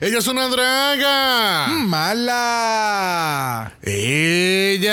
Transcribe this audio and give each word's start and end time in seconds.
Ella 0.00 0.18
es 0.18 0.28
una 0.28 0.46
draga. 0.46 1.66
Mala. 1.66 3.72
Ella. 3.82 4.92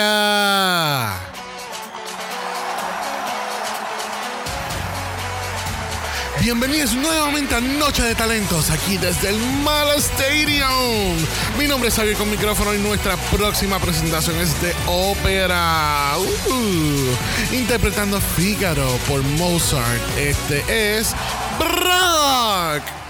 Bienvenidos 6.42 6.96
nuevamente 6.96 7.54
a 7.54 7.62
Noche 7.62 8.02
de 8.02 8.16
Talentos, 8.16 8.72
aquí 8.72 8.98
desde 8.98 9.30
el 9.30 9.38
Mala 9.64 9.94
Stadium. 9.94 11.16
Mi 11.60 11.68
nombre 11.68 11.90
es 11.90 11.96
Xavier 11.96 12.18
con 12.18 12.32
micrófono 12.32 12.74
y 12.74 12.80
nuestra 12.80 13.16
próxima 13.32 13.78
presentación 13.78 14.38
es 14.38 14.60
de 14.60 14.74
ópera. 14.88 16.14
Uh, 16.18 17.56
interpretando 17.56 18.20
Fígaro 18.20 18.90
por 19.08 19.22
Mozart. 19.22 20.18
Este 20.18 20.98
es 20.98 21.16
Brock. 21.60 23.05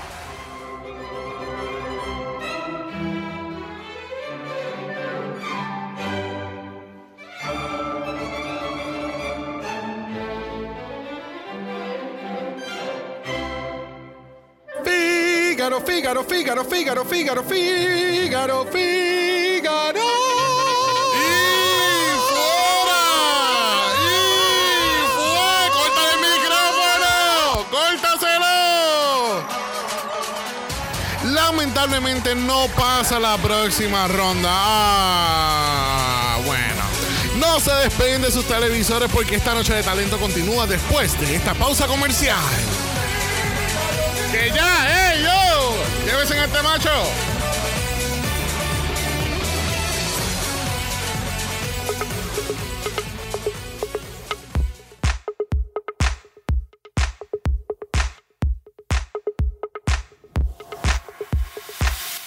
Fígaro, 15.81 16.23
Fígaro, 16.23 16.63
Fígaro, 16.63 17.03
Fígaro, 17.03 17.43
Fígaro, 17.43 18.65
Fígaro, 18.65 18.65
Fígaro. 18.71 19.99
¡Y 21.15 21.27
fuera! 22.29 23.01
¡Y 24.01 24.07
fue! 25.15 25.53
¡Córtale 25.73 26.11
el 26.13 26.20
micrófono! 26.31 27.11
¡Córtaselo! 27.71 28.55
Lamentablemente 31.34 32.35
no 32.35 32.67
pasa 32.76 33.20
la 33.20 33.37
próxima 33.37 34.07
ronda. 34.07 34.49
Ah, 34.51 36.37
bueno. 36.45 36.84
No 37.37 37.60
se 37.60 37.73
despeguen 37.73 38.21
de 38.21 38.32
sus 38.32 38.45
televisores 38.45 39.10
porque 39.12 39.35
esta 39.35 39.54
noche 39.54 39.73
de 39.73 39.84
talento 39.84 40.17
continúa 40.20 40.67
después 40.67 41.20
de 41.20 41.35
esta 41.35 41.54
pausa 41.54 41.85
comercial. 41.87 42.37
¡Que 44.32 44.51
ya, 44.54 45.13
eh, 45.13 45.21
yo! 46.05 46.11
¡Llévese 46.11 46.34
en 46.35 46.43
este 46.43 46.61
macho! 46.61 47.35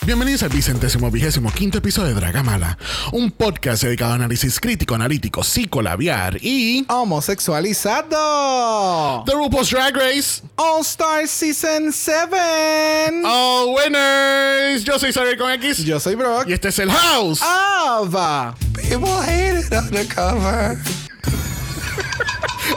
Bienvenidos 0.09 0.43
al 0.43 0.49
vicentésimo 0.49 1.11
vigésimo 1.11 1.53
quinto 1.53 1.77
episodio 1.77 2.15
de 2.15 2.15
Dragamala, 2.15 2.79
un 3.13 3.31
podcast 3.31 3.83
dedicado 3.83 4.13
a 4.13 4.15
análisis 4.15 4.59
crítico, 4.59 4.95
analítico, 4.95 5.45
psicolabiar 5.45 6.39
y 6.41 6.87
Homosexualizado. 6.89 9.23
The 9.27 9.35
RuPaul's 9.35 9.69
Drag 9.69 9.95
Race. 9.95 10.41
All 10.57 10.81
Star 10.81 11.29
Season 11.29 11.93
7. 11.93 13.21
All 13.23 13.75
winners. 13.75 14.83
Yo 14.83 14.99
soy 14.99 15.13
Xavier 15.13 15.37
con 15.37 15.51
X 15.51 15.85
Yo 15.85 16.01
soy 16.01 16.15
Brock. 16.15 16.49
y 16.49 16.55
este 16.55 16.69
es 16.69 16.79
el 16.79 16.91
House. 16.91 17.43
Ava. 17.43 18.55
People 18.77 19.11
hate 19.21 19.59
it 19.59 19.71
undercover. 19.75 20.79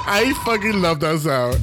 I 0.07 0.33
fucking 0.45 0.81
love 0.81 0.99
that 1.01 1.19
sound. 1.19 1.59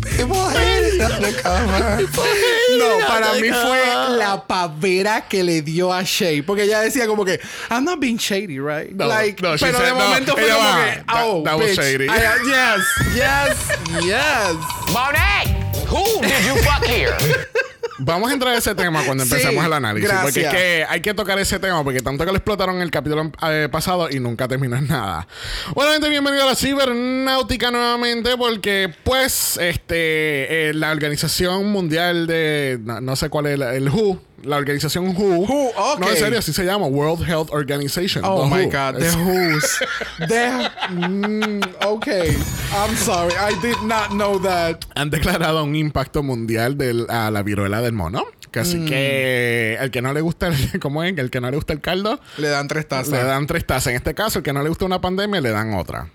No, 2.79 2.99
para 3.07 3.33
mí 3.41 3.49
fue 3.51 4.17
la 4.19 4.45
pavera 4.47 5.23
que 5.29 5.43
le 5.43 5.63
dio 5.63 5.93
a 5.93 6.03
Shay. 6.03 6.43
Porque 6.43 6.65
ella 6.65 6.81
decía 6.81 7.07
como 7.07 7.25
que, 7.25 7.41
I'm 7.71 7.85
not 7.85 8.01
being 8.01 8.19
shady, 8.19 8.59
right? 8.61 8.91
No, 8.93 9.07
like, 9.07 9.41
no, 9.43 9.57
pero 9.59 9.73
de 9.73 9.79
said, 9.79 9.95
no, 9.95 9.99
momento 10.09 10.33
fue 10.35 10.45
ella 10.45 10.55
como 10.55 10.69
va, 10.69 10.85
que, 10.85 11.03
that- 11.07 11.25
oh, 11.25 11.43
that 11.45 11.59
was 11.59 11.71
bitch. 11.71 11.77
shady. 11.77 12.09
I- 12.09 12.39
yes, 12.47 12.85
yes, 13.15 13.57
yes. 14.05 14.57
Monet, 14.93 15.58
who 15.87 16.21
did 16.23 16.45
you 16.47 16.57
fuck 16.63 16.85
here? 16.85 17.15
Vamos 18.01 18.31
a 18.31 18.35
entrar 18.35 18.55
a 18.55 18.59
ese 18.59 18.75
tema 18.77 19.03
cuando 19.05 19.25
Sí, 19.25 19.31
empecemos 19.31 19.65
el 19.65 19.73
análisis. 19.73 20.09
Porque 20.23 20.41
es 20.43 20.49
que 20.49 20.87
hay 20.89 21.01
que 21.01 21.15
tocar 21.15 21.37
ese 21.41 21.59
tema 21.59 21.83
porque 21.83 22.01
tanto 22.01 22.25
que 22.25 22.31
lo 22.31 22.37
explotaron 22.37 22.77
en 22.77 22.83
el 22.83 22.93
capítulo 22.93 23.33
eh, 23.43 23.69
pasado 23.73 24.09
y 24.09 24.21
nunca 24.21 24.47
terminó 24.47 24.77
en 24.77 24.87
nada. 24.87 25.27
Bueno, 25.75 25.93
gente, 25.93 26.09
bienvenido 26.09 26.45
a 26.45 26.47
la 26.47 26.55
cibernáutica 26.55 27.73
nuevamente 27.73 28.37
porque 28.37 28.95
pues 29.03 29.57
este 29.57 30.69
eh, 30.69 30.75
la 30.75 30.93
organización 30.93 31.73
mundial 31.73 32.29
de 32.29 32.79
no, 32.81 33.01
no 33.01 33.17
sé 33.17 33.31
cuál 33.31 33.47
es 33.47 33.61
el 33.61 33.89
WHO, 33.89 34.23
la 34.43 34.57
organización 34.57 35.09
WHO. 35.17 35.47
WHO. 35.47 35.99
No, 35.99 36.09
en 36.11 36.17
serio, 36.17 36.39
así 36.39 36.53
se 36.53 36.65
llama 36.65 36.87
World 36.87 37.27
Health 37.29 37.51
Organization. 37.51 38.25
Oh 38.25 38.45
the 38.49 38.55
my 38.55 38.65
WHO. 38.67 38.71
God, 38.71 38.99
the 38.99 39.11
Who's. 39.17 39.79
the, 40.29 40.71
mm, 40.91 41.85
okay, 41.85 42.37
I'm 42.73 42.97
sorry, 42.97 43.35
I 43.35 43.55
did 43.61 43.77
not 43.85 44.11
know 44.11 44.39
that. 44.43 44.85
han 44.95 45.11
declarado 45.11 45.65
un 45.65 45.75
impacto 45.77 46.23
mundial 46.23 46.77
de 46.79 47.07
a 47.09 47.31
la 47.31 47.43
viruela 47.43 47.81
del 47.81 47.93
mono. 47.93 48.25
Que 48.51 48.61
Así 48.61 48.83
que 48.87 49.77
el 49.79 49.91
que 49.91 50.01
no 50.01 50.15
le 50.15 50.23
gusta, 50.23 50.47
el, 50.49 50.57
¿cómo 50.81 51.03
es? 51.05 51.17
El 51.19 51.31
que 51.31 51.39
no 51.41 51.51
le 51.51 51.57
gusta 51.57 51.75
el 51.75 51.81
caldo, 51.83 52.19
Le 52.39 52.49
dan 52.49 52.67
tres 52.67 52.89
tazas. 52.89 53.09
le 53.13 53.23
dan 53.23 53.47
tres 53.47 53.67
tazas. 53.67 53.89
En 53.89 53.97
este 53.97 54.15
caso, 54.15 54.39
el 54.39 54.43
que 54.43 54.55
no 54.55 54.63
le 54.63 54.71
gusta 54.71 54.87
una 54.87 55.01
pandemia, 55.03 55.41
le 55.43 55.51
dan 55.51 55.75
otra. 55.75 56.09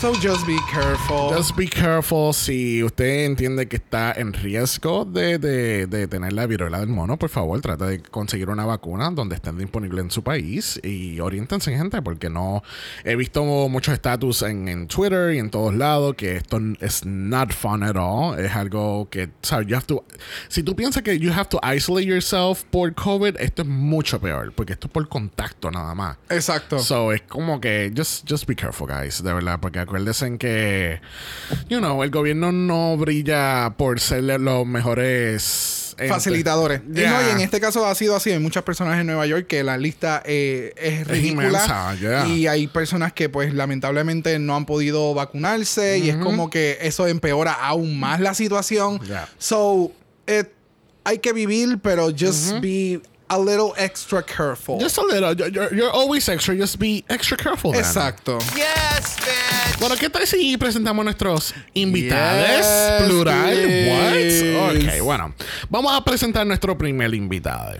So 0.00 0.14
just 0.14 0.46
be 0.46 0.56
careful. 0.72 1.28
Just 1.36 1.54
be 1.56 1.66
careful. 1.68 2.32
Si 2.32 2.82
usted 2.82 3.26
entiende 3.26 3.68
que 3.68 3.76
está 3.76 4.14
en 4.16 4.32
riesgo 4.32 5.04
de, 5.04 5.38
de- 5.38 5.86
de 5.86 6.08
tener 6.08 6.32
la 6.32 6.46
viruela 6.46 6.78
del 6.80 6.88
mono, 6.88 7.18
por 7.18 7.28
favor, 7.28 7.60
trata 7.60 7.84
de 7.86 8.00
conseguir 8.00 8.48
una 8.48 8.64
vacuna 8.64 9.10
donde 9.10 9.34
estén 9.34 9.58
disponible 9.58 10.00
en 10.00 10.10
su 10.10 10.22
país 10.22 10.80
y 10.82 11.20
oriéntense, 11.20 11.76
gente, 11.76 12.00
porque 12.00 12.30
no 12.30 12.62
he 13.04 13.14
visto 13.14 13.44
muchos 13.44 13.92
estatus 13.92 14.40
en, 14.40 14.68
en 14.68 14.88
Twitter 14.88 15.34
y 15.34 15.38
en 15.38 15.50
todos 15.50 15.74
lados 15.74 16.14
que 16.14 16.36
esto 16.36 16.58
es 16.80 17.04
not 17.04 17.52
fun 17.52 17.82
at 17.82 17.96
all. 17.96 18.38
Es 18.40 18.56
algo 18.56 19.06
que, 19.10 19.28
¿sabes? 19.42 19.66
You 19.66 19.76
have 19.76 19.84
to, 19.86 20.02
si 20.48 20.62
tú 20.62 20.74
piensas 20.74 21.02
que 21.02 21.18
you 21.18 21.30
have 21.30 21.50
to 21.50 21.60
isolate 21.62 22.06
yourself 22.06 22.62
por 22.70 22.94
COVID, 22.94 23.36
esto 23.38 23.60
es 23.62 23.68
mucho 23.68 24.18
peor, 24.18 24.50
porque 24.54 24.72
esto 24.72 24.86
es 24.86 24.92
por 24.94 25.06
contacto 25.10 25.70
nada 25.70 25.94
más. 25.94 26.16
Exacto. 26.30 26.78
So 26.78 27.12
es 27.12 27.20
como 27.28 27.60
que 27.60 27.92
just, 27.94 28.26
just 28.26 28.46
be 28.46 28.56
careful, 28.56 28.86
guys, 28.88 29.22
de 29.22 29.34
verdad, 29.34 29.58
porque 29.60 29.89
acuérdense 29.90 30.26
en 30.26 30.38
que, 30.38 31.00
you 31.68 31.78
know, 31.78 32.04
el 32.04 32.10
gobierno 32.10 32.52
no 32.52 32.96
brilla 32.96 33.74
por 33.76 33.98
ser 33.98 34.22
los 34.22 34.64
mejores. 34.64 35.96
Facilitadores. 36.08 36.80
Y 36.80 37.00
no, 37.00 37.26
y 37.26 37.30
en 37.30 37.40
este 37.40 37.60
caso 37.60 37.84
ha 37.84 37.94
sido 37.94 38.14
así. 38.16 38.30
Hay 38.30 38.38
muchas 38.38 38.62
personas 38.62 38.98
en 39.00 39.06
Nueva 39.06 39.26
York 39.26 39.46
que 39.48 39.64
la 39.64 39.76
lista 39.76 40.22
eh, 40.24 40.72
es 40.76 41.06
ridícula. 41.06 41.48
inmensa, 41.48 41.94
yeah. 41.96 42.26
Y 42.26 42.46
hay 42.46 42.68
personas 42.68 43.12
que, 43.12 43.28
pues, 43.28 43.52
lamentablemente 43.52 44.38
no 44.38 44.56
han 44.56 44.64
podido 44.64 45.12
vacunarse. 45.12 45.98
Y 45.98 46.08
es 46.08 46.16
como 46.16 46.48
que 46.48 46.78
eso 46.80 47.06
empeora 47.08 47.52
aún 47.52 47.98
más 47.98 48.20
la 48.20 48.32
situación. 48.32 49.00
Yeah. 49.00 49.28
So, 49.38 49.92
eh, 50.26 50.44
hay 51.04 51.18
que 51.18 51.32
vivir, 51.32 51.80
pero 51.82 52.10
just 52.16 52.60
be 52.60 53.00
a 53.30 53.38
little 53.38 53.72
extra 53.76 54.22
careful. 54.22 54.78
Just 54.80 54.98
a 54.98 55.02
little. 55.02 55.32
You're, 55.34 55.72
you're- 55.74 55.90
always 55.92 56.28
extra. 56.28 56.54
Just 56.54 56.78
be 56.78 57.04
extra 57.08 57.36
careful. 57.36 57.72
then. 57.72 57.80
Exacto. 57.80 58.38
yes, 58.56 59.16
bitch. 59.18 59.78
Bueno, 59.80 59.94
¿qué 59.96 60.10
tal 60.10 60.26
si 60.26 60.56
presentamos 60.58 61.02
a 61.02 61.04
nuestros 61.04 61.54
invitados? 61.72 62.46
Yes, 62.48 63.02
Plural. 63.08 63.50
please. 63.54 64.56
What? 64.58 64.76
Ok, 64.76 65.02
bueno. 65.04 65.34
Vamos 65.70 65.92
a 65.94 66.04
presentar 66.04 66.46
nuestro 66.46 66.76
primer 66.76 67.14
invitado. 67.14 67.76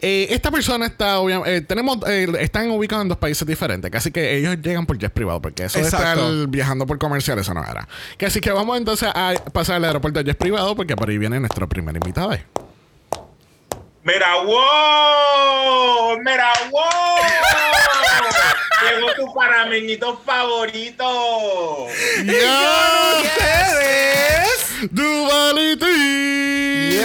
Eh, 0.00 0.28
esta 0.30 0.50
persona 0.50 0.86
está, 0.86 1.18
obviamente, 1.18 1.62
tenemos, 1.62 1.98
eh, 2.06 2.28
están 2.38 2.70
ubicados 2.70 3.02
en 3.02 3.08
dos 3.08 3.18
países 3.18 3.46
diferentes, 3.48 3.90
casi 3.90 4.12
que 4.12 4.36
ellos 4.36 4.56
llegan 4.62 4.86
por 4.86 4.96
jet 4.98 5.12
privado, 5.12 5.40
porque 5.42 5.64
eso 5.64 5.78
de 5.78 5.84
Exacto. 5.86 6.30
estar 6.30 6.48
viajando 6.48 6.86
por 6.86 6.98
comercial, 6.98 7.38
eso 7.38 7.52
no 7.54 7.64
era. 7.64 7.88
Que 8.16 8.26
así 8.26 8.40
que 8.40 8.50
vamos 8.52 8.76
entonces 8.78 9.08
a 9.12 9.34
pasar 9.52 9.76
al 9.76 9.84
aeropuerto 9.86 10.20
de 10.22 10.26
jet 10.30 10.38
privado, 10.38 10.76
porque 10.76 10.94
por 10.94 11.08
ahí 11.08 11.18
viene 11.18 11.40
nuestro 11.40 11.68
primer 11.68 11.96
invitado. 11.96 12.36
Mira, 14.02 14.42
wow, 14.44 16.16
mira, 16.24 16.52
wow. 16.70 16.80
Llegó 18.82 19.12
tu 19.14 19.34
panameñito 19.34 20.16
favorito. 20.24 21.86
¡Ya! 22.24 23.20
¡Ustedes! 23.20 24.90
¡Duvality! 24.90 25.86
Yes. 26.92 27.04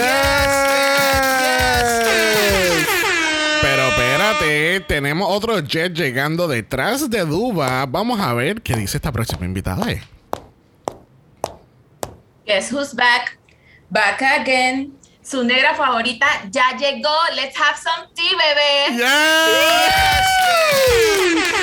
Pero 3.60 3.88
espérate, 3.88 4.80
tenemos 4.88 5.28
otro 5.30 5.60
jet 5.60 5.92
llegando 5.92 6.48
detrás 6.48 7.10
de 7.10 7.26
Duba. 7.26 7.84
Vamos 7.84 8.20
a 8.20 8.32
ver 8.32 8.62
qué 8.62 8.74
dice 8.74 8.96
esta 8.96 9.12
próxima 9.12 9.44
invitada. 9.44 9.84
Guess 12.46 12.72
who's 12.72 12.94
back? 12.94 13.38
Back 13.90 14.22
again. 14.22 14.95
Su 15.28 15.42
negra 15.42 15.74
favorita 15.74 16.26
ya 16.52 16.76
llegó. 16.78 17.10
Let's 17.34 17.56
have 17.56 17.76
some 17.76 18.06
tea, 18.14 18.30
bebé. 18.36 18.96
Yes! 18.96 20.24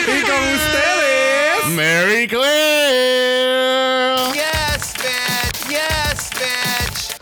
Y 0.05 0.21
con 0.23 0.43
ustedes. 0.53 1.65
Mary 1.69 2.27
Claire. 2.27 4.17
Yes, 4.33 4.93
bitch. 4.97 5.69
Yes, 5.69 6.29
bitch. 6.31 7.15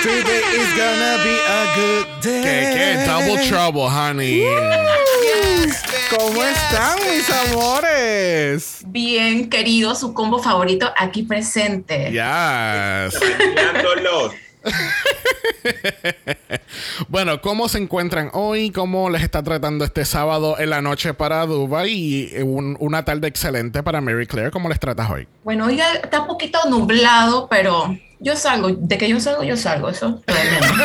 Today 0.00 0.42
is 0.54 0.72
gonna 0.76 1.18
be 1.24 1.36
a 1.44 1.74
good 1.74 2.06
day. 2.22 2.42
¿Qué, 2.44 2.70
qué? 2.76 3.04
Double 3.06 3.38
trouble, 3.48 3.88
honey. 3.88 4.44
¿Cómo 6.16 6.44
están, 6.44 7.00
mis 7.04 7.28
amores? 7.30 8.78
Bien, 8.86 9.50
querido, 9.50 9.96
su 9.96 10.14
combo 10.14 10.40
favorito 10.40 10.94
aquí 10.96 11.24
presente. 11.24 12.12
Yes. 12.12 13.18
Bueno, 17.08 17.40
¿cómo 17.40 17.68
se 17.68 17.78
encuentran 17.78 18.30
hoy? 18.32 18.70
¿Cómo 18.70 19.10
les 19.10 19.22
está 19.22 19.42
tratando 19.42 19.84
este 19.84 20.04
sábado 20.04 20.56
en 20.58 20.70
la 20.70 20.80
noche 20.80 21.12
para 21.14 21.44
Dubai? 21.46 21.90
Y 21.90 22.32
un- 22.42 22.76
una 22.80 23.04
tarde 23.04 23.26
excelente 23.28 23.82
para 23.82 24.00
Mary 24.00 24.26
Claire. 24.26 24.50
¿Cómo 24.50 24.68
les 24.68 24.78
tratas 24.78 25.10
hoy? 25.10 25.26
Bueno, 25.44 25.66
hoy 25.66 25.80
está 26.02 26.20
un 26.22 26.26
poquito 26.28 26.58
nublado, 26.68 27.48
pero 27.48 27.96
yo 28.20 28.36
salgo. 28.36 28.68
De 28.70 28.96
que 28.98 29.08
yo 29.08 29.18
salgo, 29.20 29.42
yo 29.42 29.56
salgo. 29.56 29.88
Eso 29.88 30.20
es 30.20 30.26
tremendo. 30.26 30.84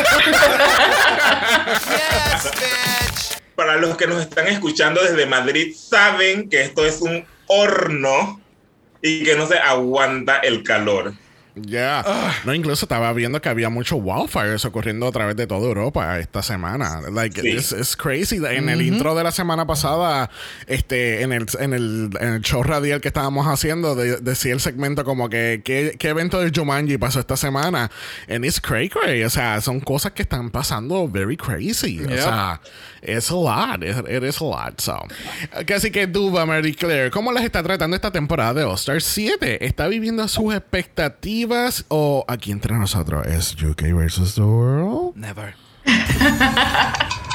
Para 3.54 3.76
los 3.76 3.96
que 3.96 4.06
nos 4.06 4.20
están 4.20 4.48
escuchando 4.48 5.02
desde 5.02 5.24
Madrid, 5.26 5.74
saben 5.74 6.48
que 6.50 6.62
esto 6.62 6.84
es 6.84 7.00
un 7.00 7.24
horno 7.46 8.40
y 9.00 9.24
que 9.24 9.34
no 9.36 9.46
se 9.46 9.58
aguanta 9.58 10.38
el 10.38 10.62
calor. 10.62 11.14
Ya. 11.56 12.04
No, 12.44 12.52
incluso 12.54 12.84
estaba 12.84 13.10
viendo 13.14 13.40
que 13.40 13.48
había 13.48 13.70
muchos 13.70 13.98
wildfires 14.02 14.64
ocurriendo 14.66 15.06
a 15.08 15.12
través 15.12 15.36
de 15.36 15.46
toda 15.46 15.66
Europa 15.66 16.18
esta 16.18 16.42
semana. 16.42 17.00
Like, 17.10 17.40
Sí. 17.40 17.48
it's, 17.48 17.72
it's 17.72 17.96
crazy. 17.96 18.36
En 18.36 18.68
el 18.68 18.82
intro 18.82 19.14
de 19.14 19.24
la 19.24 19.32
semana 19.32 19.66
pasada, 19.66 20.30
este, 20.66 21.22
en 21.22 21.32
el, 21.32 21.46
en 21.58 21.72
el, 21.72 22.10
en 22.20 22.28
el 22.34 22.40
show 22.42 22.62
radial 22.62 23.00
que 23.00 23.08
estábamos 23.08 23.46
haciendo, 23.46 23.94
de- 23.94 24.18
decía 24.18 24.52
el 24.52 24.60
segmento 24.60 25.02
como 25.04 25.30
que 25.30 25.62
¿qué, 25.64 25.96
qué 25.98 26.08
evento 26.10 26.40
de 26.40 26.52
Jumanji 26.54 26.98
pasó 26.98 27.20
esta 27.20 27.36
semana. 27.38 27.90
And 28.28 28.44
it's 28.44 28.60
cray 28.60 28.90
cray. 28.90 29.22
O 29.24 29.30
sea, 29.30 29.60
son 29.62 29.80
cosas 29.80 30.12
que 30.12 30.22
están 30.22 30.50
pasando 30.50 31.08
very 31.08 31.38
crazy. 31.38 32.04
O 32.04 32.08
sea, 32.08 32.60
it's 33.06 33.30
a 33.30 33.36
lot. 33.36 33.82
It, 33.82 33.96
it 34.08 34.22
is 34.22 34.40
a 34.40 34.44
lot. 34.44 34.80
So. 34.80 35.06
Así 35.52 35.90
que 35.90 36.06
Duba, 36.06 36.46
Mary 36.46 36.74
Claire, 36.74 37.10
¿cómo 37.10 37.32
les 37.32 37.44
está 37.44 37.62
tratando 37.62 37.96
esta 37.96 38.10
temporada 38.10 38.54
de 38.54 38.64
All-Star 38.64 39.00
7? 39.00 39.64
¿Está 39.64 39.88
viviendo 39.88 40.26
sus 40.28 40.54
expectativas 40.54 41.84
o 41.88 42.24
aquí 42.28 42.52
entre 42.52 42.74
nosotros 42.74 43.26
es 43.26 43.54
UK 43.62 43.94
versus 43.94 44.34
the 44.34 44.42
World? 44.42 45.16
Never. 45.16 45.54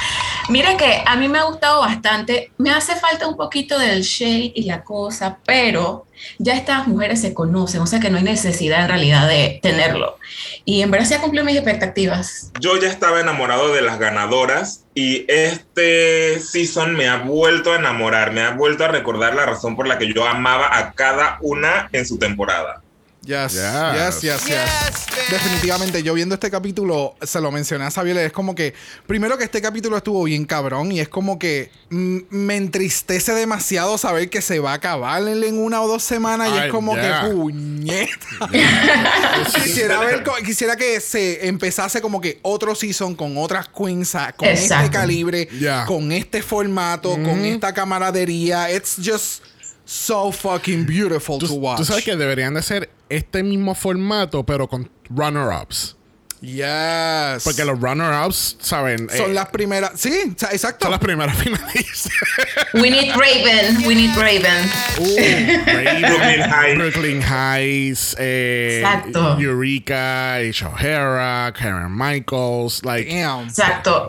Mira 0.48 0.76
que 0.76 1.02
a 1.06 1.16
mí 1.16 1.28
me 1.28 1.38
ha 1.38 1.44
gustado 1.44 1.80
bastante. 1.80 2.52
Me 2.58 2.70
hace 2.70 2.96
falta 2.96 3.26
un 3.28 3.36
poquito 3.36 3.78
del 3.78 4.02
shade 4.02 4.52
y 4.54 4.64
la 4.64 4.82
cosa, 4.82 5.38
pero 5.44 6.06
ya 6.38 6.54
estas 6.54 6.86
mujeres 6.86 7.20
se 7.20 7.34
conocen, 7.34 7.80
o 7.80 7.86
sea 7.86 8.00
que 8.00 8.10
no 8.10 8.18
hay 8.18 8.24
necesidad 8.24 8.82
en 8.82 8.88
realidad 8.88 9.28
de 9.28 9.60
tenerlo. 9.62 10.18
Y 10.64 10.82
en 10.82 10.90
verdad 10.90 11.06
se 11.06 11.14
ha 11.16 11.20
cumplido 11.20 11.44
mis 11.44 11.56
expectativas. 11.56 12.52
Yo 12.60 12.78
ya 12.80 12.88
estaba 12.88 13.20
enamorado 13.20 13.72
de 13.72 13.82
las 13.82 13.98
ganadoras 13.98 14.84
y 14.94 15.24
este 15.28 16.40
season 16.40 16.94
me 16.94 17.08
ha 17.08 17.18
vuelto 17.18 17.72
a 17.72 17.76
enamorar, 17.76 18.32
me 18.32 18.42
ha 18.42 18.50
vuelto 18.50 18.84
a 18.84 18.88
recordar 18.88 19.34
la 19.34 19.46
razón 19.46 19.76
por 19.76 19.86
la 19.86 19.98
que 19.98 20.12
yo 20.12 20.26
amaba 20.26 20.76
a 20.76 20.92
cada 20.92 21.38
una 21.40 21.88
en 21.92 22.06
su 22.06 22.18
temporada. 22.18 22.81
Yes, 23.24 23.52
Yes. 23.52 24.20
yes, 24.20 24.20
yes, 24.22 24.46
yes. 24.48 25.30
Definitivamente, 25.30 26.02
yo 26.02 26.12
viendo 26.12 26.34
este 26.34 26.50
capítulo, 26.50 27.14
se 27.22 27.40
lo 27.40 27.52
mencioné 27.52 27.84
a 27.84 27.90
Xavier, 27.90 28.16
es 28.18 28.32
como 28.32 28.54
que, 28.56 28.74
primero 29.06 29.38
que 29.38 29.44
este 29.44 29.62
capítulo 29.62 29.96
estuvo 29.96 30.24
bien 30.24 30.44
cabrón 30.44 30.90
y 30.90 30.98
es 30.98 31.08
como 31.08 31.38
que 31.38 31.70
mm, 31.90 32.18
me 32.30 32.56
entristece 32.56 33.32
demasiado 33.32 33.96
saber 33.96 34.28
que 34.28 34.42
se 34.42 34.58
va 34.58 34.72
a 34.72 34.74
acabar 34.74 35.22
en, 35.28 35.44
en 35.44 35.58
una 35.58 35.80
o 35.82 35.86
dos 35.88 36.02
semanas 36.02 36.48
y 36.52 36.58
Ay, 36.58 36.66
es 36.66 36.72
como 36.72 36.94
yeah. 36.94 37.22
que 37.22 37.30
puñeta. 37.30 38.26
quisiera, 39.62 40.00
ver, 40.00 40.24
quisiera 40.44 40.76
que 40.76 41.00
se 41.00 41.46
empezase 41.46 42.00
como 42.00 42.20
que 42.20 42.38
otro 42.42 42.74
season 42.74 43.14
con 43.14 43.36
otras 43.38 43.68
queens, 43.68 44.14
ah, 44.14 44.32
con 44.36 44.48
Exacto. 44.48 44.84
este 44.86 44.90
calibre, 44.96 45.48
Yeah. 45.52 45.84
con 45.86 46.10
este 46.12 46.42
formato, 46.42 47.10
con 47.12 47.44
esta 47.44 47.72
camaradería. 47.72 48.70
It's 48.72 48.96
just 49.02 49.42
so 49.84 50.30
fucking 50.30 50.84
beautiful 50.86 51.38
to 51.38 51.54
watch. 51.54 51.78
tú 51.78 51.84
sabes 51.84 52.04
que 52.04 52.16
deberían 52.16 52.54
de 52.54 52.62
ser 52.62 52.90
este 53.08 53.42
mismo 53.42 53.74
formato, 53.74 54.44
pero 54.44 54.68
con 54.68 54.90
runner-ups. 55.10 55.96
Yes. 56.42 57.44
Porque 57.44 57.64
los 57.64 57.80
runner-ups, 57.80 58.56
¿saben? 58.60 59.08
son 59.16 59.30
Eh, 59.30 59.34
las 59.34 59.48
primeras. 59.50 59.92
Sí, 59.94 60.34
exacto. 60.50 60.84
son 60.86 60.90
las 60.90 61.00
primeras 61.00 61.36
finalistas. 61.42 62.12
We 62.74 62.90
need 62.90 63.14
Raven, 63.16 63.86
we 63.86 63.94
need 63.94 64.10
Raven. 64.16 64.68
Uh, 64.98 65.04
Raven, 65.66 66.02
Brooklyn 66.02 66.40
Heights. 66.50 66.76
Brooklyn 66.78 67.22
Heights, 67.22 68.16
eh, 68.18 68.80
Exacto. 68.82 69.38
Eureka, 69.38 70.34
Aisha 70.34 70.68
O'Hara, 70.68 71.52
Karen 71.52 71.96
Michaels, 71.96 72.82
like, 72.84 73.08
Damn. 73.08 73.46
Exacto. 73.48 74.08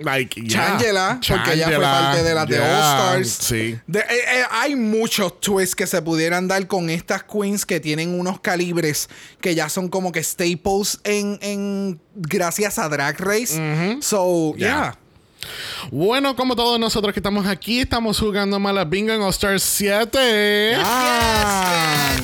Like 0.00 0.36
yeah. 0.36 0.48
Changela, 0.78 1.20
porque 1.26 1.52
ella 1.54 1.64
fue 1.66 1.74
Changela, 1.74 1.90
parte 1.90 2.22
de 2.22 2.34
las 2.34 2.46
de 2.48 2.56
yeah, 2.56 3.10
All 3.12 3.22
Stars. 3.22 3.28
Sí. 3.48 3.78
De- 3.86 4.00
eh, 4.00 4.04
eh, 4.40 4.44
hay 4.50 4.76
muchos 4.76 5.40
twists 5.40 5.74
que 5.74 5.86
se 5.86 6.00
pudieran 6.00 6.46
dar 6.46 6.66
con 6.68 6.90
estas 6.90 7.24
queens 7.24 7.66
que 7.66 7.80
tienen 7.80 8.18
unos 8.18 8.38
calibres 8.40 9.08
que 9.40 9.54
ya 9.56 9.68
son 9.68 9.88
como 9.88 10.12
que 10.12 10.22
staples 10.22 11.00
en, 11.04 11.38
en 11.42 11.71
gracias 12.14 12.78
a 12.78 12.88
Drag 12.88 13.18
Race. 13.20 13.98
So, 14.00 14.54
Yeah. 14.56 14.68
yeah. 14.68 14.98
Bueno, 15.90 16.36
como 16.36 16.54
todos 16.54 16.78
nosotros 16.78 17.12
que 17.12 17.18
estamos 17.18 17.46
aquí, 17.46 17.80
estamos 17.80 18.18
jugando 18.18 18.60
Mala 18.60 18.84
Bingo 18.84 19.12
en 19.12 19.22
All 19.22 19.30
Stars 19.30 19.62
7. 19.62 20.76
Ah. 20.84 22.14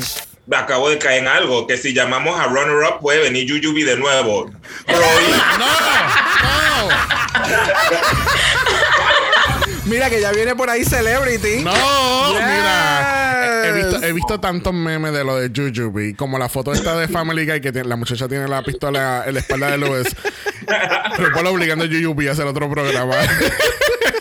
Me 0.46 0.56
acabo 0.56 0.88
de 0.88 0.98
caer 0.98 1.22
en 1.22 1.28
algo, 1.28 1.66
que 1.66 1.76
si 1.76 1.92
llamamos 1.92 2.38
a 2.38 2.44
Runner 2.46 2.76
Up 2.88 3.00
puede 3.00 3.20
venir 3.20 3.46
Yuyubi 3.46 3.82
de 3.82 3.96
nuevo. 3.96 4.44
Roy, 4.86 5.24
No, 5.58 6.88
Mira 9.88 10.10
que 10.10 10.20
ya 10.20 10.30
viene 10.32 10.54
por 10.54 10.68
ahí 10.70 10.84
Celebrity. 10.84 11.62
no, 11.62 11.72
Yes. 11.72 12.40
mira. 12.46 13.64
He 13.68 13.72
visto, 13.72 14.02
he 14.02 14.12
visto 14.12 14.40
tantos 14.40 14.72
memes 14.74 15.12
de 15.12 15.24
lo 15.24 15.36
de 15.36 15.50
Jujubee, 15.54 16.14
como 16.14 16.38
la 16.38 16.48
foto 16.48 16.72
esta 16.72 16.96
de 16.96 17.08
Family 17.08 17.44
Guy 17.46 17.60
que 17.60 17.72
tiene- 17.72 17.88
la 17.88 17.96
muchacha 17.96 18.28
tiene 18.28 18.46
la 18.48 18.62
pistola 18.62 19.24
en 19.26 19.34
la 19.34 19.40
espalda 19.40 19.70
de 19.72 19.78
Louis. 19.78 20.06
RuPaul 21.18 21.46
obligando 21.46 21.84
a 21.84 21.88
Jujubee 21.88 22.28
a 22.28 22.32
hacer 22.32 22.46
otro 22.46 22.70
programa. 22.70 23.14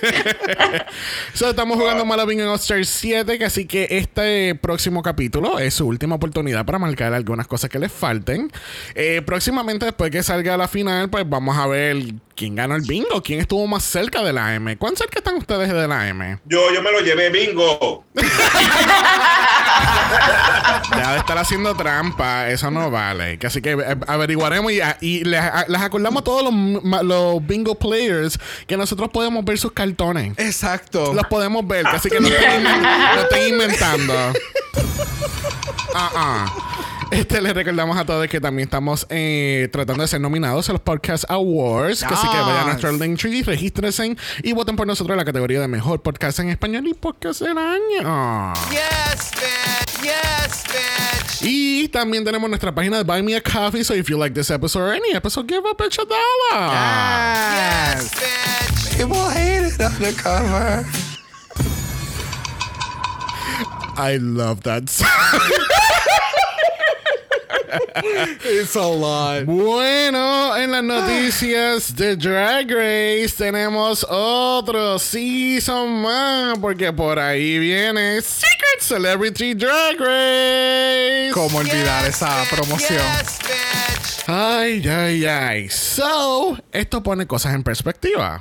so, 1.33 1.49
estamos 1.49 1.77
jugando 1.77 2.05
Malabing 2.05 2.39
en 2.39 2.47
All 2.47 2.55
Stars 2.55 2.89
7, 2.89 3.38
que 3.38 3.45
así 3.45 3.65
que 3.65 3.88
este 3.91 4.55
próximo 4.55 5.01
capítulo 5.01 5.59
es 5.59 5.73
su 5.75 5.88
última 5.88 6.15
oportunidad 6.15 6.65
para 6.65 6.79
marcar 6.79 7.13
algunas 7.13 7.47
cosas 7.47 7.69
que 7.69 7.79
les 7.79 7.91
falten. 7.91 8.51
Eh, 8.95 9.21
próximamente, 9.25 9.85
después 9.85 10.11
que 10.11 10.23
salga 10.23 10.57
la 10.57 10.67
final, 10.67 11.09
pues 11.09 11.27
vamos 11.27 11.57
a 11.57 11.67
ver 11.67 11.97
quién 12.35 12.55
ganó 12.55 12.75
el 12.75 12.83
bingo, 12.83 13.21
quién 13.23 13.39
estuvo 13.39 13.65
más 13.67 13.83
cerca 13.83 14.23
de 14.23 14.33
la 14.33 14.55
M. 14.55 14.77
¿Cuán 14.77 14.95
cerca 14.95 15.19
están 15.19 15.35
ustedes 15.35 15.71
de 15.71 15.87
la 15.87 16.07
M? 16.07 16.39
yo, 16.45 16.73
yo 16.73 16.81
me 16.81 16.92
lo 16.92 17.01
llevé 17.01 17.30
bingo. 17.30 18.06
Ya 20.97 21.13
de 21.13 21.19
estar 21.19 21.37
haciendo 21.37 21.75
trampa, 21.75 22.49
eso 22.49 22.71
no 22.71 22.89
vale. 22.89 23.37
Así 23.44 23.61
que 23.61 23.71
eh, 23.71 23.97
averiguaremos 24.07 24.71
y, 24.71 24.80
y 25.01 25.23
les, 25.23 25.44
les 25.68 25.81
acordamos 25.81 26.21
a 26.21 26.23
todos 26.23 26.54
los, 27.04 27.47
bingo 27.47 27.75
players 27.75 28.39
que 28.68 28.77
nosotros 28.77 29.09
podemos 29.09 29.44
ver 29.44 29.57
sus 29.57 29.71
cartones. 29.95 30.33
Exacto. 30.37 31.13
Los 31.13 31.25
podemos 31.27 31.67
ver, 31.67 31.87
así 31.87 32.09
que 32.09 32.19
no 32.19 32.27
estén, 32.27 32.63
no 32.63 33.21
estén 33.21 33.53
inventando. 33.53 34.13
Ah, 35.95 36.11
ah. 36.15 36.67
Este, 37.11 37.41
les 37.41 37.53
recordamos 37.53 37.97
a 37.97 38.06
todos 38.06 38.27
que 38.27 38.41
también 38.41 38.67
estamos 38.67 39.07
eh, 39.09 39.69
tratando 39.71 40.03
de 40.03 40.07
ser 40.07 40.19
nominados 40.19 40.69
a 40.69 40.73
los 40.73 40.81
Podcast 40.81 41.23
Awards. 41.29 42.03
Que 42.03 42.13
así 42.13 42.27
que 42.27 42.37
vayan 42.37 42.57
a 42.57 42.65
nuestro 42.65 42.91
link 42.91 43.17
tree, 43.17 43.44
regístrense 43.44 44.15
y 44.44 44.51
voten 44.51 44.75
por 44.75 44.85
nosotros 44.85 45.13
en 45.13 45.19
la 45.19 45.25
categoría 45.25 45.61
de 45.61 45.67
mejor 45.67 46.01
podcast 46.01 46.39
en 46.39 46.49
español 46.49 46.85
y 46.87 46.94
podcast 46.94 47.41
del 47.41 47.57
año. 47.57 48.53
Yes, 48.69 49.31
bitch. 49.31 50.03
Yes, 50.03 50.63
bitch. 50.65 51.06
Y 51.41 51.87
también 51.89 52.23
tenemos 52.23 52.49
nuestra 52.49 52.73
página 52.73 52.97
de 52.97 53.03
Buy 53.03 53.21
Me 53.21 53.35
a 53.35 53.41
Coffee. 53.41 53.83
So 53.83 53.94
if 53.94 54.09
you 54.09 54.17
like 54.17 54.33
this 54.33 54.49
episode 54.49 54.81
or 54.81 54.94
any 54.94 55.13
episode, 55.13 55.47
give 55.47 55.65
up 55.65 55.79
a 55.79 55.89
dollar. 55.89 56.71
Yes, 56.73 58.11
People 58.97 59.29
hate 59.29 59.67
it 59.67 59.79
undercover. 59.79 60.85
I 63.99 64.17
love 64.17 64.61
that 64.63 64.89
song. 64.89 65.07
It's 68.44 68.76
a 68.76 68.88
lot. 68.88 69.45
Bueno, 69.45 70.56
en 70.57 70.71
las 70.71 70.83
noticias 70.83 71.95
de 71.95 72.16
Drag 72.16 72.69
Race 72.69 73.33
tenemos 73.38 74.06
otro 74.09 74.97
season 75.00 76.02
más, 76.02 76.57
porque 76.59 76.92
por 76.94 77.19
ahí 77.19 77.59
viene 77.59 78.21
Secret 78.21 78.81
Celebrity 78.81 79.54
Drag 79.54 79.97
Race. 80.00 81.31
¿Cómo 81.33 81.59
olvidar 81.59 82.06
esa 82.06 82.44
promoción? 82.50 83.02
Yes, 83.19 83.40
bitch. 83.40 84.30
Ay, 84.30 84.88
ay, 84.88 85.26
ay. 85.26 85.69
So, 85.69 86.57
esto 86.71 87.02
pone 87.04 87.28
cosas 87.28 87.54
en 87.54 87.64
perspectiva. 87.64 88.40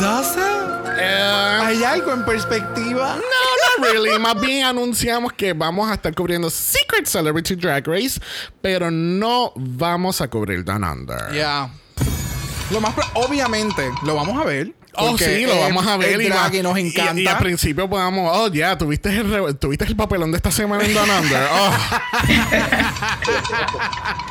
¿Does 0.00 0.36
it? 0.36 0.59
Eh, 1.00 1.60
¿Hay 1.62 1.84
algo 1.84 2.12
en 2.12 2.24
perspectiva? 2.24 3.16
No, 3.16 3.22
not 3.22 3.92
really. 3.92 4.18
Más 4.18 4.40
bien 4.40 4.64
anunciamos 4.64 5.32
que 5.32 5.52
vamos 5.52 5.90
a 5.90 5.94
estar 5.94 6.14
cubriendo 6.14 6.50
Secret 6.50 7.06
Celebrity 7.06 7.54
Drag 7.54 7.86
Race, 7.86 8.20
pero 8.60 8.90
no 8.90 9.52
vamos 9.56 10.20
a 10.20 10.28
cubrir 10.28 10.64
Down 10.64 10.84
Under. 10.84 11.32
Yeah. 11.32 11.70
Lo 12.70 12.80
más 12.80 12.94
obviamente 13.14 13.90
lo 14.04 14.14
vamos 14.14 14.40
a 14.40 14.44
ver. 14.44 14.74
Oh, 14.96 15.16
sí, 15.16 15.46
lo 15.46 15.58
vamos 15.58 15.86
a 15.86 15.96
ver. 15.96 16.20
y, 16.20 16.28
va- 16.28 16.50
y 16.52 16.62
nos 16.62 16.76
encanta. 16.76 17.20
Y, 17.20 17.26
al 17.26 17.38
principio 17.38 17.88
podamos, 17.88 18.30
oh, 18.36 18.52
ya, 18.52 18.76
tuviste 18.76 19.08
el, 19.10 19.30
re- 19.30 19.54
tuviste 19.54 19.84
el 19.84 19.94
papelón 19.96 20.30
de 20.32 20.36
esta 20.36 20.50
semana 20.50 20.84
en 20.84 20.92
Down 20.94 21.08
Under. 21.10 21.40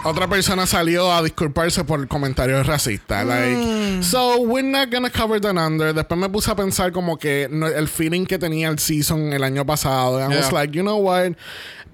Oh. 0.04 0.10
Otra 0.10 0.28
persona 0.28 0.66
salió 0.66 1.12
a 1.12 1.22
disculparse 1.22 1.84
por 1.84 2.08
comentarios 2.08 2.66
racistas. 2.66 3.26
Like, 3.26 4.04
so 4.04 4.38
we're 4.42 4.68
not 4.68 4.90
gonna 4.92 5.10
cover 5.10 5.40
Down 5.42 5.58
Under. 5.58 5.94
Después 5.94 6.20
me 6.20 6.30
puse 6.30 6.50
a 6.52 6.56
pensar 6.56 6.92
como 6.92 7.18
que 7.18 7.44
el 7.44 7.88
feeling 7.88 8.26
que 8.26 8.38
tenía 8.38 8.70
el 8.70 8.80
season 8.80 9.34
el 9.34 9.44
año 9.44 9.66
pasado. 9.66 10.20
And 10.24 10.34
I 10.34 10.38
was 10.38 10.50
Yeah. 10.50 10.54
like, 10.62 10.74
you 10.74 10.82
know 10.84 10.98
what? 10.98 11.34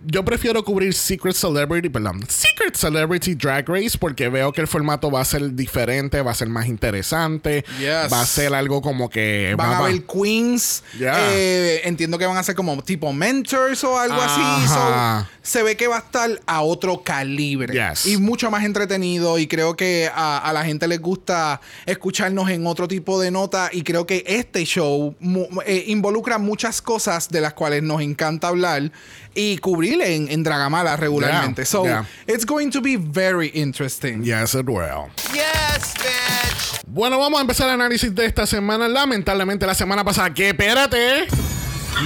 Yo 0.07 0.23
prefiero 0.23 0.63
cubrir 0.63 0.93
Secret 0.93 1.35
Celebrity, 1.35 1.89
perdón, 1.89 2.23
Secret 2.29 2.75
Celebrity 2.75 3.33
Drag 3.35 3.67
Race 3.67 3.97
porque 3.97 4.29
veo 4.29 4.51
que 4.51 4.61
el 4.61 4.67
formato 4.67 5.09
va 5.09 5.21
a 5.21 5.25
ser 5.25 5.55
diferente, 5.55 6.21
va 6.21 6.31
a 6.31 6.35
ser 6.35 6.47
más 6.49 6.67
interesante, 6.67 7.65
Yes. 7.79 8.11
va 8.13 8.21
a 8.21 8.25
ser 8.25 8.53
algo 8.53 8.81
como 8.81 9.09
que 9.09 9.55
Van 9.57 9.71
va- 9.71 9.77
a 9.77 9.79
haber 9.79 10.03
queens. 10.03 10.83
Yeah. 10.97 11.17
eh, 11.33 11.81
entiendo 11.85 12.17
que 12.17 12.25
van 12.25 12.37
a 12.37 12.43
ser 12.43 12.55
como 12.55 12.81
tipo 12.83 13.11
mentors 13.13 13.83
o 13.83 13.97
algo 13.99 14.21
así. 14.21 14.67
So, 14.67 15.27
se 15.41 15.63
ve 15.63 15.75
que 15.77 15.87
va 15.87 15.97
a 15.97 15.99
estar 15.99 16.29
a 16.45 16.61
otro 16.61 17.01
calibre. 17.03 17.73
Yes. 17.73 18.05
Y 18.05 18.17
mucho 18.17 18.51
más 18.51 18.63
entretenido. 18.63 19.37
Y 19.39 19.47
creo 19.47 19.75
que 19.75 20.09
a, 20.13 20.37
a 20.37 20.53
la 20.53 20.63
gente 20.65 20.87
les 20.87 20.99
gusta 21.01 21.61
escucharnos 21.85 22.49
en 22.49 22.65
otro 22.67 22.87
tipo 22.87 23.19
de 23.19 23.31
nota. 23.31 23.69
Y 23.71 23.81
creo 23.83 24.05
que 24.05 24.23
este 24.27 24.63
show 24.65 25.15
mu- 25.19 25.47
eh, 25.65 25.85
involucra 25.87 26.37
muchas 26.37 26.81
cosas 26.81 27.29
de 27.29 27.41
las 27.41 27.53
cuales 27.53 27.81
nos 27.83 28.01
encanta 28.01 28.47
hablar 28.49 28.91
y 29.35 29.57
cubrir 29.57 30.01
en, 30.01 30.29
en 30.31 30.43
Dragamala 30.43 30.95
regularmente. 30.95 31.63
Yeah, 31.63 31.65
So, 31.69 31.83
yeah. 31.83 32.05
it's 32.25 32.45
going 32.45 32.71
to 32.71 32.81
be 32.81 32.95
very 32.97 33.49
interesting. 33.53 34.23
Yes, 34.23 34.55
it 34.55 34.65
will. 34.67 35.09
Yes, 35.33 35.93
bitch. 35.95 36.81
Bueno, 36.87 37.19
vamos 37.19 37.37
a 37.39 37.41
empezar 37.41 37.67
el 37.67 37.73
análisis 37.75 38.15
de 38.15 38.25
esta 38.25 38.45
semana. 38.47 38.87
Lamentablemente, 38.87 39.65
la 39.65 39.75
semana 39.75 40.03
pasada, 40.05 40.33
que 40.33 40.49
espérate, 40.49 41.27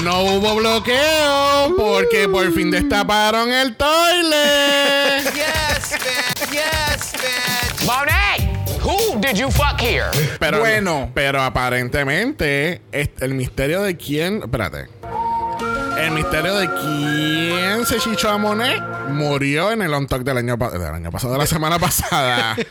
no 0.03 0.23
hubo 0.23 0.55
bloqueo 0.55 1.75
porque 1.77 2.27
por 2.27 2.51
fin 2.53 2.71
destaparon 2.71 3.51
el 3.51 3.75
toilet. 3.75 5.23
Yes, 5.35 5.91
bitch. 5.91 6.51
Yes, 6.51 7.13
bitch. 7.13 7.85
Monet, 7.85 8.81
who 8.81 9.19
did 9.19 9.35
you 9.37 9.49
fuck 9.51 9.79
here? 9.79 10.09
Pero, 10.39 10.59
Bueno. 10.59 11.11
pero 11.13 11.41
aparentemente, 11.41 12.81
el 12.91 13.33
misterio 13.35 13.81
de 13.83 13.95
quién. 13.97 14.41
Espérate. 14.43 14.87
El 15.99 16.11
misterio 16.11 16.55
de 16.55 16.69
quién 16.69 17.85
se 17.85 17.97
chichó 17.99 18.29
a 18.29 18.37
Monet 18.37 18.81
murió 19.09 19.71
en 19.71 19.81
el 19.81 19.93
on 19.93 20.07
talk 20.07 20.23
del 20.23 20.37
año, 20.37 20.57
pa- 20.57 20.69
del 20.71 20.81
año 20.93 21.11
pasado, 21.11 21.33
de 21.33 21.39
la 21.39 21.45
semana 21.47 21.79
pasada. 21.79 22.55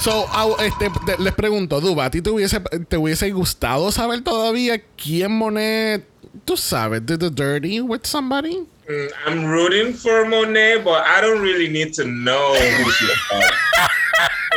So, 0.00 0.26
este, 0.62 0.90
te- 1.04 1.22
les 1.22 1.34
pregunto, 1.34 1.78
Duba, 1.78 2.06
¿a 2.06 2.10
ti 2.10 2.22
te 2.22 2.30
hubiese, 2.30 2.58
te 2.88 2.96
hubiese 2.96 3.30
gustado 3.32 3.92
saber 3.92 4.22
todavía 4.22 4.80
quién 4.96 5.30
Monet, 5.30 6.06
tú 6.46 6.56
sabes, 6.56 7.04
did 7.04 7.18
the 7.18 7.28
dirty 7.28 7.82
with 7.82 8.00
somebody? 8.04 8.66
Mm, 8.88 9.08
I'm 9.26 9.44
rooting 9.44 9.92
for 9.92 10.24
Monet, 10.26 10.82
but 10.82 11.02
I 11.06 11.20
don't 11.20 11.42
really 11.42 11.68
need 11.68 11.92
to 11.96 12.04
know 12.04 12.54
who 12.54 12.90
she 12.90 13.04
is. 13.04 13.18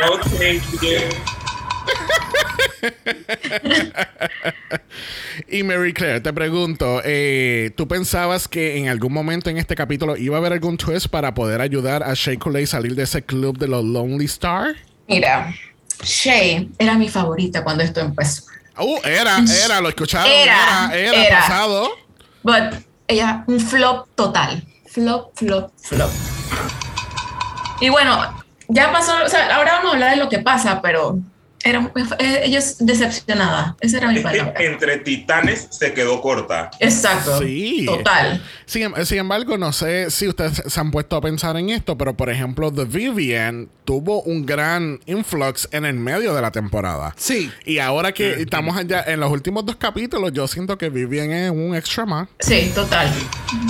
no, 0.00 0.16
thank 0.38 0.62
you. 0.82 1.33
Y 5.48 5.62
Mary 5.62 5.92
Claire, 5.92 6.20
te 6.20 6.32
pregunto, 6.32 7.00
eh, 7.04 7.72
¿tú 7.76 7.88
pensabas 7.88 8.48
que 8.48 8.76
en 8.78 8.88
algún 8.88 9.12
momento 9.12 9.50
en 9.50 9.58
este 9.58 9.74
capítulo 9.74 10.16
iba 10.16 10.36
a 10.36 10.38
haber 10.38 10.52
algún 10.52 10.76
twist 10.76 11.08
para 11.08 11.34
poder 11.34 11.60
ayudar 11.60 12.02
a 12.02 12.14
Shea 12.14 12.38
Coulee 12.38 12.64
a 12.64 12.66
salir 12.66 12.94
de 12.94 13.02
ese 13.02 13.22
club 13.22 13.58
de 13.58 13.68
los 13.68 13.84
Lonely 13.84 14.24
Star? 14.26 14.74
Mira, 15.08 15.52
Shay 16.02 16.70
era 16.78 16.94
mi 16.96 17.08
favorita 17.08 17.64
cuando 17.64 17.82
esto 17.82 18.00
empezó. 18.00 18.44
Uh, 18.78 18.98
era, 19.04 19.38
era, 19.64 19.80
lo 19.80 19.88
escucharon, 19.88 20.30
Era, 20.30 20.90
era, 20.92 20.98
era, 20.98 21.26
era. 21.26 21.40
pasado. 21.40 21.90
But 22.42 22.82
ella, 23.06 23.44
un 23.46 23.60
flop 23.60 24.08
total. 24.14 24.62
Flop, 24.86 25.36
flop, 25.36 25.72
flop. 25.80 26.10
Y 27.80 27.88
bueno, 27.88 28.42
ya 28.68 28.92
pasó, 28.92 29.12
o 29.24 29.28
sea, 29.28 29.54
ahora 29.54 29.74
vamos 29.74 29.90
a 29.90 29.94
hablar 29.94 30.10
de 30.10 30.16
lo 30.16 30.28
que 30.28 30.38
pasa, 30.38 30.80
pero 30.80 31.18
era, 31.64 31.90
eh, 32.18 32.42
ella 32.44 32.58
es 32.58 32.76
decepcionada. 32.78 33.76
Esa 33.80 33.98
era 33.98 34.08
mi 34.08 34.20
palabra. 34.20 34.54
entre 34.58 34.98
titanes 34.98 35.68
se 35.70 35.94
quedó 35.94 36.20
corta. 36.20 36.70
Exacto. 36.78 37.40
Sí. 37.40 37.86
Total. 37.86 38.42
Sin, 38.66 38.82
em- 38.82 39.04
sin 39.04 39.18
embargo, 39.18 39.58
no 39.58 39.72
sé 39.72 40.10
si 40.10 40.28
ustedes 40.28 40.62
se 40.66 40.80
han 40.80 40.90
puesto 40.90 41.16
a 41.16 41.20
pensar 41.20 41.56
en 41.56 41.70
esto, 41.70 41.96
pero 41.98 42.14
por 42.16 42.30
ejemplo, 42.30 42.72
The 42.72 42.84
Vivian 42.84 43.68
tuvo 43.84 44.22
un 44.22 44.46
gran 44.46 44.98
influx 45.06 45.68
en 45.72 45.84
el 45.84 45.94
medio 45.94 46.34
de 46.34 46.40
la 46.40 46.50
temporada. 46.50 47.14
Sí. 47.18 47.50
Y 47.66 47.78
ahora 47.78 48.12
que 48.12 48.40
estamos 48.42 48.76
allá 48.76 49.04
en 49.06 49.20
los 49.20 49.30
últimos 49.30 49.66
dos 49.66 49.76
capítulos, 49.76 50.32
yo 50.32 50.46
siento 50.48 50.78
que 50.78 50.88
Vivian 50.88 51.30
es 51.32 51.50
un 51.50 51.74
extra 51.74 52.06
más. 52.06 52.28
Sí, 52.40 52.72
total. 52.74 53.12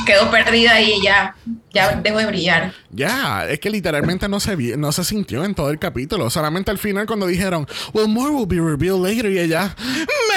Quedó 0.06 0.30
perdida 0.30 0.80
y 0.80 1.02
ya, 1.02 1.34
ya 1.72 1.96
dejó 1.96 2.18
de 2.18 2.26
brillar. 2.26 2.72
Ya, 2.90 3.46
es 3.48 3.58
que 3.58 3.70
literalmente 3.70 4.28
no 4.28 4.38
se 4.38 4.54
vi- 4.54 4.76
no 4.76 4.92
se 4.92 5.02
sintió 5.04 5.44
en 5.44 5.54
todo 5.54 5.70
el 5.70 5.78
capítulo. 5.80 6.30
Solamente 6.30 6.70
al 6.70 6.78
final 6.78 7.06
cuando 7.06 7.26
dijeron, 7.26 7.66
well, 7.92 8.06
more 8.08 8.30
will 8.30 8.46
be 8.46 8.56
revealed 8.60 9.00
later 9.02 9.30
y 9.32 9.38
ella, 9.40 9.74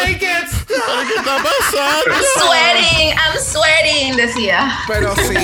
make 0.03 0.23
it 0.25 0.47
stop. 0.49 1.07
¿Qué 1.07 1.15
está 1.19 1.37
pasando? 1.37 2.15
I'm 2.15 2.23
sweating, 2.39 3.17
I'm 3.17 3.39
sweating, 3.39 4.15
decía. 4.17 4.79
Pero 4.87 5.15
sí. 5.15 5.35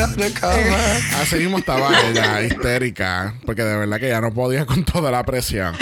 Undercover. 0.00 1.02
Así 1.20 1.36
mismo 1.36 1.58
estaba 1.58 1.90
ella, 2.08 2.42
histérica, 2.42 3.34
porque 3.44 3.62
de 3.64 3.76
verdad 3.76 3.98
que 3.98 4.08
ya 4.08 4.20
no 4.20 4.32
podía 4.32 4.64
con 4.66 4.84
toda 4.84 5.10
la 5.10 5.24
presión. 5.24 5.76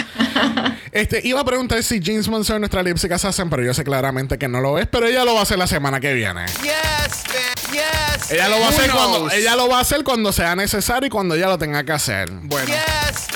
Este, 0.91 1.21
iba 1.23 1.39
a 1.39 1.45
preguntar 1.45 1.81
si 1.83 2.01
James 2.03 2.27
Monson 2.27 2.55
es 2.55 2.59
nuestra 2.61 2.81
lipstick 2.83 3.11
assassin, 3.11 3.49
pero 3.49 3.63
yo 3.63 3.73
sé 3.73 3.83
claramente 3.83 4.37
que 4.37 4.47
no 4.47 4.59
lo 4.59 4.79
es, 4.79 4.87
pero 4.87 5.05
ella 5.07 5.23
lo 5.23 5.33
va 5.35 5.41
a 5.41 5.43
hacer 5.43 5.57
la 5.59 5.67
semana 5.67 5.99
que 5.99 6.13
viene. 6.13 6.45
Yes. 6.63 7.23
Yes. 7.71 8.31
Ella 8.31 8.49
lo 8.49 8.59
va 8.59 8.65
a 8.65 8.69
hacer 8.69 8.89
Who 8.89 8.95
cuando 8.97 9.17
knows? 9.19 9.33
ella 9.33 9.55
lo 9.55 9.69
va 9.69 9.77
a 9.77 9.81
hacer 9.81 10.03
cuando 10.03 10.31
sea 10.33 10.55
necesario 10.55 11.05
y 11.07 11.09
cuando 11.09 11.35
ella 11.35 11.47
lo 11.47 11.57
tenga 11.59 11.83
que 11.83 11.91
hacer. 11.91 12.29
Bueno, 12.31 12.67
Yes. 12.67 13.27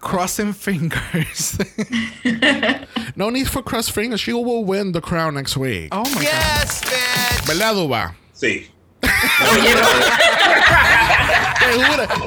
Crossing 0.00 0.52
fingers. 0.52 1.58
No 3.16 3.30
need 3.30 3.48
for 3.48 3.62
cross 3.62 3.88
fingers, 3.88 4.20
she 4.20 4.32
will 4.32 4.64
win 4.64 4.92
the 4.92 5.00
crown 5.00 5.34
next 5.34 5.56
week. 5.56 5.88
oh 5.90 6.04
my 6.04 6.14
god. 6.14 6.22
Yes, 6.22 6.80
bitch. 6.82 7.46
¿Verdad, 7.48 7.74
Duba? 7.74 8.14
Sí. 8.32 8.68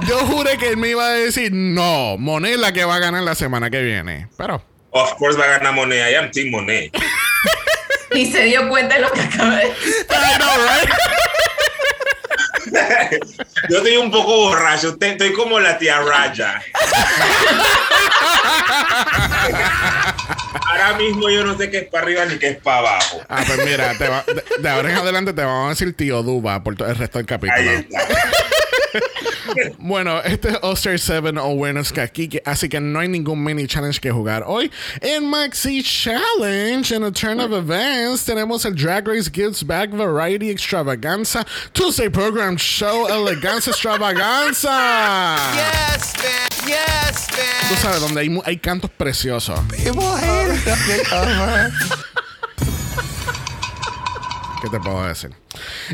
Yo 0.08 0.20
juré 0.28 0.58
que 0.58 0.70
él 0.70 0.78
me 0.78 0.90
iba 0.90 1.06
a 1.08 1.12
decir, 1.12 1.52
no, 1.54 2.18
Monet 2.18 2.58
la 2.58 2.72
que 2.74 2.84
va 2.86 2.96
a 2.96 3.00
ganar 3.00 3.24
la 3.24 3.36
semana 3.36 3.70
que 3.70 3.82
viene. 3.82 4.28
Pero, 4.38 4.62
Of 4.92 5.14
course 5.18 5.38
va 5.38 5.46
a 5.46 5.58
ganar 5.60 5.74
Monet. 5.74 6.12
I 6.12 6.16
am 6.16 6.32
Team 6.32 6.52
Monet. 6.52 6.92
Ni 8.14 8.30
se 8.30 8.44
dio 8.44 8.68
cuenta 8.68 8.96
de 8.96 9.02
lo 9.02 9.10
que 9.12 9.22
acaba 9.22 9.56
de 9.56 9.68
I 9.68 10.38
know, 10.38 10.58
right? 10.66 10.90
Yo 13.70 13.78
estoy 13.78 13.98
un 13.98 14.12
poco 14.12 14.36
borracho. 14.48 14.98
Estoy 15.00 15.34
como 15.34 15.60
la 15.60 15.78
tía 15.78 16.00
Raya. 16.02 16.62
Ahora 20.70 20.94
mismo 20.98 21.30
yo 21.30 21.44
no 21.44 21.58
sé 21.58 21.70
qué 21.70 21.80
es 21.80 21.88
para 21.90 22.04
arriba 22.04 22.26
ni 22.26 22.38
qué 22.38 22.50
es 22.50 22.58
para 22.58 22.78
abajo. 22.80 23.22
Ah, 23.30 23.44
pues 23.46 23.66
mira, 23.66 23.98
te 23.98 24.08
va- 24.08 24.24
de, 24.28 24.44
de 24.62 24.70
ahora 24.70 24.92
en 24.92 24.98
adelante 24.98 25.34
te 25.34 25.44
vamos 25.44 25.68
a 25.68 25.70
decir 25.70 25.96
tío 25.96 26.24
Duba 26.24 26.64
por 26.64 26.76
todo 26.76 26.88
el 26.90 26.96
resto 26.96 27.20
del 27.20 27.26
Ahí 27.30 27.40
capítulo. 27.40 27.72
está. 27.72 28.00
Bueno, 29.80 30.22
este 30.24 30.50
es 30.50 30.58
All-Star 30.62 30.98
7 31.00 31.38
Awareness 31.40 31.92
que 31.92 32.02
aquí, 32.02 32.28
que- 32.30 32.42
así 32.46 32.70
que 32.70 32.80
no 32.80 33.00
hay 33.00 33.08
ningún 33.08 33.44
mini 33.44 33.68
challenge 33.68 34.00
que 34.00 34.12
jugar 34.12 34.44
hoy. 34.46 34.72
En 35.02 35.30
Maxi 35.30 35.84
Challenge, 35.84 36.96
en 36.96 37.04
a 37.04 37.12
Turn 37.12 37.40
of 37.40 37.52
Events, 37.52 38.24
tenemos 38.26 38.64
el 38.66 38.76
Drag 38.76 39.08
Race 39.08 39.30
Gives 39.34 39.66
Back 39.66 39.92
Variety 39.92 40.50
Extravaganza, 40.50 41.46
Tuesday 41.74 42.10
Program 42.10 42.56
Show 42.58 43.08
Eleganza 43.08 43.72
Extravaganza. 43.72 45.38
Yes, 45.54 46.14
bitch. 46.14 46.68
Yes, 46.68 47.28
Tú 47.28 47.36
bitch. 47.74 47.80
sabes, 47.82 48.00
donde 48.02 48.22
hay, 48.22 48.42
hay 48.46 48.58
cantos 48.58 48.90
preciosos. 48.92 49.60
People 49.84 50.04
hate. 50.16 50.52
¿Qué 54.62 54.70
te 54.70 54.80
puedo 54.80 55.04
decir? 55.08 55.32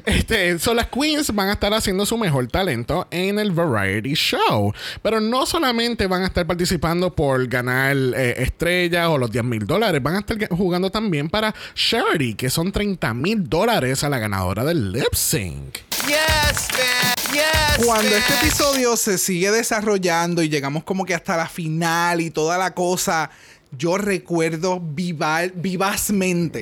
Este, 0.06 0.60
so 0.60 0.74
las 0.74 0.88
queens 0.88 1.34
van 1.34 1.48
a 1.50 1.54
estar 1.54 1.74
haciendo 1.74 2.06
su 2.06 2.18
mejor 2.18 2.48
talento 2.48 3.08
en 3.12 3.40
el 3.40 3.52
Variety 3.52 4.14
Show. 4.14 4.74
Pero 5.02 5.22
no 5.22 5.46
solamente 5.46 6.06
van 6.08 6.24
a 6.24 6.26
estar 6.28 6.46
participando 6.46 7.16
por 7.16 7.48
ganar 7.48 7.96
eh, 7.96 8.36
estrellas 8.44 9.08
o 9.08 9.18
los 9.18 9.32
10 9.32 9.44
mil 9.46 9.66
dólares, 9.66 10.04
van 10.04 10.16
a 10.16 10.20
estar 10.20 10.38
ga- 10.38 10.50
jugando 10.56 10.90
también 10.90 11.30
para 11.30 11.56
Charity, 11.76 12.36
que 12.36 12.50
son 12.50 12.72
30 12.72 13.14
mil 13.14 13.48
dólares 13.48 14.04
a 14.04 14.10
la 14.10 14.20
ganadora 14.20 14.66
del 14.66 14.92
lip 14.92 15.14
sync. 15.14 15.78
Yes, 16.06 16.68
bitch. 16.72 17.34
Yes, 17.34 17.86
Cuando 17.86 18.16
este 18.16 18.34
episodio 18.36 18.96
se 18.96 19.18
sigue 19.18 19.52
desarrollando 19.52 20.42
y 20.42 20.50
llegamos 20.50 20.84
como 20.84 21.06
que 21.06 21.14
hasta 21.14 21.36
la 21.38 21.48
final 21.48 22.22
y 22.22 22.32
toda 22.32 22.58
la 22.58 22.74
cosa, 22.74 23.30
yo 23.72 23.98
recuerdo 23.98 24.80
viva- 24.80 25.48
vivazmente 25.54 26.62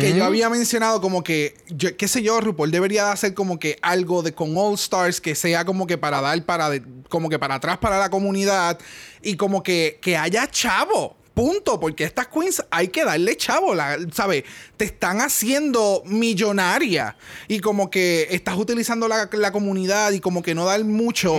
que 0.00 0.14
yo 0.16 0.24
había 0.24 0.48
mencionado 0.50 1.00
como 1.00 1.22
que, 1.24 1.54
yo, 1.68 1.96
qué 1.96 2.06
sé 2.08 2.22
yo, 2.22 2.40
RuPaul 2.40 2.70
debería 2.70 3.06
de 3.06 3.10
hacer 3.12 3.34
como 3.34 3.58
que 3.58 3.76
algo 3.82 4.22
de 4.22 4.32
con 4.34 4.56
All 4.56 4.74
Stars 4.74 5.20
que 5.20 5.34
sea 5.34 5.64
como 5.64 5.86
que 5.86 5.98
para 5.98 6.20
dar 6.20 6.42
para, 6.44 6.70
de- 6.70 6.82
como 7.08 7.28
que 7.28 7.38
para 7.38 7.56
atrás 7.56 7.78
para 7.78 7.98
la 7.98 8.10
comunidad 8.10 8.78
y 9.22 9.36
como 9.36 9.62
que, 9.62 9.98
que 10.00 10.16
haya 10.16 10.46
chavo. 10.48 11.16
Punto, 11.34 11.80
porque 11.80 12.04
estas 12.04 12.28
queens 12.28 12.62
hay 12.70 12.86
que 12.88 13.04
darle 13.04 13.36
chavo, 13.36 13.74
la- 13.74 13.98
¿sabes? 14.12 14.44
Te 14.76 14.84
están 14.84 15.20
haciendo 15.20 16.04
millonaria 16.06 17.16
y 17.48 17.58
como 17.58 17.90
que 17.90 18.28
estás 18.30 18.56
utilizando 18.56 19.08
la, 19.08 19.28
la 19.32 19.50
comunidad 19.50 20.12
y 20.12 20.20
como 20.20 20.42
que 20.42 20.54
no 20.54 20.64
dar 20.64 20.84
mucho. 20.84 21.34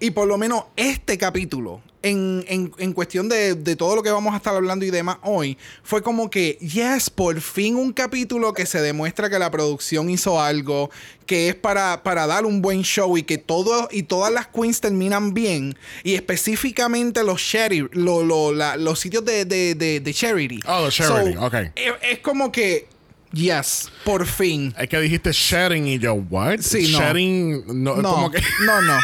Y 0.00 0.10
por 0.12 0.26
lo 0.28 0.38
menos 0.38 0.64
este 0.76 1.18
capítulo, 1.18 1.82
en, 2.04 2.44
en- 2.48 2.72
en 2.78 2.92
cuestión 2.92 3.28
de, 3.28 3.54
de 3.54 3.76
todo 3.76 3.96
lo 3.96 4.02
que 4.02 4.10
vamos 4.10 4.34
a 4.34 4.36
estar 4.36 4.54
hablando 4.54 4.84
y 4.84 4.90
demás 4.90 5.16
hoy, 5.22 5.56
fue 5.82 6.02
como 6.02 6.30
que, 6.30 6.58
yes, 6.60 7.10
por 7.10 7.40
fin 7.40 7.76
un 7.76 7.92
capítulo 7.92 8.52
que 8.52 8.66
se 8.66 8.80
demuestra 8.80 9.28
que 9.30 9.38
la 9.38 9.50
producción 9.50 10.10
hizo 10.10 10.40
algo, 10.40 10.90
que 11.26 11.48
es 11.48 11.54
para, 11.54 12.02
para 12.02 12.26
dar 12.26 12.44
un 12.46 12.60
buen 12.62 12.82
show 12.82 13.16
y 13.16 13.22
que 13.22 13.38
todo, 13.38 13.88
y 13.90 14.02
todas 14.04 14.32
las 14.32 14.46
queens 14.48 14.80
terminan 14.80 15.32
bien, 15.34 15.76
y 16.02 16.14
específicamente 16.14 17.24
los 17.24 17.42
charity, 17.42 17.88
lo- 17.92 18.22
lo- 18.22 18.52
la- 18.52 18.76
los 18.76 19.00
sitios 19.00 19.24
de, 19.24 19.44
de, 19.44 19.74
de- 19.74 20.14
charity. 20.14 20.60
Oh, 20.66 20.82
los 20.82 20.94
charity, 20.94 21.34
So, 21.34 21.46
ok. 21.46 21.54
Es, 21.74 21.92
es 22.02 22.18
como 22.20 22.52
que, 22.52 22.86
yes, 23.34 23.90
por 24.04 24.26
fin. 24.26 24.74
Es 24.78 24.88
que 24.88 24.98
dijiste 25.00 25.30
sharing 25.32 25.86
y 25.86 25.98
yo, 25.98 26.14
what? 26.14 26.60
Sí, 26.60 26.90
no. 26.92 26.98
Sharing, 26.98 27.64
no, 27.84 27.96
No, 27.96 28.14
como 28.14 28.30
que. 28.30 28.42
no, 28.64 28.80
no. 28.82 28.98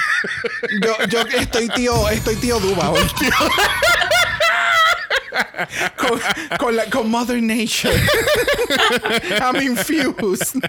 Yo, 0.83 0.97
yo 1.09 1.21
estoy 1.39 1.69
tío, 1.71 2.09
estoy 2.11 2.37
tío 2.37 2.59
Duba 2.61 2.91
hoy. 2.91 3.01
con, 5.97 6.21
con, 6.59 6.77
la- 6.77 6.87
con 6.87 7.11
Mother 7.11 7.43
Nature. 7.43 7.95
I'm 9.41 9.57
infused. 9.63 10.61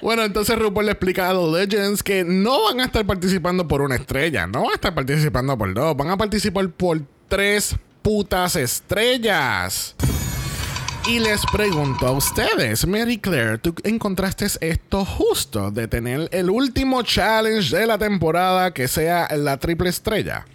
Bueno, 0.00 0.24
entonces 0.24 0.58
RuPaul 0.58 0.86
le 0.86 0.92
explica 0.92 1.28
a 1.30 1.32
The 1.32 1.46
Legends 1.60 2.02
que 2.02 2.24
no 2.24 2.64
van 2.64 2.80
a 2.80 2.84
estar 2.84 3.04
participando 3.06 3.66
por 3.66 3.80
una 3.82 3.96
estrella, 3.96 4.46
no 4.46 4.62
van 4.62 4.72
a 4.72 4.74
estar 4.74 4.94
participando 4.94 5.56
por 5.56 5.72
dos, 5.74 5.96
van 5.96 6.10
a 6.10 6.16
participar 6.16 6.68
por 6.70 7.00
tres 7.28 7.74
putas 8.02 8.56
estrellas. 8.56 9.94
Y 11.06 11.18
les 11.18 11.44
pregunto 11.46 12.06
a 12.06 12.12
ustedes, 12.12 12.86
Mary 12.86 13.18
Claire, 13.18 13.58
¿tú 13.58 13.74
encontraste 13.82 14.46
esto 14.60 15.04
justo 15.04 15.70
de 15.72 15.88
tener 15.88 16.28
el 16.32 16.48
último 16.48 17.02
challenge 17.02 17.76
de 17.76 17.86
la 17.86 17.98
temporada 17.98 18.72
que 18.72 18.86
sea 18.86 19.26
la 19.36 19.56
triple 19.56 19.90
estrella? 19.90 20.46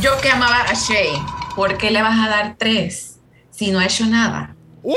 Yo 0.00 0.18
que 0.22 0.30
amaba 0.30 0.62
a 0.62 0.72
Shay, 0.72 1.10
¿por 1.54 1.76
qué 1.76 1.90
le 1.90 2.00
vas 2.00 2.18
a 2.26 2.28
dar 2.30 2.56
tres 2.58 3.18
si 3.50 3.70
no 3.70 3.78
ha 3.78 3.84
hecho 3.84 4.06
nada? 4.06 4.54
¡Uh! 4.82 4.94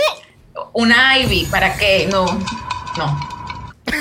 Una 0.74 1.20
Ivy, 1.20 1.46
¿para 1.52 1.76
qué? 1.76 2.08
No, 2.10 2.26
no. 2.98 3.20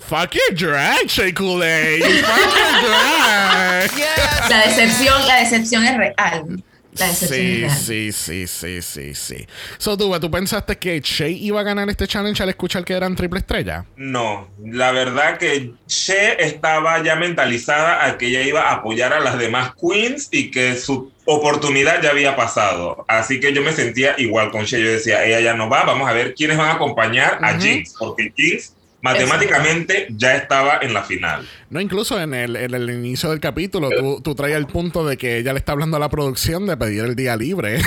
Fuck 0.00 0.34
your 0.34 0.54
drag, 0.54 1.06
Shea 1.06 1.32
Kool-Aid. 1.34 2.02
Fuck 2.02 2.56
your 2.56 2.88
drag. 2.88 3.90
Yes, 3.94 4.48
La 4.50 4.66
decepción, 4.66 5.26
la 5.26 5.36
decepción 5.40 5.84
es 5.84 5.96
real. 5.96 6.62
La 6.98 7.08
Sí, 7.08 7.66
sí, 7.70 8.12
sí, 8.12 8.46
sí, 8.46 8.82
sí, 8.82 9.14
sí. 9.14 9.46
So, 9.78 9.96
Duba, 9.96 10.18
¿tú 10.18 10.30
pensaste 10.30 10.76
que 10.76 11.00
Shea 11.00 11.28
iba 11.28 11.60
a 11.60 11.62
ganar 11.62 11.88
este 11.88 12.06
challenge 12.06 12.42
al 12.42 12.48
escuchar 12.48 12.84
que 12.84 12.94
eran 12.94 13.14
triple 13.14 13.38
estrella? 13.38 13.84
No, 13.96 14.48
la 14.64 14.90
verdad 14.90 15.38
que 15.38 15.72
She 15.86 16.36
estaba 16.38 17.02
ya 17.02 17.16
mentalizada 17.16 18.04
a 18.06 18.18
que 18.18 18.26
ella 18.26 18.42
iba 18.42 18.62
a 18.62 18.74
apoyar 18.74 19.12
a 19.12 19.20
las 19.20 19.38
demás 19.38 19.72
queens 19.80 20.28
y 20.32 20.50
que 20.50 20.76
su 20.76 21.12
oportunidad 21.26 22.02
ya 22.02 22.10
había 22.10 22.34
pasado. 22.34 23.04
Así 23.06 23.38
que 23.38 23.52
yo 23.52 23.62
me 23.62 23.72
sentía 23.72 24.14
igual 24.18 24.50
con 24.50 24.64
She. 24.64 24.82
Yo 24.82 24.90
decía, 24.90 25.24
ella 25.24 25.40
ya 25.40 25.54
no 25.54 25.68
va, 25.68 25.84
vamos 25.84 26.08
a 26.08 26.12
ver 26.12 26.34
quiénes 26.34 26.58
van 26.58 26.70
a 26.70 26.74
acompañar 26.74 27.38
a 27.42 27.58
Jinx, 27.58 27.94
porque 27.98 28.32
Jinx 28.36 28.74
matemáticamente 29.02 30.06
ya 30.10 30.36
estaba 30.36 30.78
en 30.82 30.94
la 30.94 31.02
final. 31.02 31.48
No, 31.70 31.80
incluso 31.80 32.20
en 32.20 32.34
el, 32.34 32.56
en 32.56 32.74
el 32.74 32.90
inicio 32.90 33.30
del 33.30 33.40
capítulo, 33.40 33.90
tú, 33.90 34.20
tú 34.22 34.34
traías 34.34 34.58
el 34.58 34.66
punto 34.66 35.06
de 35.06 35.16
que 35.16 35.38
ella 35.38 35.52
le 35.52 35.58
está 35.58 35.72
hablando 35.72 35.96
a 35.96 36.00
la 36.00 36.08
producción 36.08 36.66
de 36.66 36.76
pedir 36.76 37.04
el 37.04 37.16
día 37.16 37.36
libre. 37.36 37.80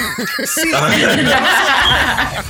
Sí. 0.45 0.71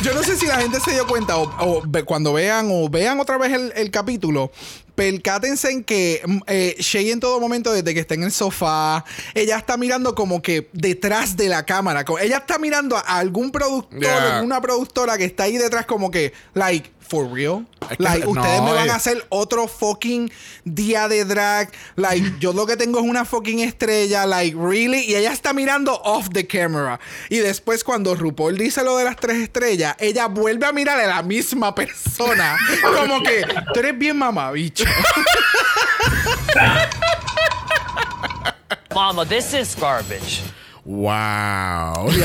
Yo 0.03 0.13
no 0.13 0.23
sé 0.23 0.35
si 0.37 0.45
la 0.45 0.57
gente 0.57 0.79
se 0.79 0.91
dio 0.91 1.07
cuenta 1.07 1.37
o, 1.37 1.83
cuando 2.05 2.33
vean 2.33 2.67
o 2.71 2.89
vean 2.89 3.19
otra 3.19 3.37
vez 3.37 3.51
el, 3.53 3.73
el 3.75 3.91
capítulo. 3.91 4.51
Percátense 4.95 5.71
en 5.71 5.83
que 5.83 6.21
mm, 6.25 6.37
eh, 6.47 6.75
Shay 6.79 7.11
en 7.11 7.19
todo 7.19 7.39
momento, 7.39 7.71
desde 7.73 7.93
que 7.93 7.99
está 7.99 8.13
en 8.13 8.23
el 8.23 8.31
sofá, 8.31 9.03
ella 9.33 9.57
está 9.57 9.75
mirando 9.77 10.13
como 10.15 10.41
que 10.41 10.69
detrás 10.73 11.35
de 11.35 11.49
la 11.49 11.65
cámara. 11.65 12.05
Ella 12.21 12.37
está 12.37 12.57
mirando 12.59 12.95
a 12.97 13.01
algún 13.01 13.51
productor, 13.51 13.99
Yeah. 13.99 14.41
una 14.43 14.61
productora 14.61 15.17
que 15.17 15.25
está 15.25 15.43
ahí 15.43 15.57
detrás 15.57 15.85
como 15.85 16.11
que, 16.11 16.33
like, 16.53 16.91
for 16.99 17.31
real. 17.31 17.67
Es 17.89 17.97
que- 17.97 18.03
like, 18.03 18.23
no, 18.25 18.31
ustedes 18.31 18.61
me 18.61 18.71
van 18.73 18.87
eh. 18.87 18.91
a 18.91 18.95
hacer 18.95 19.25
otro 19.29 19.67
fucking 19.67 20.31
día 20.63 21.07
de 21.07 21.25
drag. 21.25 21.69
Like, 21.95 22.35
yo 22.39 22.53
lo 22.53 22.65
que 22.65 22.77
tengo 22.77 22.99
es 22.99 23.05
una 23.05 23.25
fucking 23.25 23.59
estrella. 23.59 24.25
Like, 24.25 24.55
really? 24.57 24.99
Y 25.01 25.15
ella 25.15 25.31
está 25.33 25.53
mirando 25.53 25.99
off 26.03 26.29
the 26.31 26.47
camera. 26.47 26.99
Y 27.29 27.37
después, 27.39 27.83
cuando 27.83 28.15
RuPaul 28.15 28.57
dice 28.57 28.83
lo 28.83 28.97
de 28.97 29.03
las 29.03 29.17
tres 29.17 29.37
estrellas, 29.37 29.95
ella 29.99 30.27
vuelve 30.27 30.65
a 30.65 30.71
mirar 30.71 30.99
a 30.99 31.07
la 31.07 31.23
misma 31.23 31.75
persona. 31.75 32.57
Como 32.97 33.21
que, 33.21 33.43
tú 33.73 33.79
eres 33.79 33.97
bien 33.97 34.17
mamabicho. 34.17 34.82
Mama, 38.93 39.25
this 39.25 39.53
is 39.53 39.75
garbage. 39.75 40.41
wow. 40.85 42.07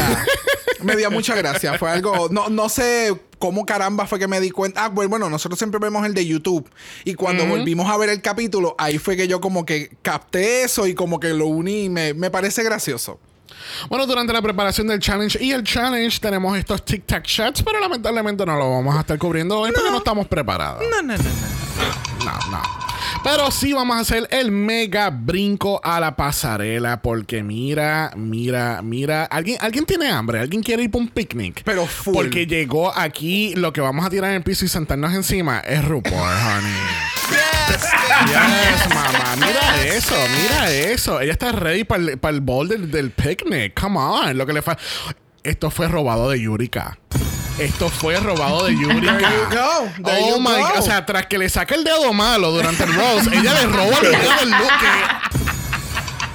Me 0.83 0.95
dio 0.97 1.11
mucha 1.11 1.35
gracia. 1.35 1.77
Fue 1.79 1.91
algo. 1.91 2.29
No, 2.31 2.49
no 2.51 2.69
sé 2.69 3.13
cómo 3.41 3.67
caramba 3.67 4.07
fue 4.07 4.21
que 4.21 4.29
me 4.29 4.39
di 4.41 4.51
cuenta. 4.51 4.85
Ah, 4.85 4.89
bueno, 4.89 5.11
bueno, 5.11 5.29
nosotros 5.29 5.59
siempre 5.59 5.81
vemos 5.81 6.07
el 6.07 6.15
de 6.15 6.25
YouTube. 6.25 6.71
Y 7.05 7.15
cuando 7.15 7.45
volvimos 7.47 7.91
a 7.91 7.97
ver 7.97 8.11
el 8.11 8.23
capítulo, 8.23 8.77
ahí 8.79 8.99
fue 8.99 9.17
que 9.17 9.27
yo 9.27 9.41
como 9.41 9.67
que 9.67 9.91
capté 10.03 10.63
eso 10.63 10.87
y 10.87 10.95
como 10.95 11.19
que 11.19 11.35
lo 11.35 11.47
uní. 11.47 11.87
y 11.87 11.89
Me, 11.89 12.15
me 12.15 12.31
parece 12.31 12.63
gracioso. 12.63 13.19
Bueno, 13.89 14.07
durante 14.07 14.33
la 14.33 14.41
preparación 14.41 14.87
del 14.87 15.01
challenge 15.01 15.43
y 15.43 15.51
el 15.51 15.65
challenge 15.65 16.21
tenemos 16.21 16.57
estos 16.57 16.85
Tic 16.85 17.05
Tac 17.07 17.27
shots, 17.27 17.61
pero 17.65 17.81
lamentablemente 17.81 18.47
no 18.47 18.57
lo 18.57 18.71
vamos 18.71 18.97
a 18.97 19.01
estar 19.01 19.19
cubriendo 19.19 19.59
hoy 19.59 19.73
porque 19.73 19.91
no 19.91 19.99
estamos 19.99 20.29
preparados. 20.29 20.81
No, 20.89 21.03
no, 21.03 21.17
no, 21.17 21.23
no. 21.25 22.08
No, 22.25 22.33
no. 22.51 22.63
Pero 23.25 23.51
sí 23.51 23.73
vamos 23.73 23.97
a 23.97 24.01
hacer 24.01 24.29
el 24.31 24.51
mega 24.51 25.11
brinco 25.11 25.81
a 25.83 25.99
la 26.01 26.15
pasarela 26.17 27.01
porque 27.03 27.43
mira, 27.43 28.13
mira, 28.17 28.81
mira. 28.83 29.25
¿Alguien, 29.25 29.59
¿alguien 29.61 29.87
tiene 29.87 30.11
hambre? 30.11 30.41
¿Alguien 30.41 30.63
quiere 30.63 30.85
ir 30.85 30.91
para 30.91 31.03
un 31.05 31.09
picnic? 31.09 31.63
Pero 31.65 31.87
full. 31.87 32.15
Porque 32.15 32.47
llegó 32.47 32.97
aquí, 32.97 33.55
lo 33.57 33.73
que 33.73 33.81
vamos 33.81 34.05
a 34.07 34.11
tirar 34.11 34.31
en 34.31 34.37
el 34.37 34.43
piso 34.43 34.65
y 34.65 34.69
sentarnos 34.69 35.15
encima 35.15 35.61
es 35.61 35.85
RuPaul, 35.85 36.15
honey. 36.15 36.73
yes, 37.31 37.83
Yes, 38.27 38.95
mamá. 38.95 39.37
Mira 39.37 39.85
eso, 39.85 40.15
mira 40.43 40.71
eso. 40.71 41.21
Ella 41.21 41.33
está 41.33 41.53
ready 41.53 41.85
para 41.85 42.03
el, 42.03 42.19
para 42.19 42.35
el 42.35 42.41
bowl 42.41 42.69
del, 42.69 42.91
del 42.91 43.11
picnic. 43.11 43.79
Come 43.81 43.99
on. 43.99 44.37
Lo 44.37 44.45
que 44.47 44.53
le 44.53 44.63
fa- 44.63 44.77
Esto 45.49 45.71
fue 45.71 45.89
robado 45.89 46.29
de 46.29 46.43
Yurika. 46.43 46.99
Esto 47.59 47.89
fue 47.89 48.21
robado 48.21 48.67
de 48.67 48.75
Yurika. 48.75 49.17
There 49.17 49.31
you 49.31 49.45
go. 49.49 50.05
There 50.05 50.23
oh 50.23 50.37
you 50.37 50.41
my 50.41 50.61
go. 50.61 50.69
God. 50.69 50.79
O 50.81 50.83
sea, 50.83 51.07
tras 51.07 51.25
que 51.25 51.39
le 51.39 51.49
saca 51.49 51.75
el 51.75 51.85
dedo 51.85 52.13
malo 52.13 52.53
durante 52.53 52.85
el 52.85 52.95
Rose, 52.95 53.31
ella 53.33 53.55
le 53.55 53.67
roba 53.67 53.97
el 54.03 54.13
dedo 54.13 54.31
del 54.41 54.51
look. 54.51 54.73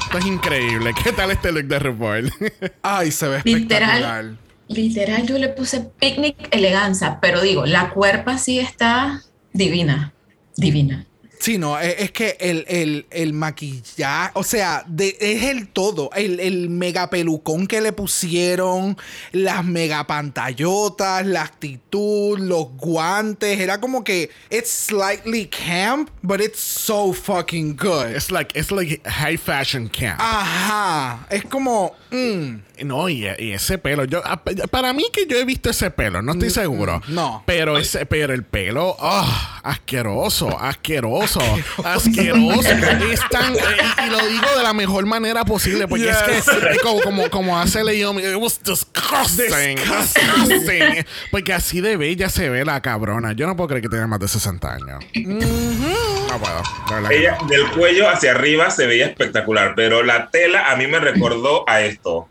Esto 0.02 0.18
es 0.18 0.26
increíble. 0.26 0.96
¿Qué 1.04 1.12
tal 1.12 1.30
este 1.30 1.52
look 1.52 1.66
de 1.66 1.78
RuPaul? 1.78 2.34
Ay, 2.82 3.12
se 3.12 3.28
ve 3.28 3.38
espectacular. 3.38 4.24
Literal, 4.24 4.38
literal, 4.68 5.28
yo 5.28 5.38
le 5.38 5.50
puse 5.50 5.82
picnic 5.82 6.48
eleganza, 6.50 7.20
pero 7.22 7.40
digo, 7.42 7.68
la 7.68 7.92
cuerpa 7.92 8.40
sí 8.40 8.58
está 8.58 9.22
divina, 9.52 10.12
divina. 10.58 11.06
Sí, 11.44 11.58
no, 11.58 11.78
e- 11.78 12.02
es, 12.02 12.12
que 12.14 12.38
el, 12.40 12.64
el, 12.70 13.06
el 13.12 13.34
maquillaje, 13.34 14.32
o 14.36 14.44
sea, 14.46 14.86
de- 14.88 15.18
es 15.20 15.44
el 15.44 15.68
todo, 15.68 16.10
el, 16.16 16.40
el 16.40 16.70
mega 16.70 17.10
pelucón 17.10 17.68
que 17.68 17.82
le 17.82 17.92
pusieron, 17.92 18.96
las 19.34 19.66
mega 19.66 20.08
pantallotas, 20.08 21.26
la 21.26 21.42
actitud, 21.42 22.40
los 22.40 22.68
guantes, 22.78 23.60
era 23.60 23.82
como 23.82 24.06
que 24.06 24.30
it's 24.50 24.70
slightly 24.70 25.48
camp, 25.48 26.10
but 26.22 26.40
it's 26.40 26.62
so 26.62 27.12
fucking 27.12 27.76
good. 27.76 28.16
it's 28.16 28.32
like, 28.32 28.58
it's 28.58 28.72
like 28.72 29.06
high 29.06 29.36
fashion 29.38 29.90
camp. 29.90 30.22
Ajá, 30.22 31.28
es 31.30 31.44
como, 31.44 31.94
mm, 32.10 32.56
No, 32.84 33.08
y, 33.08 33.28
y 33.38 33.52
ese 33.52 33.78
pelo, 33.78 34.06
yo 34.06 34.22
ah, 34.26 34.42
para 34.72 34.94
mí 34.94 35.06
que 35.14 35.28
yo 35.28 35.38
he 35.38 35.46
visto 35.46 35.70
ese 35.70 35.92
pelo, 35.92 36.22
no 36.22 36.34
estoy 36.34 36.50
seguro. 36.50 37.02
no. 37.08 37.44
Pero 37.46 37.78
ese, 37.78 38.06
pero 38.06 38.34
el 38.34 38.44
pelo, 38.44 38.96
ah, 39.00 39.62
asqueroso, 39.64 40.60
asqueroso, 40.60 41.40
asqueroso. 41.84 42.70
es 43.12 43.22
tan, 43.30 43.56
eh, 43.56 43.60
y, 44.06 44.10
lo 44.10 44.26
digo 44.28 44.58
de 44.58 44.64
la 44.64 44.74
mejor 44.74 45.06
manera 45.06 45.46
posible, 45.46 45.88
porque 45.88 46.10
es 46.10 46.18
que 46.18 46.38
es 46.38 46.82
como, 46.82 47.02
como, 47.02 47.30
como 47.30 47.60
hace 47.60 47.84
León, 47.84 48.20
it 48.20 48.36
was 48.36 48.60
disgusting, 48.64 49.76
disgusting. 49.76 51.06
Porque 51.32 51.54
así 51.54 51.80
de 51.80 51.96
bella 51.98 52.30
se 52.30 52.50
ve 52.50 52.66
la 52.66 52.82
cabrona. 52.82 53.34
Yo 53.34 53.46
no 53.46 53.56
puedo 53.56 53.70
creer 53.70 53.84
que 53.84 53.90
tenga 53.90 54.08
más 54.08 54.20
de 54.20 54.28
60 54.28 54.74
años. 54.74 55.06
No 55.16 56.40
puedo. 56.40 57.12
Ella 57.12 57.38
no. 57.40 57.48
del 57.48 57.70
cuello 57.72 58.10
hacia 58.10 58.32
arriba 58.32 58.72
se 58.72 58.88
veía 58.88 59.06
espectacular, 59.06 59.74
pero 59.76 60.04
la 60.04 60.30
tela 60.30 60.72
a 60.72 60.76
mí 60.76 60.88
me 60.88 61.00
recordó 61.00 61.64
a 61.68 61.82
esto. 61.82 62.28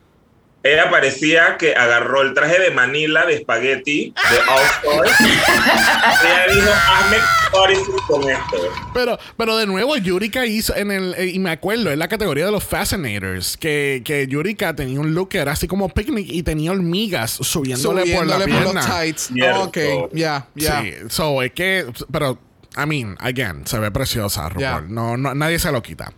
Ella 0.64 0.90
parecía 0.90 1.56
que 1.58 1.74
agarró 1.74 2.22
el 2.22 2.34
traje 2.34 2.58
de 2.60 2.70
Manila 2.70 3.26
de 3.26 3.34
espagueti 3.34 4.14
de 4.30 4.38
All 4.48 4.62
Stars. 5.06 5.20
ella 6.24 6.54
dijo, 6.54 6.70
hazme 6.88 7.16
con 8.06 8.30
esto. 8.30 8.56
Pero, 8.94 9.18
pero 9.36 9.56
de 9.56 9.66
nuevo, 9.66 9.96
Yurika 9.96 10.46
hizo 10.46 10.74
en 10.76 10.90
el. 10.90 11.14
eh, 11.18 11.26
y 11.34 11.38
me 11.38 11.50
acuerdo, 11.50 11.90
en 11.90 11.98
la 11.98 12.08
categoría 12.08 12.46
de 12.46 12.52
los 12.52 12.64
Fascinators, 12.64 13.56
que, 13.56 14.02
que 14.04 14.26
Yurika 14.26 14.74
tenía 14.74 15.00
un 15.00 15.14
look 15.14 15.30
que 15.30 15.38
era 15.38 15.52
así 15.52 15.66
como 15.66 15.88
picnic 15.88 16.26
y 16.30 16.42
tenía 16.42 16.72
hormigas 16.72 17.32
subiéndole, 17.32 18.02
por 18.14 18.26
la 18.26 18.34
Subiéndole 18.38 18.44
por 18.64 18.74
los 18.74 18.84
pierna. 18.84 19.00
tights. 19.00 19.22
Cierto. 19.32 19.62
Ok, 19.64 19.78
ya, 20.12 20.46
ya. 20.54 20.82
Sí, 20.82 20.94
so 21.08 21.42
es 21.42 21.52
que. 21.52 21.86
Pero. 22.10 22.38
I 22.76 22.86
mean, 22.86 23.16
again, 23.20 23.66
se 23.66 23.78
ve 23.78 23.90
preciosa 23.90 24.48
RuPaul. 24.48 24.60
Yeah. 24.60 24.80
No, 24.88 25.16
no, 25.16 25.34
nadie 25.34 25.58
se 25.58 25.70
lo 25.70 25.82
quita. 25.82 26.12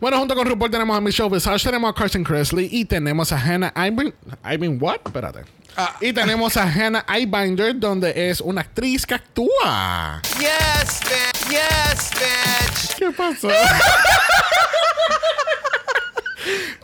Bueno, 0.00 0.18
junto 0.18 0.34
con 0.34 0.46
RuPaul 0.46 0.70
tenemos 0.70 0.96
a 0.96 1.00
Michelle 1.00 1.30
Visage, 1.30 1.64
tenemos 1.64 1.90
a 1.90 1.94
Carson 1.94 2.22
Kressley 2.22 2.68
y 2.70 2.84
tenemos 2.84 3.32
a 3.32 3.36
Hannah 3.38 3.72
Ivan. 3.76 4.14
Ivan, 4.44 4.78
what? 4.80 5.00
Espérate. 5.04 5.44
Ah. 5.76 5.94
Y 6.00 6.12
tenemos 6.12 6.56
a 6.56 6.62
Hannah 6.62 7.04
Eyebinder, 7.06 7.78
donde 7.78 8.30
es 8.30 8.40
una 8.40 8.62
actriz 8.62 9.04
que 9.04 9.14
actúa. 9.14 10.22
Yes, 10.38 11.00
bitch. 11.04 11.50
Yes, 11.50 12.10
bitch. 12.14 12.96
¿Qué 12.96 13.10
pasó? 13.10 13.48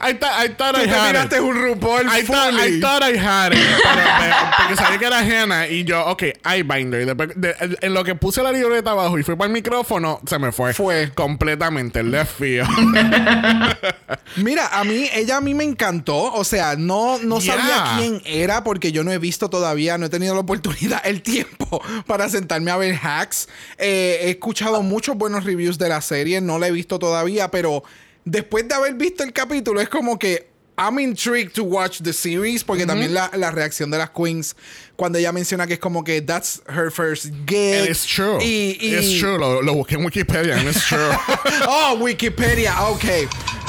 I, 0.03 0.15
thought- 0.15 0.45
I 0.45 0.49
thought 0.55 0.77
I 0.77 0.83
te 0.85 0.91
had 0.91 1.27
it. 1.27 1.33
un 1.41 1.55
RuPaul 1.55 2.07
I 2.09 2.23
thought, 2.23 2.55
I 2.55 2.81
thought 2.81 3.03
I 3.03 3.17
had 3.17 3.53
it. 3.53 3.59
Pero 3.59 4.51
porque 4.59 4.77
sabía 4.77 4.99
que 4.99 5.07
era 5.07 5.19
Hannah 5.21 5.69
y 5.69 5.85
yo, 5.85 6.05
ok, 6.07 6.23
Eyebinder. 6.45 7.03
Y 7.03 7.05
después, 7.05 7.31
de- 7.37 7.55
en 7.81 7.95
lo 7.95 8.03
que 8.05 8.15
puse 8.15 8.43
la 8.43 8.51
libreta 8.53 8.91
abajo 8.91 9.19
y 9.19 9.23
fui 9.23 9.37
para 9.37 9.47
el 9.47 9.53
micrófono, 9.53 10.21
se 10.27 10.39
me 10.39 10.51
fue. 10.53 10.75
Fue. 10.75 11.13
Completamente 11.15 12.01
el 12.01 12.15
field. 12.27 12.69
Mira, 14.37 14.69
a 14.79 14.85
mí, 14.85 15.09
ella 15.15 15.37
a 15.37 15.41
mí 15.41 15.55
me 15.55 15.65
encantó. 15.65 16.33
O 16.33 16.45
sea, 16.45 16.77
no, 16.77 17.19
no 17.19 17.39
Yeah. 17.41 17.57
sabía 17.57 17.85
quién 17.99 18.23
era 18.25 18.65
porque 18.65 18.93
yo 18.93 19.05
no 19.05 19.13
he 19.13 19.19
visto 19.19 19.51
todavía, 19.51 19.99
no 19.99 20.07
he 20.07 20.09
tenido 20.09 20.35
la 20.35 20.41
oportunidad, 20.41 21.01
el 21.05 21.23
tiempo 21.23 21.83
para 22.07 22.29
sentarme 22.29 22.71
a 22.71 22.77
ver 22.77 22.99
hacks. 23.03 23.49
Eh, 23.79 24.19
he 24.23 24.31
escuchado 24.31 24.83
muchos 24.83 25.17
buenos 25.17 25.45
reviews 25.45 25.79
de 25.79 25.89
la 25.89 26.01
serie, 26.01 26.41
no 26.41 26.59
la 26.59 26.69
he 26.69 26.71
visto 26.73 26.99
todavía, 26.99 27.51
pero 27.51 27.83
después 28.25 28.67
de 28.69 28.75
haber 28.75 28.95
visto 28.95 29.23
el 29.23 29.33
capítulo 29.33 29.81
es 29.81 29.89
como 29.89 30.19
que 30.19 30.51
I'm 30.79 30.99
intrigued 30.99 31.53
to 31.53 31.65
watch 31.65 32.01
the 32.03 32.13
series 32.15 32.65
porque 32.65 32.87
también 32.87 33.13
la, 33.13 33.31
la 33.35 33.51
reacción 33.51 33.91
de 33.91 33.99
las 33.99 34.11
queens 34.11 34.57
cuando 34.97 35.19
ella 35.19 35.31
menciona 35.31 35.67
que 35.67 35.75
es 35.75 35.79
como 35.79 36.03
que 36.03 36.23
that's 36.23 36.63
her 36.67 36.91
first 36.91 37.27
gig. 37.47 37.89
It's 37.91 38.07
true. 38.07 38.39
Y, 38.43 38.79
y- 38.81 38.95
It's 38.97 39.21
true. 39.21 39.39
Lo, 39.39 39.61
lo 39.61 39.75
busqué 39.75 39.97
en 39.97 40.05
Wikipedia 40.05 40.57
and 40.59 40.69
it's 40.69 40.87
true. 40.87 41.11
oh, 41.69 41.99
Wikipedia, 42.01 42.89
ok. 42.89 43.05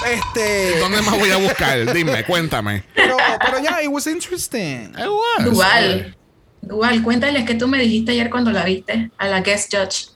Este. 0.06 0.80
¿Dónde 0.80 1.02
más 1.02 1.18
voy 1.20 1.30
a 1.32 1.38
buscar? 1.38 1.94
Dime, 1.94 2.24
cuéntame. 2.26 2.84
Pero, 2.96 3.18
pero 3.46 3.60
ya, 3.60 3.82
it 3.84 3.90
was 3.90 4.08
interesting. 4.08 4.94
It 4.98 5.08
was. 5.08 5.46
Dual. 5.54 6.16
Dual, 6.62 7.04
cuéntales 7.04 7.46
que 7.46 7.56
tú 7.56 7.68
me 7.68 7.80
dijiste 7.80 8.12
ayer 8.14 8.30
cuando 8.30 8.52
la 8.52 8.64
viste 8.64 9.12
a 9.18 9.28
la 9.28 9.42
guest 9.42 9.74
judge. 9.74 10.08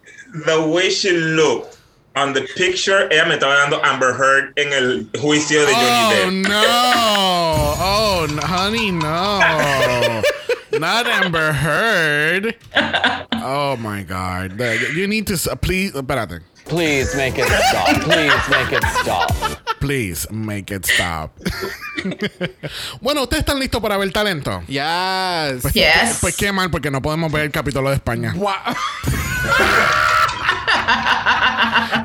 The 0.46 0.58
way 0.60 0.90
she 0.90 1.12
looked 1.12 1.77
on 2.18 2.34
the 2.34 2.42
picture, 2.56 3.08
ella 3.12 3.26
me 3.26 3.36
estaba 3.36 3.56
dando 3.56 3.80
Amber 3.84 4.14
Heard 4.14 4.54
en 4.58 4.74
el 4.74 5.10
juicio 5.20 5.66
de 5.66 5.72
Oh 5.74 5.76
Johnny 5.76 6.42
Depp. 6.44 6.50
no! 6.50 7.76
Oh, 7.80 8.28
no, 8.30 8.42
honey, 8.42 8.92
no! 8.92 10.22
Not 10.80 11.08
Amber 11.08 11.54
Heard. 11.54 12.56
Oh 13.34 13.78
my 13.78 14.04
God! 14.04 14.60
You 14.96 15.08
need 15.08 15.26
to 15.28 15.34
s- 15.36 15.48
please. 15.62 15.92
Espérate. 15.94 16.42
Please 16.66 17.16
make 17.16 17.38
it 17.38 17.48
stop. 17.48 17.88
Please 18.02 18.50
make 18.50 18.74
it 18.76 18.84
stop. 19.02 19.32
Please 19.80 20.28
make 20.30 20.70
it 20.70 20.86
stop. 20.86 21.32
bueno, 23.02 23.24
¿ustedes 23.24 23.40
están 23.46 23.58
listos 23.60 23.82
para 23.82 23.98
ver 23.98 24.12
talento? 24.12 24.62
Yes. 24.68 25.62
Pues, 25.62 25.74
Yes. 25.74 26.18
pues 26.20 26.36
qué 26.36 26.52
mal, 26.52 26.70
porque 26.70 26.92
no 26.92 27.02
podemos 27.02 27.32
ver 27.32 27.44
el 27.46 27.52
capítulo 27.52 27.88
de 27.90 27.96
España. 27.96 28.34
Wow. 28.36 28.52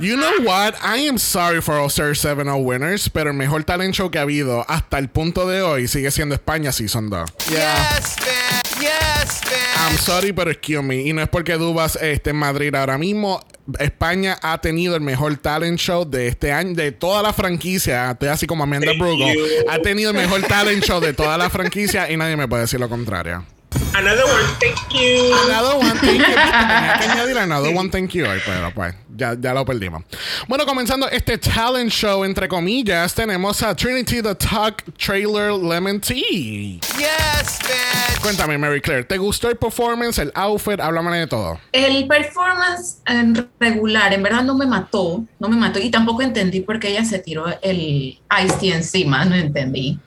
You 0.01 0.17
know 0.17 0.33
what? 0.45 0.75
I 0.83 1.07
am 1.07 1.19
sorry 1.19 1.61
for 1.61 1.75
All 1.75 1.89
Star 1.89 2.15
7 2.15 2.49
winners, 2.65 3.09
pero 3.09 3.31
el 3.31 3.37
mejor 3.37 3.65
talent 3.65 3.95
show 3.95 4.11
que 4.11 4.19
ha 4.19 4.23
habido 4.23 4.65
hasta 4.69 4.99
el 4.99 5.09
punto 5.09 5.47
de 5.47 5.63
hoy 5.63 5.87
sigue 5.87 6.11
siendo 6.11 6.35
España 6.35 6.73
Season 6.73 7.09
2. 7.09 7.31
Yeah. 7.51 7.75
Yes, 7.95 8.17
bitch. 8.17 8.81
Yes, 8.83 9.41
I'm 9.77 9.93
bitch. 9.93 10.01
sorry, 10.01 10.33
pero 10.33 10.51
excuse 10.51 10.83
me. 10.83 11.03
Y 11.03 11.13
no 11.13 11.23
es 11.23 11.29
porque 11.29 11.53
Dubas 11.55 11.97
esté 11.97 12.31
en 12.31 12.37
Madrid 12.37 12.75
ahora 12.75 12.99
mismo. 12.99 13.41
España 13.79 14.39
ha 14.43 14.59
tenido 14.61 14.97
el 14.97 15.03
mejor 15.03 15.37
talent 15.37 15.79
show 15.79 16.05
de 16.05 16.27
este 16.27 16.51
año, 16.53 16.75
de 16.75 16.91
toda 16.91 17.23
la 17.23 17.33
franquicia. 17.33 18.11
Estoy 18.11 18.29
así 18.29 18.47
como 18.47 18.65
Amanda 18.65 18.93
Brugo. 18.99 19.25
Ha 19.71 19.79
tenido 19.79 20.11
el 20.11 20.17
mejor 20.17 20.43
talent 20.43 20.83
show 20.83 21.01
de 21.01 21.13
toda 21.13 21.39
la 21.39 21.49
franquicia 21.49 22.11
y 22.11 22.17
nadie 22.17 22.37
me 22.37 22.49
puede 22.49 22.63
decir 22.63 22.81
lo 22.81 22.89
contrario. 22.89 23.45
Another 23.95 24.25
one, 24.25 24.45
thank 24.59 24.79
you. 24.95 25.35
Another 25.45 25.77
one, 25.79 25.99
thank 25.99 26.19
you. 26.19 26.35
Tenía 26.35 26.99
que 26.99 27.05
añadir 27.05 27.39
another 27.39 27.75
one, 27.75 27.91
thank 27.91 28.13
you. 28.15 28.25
Ay, 28.27 28.41
Pero 28.45 28.73
pues, 28.75 28.95
ya, 29.15 29.37
ya 29.39 29.53
lo 29.53 29.65
perdimos. 29.65 30.03
Bueno, 30.49 30.65
comenzando 30.65 31.09
este 31.09 31.37
talent 31.37 31.91
show, 31.91 32.25
entre 32.25 32.49
comillas, 32.49 33.15
tenemos 33.15 33.63
a 33.63 33.75
Trinity 33.75 34.23
the 34.23 34.35
Talk 34.35 34.83
Trailer 34.97 35.53
Lemon 35.53 36.01
Tea. 36.01 36.81
Yes, 36.99 37.59
bitch. 37.61 38.21
Cuéntame, 38.23 38.57
Mary 38.57 38.81
Claire, 38.81 39.05
¿te 39.05 39.19
gustó 39.19 39.51
el 39.51 39.57
performance, 39.57 40.19
el 40.19 40.33
outfit? 40.35 40.81
Háblame 40.81 41.19
de 41.19 41.27
todo. 41.27 41.61
El 41.73 42.07
performance 42.07 43.03
eh, 43.07 43.45
regular, 43.61 44.13
en 44.15 44.23
verdad 44.23 44.43
no 44.43 44.57
me 44.57 44.65
mató, 44.67 45.25
no 45.39 45.49
me 45.49 45.57
mató 45.57 45.79
y 45.79 45.91
tampoco 45.91 46.23
entendí 46.23 46.61
por 46.61 46.79
qué 46.79 46.89
ella 46.89 47.05
se 47.05 47.19
tiró 47.19 47.47
el 47.63 48.19
Ice 48.43 48.57
Tea 48.59 48.77
encima, 48.77 49.25
no 49.25 49.35
entendí. 49.35 49.99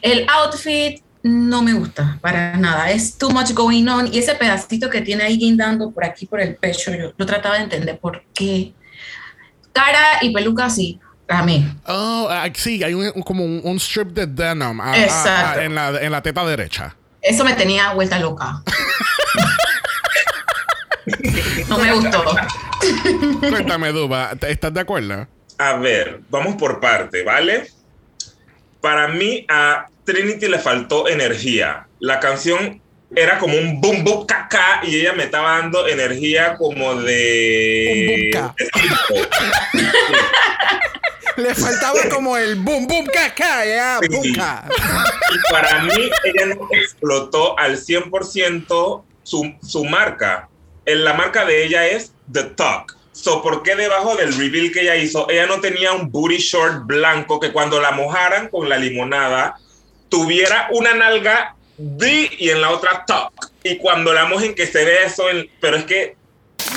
El 0.00 0.26
outfit 0.28 1.02
no 1.22 1.62
me 1.62 1.72
gusta 1.72 2.18
para 2.20 2.56
nada, 2.56 2.90
es 2.90 3.16
too 3.16 3.30
much 3.30 3.52
going 3.52 3.86
on 3.88 4.12
y 4.12 4.18
ese 4.18 4.34
pedacito 4.34 4.88
que 4.88 5.00
tiene 5.00 5.24
ahí 5.24 5.36
guindando 5.36 5.90
por 5.90 6.04
aquí 6.04 6.26
por 6.26 6.40
el 6.40 6.56
pecho, 6.56 6.92
yo 6.94 7.12
lo 7.16 7.26
trataba 7.26 7.56
de 7.56 7.64
entender 7.64 7.98
por 7.98 8.22
qué. 8.34 8.72
Cara 9.72 10.18
y 10.22 10.32
peluca 10.32 10.70
sí, 10.70 10.98
a 11.28 11.42
mí. 11.42 11.68
Oh, 11.86 12.28
ah, 12.30 12.48
sí, 12.54 12.82
hay 12.82 12.94
un, 12.94 13.10
como 13.22 13.44
un, 13.44 13.60
un 13.62 13.76
strip 13.76 14.08
de 14.08 14.26
denim 14.26 14.80
ah, 14.80 14.92
ah, 14.94 15.54
en, 15.60 15.74
la, 15.74 15.88
en 16.00 16.12
la 16.12 16.22
teta 16.22 16.44
derecha. 16.44 16.96
Eso 17.20 17.44
me 17.44 17.54
tenía 17.54 17.92
vuelta 17.92 18.18
loca. 18.18 18.62
no 21.68 21.78
me 21.78 21.92
gustó. 21.94 22.24
Cuéntame, 23.40 23.92
Duba, 23.92 24.34
¿te- 24.36 24.50
¿estás 24.50 24.72
de 24.72 24.80
acuerdo? 24.80 25.26
A 25.58 25.74
ver, 25.74 26.20
vamos 26.30 26.56
por 26.56 26.80
parte, 26.80 27.24
¿vale? 27.24 27.68
Para 28.80 29.08
mí 29.08 29.44
a 29.48 29.86
Trinity 30.08 30.48
le 30.48 30.58
faltó 30.58 31.06
energía. 31.06 31.86
La 32.00 32.18
canción 32.18 32.80
era 33.14 33.38
como 33.38 33.58
un 33.58 33.78
boom 33.78 34.04
boom 34.04 34.26
caca 34.26 34.80
y 34.82 34.96
ella 34.96 35.12
me 35.12 35.24
estaba 35.24 35.58
dando 35.58 35.86
energía 35.86 36.56
como 36.56 36.94
de... 36.94 38.30
Boom, 38.32 38.48
boom. 39.10 39.26
Le 41.36 41.54
faltaba 41.54 42.00
como 42.10 42.36
el 42.36 42.56
boom, 42.56 42.88
boom, 42.88 43.06
caca, 43.06 43.64
ya, 43.64 44.00
Sí. 44.02 44.08
boom, 44.08 44.32
ca. 44.34 44.64
Y 45.32 45.52
para 45.52 45.82
mí 45.84 46.10
ella 46.24 46.46
no 46.46 46.68
explotó 46.72 47.56
al 47.58 47.76
100% 47.76 49.04
su, 49.22 49.54
su 49.62 49.84
marca. 49.84 50.48
En 50.84 51.04
la 51.04 51.12
marca 51.12 51.44
de 51.44 51.64
ella 51.64 51.86
es 51.86 52.12
The 52.32 52.42
Talk. 52.44 52.96
So, 53.12 53.42
¿Por 53.42 53.62
qué 53.62 53.76
debajo 53.76 54.16
del 54.16 54.36
reveal 54.36 54.72
que 54.72 54.80
ella 54.80 54.96
hizo, 54.96 55.28
ella 55.30 55.46
no 55.46 55.60
tenía 55.60 55.92
un 55.92 56.10
booty 56.10 56.38
short 56.38 56.86
blanco 56.86 57.38
que 57.38 57.52
cuando 57.52 57.80
la 57.80 57.92
mojaran 57.92 58.48
con 58.48 58.68
la 58.68 58.76
limonada 58.78 59.56
tuviera 60.08 60.68
una 60.70 60.94
nalga 60.94 61.54
D 61.76 62.30
y 62.38 62.50
en 62.50 62.60
la 62.60 62.70
otra 62.70 63.04
Talk? 63.06 63.32
Y 63.62 63.76
cuando 63.78 64.12
la 64.12 64.26
mojen 64.26 64.54
que 64.54 64.66
se 64.66 64.84
ve 64.84 65.04
eso, 65.04 65.28
en- 65.30 65.48
pero 65.60 65.76
es 65.76 65.84
que 65.84 66.16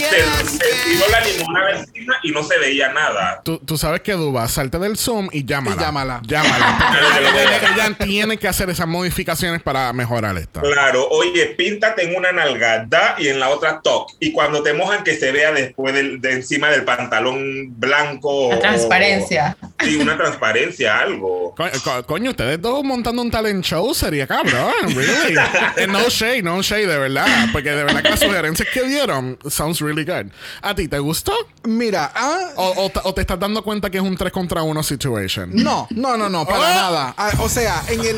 se, 0.01 0.17
Yes, 0.17 0.51
se 0.51 0.89
tiró 0.89 1.05
la 1.09 1.19
limonada 1.21 1.71
encima 1.79 2.15
y 2.23 2.31
no 2.31 2.43
se 2.43 2.57
veía 2.57 2.91
nada. 2.93 3.41
Tú, 3.43 3.59
tú 3.59 3.77
sabes 3.77 4.01
que 4.01 4.13
Duba, 4.13 4.47
salte 4.47 4.77
del 4.79 4.97
Zoom 4.97 5.29
y 5.31 5.45
llámala. 5.45 5.75
Y 5.75 5.79
llámala. 5.79 6.21
Llámala. 6.25 6.89
Ella, 7.75 7.95
tiene 7.97 8.37
que 8.37 8.47
hacer 8.47 8.69
esas 8.69 8.87
modificaciones 8.87 9.61
para 9.61 9.91
mejorar 9.93 10.37
esto. 10.37 10.61
Claro, 10.61 11.07
oye, 11.09 11.47
píntate 11.57 12.03
en 12.03 12.15
una 12.15 12.31
nalgada 12.31 13.15
y 13.17 13.27
en 13.27 13.39
la 13.39 13.49
otra 13.49 13.81
top. 13.81 14.07
Y 14.19 14.31
cuando 14.31 14.63
te 14.63 14.73
mojan, 14.73 15.03
que 15.03 15.15
se 15.15 15.31
vea 15.31 15.51
después 15.51 15.93
del- 15.93 16.21
de 16.21 16.33
encima 16.33 16.69
del 16.69 16.83
pantalón 16.83 17.79
blanco. 17.79 18.49
La 18.51 18.57
o- 18.57 18.59
transparencia. 18.59 19.57
Sí, 19.83 19.95
una 19.97 20.17
transparencia, 20.17 20.99
algo. 20.99 21.53
Co- 21.55 21.65
co- 21.83 22.03
coño, 22.05 22.31
ustedes 22.31 22.61
dos 22.61 22.83
montando 22.83 23.21
un 23.21 23.31
talent 23.31 23.63
show 23.65 23.93
sería 23.93 24.27
cabrón, 24.27 24.73
really. 24.95 25.35
Eh, 25.77 25.87
no 25.87 26.09
shade, 26.09 26.41
no 26.43 26.61
shade, 26.61 26.87
de 26.87 26.97
verdad. 26.97 27.47
Porque 27.51 27.71
de 27.71 27.83
verdad 27.83 28.01
que 28.03 28.09
las 28.09 28.19
sugerencias 28.19 28.67
que 28.73 28.83
dieron 28.83 29.37
sounds 29.49 29.79
really 29.81 29.90
good. 29.95 30.31
¿A 30.61 30.73
ti 30.75 30.87
te 30.87 30.99
gustó? 30.99 31.33
Mira, 31.63 32.11
ah, 32.15 32.49
¿O, 32.55 32.85
o 32.85 32.89
te- 32.89 32.99
o 33.03 33.13
te 33.13 33.21
estás 33.21 33.39
dando 33.39 33.63
cuenta 33.63 33.89
que 33.89 33.97
es 33.97 34.03
un 34.03 34.15
3 34.17 34.31
contra 34.31 34.63
1 34.63 34.83
situation? 34.83 35.51
no, 35.53 35.87
no, 35.91 36.17
no, 36.17 36.29
no, 36.29 36.45
para 36.45 36.59
Oh. 36.59 36.61
nada. 36.63 37.13
Ah, 37.17 37.31
o 37.39 37.49
sea, 37.49 37.83
en 37.89 37.99
el 38.01 38.15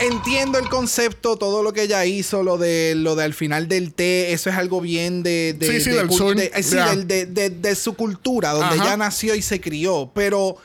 entiendo 0.00 0.58
el 0.58 0.68
concepto, 0.68 1.36
todo 1.36 1.62
lo 1.62 1.72
que 1.74 1.82
ella 1.82 2.04
hizo, 2.06 2.42
lo 2.42 2.56
de 2.56 2.94
lo 2.96 3.16
de 3.16 3.24
al 3.24 3.34
final 3.34 3.68
del 3.68 3.92
té, 3.92 4.32
eso 4.32 4.48
es 4.48 4.56
algo 4.56 4.80
bien 4.80 5.22
de, 5.22 5.52
de- 5.52 5.66
Sí, 5.66 5.80
sí, 5.80 5.90
de 5.90 5.96
del 5.96 6.08
cul- 6.08 6.16
sur, 6.18 6.36
de- 6.36 6.50
eh, 6.54 6.62
sí, 6.62 6.74
ya. 6.76 6.88
del- 6.90 7.06
de, 7.06 7.26
de- 7.26 7.50
de 7.50 7.74
su 7.74 7.94
cultura, 7.94 8.52
donde 8.52 8.76
Ajá. 8.76 8.84
ella 8.86 8.96
nació 8.96 9.34
y 9.34 9.42
se 9.42 9.60
crió, 9.60 10.10
pero 10.14 10.56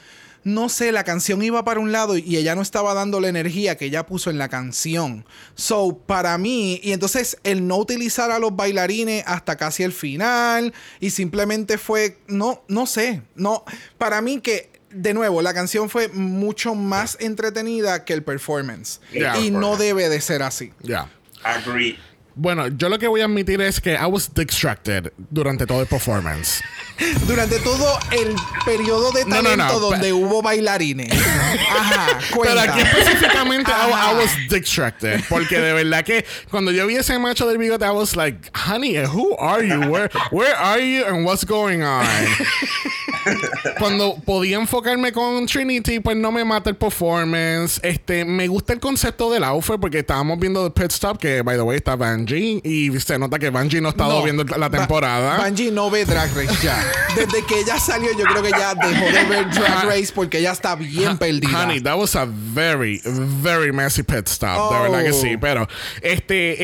no 0.46 0.70
sé, 0.70 0.92
la 0.92 1.04
canción 1.04 1.42
iba 1.42 1.66
para 1.66 1.80
un 1.80 1.92
lado 1.92 2.16
y 2.18 2.38
ella 2.38 2.54
no 2.54 2.62
estaba 2.62 2.94
dando 2.94 3.20
la 3.20 3.30
energía 3.30 3.78
que 3.78 3.86
ella 3.86 4.06
puso 4.06 4.30
en 4.30 4.38
la 4.38 4.48
canción. 4.48 5.26
So, 5.56 5.98
para 5.98 6.38
mí, 6.38 6.80
y 6.84 6.92
entonces 6.92 7.38
el 7.44 7.68
no 7.68 7.78
utilizar 7.78 8.30
a 8.30 8.38
los 8.38 8.56
bailarines 8.56 9.24
hasta 9.26 9.58
casi 9.58 9.82
el 9.82 9.92
final 9.92 10.72
y 11.00 11.10
simplemente 11.10 11.80
fue, 11.80 12.20
no, 12.28 12.64
no 12.68 12.86
sé, 12.86 13.24
no, 13.34 13.66
para 13.98 14.22
mí 14.22 14.40
que 14.40 14.70
de 14.92 15.16
nuevo, 15.16 15.42
la 15.42 15.54
canción 15.54 15.90
fue 15.90 16.10
mucho 16.10 16.76
más 16.76 17.18
entretenida 17.20 18.06
que 18.06 18.14
el 18.14 18.24
performance. 18.24 19.02
Yeah, 19.12 19.40
y 19.40 19.50
no 19.50 19.76
debe 19.78 20.08
de 20.10 20.22
ser 20.22 20.42
así. 20.42 20.72
Ya. 20.84 21.10
Agree. 21.44 21.98
Bueno, 22.38 22.68
yo 22.68 22.90
lo 22.90 23.00
que 23.00 23.08
voy 23.08 23.22
a 23.22 23.26
admitir 23.26 23.62
es 23.62 23.80
que 23.80 23.94
I 23.94 24.06
was 24.06 24.30
distracted 24.34 25.14
durante 25.30 25.66
todo 25.66 25.82
el 25.82 25.88
performance. 25.88 26.62
Durante 27.28 27.60
todo 27.60 28.00
el 28.12 28.34
periodo 28.64 29.12
de 29.12 29.26
No, 29.26 29.42
no, 29.42 29.50
talento 29.50 29.74
no, 29.74 29.80
donde 29.80 30.14
hubo 30.14 30.42
bailarines. 30.42 31.12
Ajá, 31.70 32.08
Pero 32.30 32.36
cuenta. 32.38 32.64
aquí 32.64 32.80
específicamente 32.80 33.70
I. 33.70 33.92
I 33.92 34.16
was 34.16 34.32
distracted. 34.50 35.22
Porque 35.28 35.60
de 35.60 35.74
verdad 35.74 36.06
que 36.06 36.26
cuando 36.50 36.72
yo 36.72 36.88
vi 36.88 36.96
ese 36.96 37.20
macho 37.20 37.48
del 37.48 37.58
bigote, 37.58 37.86
I 37.86 37.90
was 37.90 38.16
like, 38.16 38.50
honey, 38.54 38.96
who 39.06 39.36
are 39.38 39.68
you? 39.68 39.90
Where, 39.92 40.10
where 40.32 40.56
are 40.56 40.80
you? 40.80 41.06
And 41.06 41.26
what's 41.26 41.44
going 41.46 41.82
on? 41.84 42.06
cuando 43.80 44.16
podía 44.26 44.58
enfocarme 44.58 45.12
con 45.12 45.46
Trinity, 45.48 46.00
pues 46.00 46.16
no 46.16 46.32
me 46.32 46.46
mata 46.46 46.70
el 46.70 46.76
performance. 46.76 47.80
Este, 47.84 48.24
me 48.26 48.48
gusta 48.48 48.74
el 48.74 48.80
concepto 48.80 49.32
del 49.32 49.44
outfit 49.44 49.80
porque 49.80 50.00
estábamos 50.00 50.40
viendo 50.40 50.66
el 50.66 50.72
pit 50.72 50.92
stop, 50.92 51.18
que 51.18 51.42
by 51.42 51.58
the 51.58 51.64
way 51.64 51.78
está 51.78 51.98
Bungie, 52.26 52.62
y 52.64 53.00
se 53.00 53.20
nota 53.20 53.38
que 53.40 53.50
Bungie 53.50 53.82
no 53.82 53.90
ha 53.90 53.92
estado 53.92 54.14
No, 54.20 54.24
viendo 54.24 54.44
la 54.44 54.70
Ba- 54.70 54.78
temporada. 54.80 55.38
Bungie 55.44 55.72
no 55.72 55.90
ve 55.90 56.06
Drag 56.06 56.34
Race 56.36 56.56
ya. 56.64 56.84
Desde 57.16 57.46
que 57.46 57.60
ella 57.60 57.80
salió, 57.80 58.10
yo 58.18 58.26
creo 58.26 58.42
que 58.42 58.50
ya 58.52 58.74
dejó 58.76 59.06
de 59.06 59.24
ver 59.26 59.50
Drag 59.52 59.86
Race 59.86 60.12
porque 60.14 60.40
ella 60.40 60.52
está 60.52 60.76
bien 60.76 61.18
perdida. 61.18 61.64
Honey, 61.64 61.82
that 61.82 61.98
was 61.98 62.16
a 62.16 62.26
very, 62.28 63.02
very 63.06 63.72
messy 63.72 64.04
pit 64.04 64.28
stop. 64.28 64.72
De 64.72 64.78
Oh. 64.78 64.82
verdad 64.84 65.04
que 65.04 65.14
sí. 65.14 65.38
Pero, 65.38 65.68
este, 66.02 66.56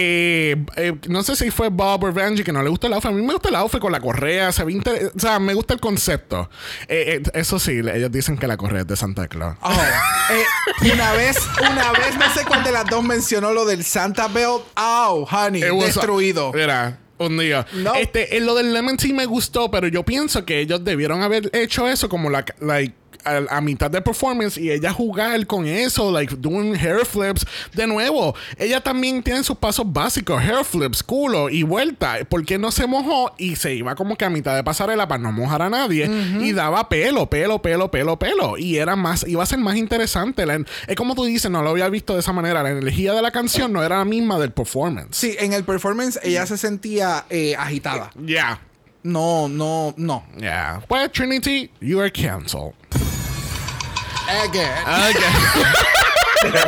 eh, 0.51 0.65
eh, 0.75 0.93
no 1.07 1.23
sé 1.23 1.35
si 1.35 1.51
fue 1.51 1.69
Bob 1.69 2.03
o 2.03 2.11
Benji 2.11 2.43
que 2.43 2.51
no 2.51 2.61
le 2.63 2.69
gusta 2.69 2.87
el 2.87 2.93
outfit. 2.93 3.11
A 3.11 3.13
mí 3.13 3.21
me 3.21 3.33
gusta 3.33 3.49
el 3.49 3.55
outfit 3.55 3.79
con 3.79 3.91
la 3.91 3.99
correa. 3.99 4.51
Se 4.51 4.63
ve 4.63 4.71
o 5.15 5.19
sea, 5.19 5.39
me 5.39 5.53
gusta 5.53 5.73
el 5.73 5.79
concepto. 5.79 6.49
Eh, 6.87 7.21
eh, 7.25 7.29
eso 7.33 7.59
sí, 7.59 7.71
ellos 7.79 8.11
dicen 8.11 8.37
que 8.37 8.47
la 8.47 8.57
correa 8.57 8.81
es 8.81 8.87
de 8.87 8.95
Santa 8.95 9.27
Claus. 9.27 9.57
Oh, 9.61 9.71
eh, 10.31 10.91
una 10.93 11.11
vez, 11.13 11.37
una 11.61 11.91
vez, 11.91 12.17
no 12.17 12.33
sé 12.33 12.45
cuál 12.45 12.63
de 12.63 12.71
las 12.71 12.85
dos 12.85 13.03
mencionó 13.03 13.51
lo 13.53 13.65
del 13.65 13.83
Santa 13.83 14.27
Belt. 14.27 14.63
Oh, 14.77 15.27
It 15.59 15.65
destruido. 15.65 16.51
Mira, 16.53 16.99
un 17.17 17.37
día. 17.37 17.65
No. 17.73 17.95
Este, 17.95 18.37
en 18.37 18.45
lo 18.45 18.55
del 18.55 18.73
Lemon 18.73 18.97
Tea 18.97 19.13
me 19.13 19.25
gustó, 19.25 19.69
pero 19.71 19.87
yo 19.87 20.03
pienso 20.03 20.45
que 20.45 20.59
ellos 20.59 20.83
debieron 20.83 21.21
haber 21.21 21.49
hecho 21.53 21.87
eso 21.87 22.09
como 22.09 22.29
la, 22.29 22.45
like, 22.59 22.95
a, 23.25 23.57
a 23.57 23.61
mitad 23.61 23.89
de 23.91 24.01
performance 24.01 24.57
y 24.57 24.71
ella 24.71 24.91
jugar 24.93 25.45
con 25.47 25.65
eso, 25.65 26.11
like 26.11 26.35
doing 26.37 26.75
hair 26.75 27.05
flips. 27.05 27.45
De 27.73 27.87
nuevo, 27.87 28.35
ella 28.57 28.81
también 28.81 29.21
tiene 29.23 29.43
sus 29.43 29.57
pasos 29.57 29.85
básicos, 29.91 30.41
hair 30.41 30.63
flips, 30.63 31.03
culo 31.03 31.49
y 31.49 31.63
vuelta. 31.63 32.19
porque 32.29 32.57
no 32.57 32.71
se 32.71 32.87
mojó 32.87 33.33
y 33.37 33.55
se 33.55 33.73
iba 33.75 33.95
como 33.95 34.15
que 34.15 34.25
a 34.25 34.29
mitad 34.29 34.55
de 34.55 34.63
pasarela 34.63 35.07
para 35.07 35.21
no 35.21 35.31
mojar 35.31 35.61
a 35.61 35.69
nadie 35.69 36.09
y 36.41 36.51
daba 36.51 36.89
pelo, 36.89 37.29
pelo, 37.29 37.61
pelo, 37.61 37.89
pelo, 37.91 38.17
pelo 38.17 38.57
y 38.57 38.77
era 38.77 38.95
más, 38.95 39.25
iba 39.27 39.43
a 39.43 39.45
ser 39.45 39.59
más 39.59 39.75
interesante. 39.75 40.45
La- 40.45 40.63
es 40.87 40.95
como 40.95 41.15
tú 41.15 41.25
dices, 41.25 41.49
no 41.51 41.61
lo 41.61 41.69
había 41.71 41.89
visto 41.89 42.13
de 42.13 42.19
esa 42.21 42.33
manera. 42.33 42.63
La 42.63 42.69
energía 42.71 43.13
de 43.13 43.21
la 43.21 43.31
canción 43.31 43.71
no 43.73 43.83
era 43.83 43.97
la 43.99 44.05
misma 44.05 44.39
del 44.39 44.51
performance. 44.51 45.15
Sí, 45.17 45.35
en 45.39 45.53
el 45.53 45.63
performance 45.63 46.19
ella 46.23 46.45
se 46.45 46.57
sentía 46.57 47.25
eh, 47.29 47.55
agitada. 47.57 48.11
Yeah. 48.25 48.59
No, 49.03 49.47
no, 49.47 49.93
no. 49.97 50.23
Yeah. 50.37 50.81
Well, 50.89 51.09
Trinity, 51.09 51.71
you 51.79 51.99
are 52.01 52.11
canceled. 52.11 52.73
Again. 54.43 54.71
Okay. 55.09 55.31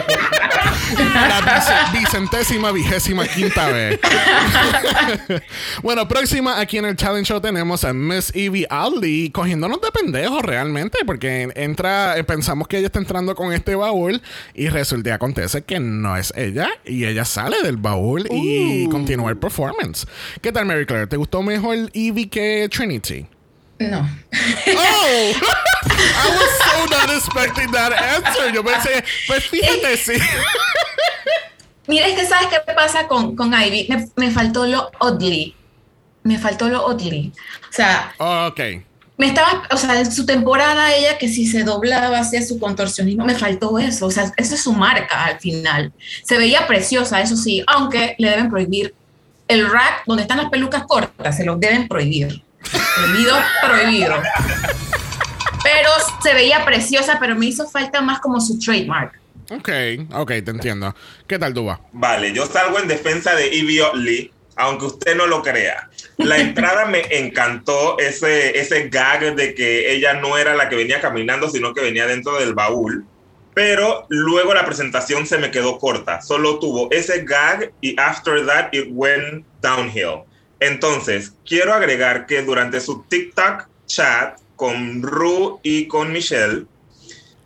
La 1.14 1.42
vice- 1.42 1.92
vicentésima, 2.00 2.72
vigésima 2.72 3.26
quinta 3.28 3.68
vez. 3.70 4.00
bueno, 5.82 6.08
próxima 6.08 6.60
aquí 6.60 6.78
en 6.78 6.86
el 6.86 6.96
Challenge 6.96 7.28
Show 7.28 7.42
tenemos 7.42 7.84
a 7.84 7.94
Miss 7.94 8.32
Evie 8.36 8.68
Oddly 8.70 9.32
cogiéndonos 9.32 9.82
de 9.82 9.92
pendejos 9.92 10.44
realmente, 10.44 11.00
porque 11.06 11.50
entra, 11.56 12.18
eh, 12.18 12.24
pensamos 12.24 12.68
que 12.68 12.78
ella 12.78 12.88
está 12.88 13.00
entrando 13.00 13.34
con 13.36 13.52
este 13.54 13.74
baúl 13.76 14.22
y 14.54 14.68
resulta 14.70 15.10
y 15.10 15.14
acontece 15.14 15.64
que 15.64 15.80
no 15.80 16.16
es 16.16 16.32
ella 16.36 16.70
y 16.86 17.06
ella 17.06 17.26
sale 17.26 17.58
del 17.64 17.78
baúl 17.78 18.28
y 18.30 18.88
continúa 18.90 19.32
el 19.32 19.38
performance. 19.38 20.06
¿Qué 20.42 20.52
tal, 20.52 20.66
Mary 20.66 20.86
Claire? 20.86 21.08
¿Te 21.08 21.18
gustó 21.18 21.42
mejor 21.42 21.78
Evie 21.94 22.30
que 22.30 22.70
Trinity? 22.72 23.26
No. 23.80 24.00
Oh, 24.00 25.34
I 25.98 26.30
was 26.30 26.52
so 26.60 26.86
not 26.90 27.10
expecting 27.16 27.72
that 27.72 27.92
answer. 27.94 28.52
Yo 28.54 28.64
pensé, 28.64 29.04
pues 29.28 29.44
fíjate, 29.46 29.98
sí. 29.98 30.14
Mira, 31.88 32.08
es 32.08 32.16
que 32.18 32.26
sabes 32.26 32.48
qué 32.48 32.60
pasa 32.74 33.08
con, 33.08 33.36
con 33.36 33.54
Ivy. 33.54 33.88
Me, 33.90 34.08
me 34.16 34.32
faltó 34.32 34.66
lo 34.66 34.90
oddly. 35.00 35.56
Me 36.24 36.38
faltó 36.40 36.70
lo 36.70 36.86
oddly. 36.86 37.34
O 37.70 37.74
sea, 37.74 38.14
Oh, 38.20 38.48
ok. 38.48 38.60
me 39.18 39.28
estaba, 39.28 39.64
o 39.70 39.76
sea, 39.78 40.00
en 40.00 40.10
su 40.12 40.26
temporada 40.26 40.94
ella 40.96 41.18
que 41.18 41.28
si 41.28 41.46
se 41.46 41.64
doblaba 41.64 42.20
hacía 42.20 42.42
su 42.42 42.58
contorsionismo, 42.60 43.26
me 43.26 43.36
faltó 43.36 43.78
eso. 43.80 44.06
O 44.06 44.12
sea, 44.12 44.32
esa 44.38 44.56
es 44.56 44.64
su 44.64 44.72
marca 44.72 45.26
al 45.26 45.40
final. 45.42 45.92
Se 46.24 46.38
veía 46.38 46.66
preciosa, 46.68 47.20
eso 47.20 47.36
sí, 47.36 47.62
aunque 47.68 48.16
le 48.18 48.30
deben 48.30 48.50
prohibir 48.50 48.96
el 49.50 49.70
rack 49.70 50.04
donde 50.06 50.22
están 50.24 50.38
las 50.38 50.50
pelucas 50.50 50.84
cortas, 50.86 51.36
se 51.36 51.44
lo 51.44 51.58
deben 51.58 51.90
prohibir. 51.90 52.42
Prohibido, 52.72 53.36
prohibido. 53.62 54.16
Pero 55.64 55.90
se 56.22 56.34
veía 56.34 56.66
preciosa, 56.66 57.18
pero 57.20 57.36
me 57.36 57.46
hizo 57.48 57.70
falta 57.70 58.02
más 58.02 58.20
como 58.20 58.40
su 58.42 58.60
trademark. 58.60 59.20
Ok, 59.50 59.70
ok, 60.14 60.28
te 60.44 60.52
entiendo. 60.52 60.96
¿Qué 61.28 61.38
tal, 61.38 61.54
Duba? 61.54 61.80
Vale, 61.92 62.34
yo 62.34 62.46
salgo 62.46 62.80
en 62.80 62.88
defensa 62.88 63.36
de 63.36 63.48
Evie 63.48 63.82
Oddly, 63.82 64.32
aunque 64.56 64.86
usted 64.86 65.16
no 65.16 65.28
lo 65.28 65.42
crea. 65.42 65.90
La 66.18 66.38
entrada 66.38 66.86
me 66.86 67.02
encantó, 67.12 67.98
ese, 68.00 68.58
ese 68.58 68.90
gag 68.90 69.36
de 69.36 69.54
que 69.54 69.94
ella 69.94 70.14
no 70.14 70.38
era 70.38 70.56
la 70.56 70.70
que 70.70 70.76
venía 70.76 71.02
caminando, 71.02 71.50
sino 71.50 71.74
que 71.74 71.82
venía 71.82 72.08
dentro 72.08 72.40
del 72.40 72.54
baúl. 72.54 73.06
Pero 73.54 74.06
luego 74.10 74.54
la 74.54 74.66
presentación 74.66 75.28
se 75.28 75.38
me 75.38 75.52
quedó 75.52 75.78
corta. 75.78 76.22
Solo 76.22 76.60
tuvo 76.60 76.90
ese 76.92 77.24
gag 77.24 77.72
y 77.82 78.00
after 78.00 78.46
that 78.46 78.74
it 78.74 78.88
went 78.90 79.46
downhill. 79.62 80.24
Entonces, 80.64 81.34
quiero 81.46 81.74
agregar 81.74 82.26
que 82.26 82.42
durante 82.42 82.80
su 82.80 83.04
TikTok 83.04 83.68
chat 83.86 84.40
con 84.56 85.04
Ru 85.04 85.60
y 85.62 85.88
con 85.88 86.14
Michelle, 86.14 86.66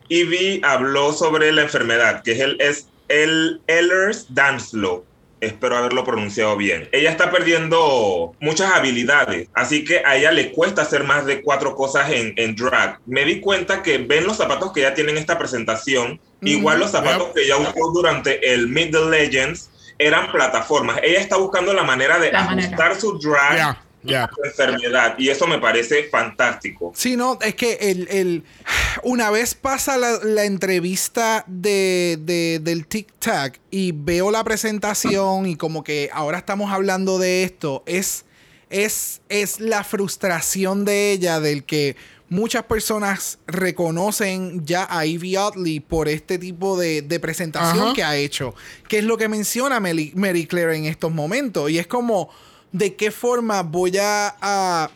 Ivy 0.08 0.62
habló 0.64 1.14
sobre 1.14 1.52
la 1.52 1.64
enfermedad, 1.64 2.22
que 2.24 2.34
es 2.34 2.40
el, 2.40 2.62
es 2.62 2.88
el 3.08 3.60
Ehlers-Danlos. 3.68 5.02
Espero 5.40 5.78
haberlo 5.78 6.04
pronunciado 6.04 6.58
bien. 6.58 6.90
Ella 6.92 7.10
está 7.10 7.32
perdiendo 7.32 8.36
muchas 8.40 8.72
habilidades, 8.74 9.50
así 9.54 9.84
que 9.84 10.04
a 10.06 10.16
ella 10.16 10.32
le 10.32 10.52
cuesta 10.52 10.84
hacer 10.84 11.04
más 11.04 11.26
de 11.26 11.42
cuatro 11.42 11.76
cosas 11.76 12.12
en, 12.12 12.34
en 12.38 12.56
drag. 12.56 13.00
Me 13.08 13.26
di 13.26 13.40
cuenta 13.40 13.82
que 13.82 13.98
ven 13.98 14.26
los 14.26 14.38
zapatos 14.38 14.72
que 14.74 14.82
ya 14.82 14.94
tienen 14.94 15.18
esta 15.18 15.40
presentación, 15.40 16.20
igual 16.42 16.80
los 16.80 16.92
zapatos 16.92 17.28
Yep. 17.28 17.34
que 17.34 17.44
ella 17.46 17.58
usó 17.58 17.92
durante 17.94 18.54
el 18.54 18.74
the 18.74 19.02
Legends 19.10 19.72
eran 20.00 20.32
plataformas. 20.32 21.00
Ella 21.04 21.20
está 21.20 21.38
buscando 21.38 21.74
la 21.74 21.84
manera 21.84 22.20
de 22.20 22.32
La 22.32 22.44
manera. 22.44 22.68
ajustar 22.68 23.00
su 23.00 23.18
drag 23.20 23.60
a 23.60 24.30
su 24.34 24.44
enfermedad 24.46 25.16
y 25.18 25.30
eso 25.30 25.48
me 25.48 25.60
parece 25.60 26.06
fantástico. 26.06 26.94
Sí, 26.96 27.18
no, 27.18 27.38
es 27.42 27.56
que 27.56 27.74
el, 27.82 28.08
el- 28.10 28.44
una 29.04 29.30
vez 29.32 29.54
pasa 29.56 29.98
la, 29.98 30.20
la 30.24 30.46
entrevista 30.46 31.44
de, 31.48 32.18
de- 32.22 32.60
del 32.62 32.88
Tic 32.88 33.10
Tac 33.20 33.60
y 33.70 33.92
veo 33.94 34.32
la 34.32 34.44
presentación 34.44 35.46
y 35.46 35.56
como 35.58 35.84
que 35.84 36.10
ahora 36.14 36.38
estamos 36.38 36.72
hablando 36.72 37.20
de 37.20 37.44
esto, 37.44 37.84
es, 37.86 38.24
es, 38.70 39.22
es 39.30 39.60
la 39.60 39.84
frustración 39.84 40.86
de 40.86 41.12
ella 41.12 41.40
del 41.40 41.64
que 41.66 41.96
muchas 42.30 42.64
personas 42.64 43.40
reconocen 43.48 44.66
ya 44.66 44.88
a 44.90 45.06
Ivy 45.06 45.38
Oddly 45.38 45.80
por 45.80 46.08
este 46.10 46.38
tipo 46.38 46.78
de, 46.78 47.02
de 47.02 47.20
presentación 47.20 47.86
Ajá. 47.86 47.94
que 47.94 48.04
ha 48.04 48.16
hecho, 48.18 48.54
que 48.88 48.98
es 49.00 49.04
lo 49.04 49.18
que 49.18 49.28
menciona 49.30 49.80
Mary, 49.80 50.12
Mary 50.16 50.46
Claire 50.46 50.76
en 50.76 50.86
estos 50.86 51.12
momentos. 51.12 51.70
Y 51.72 51.80
es 51.80 51.88
como, 51.88 52.30
¿de 52.72 52.96
qué 52.96 53.12
forma 53.12 53.64
voy 53.64 53.98
a- 53.98 54.36
a 54.42 54.90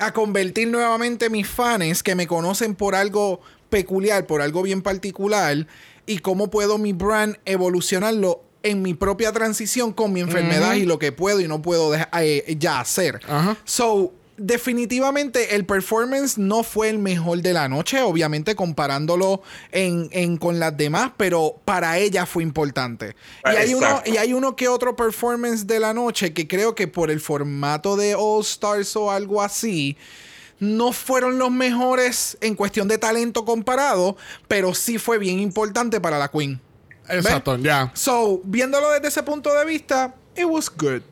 a 0.00 0.12
convertir 0.12 0.66
nuevamente 0.66 1.30
mis 1.30 1.46
fans 1.46 2.02
que 2.02 2.16
me 2.16 2.26
conocen 2.26 2.74
por 2.74 2.96
algo 2.96 3.40
peculiar, 3.70 4.26
por 4.26 4.42
algo 4.42 4.60
bien 4.62 4.82
particular, 4.82 5.68
y 6.04 6.18
cómo 6.18 6.50
puedo 6.50 6.78
mi 6.78 6.92
brand 6.92 7.36
evolucionarlo 7.44 8.42
en 8.64 8.82
mi 8.82 8.94
propia 8.94 9.30
transición 9.30 9.92
con 9.92 10.12
mi 10.12 10.18
enfermedad 10.20 10.74
y 10.74 10.84
lo 10.84 10.98
que 10.98 11.12
puedo 11.12 11.38
y 11.40 11.46
no 11.46 11.62
puedo 11.62 11.94
eh, 11.94 12.56
ya 12.58 12.80
hacer. 12.80 13.20
Ajá. 13.28 13.56
So, 13.64 14.12
definitivamente 14.36 15.54
el 15.54 15.64
performance 15.66 16.38
no 16.38 16.62
fue 16.62 16.88
el 16.90 16.98
mejor 16.98 17.40
de 17.42 17.52
la 17.52 17.68
noche, 17.68 18.00
obviamente 18.02 18.54
comparándolo 18.54 19.42
en, 19.72 20.08
en- 20.12 20.36
con 20.36 20.58
las 20.58 20.76
demás, 20.76 21.12
pero 21.16 21.60
para 21.64 21.98
ella 21.98 22.26
fue 22.26 22.42
importante. 22.42 23.14
Ah, 23.42 23.54
Y 23.54 23.56
hay, 23.56 23.74
uno, 23.74 24.02
y 24.06 24.16
hay 24.16 24.32
uno 24.32 24.56
que 24.56 24.68
otro 24.68 24.96
performance 24.96 25.66
de 25.66 25.80
la 25.80 25.94
noche 25.94 26.32
que 26.32 26.48
creo 26.48 26.74
que 26.74 26.88
por 26.88 27.10
el 27.10 27.20
formato 27.20 27.96
de 27.96 28.14
All 28.14 28.40
Stars 28.42 28.96
o 28.96 29.10
algo 29.10 29.42
así, 29.42 29.96
no 30.60 30.92
fueron 30.92 31.38
los 31.38 31.50
mejores 31.50 32.38
en 32.40 32.54
cuestión 32.54 32.88
de 32.88 32.96
talento 32.98 33.44
comparado, 33.44 34.16
pero 34.48 34.72
sí 34.74 34.98
fue 34.98 35.18
bien 35.18 35.38
importante 35.40 36.00
para 36.00 36.18
la 36.18 36.28
Queen. 36.30 36.60
Exacto, 37.08 37.56
ya. 37.58 37.90
So, 37.94 38.40
viéndolo 38.44 38.90
desde 38.92 39.08
ese 39.08 39.22
punto 39.22 39.52
de 39.52 39.64
vista, 39.66 40.14
it 40.36 40.44
was 40.44 40.70
good. 40.74 41.02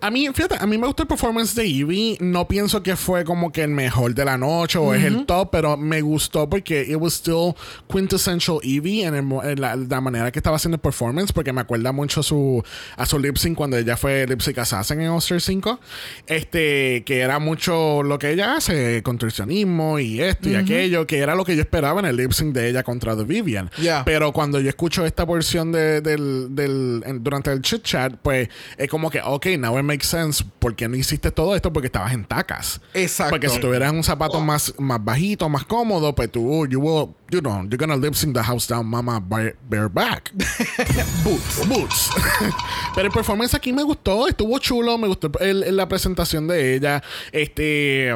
A 0.00 0.10
mí, 0.10 0.26
fíjate, 0.34 0.56
a 0.58 0.66
mí 0.66 0.76
me 0.78 0.86
gustó 0.86 1.02
el 1.04 1.08
performance 1.08 1.54
de 1.54 1.64
Evie. 1.66 2.16
No 2.20 2.48
pienso 2.48 2.82
que 2.82 2.96
fue 2.96 3.24
como 3.24 3.52
que 3.52 3.62
el 3.62 3.70
mejor 3.70 4.14
de 4.14 4.24
la 4.24 4.36
noche 4.36 4.78
o 4.78 4.92
es 4.94 5.04
el 5.04 5.24
top, 5.26 5.50
pero 5.52 5.76
me 5.76 6.00
gustó 6.00 6.48
porque 6.50 6.82
it 6.82 6.96
was 6.96 7.14
still 7.14 7.54
quintessential 7.88 8.58
Evie 8.62 9.04
en, 9.04 9.14
el 9.14 9.22
en 9.44 9.60
la, 9.60 9.76
la 9.76 10.00
manera 10.00 10.30
que 10.32 10.38
estaba 10.38 10.56
haciendo 10.56 10.76
el 10.76 10.80
performance, 10.80 11.32
porque 11.32 11.52
me 11.52 11.60
acuerda 11.60 11.92
mucho 11.92 12.20
a 12.20 12.22
su, 12.22 12.62
a 12.96 13.06
su 13.06 13.18
lip 13.18 13.36
sync 13.36 13.56
cuando 13.56 13.76
ella 13.76 13.96
fue 13.96 14.26
lip 14.26 14.40
sync 14.40 14.58
assassin 14.58 15.00
en 15.00 15.12
Star 15.16 15.40
5. 15.40 15.80
Este, 16.26 17.02
que 17.04 17.20
era 17.20 17.38
mucho 17.38 18.02
lo 18.02 18.18
que 18.18 18.30
ella 18.30 18.56
hace, 18.56 19.02
contorsionismo 19.02 19.98
y 19.98 20.20
esto 20.20 20.48
y 20.48 20.54
aquello, 20.54 21.06
que 21.06 21.18
era 21.18 21.34
lo 21.34 21.44
que 21.44 21.54
yo 21.56 21.62
esperaba 21.62 22.00
en 22.00 22.06
el 22.06 22.16
lip 22.16 22.32
sync 22.32 22.54
de 22.54 22.68
ella 22.68 22.82
contra 22.82 23.16
The 23.16 23.24
Vivian. 23.24 23.70
Yeah. 23.80 24.02
Pero 24.04 24.32
cuando 24.32 24.60
yo 24.60 24.68
escucho 24.68 25.04
esta 25.06 25.26
porción 25.26 25.72
de, 25.72 26.00
del, 26.00 26.54
del- 26.54 27.02
durante 27.20 27.52
el 27.52 27.60
chit 27.62 27.82
chat, 27.82 28.14
pues 28.22 28.48
es 28.76 28.88
como 28.88 29.10
que, 29.10 29.20
ok, 29.22 29.41
now 29.58 29.76
it 29.78 29.82
makes 29.84 30.06
sense. 30.06 30.44
¿Por 30.58 30.74
qué 30.74 30.88
no 30.88 30.96
hiciste 30.96 31.30
todo 31.30 31.54
esto? 31.54 31.72
Porque 31.72 31.86
estabas 31.86 32.12
en 32.12 32.24
tacas. 32.24 32.80
Exacto. 32.94 33.30
Porque 33.30 33.48
si 33.48 33.58
tuvieras 33.60 33.92
un 33.92 34.02
zapato 34.04 34.40
más, 34.40 34.74
más 34.78 35.02
bajito, 35.04 35.48
más 35.48 35.64
cómodo, 35.64 36.14
pues 36.14 36.30
tú, 36.30 36.66
you 36.66 36.80
will, 36.80 37.08
you 37.30 37.40
know, 37.40 37.62
you're 37.64 37.76
gonna 37.76 37.96
lip 37.96 38.14
sync 38.14 38.34
the 38.34 38.42
house 38.42 38.66
down, 38.68 38.86
mama, 38.86 39.20
bare- 39.20 39.56
bareback. 39.68 40.32
Boots. 41.24 41.68
Boots. 41.68 42.10
Pero 42.94 43.06
el 43.08 43.12
performance 43.12 43.54
aquí 43.54 43.72
me 43.72 43.82
gustó, 43.82 44.26
estuvo 44.28 44.58
chulo, 44.58 44.96
me 44.98 45.08
gustó 45.08 45.30
el- 45.40 45.62
el- 45.64 45.76
la 45.76 45.88
presentación 45.88 46.46
de 46.48 46.74
ella. 46.76 47.02
Este. 47.32 48.14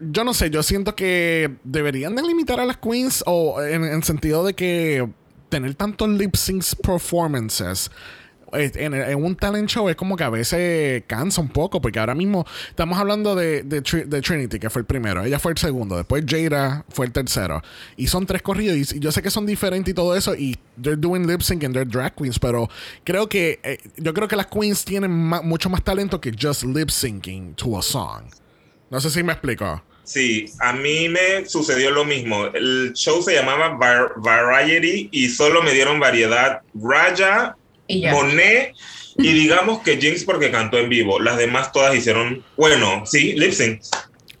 Yo 0.00 0.24
no 0.24 0.34
sé, 0.34 0.50
yo 0.50 0.62
siento 0.62 0.96
que 0.96 1.54
deberían 1.62 2.16
de 2.16 2.22
limitar 2.22 2.58
a 2.58 2.64
las 2.66 2.78
queens 2.78 3.22
o 3.26 3.62
en 3.62 3.84
el 3.84 4.02
sentido 4.02 4.44
de 4.44 4.54
que 4.54 5.08
tener 5.48 5.74
tantos 5.76 6.08
lip 6.08 6.34
syncs 6.34 6.74
performances 6.74 7.90
en, 8.54 9.24
un 9.24 9.36
talent 9.36 9.68
show 9.68 9.88
es 9.88 9.96
como 9.96 10.16
que 10.16 10.24
a 10.24 10.30
veces 10.30 11.02
cansa 11.06 11.40
un 11.40 11.48
poco, 11.48 11.80
porque 11.80 11.98
ahora 11.98 12.14
mismo 12.14 12.46
estamos 12.68 12.98
hablando 12.98 13.34
de, 13.34 13.62
de, 13.62 13.82
Tri- 13.82 14.04
de 14.04 14.20
Trinity, 14.20 14.58
que 14.58 14.70
fue 14.70 14.80
el 14.80 14.86
primero, 14.86 15.24
ella 15.24 15.38
fue 15.38 15.52
el 15.52 15.58
segundo, 15.58 15.96
después 15.96 16.24
Jada 16.28 16.84
fue 16.88 17.06
el 17.06 17.12
tercero, 17.12 17.62
y 17.96 18.06
son 18.06 18.26
tres 18.26 18.42
corridos, 18.42 18.92
y, 18.92 18.98
yo 19.00 19.12
sé 19.12 19.22
que 19.22 19.30
son 19.30 19.46
diferentes 19.46 19.92
y 19.92 19.94
todo 19.94 20.16
eso, 20.16 20.34
y 20.34 20.56
they're 20.82 20.96
doing 21.00 21.26
lip 21.26 21.40
sync 21.42 21.64
and 21.64 21.74
they're 21.74 21.88
drag 21.88 22.14
queens, 22.14 22.38
pero 22.38 22.68
creo 23.04 23.28
que 23.28 23.60
eh, 23.62 23.78
yo 23.96 24.14
creo 24.14 24.28
que 24.28 24.36
las 24.36 24.46
queens 24.46 24.84
tienen 24.84 25.10
mucho 25.12 25.68
más 25.70 25.82
talento 25.82 26.20
que 26.20 26.32
just 26.38 26.64
lip 26.64 26.90
syncing 26.90 27.54
to 27.54 27.78
a 27.78 27.82
song. 27.82 28.24
No 28.90 29.00
sé 29.00 29.10
si 29.10 29.22
me 29.22 29.32
explico. 29.32 29.82
Sí, 30.04 30.44
a 30.60 30.74
mí 30.74 31.08
me 31.08 31.46
sucedió 31.46 31.90
lo 31.90 32.04
mismo. 32.04 32.44
El 32.46 32.92
show 32.92 33.22
se 33.22 33.32
llamaba 33.34 33.70
Var- 33.70 34.12
Variety 34.18 35.08
y 35.10 35.30
solo 35.30 35.62
me 35.62 35.72
dieron 35.72 35.98
variedad 35.98 36.60
Raya, 36.74 37.56
Y. 37.86 38.06
Monet 38.06 38.74
y 39.16 39.32
digamos 39.32 39.80
que 39.80 39.96
Jinx 39.96 40.24
porque 40.24 40.50
cantó 40.50 40.78
en 40.78 40.88
vivo. 40.88 41.20
Las 41.20 41.36
demás 41.36 41.72
todas 41.72 41.94
hicieron, 41.94 42.44
bueno, 42.56 43.04
sí, 43.06 43.34
lip 43.34 43.52
sync. 43.52 43.82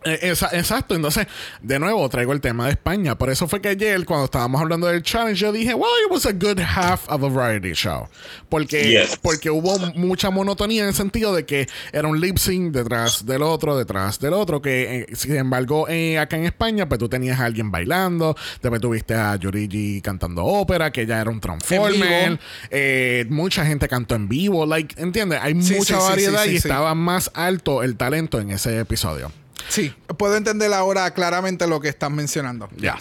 Eh, 0.04 0.18
esa- 0.30 0.50
exacto, 0.52 0.94
entonces, 0.94 1.26
de 1.62 1.78
nuevo 1.78 2.06
traigo 2.08 2.32
el 2.32 2.40
tema 2.40 2.66
de 2.66 2.72
España. 2.72 3.16
Por 3.16 3.30
eso 3.30 3.48
fue 3.48 3.60
que 3.60 3.68
ayer, 3.70 4.04
cuando 4.04 4.26
estábamos 4.26 4.60
hablando 4.60 4.86
del 4.86 5.02
challenge, 5.02 5.40
yo 5.40 5.50
dije, 5.52 5.72
well, 5.74 5.90
it 6.04 6.10
was 6.12 6.26
a 6.26 6.32
good 6.32 6.58
half 6.60 7.08
of 7.08 7.22
a 7.24 7.28
variety 7.28 7.72
show. 7.72 8.06
Porque, 8.48 8.84
Yes. 8.90 9.18
porque 9.22 9.48
hubo 9.50 9.78
mucha 9.94 10.30
monotonía 10.30 10.82
en 10.82 10.88
el 10.88 10.94
sentido 10.94 11.34
de 11.34 11.44
que 11.46 11.66
era 11.92 12.06
un 12.06 12.20
lip 12.20 12.36
sync 12.38 12.72
detrás 12.74 13.24
del 13.24 13.42
otro, 13.42 13.76
detrás 13.78 14.18
del 14.20 14.34
otro. 14.34 14.60
Que, 14.60 15.06
eh, 15.10 15.16
sin 15.16 15.36
embargo, 15.36 15.86
eh, 15.88 16.18
acá 16.18 16.36
en 16.36 16.44
España, 16.44 16.88
pues 16.88 16.98
tú 16.98 17.08
tenías 17.08 17.40
a 17.40 17.46
alguien 17.46 17.70
bailando, 17.70 18.36
después 18.62 18.80
tuviste 18.80 19.14
a 19.14 19.36
Yorigi 19.36 20.00
cantando 20.02 20.44
ópera, 20.44 20.92
que 20.92 21.06
ya 21.06 21.20
era 21.20 21.30
un 21.30 21.40
transformer. 21.40 22.38
eh, 22.70 23.24
mucha 23.30 23.64
gente 23.64 23.88
cantó 23.88 24.14
en 24.14 24.28
vivo, 24.28 24.66
like, 24.66 25.00
¿entiendes? 25.00 25.38
Hay 25.42 25.60
Sí, 25.62 25.74
mucha 25.74 25.94
sí, 25.96 26.00
sí, 26.02 26.08
variedad 26.10 26.42
sí, 26.42 26.48
sí, 26.50 26.54
y 26.56 26.60
sí. 26.60 26.68
estaba 26.68 26.94
más 26.94 27.30
alto 27.34 27.82
el 27.82 27.96
talento 27.96 28.40
en 28.40 28.50
ese 28.50 28.78
episodio. 28.78 29.32
Sí, 29.68 29.92
puedo 30.18 30.36
entender 30.36 30.72
ahora 30.72 31.12
claramente 31.12 31.66
lo 31.66 31.80
que 31.80 31.88
están 31.88 32.14
mencionando. 32.14 32.68
Ya. 32.76 32.98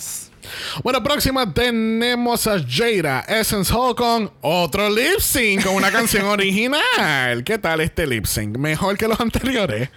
Bueno, 0.83 1.01
próxima 1.03 1.53
tenemos 1.53 2.47
a 2.47 2.57
Jada 2.67 3.21
Essence 3.27 3.71
Hall 3.73 3.95
con 3.95 4.31
otro 4.41 4.89
lip 4.89 5.19
sync 5.19 5.63
con 5.63 5.75
una 5.75 5.91
canción 5.91 6.25
original. 6.27 7.43
¿Qué 7.45 7.57
tal 7.57 7.79
este 7.81 8.05
lip 8.05 8.25
sync? 8.25 8.57
¿Mejor 8.57 8.97
que 8.97 9.07
los 9.07 9.19
anteriores? 9.19 9.89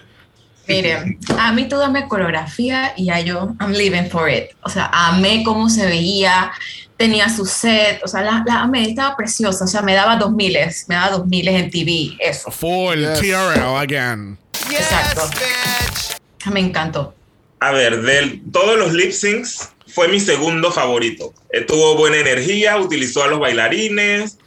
Miren, 0.68 1.18
a 1.38 1.52
mí 1.52 1.68
tú 1.68 1.76
dame 1.78 2.08
coreografía 2.08 2.92
y 2.96 3.06
ya 3.06 3.20
yo, 3.20 3.54
I'm 3.60 3.70
living 3.72 4.08
for 4.10 4.28
it. 4.28 4.46
O 4.62 4.68
sea, 4.68 4.90
amé 4.92 5.44
cómo 5.44 5.68
se 5.68 5.86
veía, 5.86 6.50
tenía 6.96 7.28
su 7.28 7.46
set, 7.46 8.00
o 8.04 8.08
sea, 8.08 8.22
la, 8.22 8.42
la 8.44 8.62
amé, 8.62 8.82
estaba 8.88 9.16
preciosa, 9.16 9.64
o 9.64 9.68
sea, 9.68 9.82
me 9.82 9.94
daba 9.94 10.16
dos 10.16 10.32
miles, 10.32 10.86
me 10.88 10.96
daba 10.96 11.18
dos 11.18 11.26
miles 11.26 11.54
en 11.54 11.70
TV, 11.70 12.16
eso. 12.18 12.50
Full 12.50 12.98
Yes. 12.98 13.20
TRL 13.20 13.76
again. 13.78 14.38
Yes, 14.68 14.80
Exacto. 14.80 15.28
bitch. 15.28 16.15
Me 16.50 16.60
encantó. 16.60 17.14
A 17.60 17.72
ver, 17.72 18.02
de 18.02 18.40
todos 18.52 18.78
los 18.78 18.92
lip 18.92 19.12
syncs 19.12 19.70
fue 19.88 20.08
mi 20.08 20.20
segundo 20.20 20.70
favorito. 20.70 21.32
Eh, 21.52 21.62
tuvo 21.62 21.96
buena 21.96 22.18
energía, 22.18 22.76
utilizó 22.78 23.22
a 23.22 23.28
los 23.28 23.40
bailarines, 23.40 24.38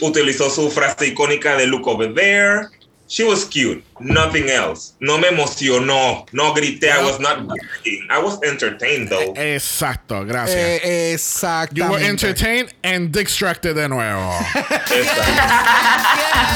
utilizó 0.00 0.50
su 0.50 0.70
frase 0.70 1.08
icónica 1.08 1.56
de 1.56 1.66
look 1.66 1.86
over 1.88 2.12
there. 2.14 2.66
She 3.08 3.24
was 3.24 3.44
cute, 3.44 3.82
nothing 4.00 4.48
else. 4.48 4.94
No 5.00 5.18
me 5.18 5.28
emocionó, 5.28 6.26
no 6.32 6.52
grité, 6.54 6.88
I 6.90 7.04
was 7.04 7.20
not 7.20 7.46
crying. 7.46 8.06
I 8.10 8.18
was 8.18 8.38
entertained 8.42 9.08
though. 9.08 9.34
Exacto, 9.36 10.24
gracias. 10.26 10.56
Eh, 10.56 11.10
you 11.10 11.14
exactamente. 11.14 11.90
were 11.90 12.00
entertained 12.02 12.74
and 12.82 13.12
distracted 13.12 13.74
de 13.76 13.88
nuevo. 13.88 14.32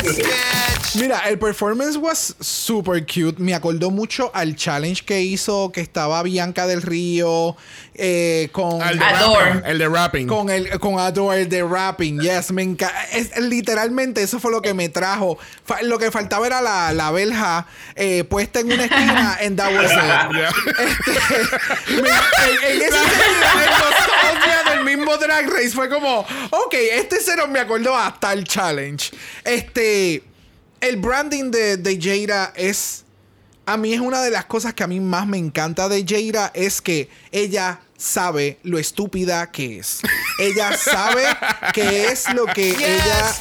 Yes. 0.05 0.97
Mira, 0.97 1.23
el 1.29 1.39
performance 1.39 1.97
was 1.97 2.37
super 2.41 3.01
cute. 3.05 3.39
Me 3.41 3.53
acordó 3.55 3.91
mucho 3.91 4.31
al 4.35 4.55
challenge 4.55 5.05
que 5.05 5.21
hizo, 5.23 5.73
que 5.73 5.81
estaba 5.81 6.23
Bianca 6.23 6.67
del 6.67 6.83
Río 6.83 7.57
eh, 7.95 8.49
con, 8.53 8.81
El 8.83 8.99
de 8.99 9.05
Adore. 9.05 9.45
rapping, 9.55 9.63
El 9.71 9.79
de 9.79 9.89
rapping. 9.89 10.27
con 10.29 10.51
el 10.51 10.79
con 10.79 10.99
Adore 11.01 11.43
el 11.43 11.49
de 11.49 11.63
rapping. 11.65 12.21
Yes, 12.21 12.53
me 12.53 12.63
encanta. 12.63 12.95
Literalmente 13.41 14.23
eso 14.23 14.39
fue 14.39 14.53
lo 14.53 14.63
que 14.63 14.73
me 14.75 14.89
trajo. 14.89 15.37
Fa- 15.65 15.83
lo 15.83 15.99
que 15.99 16.11
faltaba 16.13 16.47
era 16.47 16.61
la, 16.63 16.93
la 16.93 17.11
eh, 17.95 18.25
puesta 18.25 18.61
en 18.61 18.73
una 18.73 18.85
esquina 18.85 19.37
en. 19.41 19.55
Yeah. 19.65 20.49
Este, 20.79 21.13
en, 22.49 22.77
en 22.77 22.83
ese 22.83 22.99
sentido, 22.99 23.35
en 23.63 23.71
nostalgia 23.71 24.71
del 24.71 24.85
mismo 24.85 25.17
Drag 25.17 25.49
Race 25.49 25.71
fue 25.71 25.89
como, 25.89 26.21
ok, 26.21 26.75
este 26.75 27.19
cero 27.21 27.47
me 27.49 27.61
acordó 27.61 27.97
hasta 27.97 28.33
el 28.33 28.45
challenge. 28.45 29.11
Este, 29.45 30.23
el 30.81 30.97
branding 30.97 31.51
de, 31.51 31.77
de 31.77 31.99
Jada 32.01 32.53
es, 32.57 33.05
a 33.67 33.77
mí 33.77 33.95
es 33.95 34.01
una 34.01 34.23
de 34.23 34.31
las 34.31 34.45
cosas 34.45 34.75
que 34.75 34.83
a 34.83 34.87
mí 34.87 35.01
más 35.01 35.27
me 35.27 35.39
encanta 35.39 35.89
de 35.89 36.05
Jada 36.07 36.51
es 36.55 36.81
que 36.81 37.09
ella 37.33 37.81
sabe 37.97 38.59
lo 38.63 38.79
estúpida 38.79 39.51
que 39.51 39.79
es. 39.79 40.01
Ella 40.39 40.77
sabe 40.77 41.25
qué 41.73 42.07
es 42.09 42.33
lo 42.35 42.47
que 42.47 42.71
ella, 42.79 43.35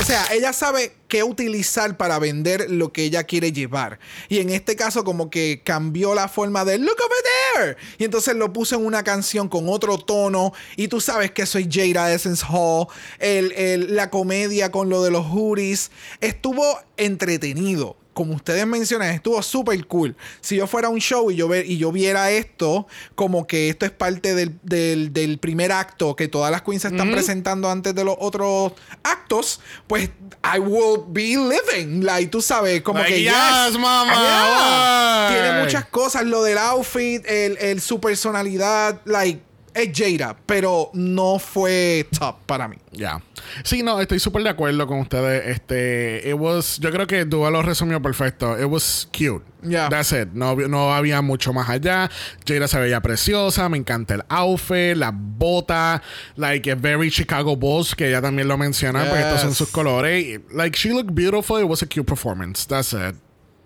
o 0.00 0.04
sea, 0.04 0.26
ella 0.32 0.52
sabe 0.52 0.94
qué 1.10 1.22
utilizar 1.22 1.98
para 1.98 2.18
vender 2.18 2.70
lo 2.70 2.90
que 2.90 3.04
ella 3.04 3.24
quiere 3.24 3.52
llevar. 3.52 3.98
Y 4.30 4.38
en 4.38 4.48
este 4.48 4.76
caso 4.76 5.04
como 5.04 5.28
que 5.28 5.60
cambió 5.62 6.14
la 6.14 6.28
forma 6.28 6.64
de 6.64 6.78
look 6.78 6.96
over 7.04 7.18
there. 7.54 7.76
Y 7.98 8.04
entonces 8.04 8.34
lo 8.36 8.50
puso 8.54 8.76
en 8.76 8.86
una 8.86 9.02
canción 9.04 9.50
con 9.50 9.68
otro 9.68 9.98
tono. 9.98 10.54
Y 10.76 10.88
tú 10.88 11.02
sabes 11.02 11.32
que 11.32 11.44
soy 11.44 11.68
Jada 11.70 12.10
Essence 12.14 12.42
Hall. 12.48 12.86
El, 13.18 13.52
el- 13.52 13.94
la 13.94 14.08
comedia 14.08 14.70
con 14.70 14.88
lo 14.88 15.02
de 15.02 15.10
los 15.10 15.26
hoodies. 15.26 15.90
Estuvo 16.22 16.64
entretenido. 16.96 17.96
Como 18.20 18.34
ustedes 18.34 18.66
mencionan, 18.66 19.12
estuvo 19.14 19.40
súper 19.42 19.86
cool. 19.86 20.14
Si 20.42 20.56
yo 20.56 20.66
fuera 20.66 20.88
a 20.88 20.90
un 20.90 20.98
show 21.00 21.30
y 21.30 21.36
yo, 21.36 21.48
ver, 21.48 21.64
y 21.64 21.78
yo 21.78 21.90
viera 21.90 22.30
esto, 22.30 22.86
como 23.14 23.46
que 23.46 23.70
esto 23.70 23.86
es 23.86 23.92
parte 23.92 24.34
del, 24.34 24.58
del- 24.62 25.10
del 25.14 25.38
primer 25.38 25.72
acto 25.72 26.14
que 26.14 26.28
todas 26.28 26.50
las 26.52 26.60
queens 26.60 26.84
están 26.84 27.10
presentando 27.12 27.70
antes 27.70 27.94
de 27.94 28.04
los 28.04 28.16
otros 28.20 28.72
actos, 29.02 29.60
pues 29.86 30.10
I 30.44 30.58
will 30.58 31.00
be 31.08 31.34
living. 31.38 32.04
Like, 32.04 32.26
tú 32.30 32.42
sabes, 32.42 32.82
como 32.82 32.98
Like, 32.98 33.14
que 33.14 33.22
yes, 33.22 33.32
yes, 33.68 33.78
mama, 33.78 34.12
yeah. 34.12 35.28
Tiene 35.32 35.62
muchas 35.62 35.86
cosas, 35.86 36.26
lo 36.26 36.42
del 36.42 36.58
outfit, 36.58 37.24
el, 37.26 37.56
el- 37.58 37.80
su 37.80 38.00
personalidad, 38.00 39.00
like, 39.06 39.40
es 39.74 39.90
Jada, 39.96 40.36
pero 40.46 40.90
no 40.94 41.38
fue 41.38 42.06
top 42.18 42.36
para 42.46 42.68
mí. 42.68 42.76
Ya. 42.92 43.22
Sí, 43.64 43.82
no, 43.82 44.00
estoy 44.00 44.18
súper 44.18 44.42
de 44.42 44.50
acuerdo 44.50 44.86
con 44.86 45.00
ustedes. 45.00 45.46
Este, 45.46 46.28
it 46.28 46.34
was, 46.36 46.78
yo 46.80 46.90
creo 46.90 47.06
que 47.06 47.24
Dua 47.24 47.50
lo 47.50 47.62
resumió 47.62 48.00
perfecto. 48.02 48.58
It 48.58 48.66
was 48.66 49.08
cute. 49.12 49.44
Yeah. 49.62 49.88
That's 49.88 50.12
it. 50.12 50.28
No, 50.32 50.54
no 50.56 50.92
había 50.92 51.20
mucho 51.22 51.52
más 51.52 51.68
allá. 51.68 52.10
Jada 52.46 52.66
se 52.68 52.78
veía 52.78 53.00
preciosa. 53.00 53.68
Me 53.68 53.78
encanta 53.78 54.14
el 54.14 54.22
outfit, 54.28 54.96
la 54.96 55.12
bota. 55.14 56.02
Like, 56.36 56.70
a 56.70 56.74
very 56.74 57.10
Chicago 57.10 57.56
Bulls, 57.56 57.94
que 57.94 58.08
ella 58.08 58.20
también 58.20 58.48
lo 58.48 58.56
menciona, 58.58 59.04
porque 59.04 59.20
estos 59.20 59.40
son 59.40 59.50
Yes. 59.50 59.58
sus 59.58 59.68
colores. 59.70 60.40
Like, 60.52 60.76
she 60.76 60.90
looked 60.90 61.14
beautiful. 61.14 61.58
It 61.60 61.68
was 61.68 61.82
a 61.82 61.86
cute 61.86 62.06
performance. 62.06 62.66
That's 62.66 62.92
it. 62.92 63.14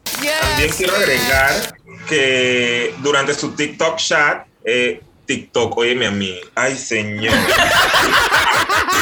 También 0.05 0.71
quiero 0.77 0.95
agregar 0.95 1.75
que 2.09 2.95
durante 3.03 3.35
su 3.35 3.53
TikTok 3.53 3.97
chat, 3.97 4.47
eh, 4.65 5.01
TikTok, 5.27 5.77
óyeme 5.77 6.07
a 6.07 6.11
mí, 6.11 6.39
ay 6.55 6.77
señor. 6.77 7.35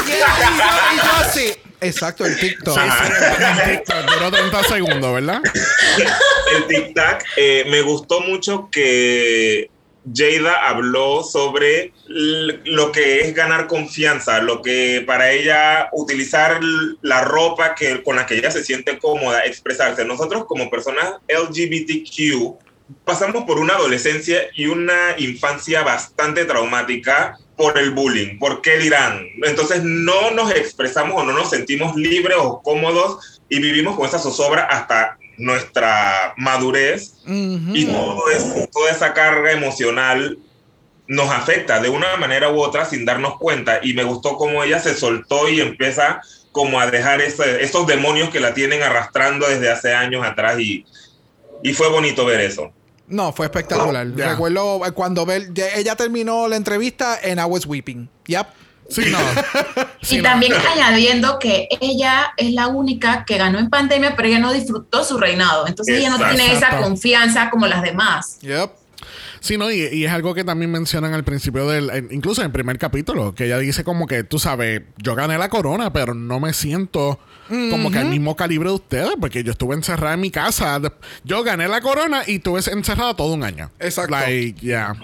Y 0.04 0.96
yo 0.96 1.12
así. 1.20 1.52
Exacto, 1.80 2.24
el 2.24 2.38
TikTok. 2.38 2.78
TikTok 3.64 4.04
duró 4.14 4.30
30 4.30 4.62
segundos, 4.64 5.14
¿verdad? 5.14 5.40
el 6.54 6.66
tic-tac, 6.68 7.24
eh, 7.36 7.64
me 7.68 7.82
gustó 7.82 8.20
mucho 8.20 8.68
que 8.70 9.68
Jada 10.14 10.68
habló 10.68 11.22
sobre 11.22 11.92
lo 12.06 12.92
que 12.92 13.20
es 13.20 13.34
ganar 13.34 13.66
confianza, 13.66 14.40
lo 14.40 14.62
que 14.62 15.02
para 15.06 15.30
ella 15.30 15.88
utilizar 15.92 16.60
la 17.02 17.22
ropa 17.22 17.74
que, 17.74 18.02
con 18.02 18.16
la 18.16 18.26
que 18.26 18.36
ella 18.36 18.50
se 18.50 18.64
siente 18.64 18.98
cómoda, 18.98 19.44
expresarse. 19.44 20.04
Nosotros 20.04 20.44
como 20.46 20.70
personas 20.70 21.14
LGBTQ 21.28 22.61
pasamos 23.04 23.44
por 23.44 23.58
una 23.58 23.74
adolescencia 23.74 24.42
y 24.54 24.66
una 24.66 25.14
infancia 25.18 25.82
bastante 25.82 26.44
traumática 26.44 27.38
por 27.56 27.78
el 27.78 27.90
bullying, 27.90 28.38
por 28.38 28.62
qué 28.62 28.78
dirán. 28.78 29.26
Entonces 29.44 29.82
no 29.84 30.30
nos 30.32 30.50
expresamos 30.52 31.20
o 31.20 31.24
no 31.24 31.32
nos 31.32 31.50
sentimos 31.50 31.94
libres 31.96 32.36
o 32.40 32.62
cómodos 32.62 33.40
y 33.48 33.60
vivimos 33.60 33.96
con 33.96 34.06
esa 34.06 34.18
zozobra 34.18 34.64
hasta 34.64 35.18
nuestra 35.38 36.34
madurez 36.36 37.14
Ujú. 37.24 37.74
y 37.74 37.86
todo 37.86 38.30
eso, 38.30 38.68
toda 38.72 38.90
esa 38.90 39.12
carga 39.14 39.52
emocional 39.52 40.38
nos 41.08 41.30
afecta 41.30 41.80
de 41.80 41.88
una 41.88 42.16
manera 42.16 42.50
u 42.50 42.60
otra 42.60 42.84
sin 42.84 43.04
darnos 43.04 43.36
cuenta 43.38 43.80
y 43.82 43.92
me 43.94 44.04
gustó 44.04 44.36
cómo 44.36 44.62
ella 44.62 44.78
se 44.80 44.94
soltó 44.94 45.48
y 45.48 45.60
empieza 45.60 46.20
como 46.52 46.80
a 46.80 46.90
dejar 46.90 47.20
ese- 47.20 47.62
esos 47.62 47.86
demonios 47.86 48.30
que 48.30 48.40
la 48.40 48.54
tienen 48.54 48.82
arrastrando 48.82 49.46
desde 49.48 49.70
hace 49.70 49.94
años 49.94 50.24
atrás 50.24 50.58
y, 50.60 50.84
y 51.62 51.72
fue 51.72 51.88
bonito 51.90 52.24
ver 52.24 52.40
eso. 52.40 52.72
No, 53.08 53.32
fue 53.32 53.46
espectacular. 53.46 54.14
Ya. 54.14 54.30
Recuerdo 54.30 54.84
eh, 54.86 54.92
cuando 54.92 55.26
ya- 55.52 55.74
ella 55.76 55.96
terminó 55.96 56.48
la 56.48 56.56
entrevista 56.56 57.18
en 57.22 57.38
I 57.38 57.42
Was 57.42 57.66
Weeping. 57.66 58.08
Yep. 58.26 58.46
Sí, 58.88 59.02
no. 59.10 59.18
Sí, 60.02 60.16
y 60.16 60.18
no. 60.18 60.24
también 60.24 60.52
añadiendo 60.54 61.38
que 61.38 61.68
ella 61.80 62.32
es 62.36 62.52
la 62.52 62.66
única 62.66 63.24
que 63.24 63.38
ganó 63.38 63.58
en 63.60 63.70
pandemia, 63.70 64.16
pero 64.16 64.28
ella 64.28 64.38
no 64.40 64.52
disfrutó 64.52 65.04
su 65.04 65.16
reinado. 65.18 65.66
Entonces 65.66 65.98
ella 65.98 66.10
no 66.10 66.18
tiene 66.18 66.52
esa 66.52 66.78
confianza 66.80 67.50
como 67.50 67.66
las 67.66 67.82
demás. 67.82 68.38
Yep. 68.40 68.70
Sí, 69.40 69.58
no, 69.58 69.70
y, 69.70 69.80
y 69.92 70.04
es 70.04 70.12
algo 70.12 70.34
que 70.34 70.44
también 70.44 70.70
mencionan 70.70 71.14
al 71.14 71.24
principio 71.24 71.68
del, 71.68 71.90
en- 71.90 72.08
incluso 72.12 72.40
en 72.42 72.46
el 72.46 72.52
primer 72.52 72.78
capítulo, 72.78 73.34
que 73.34 73.46
ella 73.46 73.58
dice 73.58 73.84
como 73.84 74.06
que, 74.06 74.24
tú 74.24 74.38
sabes, 74.38 74.82
yo 74.98 75.14
gané 75.14 75.36
la 75.38 75.48
corona, 75.48 75.92
pero 75.92 76.14
no 76.14 76.38
me 76.40 76.52
siento 76.52 77.18
como 77.48 77.90
que 77.90 77.98
al 77.98 78.06
mismo 78.08 78.34
calibre 78.36 78.68
de 78.68 78.74
ustedes, 78.74 79.10
porque 79.20 79.42
yo 79.44 79.52
estuve 79.52 79.74
encerrada 79.74 80.14
en 80.14 80.20
mi 80.20 80.30
casa. 80.30 80.80
Yo 81.24 81.42
gané 81.42 81.68
la 81.68 81.80
corona 81.80 82.22
y 82.26 82.36
estuve 82.36 82.60
encerrada 82.70 83.14
todo 83.14 83.32
un 83.34 83.44
año. 83.44 83.70
Exacto. 83.78 84.12
Like, 84.12 84.60
yeah. 84.60 84.94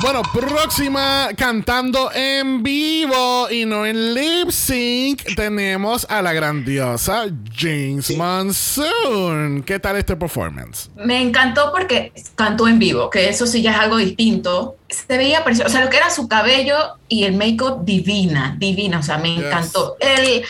Bueno, 0.00 0.22
próxima 0.34 1.28
cantando 1.36 2.10
en 2.12 2.62
vivo 2.64 3.48
y 3.50 3.64
no 3.66 3.86
en 3.86 4.14
lip 4.14 4.50
sync 4.50 5.22
tenemos 5.36 6.06
a 6.10 6.20
la 6.22 6.32
grandiosa 6.32 7.26
James 7.56 8.16
Monsoon. 8.16 9.62
¿Qué 9.62 9.78
tal 9.78 9.96
este 9.96 10.16
performance? 10.16 10.90
Me 10.96 11.20
encantó 11.22 11.70
porque 11.70 12.12
cantó 12.34 12.66
en 12.66 12.80
vivo, 12.80 13.10
que 13.10 13.28
eso 13.28 13.46
sí 13.46 13.62
ya 13.62 13.72
es 13.74 13.78
algo 13.78 13.98
distinto. 13.98 14.76
Se 14.88 15.16
veía 15.16 15.44
precioso. 15.44 15.68
O 15.68 15.72
sea, 15.72 15.84
lo 15.84 15.90
que 15.90 15.98
era 15.98 16.10
su 16.10 16.26
cabello 16.26 16.76
y 17.08 17.22
el 17.24 17.34
make-up 17.34 17.84
divina, 17.84 18.56
divina. 18.58 18.98
O 18.98 19.02
sea, 19.04 19.18
me 19.18 19.36
Yes. 19.36 19.44
encantó. 19.44 19.96
El, 20.00 20.42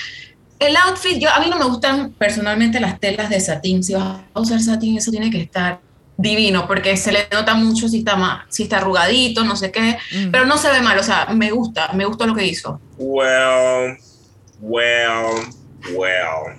el 0.63 0.77
outfit, 0.77 1.19
yo, 1.19 1.31
a 1.31 1.41
mí 1.41 1.47
no 1.49 1.59
me 1.59 1.65
gustan 1.65 2.13
personalmente 2.13 2.81
las 2.81 3.01
telas 3.01 3.31
de 3.31 3.41
satín. 3.41 3.83
Si 3.83 3.95
vas 3.95 4.21
a 4.33 4.41
usar 4.41 4.61
satín, 4.61 4.97
eso 4.97 5.11
tiene 5.11 5.31
que 5.31 5.41
estar 5.41 5.81
divino 6.17 6.67
porque 6.67 6.97
se 6.97 7.11
le 7.11 7.27
nota 7.33 7.55
mucho 7.55 7.89
si 7.89 7.99
está 7.99 8.17
más, 8.17 8.45
si 8.49 8.65
está 8.65 8.79
arrugadito, 8.79 9.45
no 9.45 9.57
sé 9.57 9.73
qué, 9.73 9.99
pero 10.31 10.45
no 10.45 10.57
se 10.57 10.71
ve 10.71 10.81
mal, 10.81 10.99
o 10.99 11.03
sea, 11.03 11.27
me 11.33 11.51
gusta, 11.51 11.93
me 11.95 12.05
gustó 12.05 12.27
lo 12.27 12.35
que 12.35 12.47
hizo. 12.47 12.81
Well, 12.99 13.97
well, 14.61 15.43
well. 15.95 16.57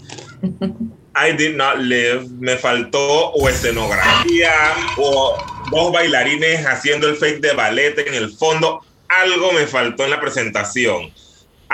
I 1.16 1.32
did 1.32 1.56
not 1.56 1.78
live. 1.78 2.28
Me 2.40 2.58
faltó 2.58 3.30
o 3.30 3.48
escenografía 3.48 4.52
o 4.98 5.38
dos 5.72 5.92
bailarines 5.92 6.66
haciendo 6.66 7.08
el 7.08 7.16
fake 7.16 7.40
de 7.40 7.54
ballet 7.54 8.00
en 8.00 8.16
el 8.16 8.32
fondo. 8.32 8.82
Algo 9.08 9.52
me 9.52 9.68
faltó 9.68 10.06
en 10.06 10.10
la 10.10 10.20
presentación. 10.20 11.12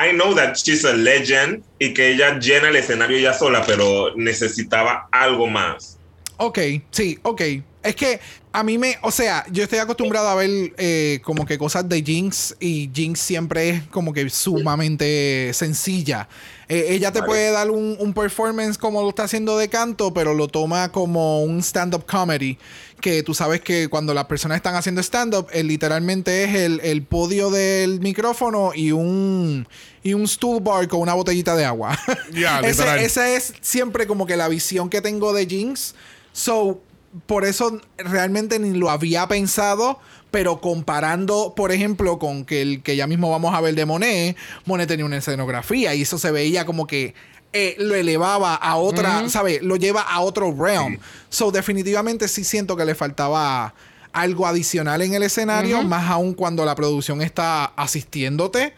I 0.01 0.13
know 0.13 0.33
that 0.33 0.55
she's 0.55 0.85
a 0.85 0.93
legend 0.93 1.61
y 1.77 1.93
que 1.93 2.13
ella 2.13 2.39
llena 2.39 2.69
el 2.69 2.77
escenario 2.77 3.17
ella 3.17 3.33
sola, 3.33 3.65
pero 3.67 4.15
necesitaba 4.15 5.09
algo 5.11 5.47
más. 5.47 5.97
Ok, 6.37 6.59
sí, 6.89 7.19
ok. 7.21 7.41
Es 7.83 7.95
que 7.97 8.21
a 8.53 8.63
mí 8.63 8.77
me, 8.77 8.97
o 9.01 9.11
sea, 9.11 9.45
yo 9.51 9.61
estoy 9.61 9.79
acostumbrado 9.79 10.29
a 10.29 10.35
ver 10.35 10.73
eh, 10.77 11.19
como 11.21 11.45
que 11.45 11.57
cosas 11.57 11.89
de 11.89 12.01
Jinx 12.01 12.55
y 12.61 12.89
Jinx 12.93 13.19
siempre 13.19 13.69
es 13.69 13.83
como 13.87 14.13
que 14.13 14.29
sumamente 14.29 15.51
sencilla. 15.53 16.29
Eh, 16.69 16.93
ella 16.93 17.11
te 17.11 17.19
Vale. 17.21 17.29
puede 17.31 17.51
dar 17.51 17.71
un, 17.71 17.97
un 17.99 18.13
performance 18.13 18.77
como 18.77 19.01
lo 19.01 19.09
está 19.09 19.23
haciendo 19.23 19.57
de 19.57 19.69
canto, 19.69 20.13
pero 20.13 20.35
lo 20.35 20.47
toma 20.47 20.91
como 20.91 21.43
un 21.43 21.59
stand-up 21.63 22.05
comedy. 22.05 22.57
Que 23.01 23.23
tú 23.23 23.33
sabes 23.33 23.61
que 23.61 23.87
cuando 23.87 24.13
las 24.13 24.25
personas 24.25 24.57
están 24.57 24.75
haciendo 24.75 25.01
stand-up, 25.01 25.47
eh, 25.51 25.63
literalmente 25.63 26.43
es 26.43 26.53
el, 26.55 26.79
el 26.83 27.01
podio 27.01 27.49
del 27.49 27.99
micrófono 28.01 28.71
y 28.75 28.91
un, 28.91 29.67
y 30.03 30.13
un 30.13 30.27
stool 30.27 30.61
bar 30.61 30.87
con 30.87 30.99
una 31.01 31.13
botellita 31.15 31.55
de 31.55 31.65
agua. 31.65 31.97
Ese- 32.63 33.03
esa 33.03 33.29
es 33.29 33.53
siempre 33.61 34.05
como 34.05 34.25
que 34.27 34.37
la 34.37 34.47
visión 34.47 34.89
que 34.89 35.01
tengo 35.01 35.33
de 35.33 35.47
Jinx. 35.47 35.95
So, 36.33 36.81
por 37.25 37.45
eso 37.45 37.81
realmente 37.97 38.59
ni 38.59 38.77
lo 38.77 38.91
había 38.91 39.27
pensado. 39.27 39.99
Pero 40.31 40.61
comparando, 40.61 41.53
por 41.55 41.71
ejemplo, 41.71 42.19
con 42.19 42.45
que 42.45 42.61
el 42.61 42.83
que 42.83 42.95
ya 42.95 43.07
mismo 43.07 43.31
vamos 43.31 43.53
a 43.55 43.61
ver 43.61 43.75
de 43.75 43.85
Monet, 43.85 44.37
Monet 44.65 44.87
tenía 44.87 45.05
una 45.05 45.17
escenografía 45.17 45.95
y 45.95 46.03
eso 46.03 46.17
se 46.17 46.31
veía 46.31 46.65
como 46.65 46.85
que 46.85 47.15
eh, 47.51 47.75
lo 47.79 47.95
elevaba 47.95 48.53
a 48.53 48.75
otra, 48.75 49.27
¿sabes? 49.29 49.63
Lo 49.63 49.75
lleva 49.75 50.01
a 50.01 50.19
otro 50.19 50.53
realm. 50.55 50.99
So, 51.29 51.49
definitivamente 51.51 52.27
sí 52.27 52.43
siento 52.43 52.77
que 52.77 52.85
le 52.85 52.93
faltaba 52.93 53.73
algo 54.11 54.45
adicional 54.45 55.01
en 55.01 55.13
el 55.13 55.23
escenario, 55.23 55.81
más 55.83 56.09
aún 56.09 56.33
cuando 56.33 56.63
la 56.65 56.75
producción 56.75 57.21
está 57.21 57.65
asistiéndote. 57.65 58.73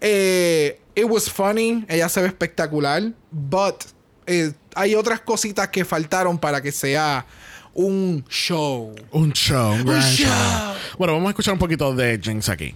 Eh, 0.00 0.80
it 0.94 1.04
was 1.04 1.30
funny, 1.30 1.84
ella 1.88 2.08
se 2.08 2.20
ve 2.20 2.26
espectacular, 2.26 3.12
but 3.30 3.84
eh, 4.26 4.52
hay 4.74 4.94
otras 4.94 5.20
cositas 5.20 5.68
que 5.68 5.84
faltaron 5.84 6.38
para 6.38 6.60
que 6.60 6.72
sea 6.72 7.26
un 7.76 8.24
show. 8.28 8.94
Un 9.12 9.32
show, 9.32 9.72
un 9.72 9.84
gran 9.84 10.00
show. 10.00 10.26
show. 10.26 10.74
Bueno, 10.98 11.14
vamos 11.14 11.28
a 11.28 11.30
escuchar 11.30 11.54
un 11.54 11.58
poquito 11.58 11.94
de 11.94 12.18
Jinx 12.22 12.48
aquí. 12.48 12.74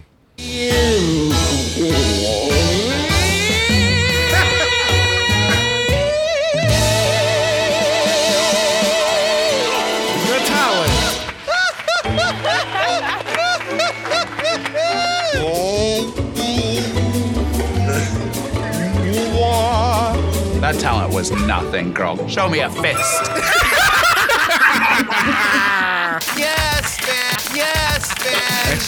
That 20.61 20.79
talent 20.79 21.11
was 21.11 21.31
nothing, 21.31 21.91
girl. 21.91 22.27
Show 22.27 22.47
me 22.47 22.59
a 22.59 22.69
fist. 22.69 23.50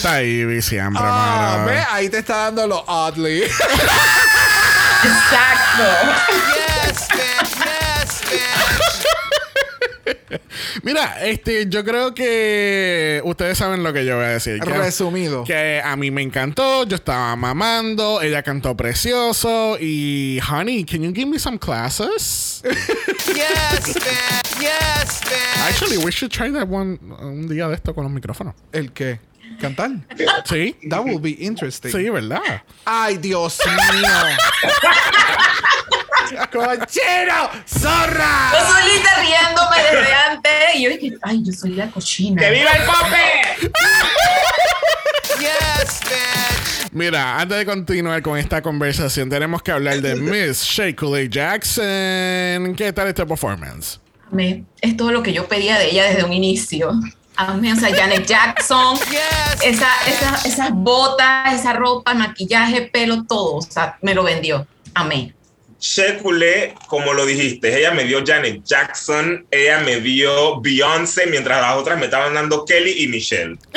Está 0.04 0.20
siempre, 0.60 1.00
Ah, 1.02 1.54
mano. 1.56 1.66
ve, 1.70 1.78
ahí 1.90 2.10
te 2.10 2.18
está 2.18 2.36
dando 2.44 2.66
lo 2.66 2.84
oddly. 2.86 3.42
Exacto. 5.04 5.84
Yes, 6.52 7.08
bitch. 7.08 7.48
Yes, 7.64 8.20
bitch. 10.04 10.42
Mira, 10.82 11.24
este, 11.24 11.66
yo 11.70 11.82
creo 11.84 12.12
que 12.12 13.22
ustedes 13.24 13.56
saben 13.56 13.82
lo 13.82 13.94
que 13.94 14.04
yo 14.04 14.16
voy 14.16 14.26
a 14.26 14.28
decir. 14.28 14.60
Que, 14.60 14.68
Resumido. 14.74 15.42
que 15.44 15.80
a 15.82 15.96
mí 15.96 16.10
me 16.10 16.20
encantó, 16.20 16.84
yo 16.86 16.96
estaba 16.96 17.34
mamando, 17.36 18.20
ella 18.20 18.42
cantó 18.42 18.76
precioso 18.76 19.78
y 19.80 20.38
honey, 20.46 20.84
can 20.84 21.00
you 21.02 21.14
give 21.14 21.30
me 21.30 21.38
some 21.38 21.58
classes? 21.58 22.60
Yes, 22.62 23.94
bitch. 23.94 24.60
Yes, 24.60 25.22
bitch. 25.22 25.66
Actually, 25.66 25.96
we 25.96 26.12
should 26.12 26.30
try 26.30 26.50
that 26.52 26.68
one 26.68 26.98
un 27.22 27.48
día 27.48 27.68
de 27.68 27.74
esto 27.76 27.94
con 27.94 28.04
los 28.04 28.12
micrófonos. 28.12 28.54
¿El 28.70 28.92
qué? 28.92 29.18
¿Cantar? 29.60 29.90
Sí. 30.44 30.76
That 30.88 31.04
will 31.04 31.20
be 31.20 31.36
interesting. 31.38 31.90
Sí, 31.90 32.08
¿verdad? 32.10 32.62
Ay, 32.84 33.18
Dios 33.18 33.58
mío. 33.66 34.08
¡Cochino! 36.50 37.50
¡Zorra! 37.66 38.52
Yo 38.52 38.58
solita 38.66 39.10
riéndome 39.20 39.76
desde 39.82 40.14
antes 40.14 40.74
y 40.74 40.82
yo 40.82 40.90
dije, 40.90 41.16
ay, 41.22 41.42
yo 41.44 41.52
soy 41.52 41.70
la 41.72 41.90
cochina. 41.90 42.40
¡Que 42.42 42.50
viva 42.50 42.70
el 42.72 42.82
pope! 42.84 43.70
Yes, 45.38 46.00
bitch. 46.02 46.92
Mira, 46.92 47.40
antes 47.40 47.58
de 47.58 47.66
continuar 47.66 48.22
con 48.22 48.38
esta 48.38 48.62
conversación, 48.62 49.28
tenemos 49.28 49.62
que 49.62 49.72
hablar 49.72 50.00
de 50.00 50.14
Miss 50.14 50.80
Coulee 50.96 51.28
Jackson. 51.28 52.74
¿Qué 52.76 52.92
tal 52.94 53.08
este 53.08 53.26
performance? 53.26 54.00
amé. 54.30 54.64
Es 54.80 54.96
todo 54.96 55.12
lo 55.12 55.22
que 55.22 55.32
yo 55.32 55.46
pedía 55.48 55.78
de 55.78 55.90
ella 55.90 56.04
desde 56.04 56.24
un 56.24 56.32
inicio. 56.32 56.92
Amé, 57.36 57.72
o 57.72 57.76
sea, 57.76 57.94
Janet 57.94 58.26
Jackson, 58.26 58.96
esa, 59.64 59.88
esa- 60.06 60.40
esas 60.46 60.70
botas, 60.72 61.54
esa 61.54 61.72
ropa, 61.72 62.14
maquillaje, 62.14 62.82
pelo, 62.82 63.24
todo. 63.24 63.56
O 63.56 63.62
sea, 63.62 63.98
me 64.02 64.14
lo 64.14 64.22
vendió. 64.22 64.66
Amé. 64.94 65.34
She 65.80 66.16
culé, 66.18 66.74
como 66.86 67.12
lo 67.12 67.26
dijiste, 67.26 67.76
ella 67.78 67.90
me 67.92 68.04
dio 68.04 68.22
Janet 68.24 68.62
Jackson, 68.64 69.44
ella 69.50 69.80
me 69.80 70.00
dio 70.00 70.60
Beyoncé, 70.60 71.26
mientras 71.26 71.60
las 71.60 71.74
otras 71.76 71.98
me 71.98 72.06
estaban 72.06 72.32
dando 72.34 72.64
Kelly 72.64 73.02
y 73.04 73.08
Michelle. 73.08 73.58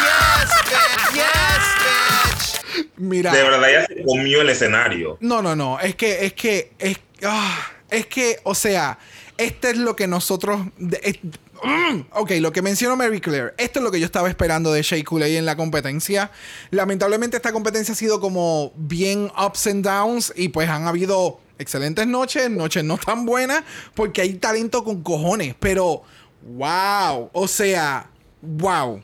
Yes, 0.00 0.50
bitch. 0.64 1.14
Yes, 1.14 2.74
bitch. 2.74 2.90
Mira. 2.96 3.32
De 3.32 3.42
verdad, 3.42 3.68
ella 3.68 3.86
se 3.86 4.02
comió 4.04 4.40
el 4.42 4.48
escenario. 4.50 5.18
No, 5.20 5.42
no, 5.42 5.54
no. 5.56 5.78
Es 5.80 5.94
que, 5.94 6.24
es 6.24 6.32
que, 6.34 6.72
es, 6.78 6.98
ah, 7.24 7.66
es 7.90 8.06
que, 8.06 8.38
o 8.44 8.54
sea, 8.54 8.98
este 9.36 9.70
es 9.70 9.76
lo 9.76 9.94
que 9.96 10.06
nosotros. 10.06 10.60
es- 11.02 11.18
mm, 11.62 12.06
ok, 12.12 12.32
lo 12.40 12.52
que 12.52 12.62
mencionó 12.62 12.96
Mary 12.96 13.20
Claire. 13.20 13.54
Esto 13.58 13.78
es 13.80 13.84
lo 13.84 13.90
que 13.90 14.00
yo 14.00 14.06
estaba 14.06 14.28
esperando 14.28 14.72
de 14.72 14.82
Shea 14.82 15.02
Coulee 15.04 15.36
en 15.36 15.44
la 15.44 15.56
competencia. 15.56 16.30
Lamentablemente, 16.70 17.36
esta 17.36 17.52
competencia 17.52 17.92
ha 17.92 17.96
sido 17.96 18.20
como 18.20 18.72
bien 18.76 19.30
ups 19.38 19.66
and 19.66 19.84
downs. 19.84 20.32
Y 20.36 20.48
pues 20.48 20.68
han 20.68 20.86
habido 20.86 21.40
excelentes 21.58 22.06
noches, 22.06 22.50
noches 22.50 22.84
no 22.84 22.98
tan 22.98 23.26
buenas, 23.26 23.62
porque 23.94 24.22
hay 24.22 24.34
talento 24.34 24.84
con 24.84 25.02
cojones. 25.02 25.54
Pero, 25.58 26.02
wow. 26.42 27.30
O 27.32 27.48
sea, 27.48 28.10
wow 28.42 29.02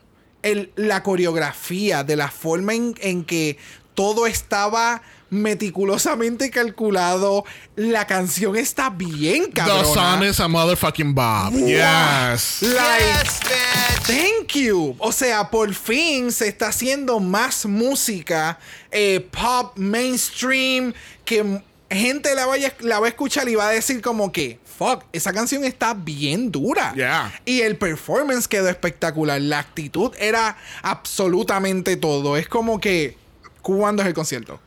la 0.77 1.03
coreografía, 1.03 2.05
de 2.05 2.17
la 2.17 2.29
forma 2.31 2.75
en 2.75 3.25
que 3.25 3.57
todo 3.95 4.27
estaba 4.27 5.03
meticulosamente 5.35 6.51
calculado. 6.51 7.45
La 7.77 8.07
canción 8.07 8.57
está 8.57 8.91
bien, 8.91 9.51
The 9.53 9.63
sun 9.63 9.95
cabrona. 9.95 10.27
is 10.29 10.41
a 10.41 10.49
motherfucking 10.49 11.15
Bob. 11.15 11.53
Yes. 11.55 12.63
Like, 12.63 13.05
Yes, 13.05 13.41
bitch. 13.41 14.07
thank 14.07 14.53
you. 14.55 14.95
O 14.99 15.13
sea, 15.13 15.51
por 15.51 15.73
fin 15.75 16.31
se 16.33 16.49
está 16.49 16.69
haciendo 16.69 17.19
más 17.21 17.67
música 17.67 18.59
eh, 18.91 19.27
pop, 19.31 19.77
mainstream, 19.77 20.93
que 21.25 21.61
gente 21.91 22.35
la, 22.35 22.47
vaya, 22.47 22.73
la 22.81 23.01
va 23.01 23.07
a 23.07 23.09
escuchar 23.09 23.49
y 23.49 23.55
va 23.55 23.69
a 23.69 23.71
decir 23.73 24.01
como 24.01 24.31
que, 24.33 24.59
fuck, 24.79 25.05
esa 25.13 25.33
canción 25.33 25.65
está 25.65 25.95
bien 25.95 26.51
dura. 26.51 26.93
Yeah. 26.95 27.33
Y 27.45 27.61
el 27.63 27.77
performance 27.77 28.49
quedó 28.49 28.69
espectacular. 28.69 29.41
La 29.41 29.59
actitud 29.61 30.13
era 30.19 30.57
absolutamente 30.83 31.97
todo. 31.97 32.37
Es 32.37 32.49
como 32.49 32.81
que, 32.81 33.17
¿cuándo 33.65 34.03
es 34.03 34.09
el 34.09 34.15
concierto? 34.15 34.61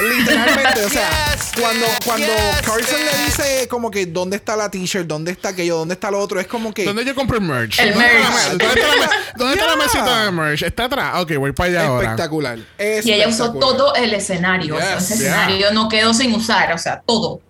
Literalmente, 0.00 0.84
o 0.84 0.88
sea, 0.90 1.08
Yes, 1.34 1.52
cuando, 1.60 1.86
cuando 2.04 2.26
Yes, 2.26 2.60
Carson 2.62 3.00
le 3.04 3.24
dice 3.24 3.66
como 3.68 3.90
que 3.90 4.06
dónde 4.06 4.36
está 4.36 4.54
la 4.56 4.70
t-shirt, 4.70 5.06
dónde 5.06 5.32
está 5.32 5.50
aquello, 5.50 5.76
dónde 5.78 5.94
está 5.94 6.10
lo 6.10 6.18
otro, 6.18 6.38
es 6.38 6.46
como 6.46 6.72
que... 6.74 6.84
¿Dónde 6.84 7.04
yo 7.04 7.14
compré 7.14 7.38
el 7.38 7.44
merch? 7.44 7.78
El 7.80 7.92
¿Dónde 7.94 8.06
está 8.06 8.18
la 8.28 8.30
merch. 8.30 8.52
me- 8.52 8.58
¿Dónde 8.58 8.80
está 8.80 8.96
la, 8.96 9.10
dónde 9.36 9.54
está 9.54 9.66
la 9.66 9.72
Yeah. 9.74 9.84
mesita 9.84 10.24
de 10.26 10.30
merch? 10.32 10.62
¿Está 10.62 10.84
atrás? 10.84 11.22
Ok, 11.22 11.32
voy 11.38 11.52
para 11.52 11.70
allá 11.70 11.86
ahora. 11.86 12.02
Espectacular. 12.04 12.58
Y 12.58 13.12
ella 13.12 13.28
usó 13.28 13.46
Espectacular. 13.46 13.58
todo 13.76 13.94
el 13.94 14.14
escenario. 14.14 14.76
o 14.76 14.78
sea, 14.80 14.94
Yes, 14.98 15.10
ese 15.10 15.22
yeah. 15.24 15.32
escenario 15.44 15.72
no 15.72 15.88
quedó 15.88 16.12
sin 16.14 16.34
usar, 16.34 16.72
o 16.72 16.78
sea, 16.78 17.02
todo. 17.06 17.40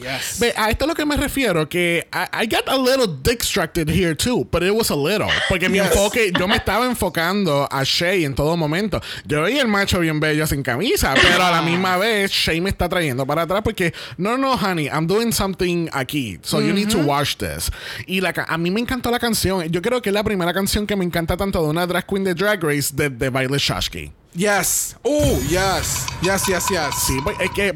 Yes. 0.00 0.38
Ve, 0.40 0.52
a 0.56 0.70
esto 0.70 0.84
es 0.84 0.88
lo 0.88 0.94
que 0.94 1.04
me 1.06 1.16
refiero, 1.16 1.68
que 1.68 2.06
I, 2.12 2.42
I 2.44 2.46
got 2.46 2.68
a 2.68 2.76
little 2.76 3.06
distracted 3.22 3.88
here 3.88 4.14
too, 4.14 4.44
but 4.50 4.62
it 4.62 4.72
was 4.72 4.90
a 4.90 4.96
little. 4.96 5.28
Porque 5.48 5.68
mi 5.68 5.78
Yes. 5.78 5.86
enfoque, 5.92 6.32
yo 6.38 6.46
me 6.46 6.56
estaba 6.56 6.86
enfocando 6.86 7.66
a 7.70 7.82
Shay 7.84 8.24
en 8.24 8.34
todo 8.34 8.56
momento. 8.56 9.00
Yo 9.26 9.42
veía 9.42 9.62
el 9.62 9.68
macho 9.68 9.98
bien 10.00 10.20
bello 10.20 10.46
sin 10.46 10.62
camisa, 10.62 11.14
pero 11.14 11.42
a 11.44 11.50
la 11.50 11.62
misma 11.62 11.96
vez 11.96 12.30
Shay 12.30 12.60
me 12.60 12.70
está 12.70 12.88
trayendo 12.88 13.26
para 13.26 13.42
atrás 13.42 13.62
porque, 13.64 13.92
no, 14.18 14.36
no, 14.36 14.54
honey, 14.54 14.86
I'm 14.88 15.06
doing 15.06 15.32
something 15.32 15.88
aquí, 15.92 16.38
so 16.42 16.60
you 16.60 16.72
need 16.72 16.90
to 16.90 16.98
watch 16.98 17.36
this. 17.36 17.70
Y 18.06 18.20
la, 18.20 18.32
a 18.48 18.58
mí 18.58 18.70
me 18.70 18.80
encantó 18.80 19.10
la 19.10 19.18
canción. 19.18 19.66
Yo 19.70 19.80
creo 19.82 20.02
que 20.02 20.10
es 20.10 20.14
la 20.14 20.22
primera 20.24 20.52
canción 20.52 20.86
que 20.86 20.96
me 20.96 21.04
encanta 21.04 21.36
tanto 21.36 21.62
de 21.62 21.68
una 21.68 21.86
drag 21.86 22.06
queen 22.06 22.24
de 22.24 22.34
Drag 22.34 22.62
Race 22.62 22.90
de, 22.94 23.08
de 23.10 23.30
Baile 23.30 23.58
Shashki. 23.58 24.12
Yes. 24.34 24.96
Oh, 25.02 25.38
yes. 25.48 26.04
Yes, 26.22 26.46
yes, 26.46 26.64
yes. 26.68 26.94
Sí, 27.06 27.18
pues, 27.24 27.36
es 27.40 27.50
que, 27.52 27.74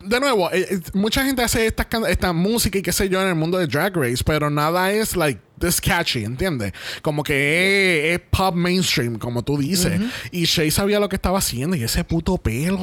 de 0.00 0.20
nuevo, 0.20 0.50
eh, 0.52 0.66
eh, 0.70 0.80
mucha 0.94 1.24
gente 1.24 1.42
hace 1.42 1.66
esta, 1.66 1.84
can- 1.88 2.06
esta 2.06 2.32
música 2.32 2.78
y 2.78 2.82
qué 2.82 2.92
sé 2.92 3.08
yo 3.08 3.20
en 3.20 3.28
el 3.28 3.34
mundo 3.34 3.58
de 3.58 3.66
Drag 3.66 3.94
Race, 3.96 4.22
pero 4.24 4.48
nada 4.50 4.90
es 4.92 5.16
like 5.16 5.40
this 5.58 5.80
catchy, 5.80 6.24
¿entiendes? 6.24 6.72
Como 7.02 7.22
que 7.22 8.14
es, 8.14 8.20
es 8.20 8.26
pop 8.30 8.54
mainstream, 8.54 9.18
como 9.18 9.42
tú 9.42 9.58
dices. 9.58 10.00
Y 10.30 10.44
Shay 10.44 10.70
sabía 10.70 11.00
lo 11.00 11.08
que 11.08 11.16
estaba 11.16 11.38
haciendo 11.38 11.76
y 11.76 11.82
ese 11.82 12.04
puto 12.04 12.38
pelo. 12.38 12.78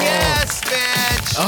Yes, 0.00 0.60
bitch. 0.62 1.38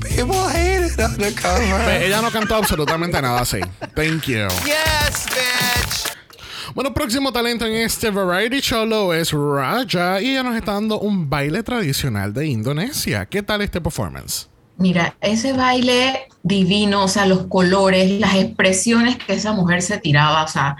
People 0.00 0.36
hate 0.52 0.86
it 0.92 0.98
undercover. 0.98 1.84
Pues, 1.84 2.02
ella 2.02 2.20
no 2.22 2.30
cantó 2.30 2.56
absolutamente 2.56 3.20
nada 3.20 3.40
así. 3.40 3.60
Thank 3.94 4.24
you. 4.26 4.46
Yes, 4.64 5.26
bitch. 5.30 5.77
Bueno, 6.74 6.92
próximo 6.92 7.32
talento 7.32 7.64
en 7.64 7.74
este 7.74 8.10
variety 8.10 8.60
show 8.60 8.84
lo 8.84 9.14
es 9.14 9.32
Raja 9.32 10.20
y 10.20 10.30
ella 10.30 10.42
nos 10.42 10.56
está 10.56 10.74
dando 10.74 11.00
un 11.00 11.28
baile 11.28 11.62
tradicional 11.62 12.34
de 12.34 12.46
Indonesia. 12.46 13.24
¿Qué 13.26 13.42
tal 13.42 13.62
este 13.62 13.80
performance? 13.80 14.48
Mira, 14.76 15.16
ese 15.20 15.54
baile 15.54 16.28
divino, 16.42 17.04
o 17.04 17.08
sea, 17.08 17.26
los 17.26 17.46
colores, 17.46 18.10
las 18.20 18.34
expresiones 18.36 19.16
que 19.16 19.32
esa 19.32 19.52
mujer 19.52 19.82
se 19.82 19.98
tiraba, 19.98 20.44
o 20.44 20.48
sea, 20.48 20.76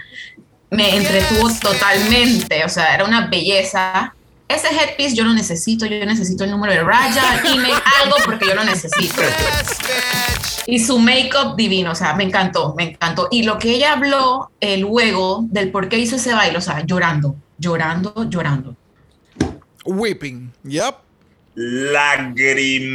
me 0.69 0.95
entretuvo 0.95 1.49
totalmente, 1.59 2.63
o 2.63 2.69
sea, 2.69 2.93
era 2.93 3.05
una 3.05 3.27
belleza. 3.27 4.13
Ese 4.49 4.67
headpiece 4.67 5.15
yo 5.15 5.23
lo 5.23 5.33
necesito, 5.33 5.85
yo 5.85 6.03
necesito 6.07 6.43
el 6.43 6.49
número 6.49 6.73
de 6.73 6.83
Raya, 6.83 7.39
dime 7.43 7.69
algo 8.01 8.15
porque 8.25 8.47
yo 8.47 8.55
lo 8.55 8.63
necesito. 8.63 9.21
Yes. 9.21 10.63
Y 10.65 10.79
su 10.79 10.97
make-up 10.97 11.55
divino, 11.55 11.91
o 11.91 11.95
sea, 11.95 12.15
me 12.15 12.23
encantó, 12.23 12.73
me 12.75 12.85
encantó. 12.85 13.27
Y 13.29 13.43
lo 13.43 13.59
que 13.59 13.69
ella 13.69 13.93
habló 13.93 14.49
eh, 14.59 14.77
luego 14.77 15.45
del 15.49 15.69
por 15.71 15.87
qué 15.87 15.99
hizo 15.99 16.15
ese 16.15 16.33
baile, 16.33 16.57
o 16.57 16.61
sea, 16.61 16.83
llorando, 16.83 17.35
llorando, 17.59 18.27
llorando. 18.27 18.75
Whipping. 19.85 20.51
Yep. 20.63 20.95
Lágrimas 21.53 22.89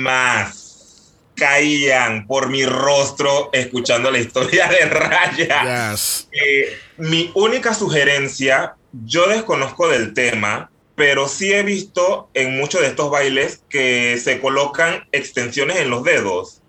caían 1.36 2.26
por 2.26 2.48
mi 2.48 2.66
rostro 2.66 3.50
escuchando 3.52 4.10
la 4.10 4.18
historia 4.18 4.66
de 4.66 4.86
Raya. 4.86 5.92
Yes. 5.92 6.26
Eh, 6.32 6.76
mi 6.98 7.30
única 7.34 7.74
sugerencia, 7.74 8.74
yo 8.92 9.28
desconozco 9.28 9.86
del 9.86 10.14
tema, 10.14 10.68
pero 10.94 11.28
sí 11.28 11.52
he 11.52 11.62
visto 11.62 12.28
en 12.34 12.56
muchos 12.56 12.80
de 12.82 12.88
estos 12.88 13.10
bailes 13.10 13.62
que 13.68 14.18
se 14.22 14.40
colocan 14.40 15.06
extensiones 15.12 15.78
en 15.78 15.90
los 15.90 16.04
dedos, 16.04 16.60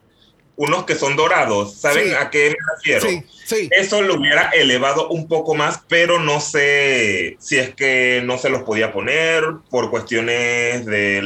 unos 0.55 0.85
que 0.85 0.95
son 0.95 1.15
dorados. 1.15 1.75
¿Saben 1.79 2.07
Sí. 2.09 2.13
a 2.13 2.29
qué 2.29 2.49
me 2.49 2.55
refiero? 2.75 3.07
Sí, 3.09 3.23
sí. 3.45 3.69
Eso 3.71 4.01
lo 4.01 4.15
hubiera 4.15 4.49
elevado 4.51 5.09
un 5.09 5.27
poco 5.27 5.53
más, 5.53 5.81
pero 5.87 6.19
no 6.19 6.39
sé 6.39 7.35
si 7.39 7.57
es 7.57 7.75
que 7.75 8.21
no 8.25 8.37
se 8.37 8.49
los 8.49 8.63
podía 8.63 8.91
poner 8.93 9.43
por 9.69 9.89
cuestiones 9.91 10.85
de 10.85 11.21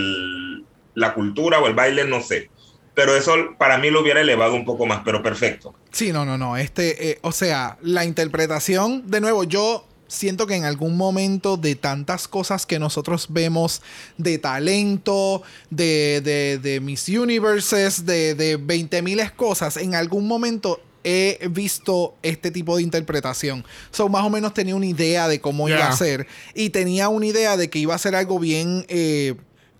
la 0.96 1.14
cultura 1.14 1.60
o 1.60 1.68
el 1.68 1.74
baile, 1.76 2.06
no 2.06 2.22
sé. 2.22 2.50
Pero 2.96 3.16
eso 3.16 3.34
para 3.58 3.78
mí 3.78 3.90
lo 3.92 4.02
hubiera 4.02 4.20
elevado 4.20 4.56
un 4.56 4.66
poco 4.66 4.86
más, 4.86 5.02
pero 5.06 5.24
perfecto. 5.24 5.74
Sí, 5.92 6.12
no, 6.12 6.26
no, 6.26 6.38
no. 6.38 6.58
Este, 6.58 7.12
eh, 7.12 7.20
o 7.22 7.32
sea, 7.32 7.78
la 7.82 8.04
interpretación, 8.04 9.10
de 9.10 9.22
nuevo, 9.22 9.46
yo 9.46 9.88
siento 10.10 10.46
que 10.46 10.56
en 10.56 10.66
algún 10.66 10.98
momento 10.98 11.56
de 11.56 11.76
tantas 11.76 12.28
cosas 12.28 12.66
que 12.66 12.80
nosotros 12.80 13.28
vemos 13.30 13.82
de 14.18 14.38
talento, 14.38 15.42
de, 15.70 16.20
de, 16.22 16.58
de 16.58 16.82
Miss 16.82 17.08
Universes, 17.08 18.06
de, 18.06 18.36
de 18.36 18.58
20 18.58 19.02
miles 19.02 19.32
cosas, 19.32 19.78
en 19.78 19.96
algún 19.96 20.28
momento 20.28 20.82
he 21.06 21.48
visto 21.50 22.16
este 22.24 22.52
tipo 22.52 22.76
de 22.76 22.84
interpretación. 22.84 23.64
So, 23.92 24.10
más 24.10 24.26
o 24.26 24.30
menos 24.30 24.54
tenía 24.54 24.76
una 24.76 24.88
idea 24.88 25.30
de 25.30 25.40
cómo 25.40 25.70
iba 25.70 25.88
a 25.88 25.96
ser. 25.96 26.28
Y 26.54 26.72
tenía 26.72 27.08
una 27.08 27.28
idea 27.28 27.56
de 27.56 27.70
que 27.70 27.80
iba 27.80 27.96
a 27.96 27.98
ser 27.98 28.16
algo 28.16 28.38
bien. 28.38 28.86
eh, 28.90 29.36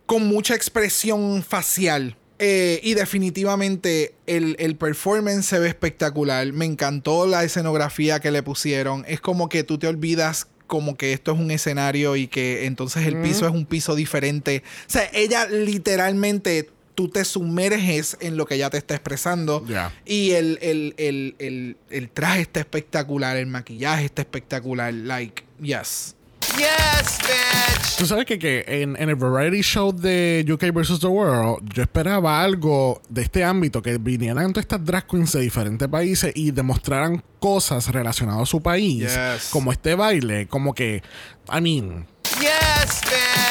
con 0.10 0.26
mucha 0.26 0.56
expresión 0.56 1.44
facial. 1.48 2.18
Eh, 2.40 2.80
y 2.84 2.94
definitivamente 2.94 4.16
el, 4.26 4.56
el 4.60 4.78
performance 4.78 5.46
se 5.46 5.60
ve 5.60 5.68
espectacular. 5.68 6.52
Me 6.54 6.66
encantó 6.66 7.28
la 7.28 7.44
escenografía 7.44 8.22
que 8.22 8.32
le 8.32 8.42
pusieron. 8.44 9.04
Es 9.08 9.20
como 9.20 9.50
que 9.50 9.64
tú 9.64 9.78
te 9.78 9.88
olvidas 9.88 10.48
como 10.66 10.96
que 10.96 11.12
esto 11.12 11.34
es 11.34 11.40
un 11.40 11.52
escenario 11.52 12.16
y 12.16 12.28
que 12.28 12.66
entonces 12.66 13.06
el 13.08 13.22
piso 13.22 13.46
es 13.46 13.52
un 13.52 13.66
piso 13.66 13.96
diferente. 13.96 14.64
O 14.88 14.90
sea, 14.90 15.10
ella 15.14 15.48
literalmente 15.48 16.70
tú 16.96 17.10
te 17.10 17.26
sumerges 17.26 18.18
en 18.20 18.38
lo 18.38 18.46
que 18.46 18.56
ella 18.56 18.70
te 18.70 18.78
está 18.78 18.94
expresando. 18.94 19.66
Ya. 19.68 19.94
Y 20.06 20.32
el, 20.32 20.60
el, 20.62 20.94
el, 20.98 21.36
el, 21.40 21.78
el 21.90 22.10
traje 22.10 22.42
está 22.42 22.60
espectacular, 22.60 23.36
el 23.38 23.48
maquillaje 23.48 24.06
está 24.06 24.22
espectacular. 24.22 24.94
Like, 24.94 25.44
yes. 25.62 26.16
Yes, 26.60 27.20
bitch. 27.22 27.98
Tú 27.98 28.06
sabes 28.06 28.26
que, 28.26 28.38
que 28.38 28.64
en, 28.68 28.96
en 29.02 29.10
el 29.10 29.16
variety 29.16 29.62
show 29.62 29.92
de 29.94 30.46
UK 30.50 30.72
vs. 30.74 31.00
The 31.00 31.08
World, 31.08 31.70
yo 31.74 31.82
esperaba 31.84 32.42
algo 32.42 33.02
de 33.10 33.22
este 33.24 33.44
ámbito, 33.44 33.82
que 33.82 33.98
vinieran 33.98 34.52
todas 34.54 34.64
estas 34.66 34.84
drag 34.84 35.08
queens 35.08 35.32
de 35.34 35.42
diferentes 35.42 35.88
países 35.88 36.32
y 36.36 36.52
demostraran 36.52 37.24
cosas 37.40 37.88
relacionadas 37.90 38.44
a 38.44 38.46
su 38.46 38.62
país, 38.62 39.04
Yes. 39.04 39.50
como 39.52 39.72
este 39.72 39.96
baile, 39.96 40.48
como 40.48 40.74
que, 40.74 41.02
I 41.54 41.62
mean, 41.62 42.06
Yes. 42.40 43.02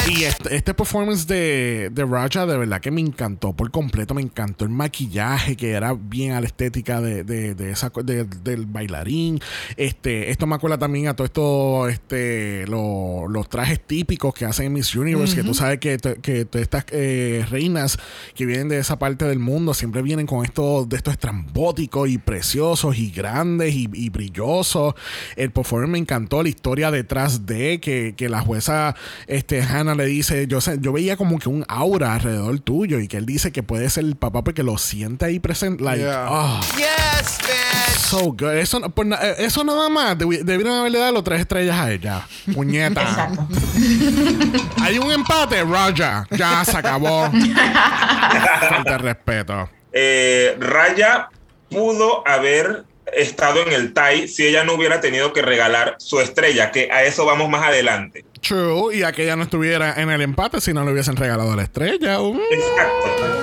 Y 0.09 0.24
este, 0.24 0.57
este 0.57 0.72
performance 0.72 1.26
de, 1.26 1.91
de 1.93 2.05
Raja 2.07 2.47
de 2.47 2.57
verdad 2.57 2.80
que 2.80 2.91
me 2.91 3.03
encantó 3.03 3.53
por 3.53 3.70
completo. 3.70 4.14
Me 4.14 4.22
encantó 4.22 4.64
el 4.64 4.70
maquillaje, 4.70 5.55
que 5.55 5.72
era 5.72 5.93
bien 5.93 6.32
a 6.32 6.41
la 6.41 6.47
estética 6.47 7.03
de, 7.03 7.24
de, 7.24 7.55
de 7.55 7.70
esa, 7.70 7.93
del 8.03 8.64
bailarín. 8.66 9.39
Este, 9.76 10.30
esto 10.30 10.47
me 10.47 10.55
acuerda 10.55 10.78
también 10.78 11.09
a 11.09 11.14
todo 11.14 11.26
esto, 11.26 11.89
este, 11.89 12.66
lo- 12.68 13.28
los 13.28 13.49
trajes 13.51 13.80
típicos 13.86 14.32
que 14.32 14.47
hacen 14.47 14.66
en 14.66 14.72
Miss 14.72 14.95
Universe, 14.97 15.36
que 15.36 15.43
tú 15.43 15.53
sabes 15.53 15.78
que, 15.78 15.99
que 16.22 16.47
todas 16.47 16.62
estas 16.62 16.86
eh, 16.91 17.45
reinas 17.51 17.99
que 18.34 18.47
vienen 18.47 18.68
de 18.70 18.78
esa 18.78 18.99
parte 18.99 19.26
del 19.26 19.39
mundo 19.41 19.74
siempre 19.74 20.01
vienen 20.01 20.26
con 20.26 20.43
estos, 20.45 20.89
de 20.89 20.97
estos 20.97 21.12
estrambóticos 21.12 22.09
y 22.09 22.16
preciosos 22.16 22.97
y 22.97 23.11
grandes 23.11 23.74
y, 23.74 23.91
y 23.93 24.09
brillosos. 24.09 24.95
El 25.36 25.51
performance 25.51 25.91
me 25.93 25.99
encantó, 25.99 26.43
la 26.43 26.49
historia 26.49 26.91
detrás 26.91 27.45
de 27.45 27.78
que, 27.80 28.14
que 28.16 28.30
la 28.30 28.41
jueza 28.41 28.78
este, 29.26 29.62
Hannah 29.62 29.95
le 29.95 30.07
dice, 30.07 30.47
yo, 30.47 30.61
sé- 30.61 30.79
yo 30.81 30.93
veía 30.93 31.16
como 31.16 31.39
que 31.39 31.49
un 31.49 31.64
aura 31.68 32.14
alrededor 32.14 32.59
tuyo 32.61 32.99
y 33.01 33.09
que 33.09 33.16
él 33.16 33.26
dice 33.26 33.53
que 33.53 33.62
puede 33.62 33.89
ser 33.91 34.05
el 34.05 34.16
papá 34.16 34.43
porque 34.45 34.62
lo 34.62 34.79
siente 34.79 35.24
ahí 35.26 35.39
presente. 35.39 35.83
Like, 35.85 36.03
Yeah. 36.03 36.61
Yes, 36.76 37.39
bitch. 37.43 37.99
so 37.99 38.33
good. 38.33 38.53
Eso, 38.55 38.81
eh, 38.85 39.35
eso 39.39 39.64
nada 39.64 39.89
más, 39.89 40.16
debi- 40.16 40.43
debieron 40.43 40.74
haberle 40.81 40.99
dado 40.99 41.22
tres 41.22 41.41
estrellas 41.41 41.79
a 41.79 41.91
ella. 41.93 42.26
Puñeta. 42.55 43.03
Exacto. 43.03 43.49
Hay 44.83 44.99
un 44.99 45.11
empate, 45.12 45.62
Roger. 45.62 46.24
Ya 46.31 46.64
se 46.64 46.76
acabó. 46.76 47.31
Falta 48.68 48.93
de 48.93 48.99
respeto. 48.99 49.68
Eh, 49.93 50.57
Raya 50.61 51.29
pudo 51.70 52.26
haber 52.26 52.85
estado 53.14 53.62
en 53.66 53.72
el 53.72 53.94
tie 53.94 54.28
si 54.28 54.46
ella 54.46 54.64
no 54.64 54.74
hubiera 54.74 55.00
tenido 55.00 55.32
que 55.32 55.42
regalar 55.42 55.96
su 55.98 56.20
estrella, 56.20 56.70
que 56.70 56.90
a 56.92 57.02
eso 57.04 57.24
vamos 57.24 57.48
más 57.48 57.66
adelante. 57.66 58.24
True, 58.40 58.96
y 58.96 59.02
aquella 59.02 59.36
no 59.36 59.42
estuviera 59.44 59.94
en 60.00 60.11
el 60.11 60.20
empate 60.22 60.61
si 60.61 60.72
no 60.72 60.84
le 60.84 60.92
hubiesen 60.92 61.16
regalado 61.16 61.54
la 61.56 61.62
estrella. 61.62 62.18
Mm, 62.20 62.40
Exacto. 62.50 63.38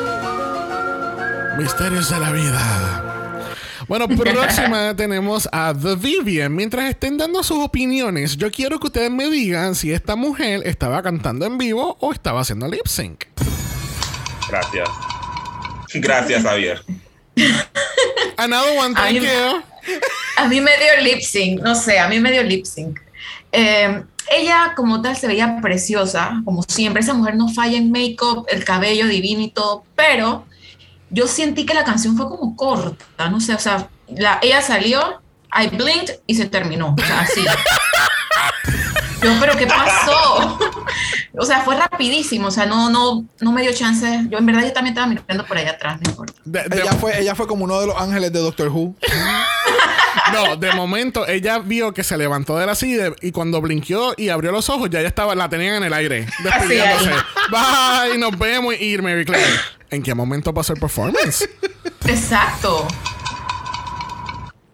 misterios 1.57 2.09
de 2.09 2.19
la 2.19 2.31
vida. 2.31 3.01
Bueno, 3.87 4.07
próxima 4.07 4.95
tenemos 4.97 5.47
a 5.51 5.73
The 5.73 5.95
Vivian. 5.95 6.55
Mientras 6.55 6.89
estén 6.89 7.17
dando 7.17 7.43
sus 7.43 7.63
opiniones, 7.63 8.35
yo 8.37 8.49
quiero 8.51 8.79
que 8.79 8.87
ustedes 8.87 9.11
me 9.11 9.29
digan 9.29 9.75
si 9.75 9.93
esta 9.93 10.15
mujer 10.15 10.61
estaba 10.65 11.03
cantando 11.03 11.45
en 11.45 11.57
vivo 11.57 11.97
o 11.99 12.11
estaba 12.11 12.41
haciendo 12.41 12.67
lip 12.67 12.87
sync. 12.87 13.25
Gracias. 14.49 14.89
Gracias, 15.93 16.43
Javier. 16.43 16.81
Another 18.37 18.77
one, 18.77 18.93
thank 18.93 19.07
Ay, 19.07 19.19
you. 19.19 19.63
A 20.37 20.47
mí 20.47 20.61
me 20.61 20.71
dio 20.77 21.03
lip 21.03 21.21
sync, 21.21 21.61
no 21.61 21.75
sé, 21.75 21.99
a 21.99 22.07
mí 22.07 22.19
me 22.19 22.31
dio 22.31 22.43
lip 22.43 22.65
sync. 22.65 22.99
Eh, 23.51 24.03
ella 24.31 24.73
como 24.75 25.01
tal 25.01 25.15
se 25.15 25.27
veía 25.27 25.59
preciosa, 25.61 26.41
como 26.43 26.63
siempre, 26.63 27.01
esa 27.01 27.13
mujer 27.13 27.35
no 27.35 27.47
falla 27.49 27.77
en 27.77 27.91
make-up, 27.91 28.45
el 28.49 28.63
cabello 28.65 29.07
divino 29.07 29.41
y 29.41 29.51
todo, 29.51 29.85
pero 29.95 30.45
yo 31.09 31.27
sentí 31.27 31.65
que 31.65 31.73
la 31.73 31.83
canción 31.83 32.17
fue 32.17 32.27
como 32.27 32.55
corta, 32.55 33.29
no 33.29 33.39
sé, 33.39 33.53
o 33.53 33.59
sea, 33.59 33.89
la, 34.07 34.39
ella 34.41 34.61
salió, 34.61 35.21
I 35.53 35.67
blinked 35.67 36.19
y 36.25 36.35
se 36.35 36.45
terminó, 36.45 36.95
o 36.99 37.05
sea, 37.05 37.21
así. 37.21 37.45
Yo, 39.21 39.31
pero 39.39 39.57
¿qué 39.57 39.65
pasó? 39.67 40.59
o 41.37 41.45
sea, 41.45 41.61
fue 41.61 41.75
rapidísimo, 41.75 42.47
o 42.47 42.51
sea, 42.51 42.65
no, 42.65 42.89
no, 42.89 43.25
no 43.39 43.51
me 43.51 43.61
dio 43.61 43.73
chance. 43.73 44.21
Yo 44.29 44.37
en 44.37 44.45
verdad 44.45 44.63
yo 44.63 44.73
también 44.73 44.93
estaba 44.93 45.07
mirando 45.07 45.45
por 45.45 45.57
allá 45.57 45.71
atrás, 45.71 45.99
no 46.03 46.09
importa. 46.11 46.33
De- 46.45 46.63
de- 46.63 46.81
Ella 46.81 46.93
fue, 46.93 47.19
ella 47.19 47.35
fue 47.35 47.47
como 47.47 47.63
uno 47.65 47.79
de 47.79 47.87
los 47.87 47.97
ángeles 47.99 48.31
de 48.33 48.39
Doctor 48.39 48.67
Who. 48.69 48.95
no, 50.33 50.55
de 50.57 50.73
momento 50.73 51.27
ella 51.27 51.59
vio 51.59 51.93
que 51.93 52.03
se 52.03 52.17
levantó 52.17 52.57
de 52.57 52.65
la 52.65 52.75
silla 52.75 53.11
y 53.21 53.31
cuando 53.31 53.61
blinqueó 53.61 54.13
y 54.17 54.29
abrió 54.29 54.51
los 54.51 54.69
ojos, 54.69 54.89
ya 54.89 54.99
ella 54.99 55.09
estaba, 55.09 55.33
la 55.35 55.49
tenían 55.49 55.75
en 55.75 55.83
el 55.83 55.93
aire, 55.93 56.27
despidiéndose. 56.43 57.11
Bye, 57.51 58.17
nos 58.17 58.37
vemos 58.37 58.75
y 58.79 58.97
Mary 58.97 59.25
Claire. 59.25 59.45
¿En 59.91 60.01
qué 60.03 60.13
momento 60.13 60.53
pasó 60.53 60.73
el 60.73 60.79
performance? 60.79 61.47
Exacto. 62.07 62.87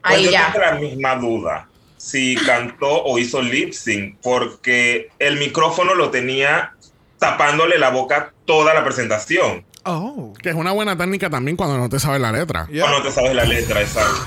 Pues 0.01 0.15
Ahí 0.15 0.25
yo 0.25 0.31
ya. 0.31 0.51
tengo 0.51 0.65
la 0.65 0.71
misma 0.75 1.15
duda 1.15 1.67
si 2.11 2.35
cantó 2.35 3.03
o 3.03 3.17
hizo 3.17 3.41
lip 3.41 3.71
sync, 3.71 4.17
porque 4.21 5.09
el 5.17 5.37
micrófono 5.37 5.95
lo 5.95 6.11
tenía 6.11 6.73
tapándole 7.17 7.77
la 7.77 7.89
boca 7.89 8.33
toda 8.45 8.73
la 8.73 8.83
presentación. 8.83 9.63
Oh. 9.83 10.33
Que 10.41 10.49
es 10.49 10.55
una 10.55 10.73
buena 10.73 10.97
técnica 10.97 11.29
también 11.29 11.55
cuando 11.55 11.77
no 11.77 11.87
te 11.87 11.99
sabes 11.99 12.19
la 12.19 12.31
letra. 12.31 12.67
Yeah. 12.67 12.85
O 12.85 12.89
no 12.89 13.01
te 13.01 13.11
sabes 13.11 13.33
la 13.33 13.45
letra, 13.45 13.81
exacto. 13.81 14.25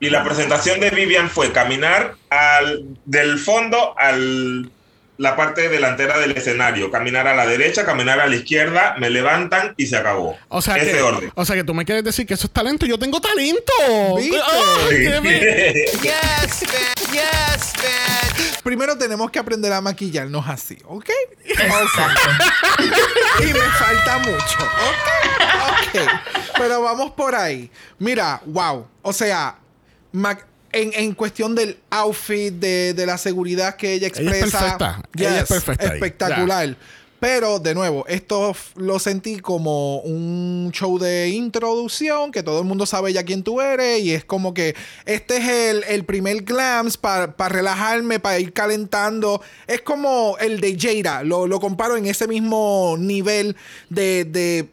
Y 0.00 0.10
la 0.10 0.22
presentación 0.22 0.78
de 0.78 0.90
Vivian 0.90 1.28
fue 1.28 1.50
caminar 1.50 2.14
al, 2.30 2.84
del 3.04 3.38
fondo 3.38 3.98
al 3.98 4.70
la 5.18 5.36
parte 5.36 5.68
delantera 5.68 6.18
del 6.18 6.30
escenario, 6.32 6.90
caminar 6.90 7.26
a 7.26 7.34
la 7.34 7.44
derecha, 7.44 7.84
caminar 7.84 8.20
a 8.20 8.26
la 8.28 8.36
izquierda, 8.36 8.94
me 8.98 9.10
levantan 9.10 9.74
y 9.76 9.86
se 9.86 9.96
acabó. 9.96 10.38
O 10.48 10.62
sea, 10.62 10.76
Ese 10.76 10.92
que, 10.92 11.02
orden. 11.02 11.32
o 11.34 11.44
sea 11.44 11.56
que 11.56 11.64
tú 11.64 11.74
me 11.74 11.84
quieres 11.84 12.04
decir 12.04 12.26
que 12.26 12.34
eso 12.34 12.46
es 12.46 12.52
talento. 12.52 12.86
Yo 12.86 12.98
tengo 12.98 13.20
talento. 13.20 13.72
¿Viste? 14.16 14.38
Yes, 16.02 16.60
bitch. 16.60 17.12
Yes, 17.12 17.72
bitch. 17.74 18.62
Primero 18.62 18.96
tenemos 18.96 19.30
que 19.30 19.38
aprender 19.38 19.72
a 19.72 19.80
maquillarnos 19.80 20.46
así, 20.48 20.78
¿ok? 20.84 21.10
Exacto. 21.44 22.28
y 23.40 23.46
me 23.46 23.60
falta 23.60 24.18
mucho. 24.18 24.58
Ok. 24.88 25.96
Ok. 25.96 26.10
Pero 26.58 26.82
vamos 26.82 27.10
por 27.12 27.34
ahí. 27.34 27.70
Mira, 27.98 28.40
wow. 28.46 28.86
O 29.02 29.12
sea, 29.12 29.56
en, 30.72 30.92
en 30.94 31.14
cuestión 31.14 31.54
del 31.54 31.78
outfit, 31.90 32.52
de, 32.54 32.94
de 32.94 33.06
la 33.06 33.18
seguridad 33.18 33.76
que 33.76 33.94
ella 33.94 34.08
Ella 34.08 34.16
es 34.16 34.20
expresa. 34.20 34.58
perfecta. 34.58 35.02
Ella 35.16 35.40
es 35.40 35.48
perfecta. 35.48 35.94
Espectacular. 35.94 36.76
Pero, 37.20 37.58
de 37.58 37.74
nuevo, 37.74 38.06
esto 38.06 38.54
lo 38.76 39.00
sentí 39.00 39.40
como 39.40 39.98
un 40.02 40.70
show 40.72 41.00
de 41.00 41.30
introducción, 41.30 42.30
que 42.30 42.44
todo 42.44 42.60
el 42.60 42.64
mundo 42.64 42.86
sabe 42.86 43.12
ya 43.12 43.24
quién 43.24 43.42
tú 43.42 43.60
eres, 43.60 44.00
y 44.02 44.14
es 44.14 44.24
como 44.24 44.54
que 44.54 44.76
este 45.04 45.38
es 45.38 45.48
el, 45.48 45.84
el 45.88 46.04
primer 46.04 46.44
glance 46.44 46.96
para 46.96 47.34
relajarme, 47.48 48.20
para 48.20 48.38
ir 48.38 48.52
calentando. 48.52 49.42
Es 49.66 49.80
como 49.80 50.36
el 50.38 50.60
de 50.60 50.76
Jada, 50.78 51.24
lo, 51.24 51.48
lo 51.48 51.58
comparo 51.58 51.96
en 51.96 52.06
ese 52.06 52.28
mismo 52.28 52.94
nivel 53.00 53.56
de, 53.90 54.24
de 54.24 54.68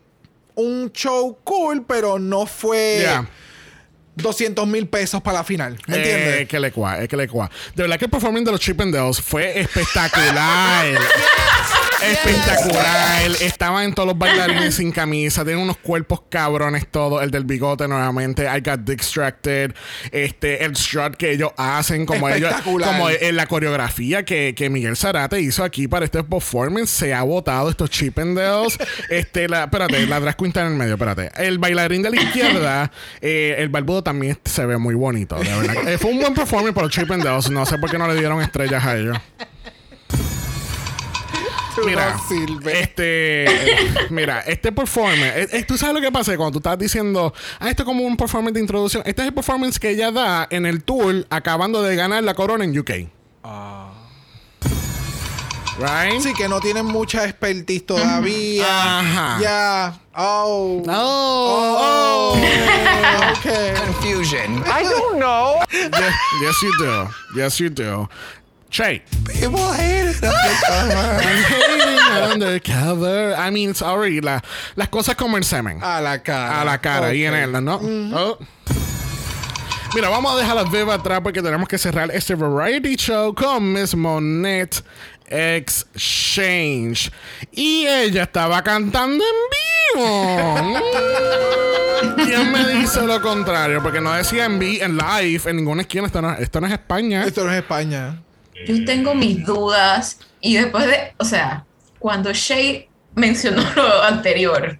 un 0.53 0.91
show 0.93 1.39
cool, 1.43 1.83
pero 1.87 2.19
no 2.19 2.45
fue 2.45 2.97
Yeah. 2.99 3.29
200 4.15 4.67
mil 4.67 4.87
pesos 4.87 5.21
para 5.21 5.39
la 5.39 5.43
final. 5.43 5.77
¿Me 5.87 5.97
entiendes? 5.97 6.41
Eh, 6.41 6.47
que 6.47 6.59
le 6.59 6.71
cua, 6.71 6.99
es 7.01 7.07
que 7.07 7.17
le 7.17 7.27
cua. 7.27 7.49
De 7.75 7.83
verdad 7.83 7.97
que 7.97 8.05
el 8.05 8.11
performance 8.11 8.45
de 8.45 8.51
los 8.51 8.61
Chip 8.61 8.79
and 8.81 8.93
Dales 8.93 9.21
fue 9.21 9.59
espectacular. 9.59 10.85
espectacular. 12.11 13.31
Estaban 13.41 13.93
todos 13.93 14.07
los 14.07 14.17
bailarines 14.17 14.75
sin 14.75 14.91
camisa. 14.91 15.43
Tienen 15.43 15.63
unos 15.63 15.77
cuerpos 15.77 16.23
cabrones 16.29 16.87
todos. 16.87 17.23
El 17.23 17.31
del 17.31 17.45
bigote 17.45 17.87
nuevamente. 17.87 18.43
I 18.43 18.61
got 18.61 18.81
distracted. 18.81 19.73
Este, 20.11 20.63
el 20.63 20.75
strut 20.75 21.15
que 21.15 21.31
ellos 21.31 21.51
hacen. 21.57 22.05
Como 22.05 22.29
ellos. 22.29 22.53
Como 22.63 23.09
en 23.09 23.35
la 23.35 23.47
coreografía 23.47 24.23
que, 24.23 24.53
que 24.55 24.69
Miguel 24.69 24.97
Zarate 24.97 25.41
hizo 25.41 25.63
aquí 25.63 25.87
para 25.87 26.05
este 26.05 26.23
performance. 26.23 26.89
Se 26.89 27.13
ha 27.13 27.23
votado 27.23 27.69
estos 27.69 27.89
Chip 27.89 28.17
and 28.19 28.37
Dales. 28.37 28.77
este, 29.09 29.47
la, 29.47 29.65
espérate, 29.65 30.05
la 30.07 30.19
drag 30.19 30.35
queen 30.37 30.49
está 30.49 30.61
en 30.61 30.73
el 30.73 30.75
medio. 30.75 30.93
Espérate. 30.93 31.31
El 31.35 31.59
bailarín 31.59 32.01
de 32.01 32.09
la 32.11 32.21
izquierda. 32.21 32.91
eh, 33.21 33.55
el 33.57 33.69
barbudo 33.69 34.03
también 34.03 34.37
se 34.45 34.65
ve 34.65 34.77
muy 34.77 34.95
bonito. 34.95 35.35
De 35.35 35.43
verdad. 35.43 35.87
Eh, 35.87 35.97
fue 35.97 36.11
un 36.11 36.19
buen 36.19 36.33
performance 36.33 36.73
por 36.73 36.83
los 36.83 36.91
Chip 36.91 37.11
and 37.11 37.23
Dales. 37.23 37.49
No 37.49 37.65
sé 37.65 37.77
por 37.77 37.89
qué 37.89 37.97
no 37.97 38.07
le 38.07 38.15
dieron 38.15 38.41
estrellas 38.41 38.83
a 38.85 38.97
ellos. 38.97 39.17
Mira, 41.83 42.15
este, 42.71 43.45
eh, 43.45 44.07
mira, 44.09 44.41
este 44.41 44.71
performance, 44.71 45.33
eh, 45.35 45.47
eh, 45.51 45.63
tú 45.63 45.77
sabes 45.77 45.95
lo 45.95 46.01
que 46.01 46.11
pasa 46.11 46.35
cuando 46.37 46.53
tú 46.53 46.59
estás 46.59 46.79
diciendo, 46.79 47.33
ah, 47.59 47.69
esto 47.69 47.83
es 47.83 47.85
como 47.85 48.03
un 48.03 48.15
performance 48.15 48.53
de 48.53 48.61
introducción. 48.61 49.03
Este 49.05 49.21
es 49.21 49.27
el 49.27 49.33
performance 49.33 49.79
que 49.79 49.89
ella 49.89 50.11
da 50.11 50.47
en 50.49 50.65
el 50.65 50.83
tour 50.83 51.25
acabando 51.29 51.81
de 51.81 51.95
ganar 51.95 52.23
la 52.23 52.33
corona 52.33 52.63
en 52.63 52.77
UK. 52.77 52.91
Right? 55.77 56.21
Sí, 56.21 56.33
que 56.33 56.47
no 56.47 56.61
tienen 56.61 56.85
mucha 56.85 57.25
expertise 57.25 57.85
todavía. 57.85 58.99
Ajá. 58.99 59.39
Ya. 59.41 59.99
Oh. 60.15 60.81
Oh, 60.87 61.77
oh. 61.77 63.33
okay. 63.37 63.73
Confusion. 63.75 64.63
I 64.65 64.83
don't 64.83 65.19
know. 65.19 65.59
yes, 65.71 66.13
yes, 66.41 66.61
you 66.61 66.71
do. 66.79 67.09
Yes, 67.35 67.59
you 67.59 67.69
do. 67.69 68.07
Che. 68.75 69.01
People 69.39 69.71
hate 69.71 70.09
it 70.09 70.21
undercover. 70.21 71.21
Undercover. 72.33 73.33
I 73.37 73.49
mean, 73.49 73.73
sorry. 73.73 74.19
La, 74.19 74.41
las 74.75 74.89
cosas 74.89 75.15
como 75.15 75.37
el 75.37 75.45
semen. 75.45 75.81
A 75.81 76.01
la 76.01 76.21
cara. 76.21 76.59
A 76.59 76.65
la 76.65 76.77
cara, 76.79 77.13
y 77.13 77.23
en 77.23 77.35
él, 77.35 77.63
¿no? 77.63 77.79
Oh. 78.13 78.37
Mira, 79.93 80.09
vamos 80.09 80.33
a 80.33 80.37
dejar 80.37 80.57
las 80.57 80.69
bebas 80.69 80.99
atrás 80.99 81.21
porque 81.23 81.41
tenemos 81.41 81.69
que 81.69 81.77
cerrar 81.77 82.11
este 82.11 82.35
variety 82.35 82.97
show 82.97 83.33
con 83.33 83.71
Miss 83.71 83.95
Monette 83.95 84.83
Exchange. 85.27 87.13
Y 87.53 87.87
ella 87.87 88.23
estaba 88.23 88.61
cantando 88.61 89.23
en 89.23 89.95
vivo. 89.95 90.57
Mm. 90.57 92.25
¿Quién 92.25 92.51
me 92.51 92.67
dice 92.73 93.03
lo 93.03 93.21
contrario? 93.21 93.81
Porque 93.81 94.01
no 94.01 94.11
decía 94.11 94.43
en, 94.43 94.59
vi 94.59 94.81
en 94.81 94.97
live, 94.97 95.49
en 95.49 95.55
ninguna 95.55 95.83
esquina. 95.83 96.07
Esto 96.07 96.21
no, 96.21 96.33
esto 96.33 96.59
no 96.59 96.67
es 96.67 96.73
España. 96.73 97.23
Esto 97.23 97.45
no 97.45 97.51
es 97.53 97.59
España. 97.59 98.21
Yo 98.67 98.85
tengo 98.85 99.13
mis 99.15 99.45
dudas 99.45 100.19
y 100.39 100.55
después 100.55 100.85
de, 100.87 101.13
o 101.17 101.25
sea, 101.25 101.65
cuando 101.99 102.31
Shay 102.33 102.87
mencionó 103.15 103.63
lo 103.75 104.03
anterior 104.03 104.79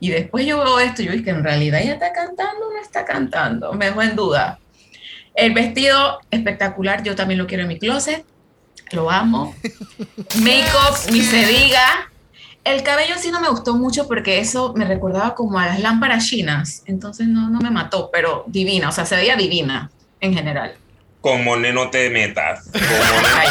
y 0.00 0.10
después 0.10 0.46
yo 0.46 0.58
veo 0.58 0.80
esto, 0.80 1.02
yo 1.02 1.12
dije 1.12 1.24
que 1.24 1.30
en 1.30 1.44
realidad 1.44 1.80
ella 1.80 1.94
está 1.94 2.12
cantando 2.12 2.68
o 2.68 2.72
no 2.72 2.80
está 2.80 3.04
cantando, 3.04 3.72
me 3.72 3.86
dejó 3.86 4.02
en 4.02 4.16
duda. 4.16 4.58
El 5.34 5.52
vestido 5.52 6.20
espectacular, 6.30 7.02
yo 7.02 7.16
también 7.16 7.38
lo 7.38 7.46
quiero 7.46 7.62
en 7.62 7.68
mi 7.68 7.78
closet, 7.78 8.24
lo 8.92 9.10
amo. 9.10 9.54
Make-up, 10.36 11.10
ni 11.10 11.22
se 11.22 11.46
diga. 11.46 12.10
El 12.62 12.82
cabello 12.82 13.14
sí 13.18 13.30
no 13.30 13.40
me 13.40 13.48
gustó 13.48 13.74
mucho 13.74 14.06
porque 14.06 14.38
eso 14.38 14.72
me 14.74 14.84
recordaba 14.84 15.34
como 15.34 15.58
a 15.58 15.66
las 15.66 15.80
lámparas 15.80 16.26
chinas, 16.26 16.82
entonces 16.86 17.26
no, 17.26 17.50
no 17.50 17.60
me 17.60 17.70
mató, 17.70 18.10
pero 18.12 18.44
divina, 18.46 18.88
o 18.88 18.92
sea, 18.92 19.04
se 19.04 19.16
veía 19.16 19.36
divina 19.36 19.90
en 20.20 20.34
general. 20.34 20.74
Con 21.24 21.42
Monet 21.42 21.72
no 21.72 21.88
te 21.88 22.10
metas. 22.10 22.64
Con 22.70 22.82
Monet 22.82 23.48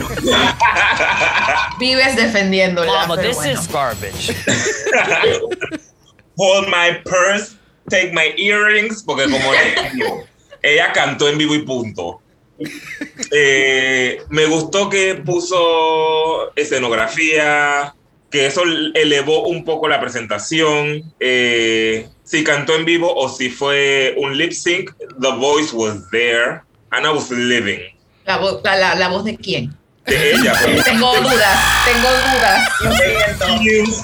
no 0.00 0.08
te 0.08 0.22
metas. 0.22 1.78
Vives 1.78 2.16
defendiéndola. 2.16 2.90
Mama, 2.90 3.16
pero 3.16 3.28
this 3.28 3.36
bueno. 3.36 3.60
is 3.60 3.68
garbage. 3.68 4.34
Hold 6.38 6.68
my 6.68 6.98
purse, 7.04 7.56
take 7.90 8.14
my 8.14 8.32
earrings, 8.38 9.02
porque 9.02 9.24
como 9.24 9.52
ella, 9.52 9.92
ella 10.62 10.92
cantó 10.92 11.28
en 11.28 11.36
vivo 11.36 11.54
y 11.56 11.58
punto. 11.58 12.22
Eh, 13.32 14.22
me 14.30 14.46
gustó 14.46 14.88
que 14.88 15.16
puso 15.16 16.56
escenografía, 16.56 17.94
que 18.30 18.46
eso 18.46 18.62
elevó 18.94 19.46
un 19.46 19.62
poco 19.62 19.88
la 19.88 20.00
presentación. 20.00 21.12
Eh, 21.20 22.08
si 22.24 22.42
cantó 22.44 22.76
en 22.76 22.86
vivo 22.86 23.14
o 23.14 23.28
si 23.28 23.50
fue 23.50 24.14
un 24.16 24.38
lip 24.38 24.52
sync, 24.52 24.90
the 25.20 25.32
voice 25.32 25.70
was 25.74 26.08
there 26.10 26.62
and 26.92 27.06
I 27.06 27.10
was 27.10 27.30
living. 27.30 27.80
La, 28.26 28.38
vo- 28.38 28.60
la, 28.64 28.76
la- 28.76 28.94
la 28.94 29.08
voz 29.08 29.24
de 29.24 29.36
quién? 29.36 29.74
De 30.06 30.32
ella. 30.32 30.54
pues. 30.64 30.84
Tengo 30.84 31.12
dudas, 31.16 31.84
tengo 31.84 32.08
dudas, 32.08 32.68
lo 32.80 32.94
siento. 32.96 34.02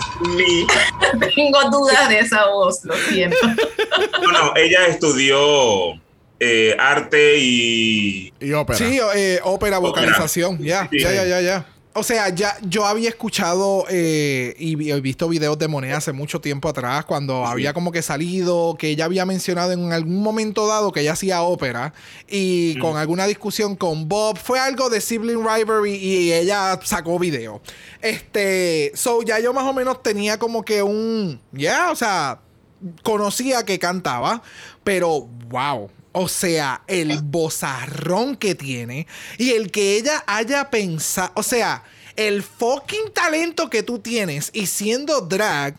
Tengo 1.35 1.71
dudas 1.71 2.09
de 2.09 2.19
esa 2.21 2.47
voz, 2.47 2.85
lo 2.85 2.95
siento. 2.97 3.37
No, 4.23 4.33
no, 4.33 4.53
ella 4.57 4.87
estudió 4.87 5.95
eh, 6.41 6.77
arte 6.79 7.37
y 7.39 8.33
Y 8.41 8.53
ópera. 8.53 8.79
Sí, 8.79 8.99
eh, 9.15 9.41
ópera, 9.45 9.79
vocalización. 9.79 10.59
Ya, 10.59 10.89
ya, 10.93 11.13
ya, 11.25 11.41
ya. 11.41 11.67
O 11.97 12.03
sea, 12.03 12.29
ya 12.31 12.57
yo 12.63 12.87
había 12.87 13.09
escuchado 13.09 13.85
eh, 13.89 14.57
y 14.59 14.91
he 14.91 15.01
visto 15.01 15.29
videos 15.29 15.57
de 15.59 15.69
Monet 15.69 15.95
hace 15.95 16.13
mucho 16.13 16.41
tiempo 16.41 16.69
atrás, 16.69 17.05
cuando 17.05 17.47
había 17.47 17.73
como 17.73 17.93
que 17.93 18.03
salido, 18.03 18.75
que 18.77 18.89
ella 18.89 19.05
había 19.05 19.25
mencionado 19.25 19.71
en 19.71 19.93
algún 19.93 20.21
momento 20.21 20.67
dado 20.67 20.91
que 20.91 21.03
ella 21.03 21.13
hacía 21.13 21.43
ópera 21.43 21.95
y 22.27 22.77
con 22.81 22.97
alguna 22.97 23.27
discusión 23.27 23.77
con 23.77 24.09
Bob. 24.09 24.39
Fue 24.39 24.59
algo 24.59 24.91
de 24.91 25.01
sibling 25.01 25.47
rivalry 25.47 25.95
y 25.95 26.33
ella 26.33 26.81
sacó 26.83 27.17
video. 27.21 27.63
Este, 28.03 28.91
so 28.97 29.23
ya 29.23 29.39
yo 29.39 29.53
más 29.53 29.65
o 29.65 29.73
menos 29.73 30.03
tenía 30.03 30.37
como 30.37 30.65
que 30.65 30.83
un, 30.83 31.41
ya, 31.53 31.93
o 31.93 31.95
sea, 31.97 32.41
conocía 33.05 33.65
que 33.65 33.79
cantaba, 33.79 34.43
pero 34.83 35.29
wow. 35.49 35.89
O 36.17 36.29
sea, 36.29 36.83
el 36.87 37.23
bozarrón 37.23 38.37
que 38.37 38.55
tiene 38.55 39.09
y 39.37 39.51
el 39.51 39.73
que 39.73 39.97
ella 39.97 40.23
haya 40.29 40.71
pensado, 40.71 41.33
o 41.35 41.43
sea, 41.43 41.83
el 42.15 42.45
fucking 42.45 43.13
talento 43.13 43.69
que 43.69 43.83
tú 43.83 43.99
tienes 43.99 44.51
y 44.53 44.67
siendo 44.67 45.23
drag, 45.23 45.77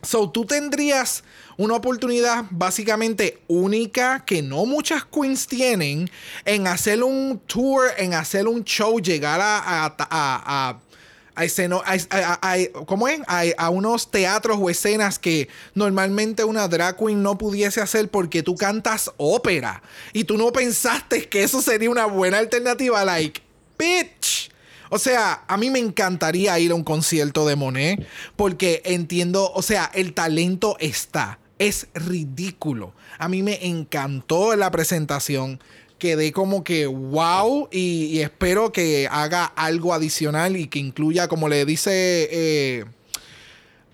so 0.00 0.30
tú 0.30 0.46
tendrías 0.46 1.24
una 1.56 1.74
oportunidad 1.74 2.44
básicamente 2.50 3.42
única 3.48 4.24
que 4.24 4.42
no 4.42 4.64
muchas 4.64 5.04
queens 5.04 5.48
tienen 5.48 6.08
en 6.44 6.68
hacer 6.68 7.02
un 7.02 7.40
tour, 7.46 7.88
en 7.98 8.14
hacer 8.14 8.46
un 8.46 8.62
show, 8.62 9.00
llegar 9.00 9.40
a, 9.40 9.96
a, 9.98 10.78
a 11.36 11.44
esceno- 11.44 11.82
a- 11.84 12.38
a- 12.42 12.84
¿cómo 12.86 13.06
es? 13.08 13.20
A 13.28 13.70
unos 13.70 14.10
teatros 14.10 14.58
o 14.60 14.68
escenas 14.70 15.18
que 15.18 15.48
normalmente 15.74 16.42
una 16.44 16.66
drag 16.66 16.96
queen 16.96 17.22
no 17.22 17.38
pudiese 17.38 17.80
hacer 17.80 18.10
porque 18.10 18.42
tú 18.42 18.56
cantas 18.56 19.12
ópera 19.18 19.82
y 20.12 20.24
tú 20.24 20.36
no 20.36 20.50
pensaste 20.50 21.28
que 21.28 21.42
eso 21.44 21.62
sería 21.62 21.90
una 21.90 22.06
buena 22.06 22.38
alternativa, 22.38 23.04
like, 23.04 23.40
bitch. 23.78 24.50
O 24.88 24.98
sea, 24.98 25.42
a 25.48 25.56
mí 25.56 25.68
me 25.70 25.78
encantaría 25.80 26.58
ir 26.58 26.70
a 26.70 26.74
un 26.74 26.84
concierto 26.84 27.46
de 27.46 27.56
Monet 27.56 28.06
porque 28.36 28.82
entiendo, 28.84 29.50
o 29.52 29.60
sea, 29.62 29.90
el 29.94 30.14
talento 30.14 30.76
está. 30.80 31.38
Es 31.58 31.88
ridículo. 31.94 32.92
A 33.18 33.28
mí 33.28 33.42
me 33.42 33.66
encantó 33.66 34.54
la 34.56 34.70
presentación. 34.70 35.58
Quedé 35.98 36.30
como 36.32 36.62
que 36.62 36.86
wow 36.86 37.68
y, 37.72 38.20
espero 38.20 38.70
que 38.72 39.08
haga 39.10 39.46
algo 39.46 39.94
adicional 39.94 40.56
y 40.56 40.66
que 40.68 40.78
incluya, 40.78 41.26
como 41.28 41.48
le 41.48 41.64
dice... 41.64 42.28
eh, 42.30 42.84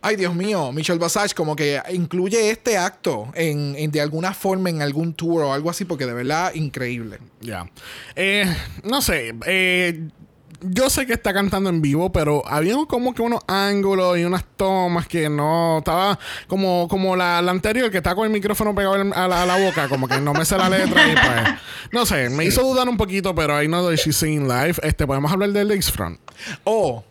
Ay, 0.04 0.16
Dios 0.16 0.34
mío, 0.34 0.72
Michelle 0.72 0.98
Basage, 0.98 1.32
como 1.32 1.54
que 1.54 1.80
incluye 1.92 2.50
este 2.50 2.76
acto 2.76 3.30
en, 3.36 3.76
en- 3.76 3.92
de 3.92 4.00
alguna 4.00 4.34
forma 4.34 4.68
en 4.68 4.82
algún 4.82 5.14
tour 5.14 5.42
o 5.44 5.52
algo 5.52 5.70
así, 5.70 5.84
porque 5.84 6.06
de 6.06 6.12
verdad 6.12 6.52
increíble. 6.56 7.18
Ya. 7.40 7.70
Eh, 8.16 8.44
no 8.82 9.00
sé. 9.00 9.32
eh, 9.46 10.08
yo 10.64 10.90
sé 10.90 11.06
que 11.06 11.12
está 11.12 11.32
cantando 11.32 11.70
en 11.70 11.82
vivo, 11.82 12.12
pero 12.12 12.42
había 12.46 12.74
como 12.88 13.14
que 13.14 13.22
unos 13.22 13.40
ángulos 13.46 14.18
y 14.18 14.24
unas 14.24 14.44
tomas 14.56 15.06
que 15.06 15.28
no 15.28 15.78
estaba 15.78 16.18
como, 16.46 16.88
como 16.88 17.16
la, 17.16 17.42
la 17.42 17.50
anterior 17.50 17.90
que 17.90 17.98
está 17.98 18.14
con 18.14 18.24
el 18.26 18.30
micrófono 18.32 18.74
pegado 18.74 18.94
a 18.94 19.28
la, 19.28 19.42
a 19.42 19.46
la 19.46 19.56
boca, 19.58 19.88
como 19.88 20.08
que 20.08 20.20
no 20.20 20.32
me 20.32 20.44
sé 20.44 20.56
la 20.56 20.68
letra 20.68 21.08
y 21.08 21.12
pues. 21.14 21.58
No 21.92 22.06
sé, 22.06 22.30
me 22.30 22.44
hizo 22.44 22.62
dudar 22.62 22.88
un 22.88 22.96
poquito, 22.96 23.34
pero 23.34 23.62
I 23.62 23.66
know 23.66 23.88
that 23.88 23.96
she's 23.96 24.16
singing 24.16 24.48
live. 24.48 24.76
Este, 24.82 25.06
podemos 25.06 25.30
hablar 25.30 25.50
del 25.50 25.68
Lakesfront. 25.68 26.18
Oh, 26.64 27.04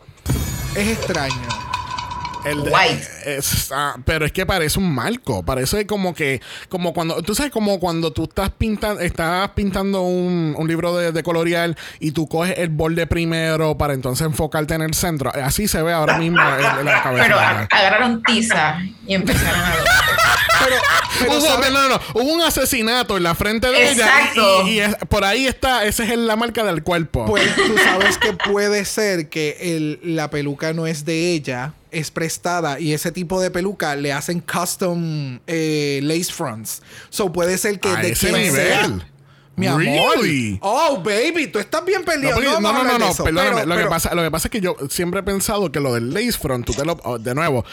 es 0.76 0.88
extraño. 0.88 1.61
El 2.46 2.64
de- 2.64 2.72
White. 2.72 3.08
es- 3.26 3.72
ah, 3.74 3.96
pero 4.06 4.26
es 4.26 4.32
que 4.32 4.46
parece 4.46 4.80
un 4.80 4.94
marco. 4.94 5.44
Parece 5.44 5.86
como 5.86 6.14
que. 6.14 6.42
Como 6.70 6.94
cuando. 6.94 7.22
Tú 7.22 7.36
sabes, 7.36 7.52
como 7.52 7.80
cuando 7.80 8.12
tú 8.12 8.24
estás 8.24 8.50
pintando. 8.50 9.02
Estás 9.02 9.50
pintando 9.52 10.02
un, 10.02 10.56
un 10.58 10.68
libro 10.68 10.96
de, 10.96 11.12
de 11.12 11.24
colorear 11.24 11.76
y 12.00 12.12
tú 12.12 12.28
coges 12.28 12.58
el 12.58 12.70
borde 12.70 13.06
primero 13.08 13.78
para 13.78 13.94
entonces 13.94 14.26
enfocarte 14.26 14.74
en 14.74 14.82
el 14.82 14.94
centro. 14.94 15.32
Así 15.44 15.68
se 15.68 15.82
ve 15.82 15.94
ahora 15.94 16.18
mismo 16.18 16.40
en, 16.42 16.80
en 16.80 16.86
la 16.86 17.04
cabeza. 17.04 17.24
Pero 17.26 17.40
agarraron 17.70 18.24
tiza 18.24 18.80
y 19.06 19.14
empezaron 19.14 19.60
a 19.62 19.70
ver. 19.76 19.84
Pero, 20.64 20.76
pero 21.20 21.32
Hubo, 21.38 21.42
¿sabes? 21.48 21.72
no, 21.72 21.82
no, 21.84 21.90
no. 21.90 22.02
Hubo 22.14 22.34
un 22.34 22.42
asesinato 22.42 23.18
en 23.18 23.24
la 23.24 23.34
frente 23.36 23.68
de 23.68 23.92
Exacto. 23.92 24.62
ella. 24.64 24.70
Y, 24.70 24.70
y- 24.70 24.76
y 24.76 24.80
es- 24.82 24.96
por 25.10 25.24
ahí 25.24 25.46
está. 25.48 25.86
Esa 25.86 26.04
es 26.04 26.18
la 26.18 26.36
marca 26.36 26.64
del 26.64 26.84
cuerpo. 26.84 27.26
Pues 27.26 27.56
tú 27.56 27.76
sabes 27.84 28.18
que 28.18 28.34
puede 28.34 28.86
ser 28.86 29.30
que 29.30 29.58
el- 29.60 30.00
la 30.16 30.30
peluca 30.30 30.74
no 30.74 30.86
es 30.88 31.04
de 31.06 31.32
ella, 31.34 31.74
es 31.92 32.12
prestada 32.12 32.80
y 32.80 32.94
ese 32.94 33.12
tipo 33.12 33.42
de 33.42 33.52
peluca 33.52 33.96
le 33.96 34.14
hacen 34.14 34.42
custom 34.42 35.40
eh, 35.48 36.00
lace 36.04 36.32
fronts. 36.32 36.82
So 37.10 37.32
puede 37.32 37.58
ser 37.58 37.80
que 37.80 37.90
A 37.90 37.98
de 37.98 38.12
ese 38.12 38.30
quien 38.30 38.52
sea. 38.54 39.11
Nivel. 39.62 39.78
Mi 39.80 39.98
amor. 39.98 40.16
Really? 40.18 40.60
Oh, 40.62 41.02
baby, 41.04 41.48
tú 41.48 41.60
estás 41.60 41.84
bien 41.86 42.02
No, 42.02 42.06
perdido. 42.06 42.32
porque- 42.34 42.50
No, 42.50 42.60
no, 42.60 42.74
no, 42.74 42.84
no, 42.84 42.94
de 42.94 43.00
no, 43.00 43.10
eso. 43.10 43.24
perdóname. 43.24 43.50
Pero- 43.56 43.66
lo, 43.68 43.76
pero- 43.76 43.88
que 43.88 43.90
pasa, 43.90 44.16
lo 44.16 44.22
que 44.24 44.32
pasa 44.32 44.48
es 44.48 44.52
que 44.52 44.62
yo 44.62 44.76
siempre 44.90 45.20
he 45.20 45.24
pensado 45.24 45.72
que 45.72 45.80
lo 45.80 45.94
del 45.94 46.14
lace 46.14 46.34
front, 46.34 46.66
tú 46.66 46.74
te 46.74 46.84
lo, 46.86 46.98
oh, 47.04 47.18
de 47.20 47.34
nuevo, 47.36 47.64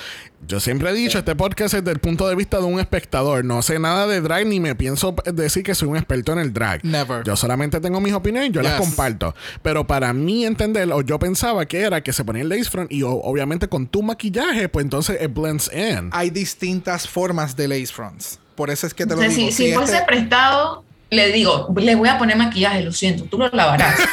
yo 0.46 0.60
siempre 0.60 0.90
he 0.90 0.92
dicho, 0.92 1.18
este 1.18 1.34
podcast 1.34 1.74
es 1.74 1.84
del 1.84 1.98
punto 1.98 2.28
de 2.28 2.34
vista 2.36 2.58
de 2.58 2.64
un 2.64 2.78
espectador. 2.78 3.44
No 3.44 3.60
sé 3.62 3.78
nada 3.78 4.06
de 4.06 4.20
drag 4.20 4.46
ni 4.46 4.60
me 4.60 4.74
pienso 4.76 5.14
decir 5.32 5.62
que 5.64 5.74
soy 5.74 5.88
un 5.88 5.96
experto 5.96 6.32
en 6.32 6.38
el 6.38 6.52
drag. 6.52 6.84
Never. 6.84 7.24
Yo 7.24 7.34
solamente 7.36 7.80
tengo 7.80 8.00
mis 8.00 8.12
opiniones 8.14 8.50
y 8.50 8.52
yo 8.52 8.62
las 8.62 8.80
comparto. 8.80 9.34
Pero 9.62 9.86
para 9.86 10.12
mí 10.12 10.44
entender, 10.46 10.90
o 10.92 11.00
yo 11.02 11.18
pensaba 11.18 11.66
que 11.66 11.80
era 11.80 12.02
que 12.02 12.12
se 12.12 12.24
ponía 12.24 12.42
el 12.42 12.48
lace 12.48 12.64
front 12.70 12.92
y 12.92 13.02
o- 13.02 13.10
obviamente 13.10 13.68
con 13.68 13.86
tu 13.88 14.02
maquillaje, 14.02 14.68
pues 14.68 14.84
entonces 14.84 15.18
it 15.20 15.32
blends 15.34 15.70
in. 15.74 16.10
hay 16.12 16.30
distintas 16.30 17.08
formas 17.08 17.56
de 17.56 17.66
lace 17.68 17.86
fronts. 17.88 18.38
Por 18.54 18.70
eso 18.70 18.86
es 18.86 18.94
que 18.94 19.06
te 19.06 19.14
lo 19.14 19.20
digo. 19.20 19.32
si, 19.32 19.52
si 19.52 19.68
Si 19.68 19.72
fuese 19.72 19.94
este- 19.94 20.06
prestado, 20.06 20.84
le 21.10 21.32
digo, 21.32 21.72
le 21.76 21.94
voy 21.94 22.08
a 22.08 22.18
poner 22.18 22.36
maquillaje, 22.36 22.82
lo 22.82 22.92
siento, 22.92 23.24
tú 23.24 23.38
lo 23.38 23.48
lavarás. 23.50 23.98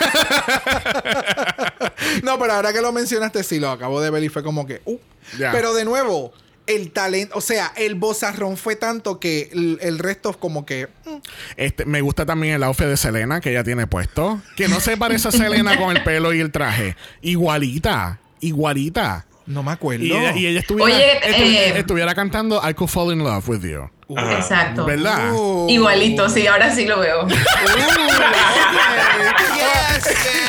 No, 2.24 2.39
pero 2.39 2.54
ahora 2.54 2.72
que 2.74 2.82
lo 2.82 2.91
mencionaste, 2.91 3.43
sí, 3.43 3.60
lo 3.60 3.70
acabo 3.70 4.02
de 4.02 4.10
ver 4.10 4.24
y 4.24 4.30
fue 4.30 4.43
como 4.43 4.66
que. 4.66 4.82
uh. 4.86 4.98
Pero 5.38 5.74
de 5.74 5.86
nuevo, 5.86 6.34
el 6.68 6.91
talento, 6.91 7.36
o 7.38 7.41
sea, 7.41 7.74
el 7.76 7.96
bozarrón 7.96 8.58
fue 8.58 8.76
tanto 8.76 9.20
que 9.20 9.50
el, 9.52 9.78
el 9.82 10.00
resto 10.00 10.34
como 10.38 10.66
que. 10.66 10.88
mm, 11.06 11.16
Este, 11.58 11.86
me 11.86 12.02
gusta 12.02 12.26
también 12.26 12.56
el 12.56 12.64
outfit 12.64 12.88
de 12.88 12.98
Selena 12.98 13.41
que 13.41 13.52
ella 13.52 13.64
tiene 13.64 13.88
puesto. 13.88 14.41
Que 14.56 14.68
no 14.68 14.80
se 14.80 14.98
parece 14.98 15.28
a 15.28 15.32
Selena 15.32 15.78
con 15.78 15.96
el 15.96 16.04
pelo 16.04 16.34
y 16.34 16.39
el 16.39 16.52
traje. 16.52 16.96
Igualita. 17.22 18.20
Igualita. 18.39 19.26
No 19.46 19.64
me 19.64 19.72
acuerdo. 19.72 20.04
Y 20.04 20.12
ella, 20.12 20.36
y 20.36 20.48
ella 20.48 20.60
estuviera, 20.60 20.96
Oye, 20.96 21.20
estu- 21.22 21.56
eh, 21.56 21.80
estuviera 21.80 22.14
cantando 22.16 22.62
I 22.68 22.74
Could 22.74 22.89
Fall 22.89 23.14
in 23.14 23.20
Love 23.20 23.48
with 23.48 23.62
You. 23.62 23.89
Exacto. 24.10 24.86
¿Verdad? 24.86 25.34
Uh. 25.34 25.68
Igualito, 25.70 26.30
sí, 26.30 26.46
ahora 26.48 26.74
sí 26.74 26.86
lo 26.86 27.00
veo. 27.00 27.26
Uh, 27.26 27.30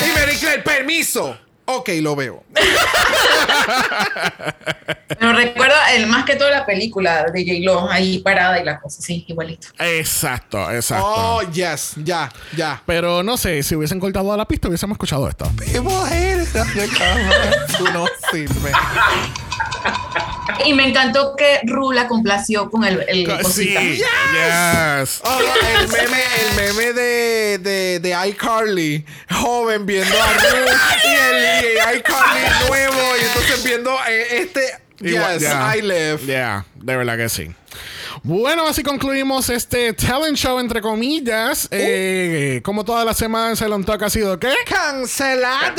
y 0.04 0.18
Mary 0.18 0.36
Claire, 0.38 0.62
permiso. 0.62 1.36
Ok, 1.66 1.90
lo 2.00 2.16
veo. 2.16 2.44
Pero 5.08 5.32
recuerda, 5.32 5.94
el 5.94 6.06
más 6.06 6.24
que 6.24 6.36
toda 6.36 6.50
la 6.50 6.64
película 6.66 7.24
de 7.24 7.44
J-Lo 7.44 7.90
ahí 7.90 8.18
parada 8.18 8.60
y 8.60 8.64
la 8.64 8.78
cosa, 8.78 9.02
sí, 9.02 9.24
igualito. 9.28 9.68
Exacto, 9.78 10.70
exacto. 10.70 11.06
Oh, 11.06 11.42
yes, 11.50 11.94
ya, 11.96 12.30
ya. 12.56 12.82
Pero 12.86 13.22
no 13.22 13.36
sé, 13.36 13.62
si 13.62 13.74
hubiesen 13.74 14.00
cortado 14.00 14.32
a 14.32 14.36
la 14.36 14.46
pista, 14.46 14.68
hubiésemos 14.68 14.94
escuchado 14.94 15.28
esto. 15.28 15.50
No 17.92 18.06
sirves. 18.30 18.72
Y 20.64 20.72
me 20.74 20.88
encantó 20.88 21.34
que 21.36 21.60
Ru 21.64 21.92
la 21.92 22.06
complació 22.08 22.70
con 22.70 22.84
el, 22.84 23.04
el 23.08 23.26
Sí, 23.26 23.36
cosita. 23.42 23.80
yes. 23.82 25.20
Oh, 25.24 25.38
el 25.78 25.88
meme, 25.88 26.22
el 26.40 26.54
meme 26.56 26.92
de, 26.92 27.58
de, 27.58 28.00
de 28.00 28.28
iCarly, 28.28 29.04
joven 29.30 29.86
viendo 29.86 30.14
a 30.20 30.26
Ruth 30.32 30.70
y 31.04 31.08
el 31.08 31.64
y 31.64 31.78
iCarly 31.98 32.40
nuevo, 32.68 33.16
y 33.20 33.24
entonces 33.24 33.62
viendo 33.64 33.96
eh, 34.08 34.38
este. 34.40 34.62
Igual, 35.00 35.34
yes, 35.38 35.42
yeah. 35.42 35.76
I 35.76 35.82
live. 35.82 36.18
Yeah, 36.26 36.64
de 36.74 36.96
verdad 36.96 37.16
que 37.18 37.28
sí. 37.28 37.50
Bueno, 38.22 38.66
así 38.66 38.82
concluimos 38.82 39.50
este 39.50 39.92
talent 39.92 40.38
show, 40.38 40.58
entre 40.58 40.80
comillas. 40.80 41.68
Eh, 41.70 42.62
como 42.64 42.82
todas 42.84 43.04
las 43.04 43.18
semanas, 43.18 43.60
el 43.60 43.72
on 43.74 43.84
talk 43.84 44.02
ha 44.02 44.08
sido 44.10 44.38
¿qué? 44.40 44.54
¡Cancelada! 44.66 45.76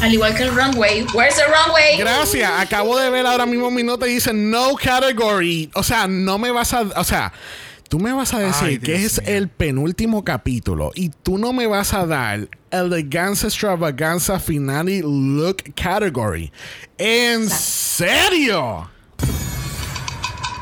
Al 0.00 0.12
igual 0.12 0.34
que 0.34 0.42
el 0.44 0.54
runway. 0.54 1.06
Where's 1.14 1.36
the 1.36 1.44
runway? 1.44 1.96
Gracias. 1.98 2.50
Acabo 2.58 2.98
de 2.98 3.10
ver 3.10 3.26
ahora 3.26 3.46
mismo 3.46 3.70
mi 3.70 3.82
nota 3.82 4.06
y 4.08 4.14
dice 4.14 4.32
no 4.32 4.74
category. 4.74 5.70
O 5.74 5.82
sea, 5.82 6.06
no 6.06 6.38
me 6.38 6.50
vas 6.50 6.72
a. 6.72 6.82
O 6.96 7.04
sea. 7.04 7.32
Tú 7.88 7.98
me 7.98 8.10
vas 8.10 8.32
a 8.32 8.38
decir 8.38 8.68
Ay, 8.68 8.78
que 8.78 8.96
Dios 8.96 9.18
es 9.18 9.28
el 9.28 9.50
penúltimo 9.50 10.24
capítulo 10.24 10.92
y 10.94 11.10
tú 11.10 11.36
no 11.36 11.52
me 11.52 11.66
vas 11.66 11.92
a 11.92 12.06
dar 12.06 12.48
Eleganza 12.70 13.48
Extravaganza 13.48 14.40
Finale 14.40 15.02
Look 15.02 15.74
Category. 15.74 16.50
¿En 16.96 17.50
serio? 17.50 18.90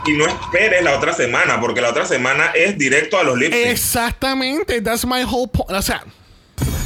Y 0.06 0.12
no 0.14 0.26
esperes 0.26 0.82
la 0.82 0.96
otra 0.96 1.12
semana, 1.12 1.60
porque 1.60 1.80
la 1.80 1.90
otra 1.90 2.04
semana 2.04 2.46
es 2.52 2.76
directo 2.76 3.16
a 3.16 3.22
los 3.22 3.38
lip 3.38 3.52
syncs. 3.52 3.68
Exactamente. 3.68 4.80
That's 4.80 5.06
my 5.06 5.22
whole 5.22 5.46
point. 5.46 5.70
O 5.70 5.82
sea, 5.82 6.02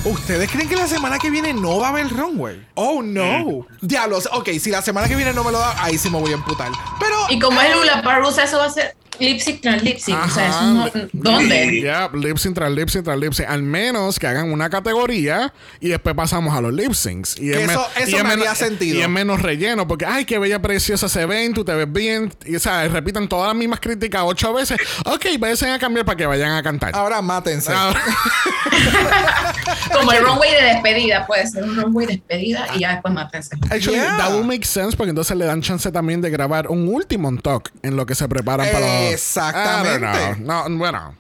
¿Ustedes 0.05 0.51
creen 0.51 0.68
que 0.68 0.77
la 0.77 0.87
semana 0.87 1.18
que 1.18 1.31
viene 1.31 1.55
no 1.55 1.79
va 1.79 1.87
a 1.87 1.91
haber 1.91 2.09
runway? 2.11 2.66
Oh, 2.75 3.03
no. 3.03 3.66
Diablos. 3.81 4.29
Ok, 4.33 4.51
si 4.61 4.70
la 4.70 4.83
semana 4.83 5.09
que 5.09 5.16
viene 5.16 5.33
no 5.33 5.43
me 5.45 5.51
lo 5.51 5.59
da, 5.59 5.83
ahí 5.83 5.97
sí 5.97 6.11
me 6.11 6.20
voy 6.20 6.33
a 6.33 6.35
emputar. 6.35 6.70
Pero. 7.01 7.16
Y 7.31 7.39
como 7.39 7.61
es 7.61 7.75
Lula 7.75 8.03
Parusa, 8.03 8.45
eso 8.45 8.59
va 8.59 8.66
a 8.66 8.70
ser 8.70 8.95
lip 9.19 9.41
sync 9.41 9.61
tras 9.61 9.83
lip 9.83 9.99
sync. 9.99 10.19
O 10.25 10.29
sea, 10.29 10.49
eso 10.49 10.62
no, 10.73 10.85
Ajá. 10.85 10.93
¿dónde? 11.12 11.81
Ya, 11.83 12.11
lip 12.15 12.37
sync 12.39 12.55
tras 12.55 12.71
lip 12.73 12.89
sync 12.89 13.05
tras 13.05 13.19
lip 13.19 13.33
sync. 13.33 13.49
Al 13.49 13.62
menos 13.62 14.19
que 14.19 14.27
hagan 14.27 14.53
una 14.53 14.71
categoría 14.71 15.53
y 15.81 15.89
después 15.89 16.15
pasamos 16.15 16.55
a 16.57 16.61
los 16.61 16.73
lip 16.73 16.93
syncs. 16.93 17.37
Y 17.39 17.51
Que 17.51 17.65
es 17.65 17.71
eso- 17.71 17.87
eso 17.97 18.11
y 18.11 18.15
me 18.17 18.23
menos- 18.23 18.33
haría 18.47 18.55
sentido. 18.55 18.99
Y 18.99 19.03
es 19.03 19.09
menos 19.09 19.41
relleno. 19.43 19.87
Porque, 19.87 20.07
ay, 20.07 20.25
qué 20.25 20.39
bella, 20.39 20.61
preciosa 20.62 21.09
se 21.09 21.27
ven, 21.27 21.53
tú 21.55 21.65
te 21.65 21.75
ves 21.75 21.91
bien. 21.93 22.33
Y, 22.47 22.57
o 22.57 22.61
sea, 22.61 22.87
repiten 22.89 23.29
todas 23.29 23.49
las 23.49 23.57
mismas 23.57 23.81
críticas 23.81 24.23
ocho 24.25 24.53
veces. 24.53 24.79
Ok, 25.07 25.27
vayan 25.39 25.71
a 25.73 25.79
cambiar 25.79 26.05
para 26.07 26.17
que 26.17 26.27
vayan 26.27 26.53
a 26.53 26.62
cantar. 26.62 26.95
Ahora 26.95 27.21
mátense. 27.23 27.73
Ahora- 27.73 28.01
Como 29.93 30.12
el 30.12 30.25
runway 30.25 30.51
de 30.51 30.62
despedida, 30.75 31.27
puede 31.27 31.47
ser 31.47 31.62
un 31.65 31.77
runway 31.77 32.07
de 32.07 32.12
despedida 32.15 32.67
y 32.75 32.81
ya 32.81 32.93
después 32.93 33.15
mátense. 33.15 33.57
Actually, 33.71 33.99
Yeah. 33.99 34.17
that 34.19 34.33
will 34.33 34.45
make 34.45 34.65
sense 34.65 34.97
porque 34.97 35.11
entonces 35.11 35.37
le 35.37 35.45
dan 35.45 35.61
chance 35.62 35.91
también 35.93 36.21
de 36.21 36.31
grabar 36.31 36.69
un 36.69 36.89
último 36.89 37.31
talk 37.41 37.71
en 37.83 37.97
lo 37.97 38.05
que 38.07 38.15
se 38.15 38.29
preparan 38.29 38.67
para 38.73 38.81
los. 38.87 39.03
Exactamente. 39.12 40.07
I 40.07 40.34
don't 40.34 40.38
know. 40.40 40.68
No, 40.68 40.78
bueno. 40.78 41.14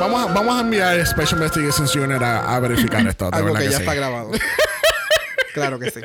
Vamos 0.00 0.28
a, 0.28 0.32
vamos 0.32 0.56
a 0.56 0.60
enviar 0.60 1.04
Special 1.06 1.38
Investigations 1.40 1.94
Unit 1.96 2.22
a, 2.22 2.54
a 2.54 2.60
verificar 2.60 3.06
esto. 3.06 3.30
de 3.30 3.36
Algo 3.36 3.52
que 3.54 3.60
que 3.64 3.70
ya 3.70 3.76
sí. 3.78 3.82
está 3.82 3.94
grabado. 3.94 4.30
claro 5.54 5.78
que 5.78 5.90
sí. 5.90 6.00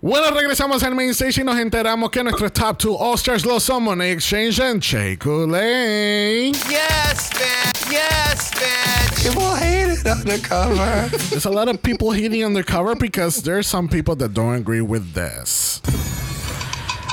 Bueno, 0.00 0.30
regresamos 0.30 0.82
al 0.82 0.94
main 0.94 1.10
stage 1.10 1.40
y 1.40 1.44
nos 1.44 1.58
enteramos 1.58 2.10
que 2.10 2.22
nuestros 2.22 2.52
top 2.52 2.78
two 2.78 2.94
All-Stars 2.96 3.44
los 3.44 3.62
son 3.64 3.82
Money 3.82 4.10
Exchange 4.10 4.60
and 4.60 4.82
Coulee. 5.18 6.52
Yes, 6.68 7.30
bitch. 7.30 7.90
Yes, 7.90 8.50
bitch. 8.52 9.22
People 9.24 9.54
hate 9.56 9.90
it 9.98 10.06
undercover. 10.06 11.08
There's 11.30 11.46
a 11.46 11.50
lot 11.50 11.68
of 11.68 11.82
people 11.82 12.12
hating 12.12 12.44
undercover 12.44 12.94
because 12.94 13.42
there's 13.42 13.66
some 13.66 13.88
people 13.88 14.14
that 14.16 14.32
don't 14.34 14.54
agree 14.54 14.82
with 14.82 15.14
this. 15.14 15.80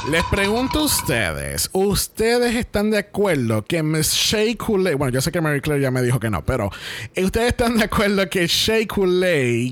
Les 0.09 0.23
pregunto 0.25 0.79
a 0.79 0.83
ustedes, 0.83 1.69
¿ustedes 1.71 2.55
están 2.55 2.91
de 2.91 2.97
acuerdo 2.97 3.63
que 3.63 3.81
Miss 3.81 4.11
Shea 4.11 4.57
Coulee, 4.57 4.95
bueno, 4.95 5.13
yo 5.13 5.21
sé 5.21 5.31
que 5.31 5.39
Mary 5.39 5.61
Claire 5.61 5.81
ya 5.81 5.91
me 5.91 6.01
dijo 6.01 6.19
que 6.19 6.29
no, 6.29 6.43
pero 6.43 6.69
¿ustedes 7.15 7.47
están 7.47 7.77
de 7.77 7.85
acuerdo 7.85 8.29
que 8.29 8.45
Shea 8.45 8.85
Coulee, 8.85 9.71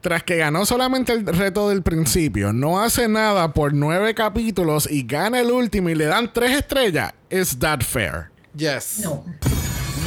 tras 0.00 0.22
que 0.22 0.36
ganó 0.36 0.64
solamente 0.66 1.12
el 1.12 1.26
reto 1.26 1.68
del 1.68 1.82
principio, 1.82 2.52
no 2.52 2.80
hace 2.80 3.08
nada 3.08 3.52
por 3.52 3.74
nueve 3.74 4.14
capítulos 4.14 4.88
y 4.88 5.02
gana 5.02 5.40
el 5.40 5.50
último 5.50 5.88
y 5.88 5.96
le 5.96 6.04
dan 6.04 6.32
tres 6.32 6.52
estrellas? 6.52 7.12
¿Is 7.28 7.58
that 7.58 7.80
fair? 7.80 8.30
Yes. 8.54 9.00
No. 9.02 9.24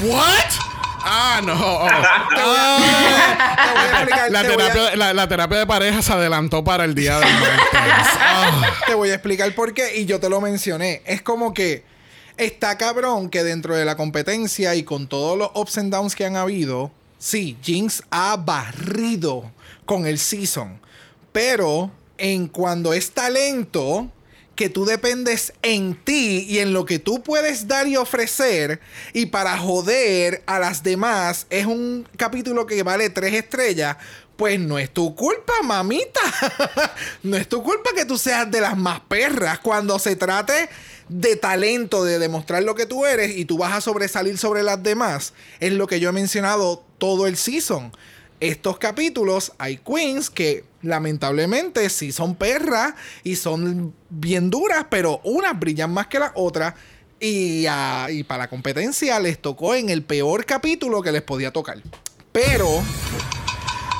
¿What? 0.03 0.74
Ah, 1.07 1.39
no. 1.43 1.53
Oh. 1.53 1.87
Te 1.87 2.41
voy 2.41 2.55
a 2.57 3.91
explicar, 3.93 4.31
La 4.31 4.41
te 4.41 4.47
voy 4.55 4.63
a- 4.65 4.71
terapia, 4.73 4.95
la, 4.95 5.13
la 5.13 5.27
terapia 5.27 5.57
de 5.59 5.67
pareja 5.67 6.01
se 6.01 6.11
adelantó 6.13 6.63
para 6.63 6.83
el 6.85 6.95
día 6.95 7.19
del. 7.19 7.27
Ah. 7.71 8.71
Te 8.87 8.95
voy 8.95 9.09
a 9.11 9.13
explicar 9.13 9.53
por 9.53 9.73
qué 9.73 9.97
y 9.97 10.05
yo 10.05 10.19
te 10.19 10.29
lo 10.29 10.41
mencioné. 10.41 11.01
Es 11.05 11.21
como 11.21 11.53
que 11.53 11.83
está 12.37 12.77
cabrón 12.77 13.29
que 13.29 13.43
dentro 13.43 13.75
de 13.75 13.85
la 13.85 13.95
competencia 13.95 14.75
y 14.75 14.83
con 14.83 15.07
todos 15.07 15.37
los 15.37 15.51
ups 15.53 15.77
and 15.77 15.91
downs 15.93 16.15
que 16.15 16.25
han 16.25 16.35
habido, 16.35 16.91
sí, 17.19 17.57
Jinx 17.61 18.03
ha 18.09 18.35
barrido 18.37 19.51
con 19.85 20.05
el 20.07 20.17
season. 20.19 20.79
Pero 21.31 21.91
en 22.17 22.47
cuando 22.47 22.93
es 22.93 23.11
talento 23.11 24.07
que 24.55 24.69
tú 24.69 24.85
dependes 24.85 25.53
en 25.61 25.95
ti 25.95 26.45
y 26.47 26.59
en 26.59 26.73
lo 26.73 26.85
que 26.85 26.99
tú 26.99 27.21
puedes 27.21 27.67
dar 27.67 27.87
y 27.87 27.97
ofrecer 27.97 28.79
y 29.13 29.27
para 29.27 29.57
joder 29.57 30.43
a 30.45 30.59
las 30.59 30.81
demás 30.81 31.45
es 31.49 31.65
un 31.65 32.07
capítulo 32.17 32.65
que 32.65 32.81
vale 32.83 33.09
tres 33.09 33.33
estrellas, 33.33 33.97
pues 34.37 34.59
no 34.59 34.79
es 34.79 34.91
tu 34.91 35.15
culpa, 35.15 35.53
mamita. 35.63 36.21
no 37.23 37.37
es 37.37 37.47
tu 37.47 37.63
culpa 37.63 37.91
que 37.95 38.05
tú 38.05 38.17
seas 38.17 38.49
de 38.49 38.61
las 38.61 38.77
más 38.77 38.99
perras 39.01 39.59
cuando 39.59 39.99
se 39.99 40.15
trate 40.15 40.69
de 41.09 41.35
talento, 41.35 42.03
de 42.03 42.19
demostrar 42.19 42.63
lo 42.63 42.75
que 42.75 42.85
tú 42.85 43.05
eres 43.05 43.37
y 43.37 43.45
tú 43.45 43.57
vas 43.57 43.73
a 43.73 43.81
sobresalir 43.81 44.37
sobre 44.37 44.63
las 44.63 44.81
demás. 44.81 45.33
Es 45.59 45.73
lo 45.73 45.87
que 45.87 45.99
yo 45.99 46.09
he 46.09 46.13
mencionado 46.13 46.83
todo 46.97 47.27
el 47.27 47.37
season. 47.37 47.91
Estos 48.39 48.77
capítulos 48.77 49.53
hay 49.57 49.77
queens 49.77 50.29
que 50.29 50.65
lamentablemente 50.85 51.89
sí 51.89 52.11
son 52.11 52.35
perras 52.35 52.93
y 53.23 53.35
son 53.35 53.93
bien 54.09 54.49
duras, 54.49 54.85
pero 54.89 55.21
unas 55.23 55.59
brillan 55.59 55.91
más 55.91 56.07
que 56.07 56.19
las 56.19 56.31
otras. 56.35 56.75
Y, 57.19 57.65
ah, 57.67 58.07
y 58.09 58.23
para 58.23 58.43
la 58.43 58.49
competencia 58.49 59.19
les 59.19 59.41
tocó 59.41 59.73
en 59.73 59.89
el 59.89 60.03
peor 60.03 60.45
capítulo 60.45 61.01
que 61.01 61.11
les 61.11 61.21
podía 61.21 61.51
tocar. 61.51 61.81
Pero 62.31 62.83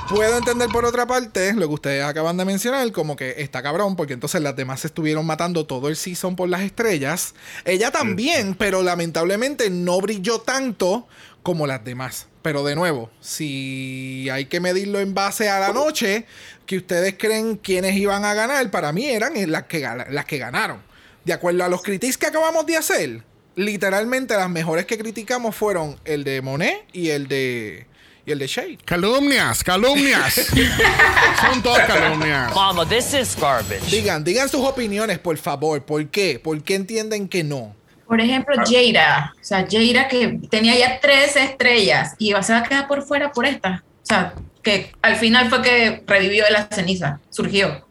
Puedo 0.10 0.38
entender 0.38 0.70
por 0.70 0.86
otra 0.86 1.08
parte 1.08 1.54
lo 1.54 1.68
que 1.68 1.74
ustedes 1.74 2.04
acaban 2.04 2.38
de 2.38 2.46
mencionar, 2.46 2.92
como 2.92 3.16
que 3.16 3.36
está 3.40 3.64
cabrón, 3.64 3.96
porque 3.96 4.14
entonces 4.14 4.40
las 4.40 4.56
demás 4.56 4.82
se 4.82 4.88
estuvieron 4.88 5.26
matando 5.26 5.66
todo 5.66 5.90
el 5.90 5.96
season 5.96 6.36
por 6.36 6.48
las 6.48 6.62
estrellas. 6.62 7.34
Ella 7.66 7.90
también, 7.90 8.54
pero 8.54 8.84
lamentablemente 8.84 9.72
no 9.72 10.00
brilló 10.00 10.42
tanto 10.42 11.08
como 11.42 11.66
las 11.66 11.84
demás. 11.84 12.28
Pero 12.46 12.64
de 12.64 12.76
nuevo, 12.76 13.10
si 13.22 14.30
hay 14.32 14.46
que 14.46 14.60
medirlo 14.60 15.00
en 15.00 15.16
base 15.16 15.50
a 15.50 15.60
la 15.60 15.74
noche, 15.74 16.28
que 16.68 16.78
ustedes 16.78 17.16
creen 17.18 17.56
quiénes 17.56 17.96
iban 17.96 18.24
a 18.24 18.36
ganar, 18.36 18.70
para 18.70 18.92
mí 18.92 19.08
eran 19.08 19.34
las 19.52 19.64
que, 19.64 19.80
las 19.80 20.26
que 20.26 20.38
ganaron. 20.38 20.80
De 21.24 21.34
acuerdo 21.34 21.64
a 21.64 21.70
los 21.70 21.82
critiques 21.82 22.20
que 22.20 22.28
acabamos 22.28 22.68
de 22.68 22.78
hacer, 22.78 23.24
literalmente 23.56 24.36
las 24.36 24.48
mejores 24.48 24.86
que 24.86 24.96
criticamos 24.96 25.56
fueron 25.56 26.00
el 26.06 26.24
de 26.24 26.44
Monet 26.44 26.86
y 26.94 27.10
el 27.10 27.28
de, 27.28 27.88
y 28.28 28.32
el 28.32 28.38
de 28.38 28.46
Shade. 28.46 28.78
Calumnias, 28.86 29.64
calumnias. 29.64 30.36
Son 31.42 31.64
todas 31.64 31.88
calumnias. 31.88 32.54
Mama, 32.54 32.88
this 32.88 33.12
is 33.16 33.36
garbage. 33.36 33.90
Digan, 33.90 34.24
digan 34.24 34.50
sus 34.50 34.62
opiniones, 34.62 35.18
por 35.18 35.36
favor. 35.38 35.84
¿Por 35.84 36.08
qué? 36.10 36.38
¿Por 36.38 36.62
qué 36.64 36.76
entienden 36.76 37.28
que 37.28 37.44
no? 37.44 37.76
Por 38.08 38.22
ejemplo, 38.22 38.56
Jaira. 38.66 39.34
O 39.40 39.44
sea, 39.44 39.66
Jaira 39.70 40.08
que 40.08 40.40
tenía 40.50 40.78
ya 40.78 41.00
tres 41.00 41.36
estrellas 41.36 42.14
y 42.20 42.34
se 42.42 42.54
va 42.54 42.60
a 42.60 42.64
quedar 42.64 42.88
por 42.88 43.02
fuera 43.04 43.32
por 43.32 43.46
esta. 43.46 43.84
O 44.04 44.06
sea, 44.06 44.34
que 44.62 44.92
al 45.02 45.16
final 45.16 45.50
fue 45.50 45.62
que 45.62 46.04
revivió 46.06 46.46
de 46.46 46.52
la 46.52 46.68
ceniza. 46.72 47.20
Surgió. 47.30 47.86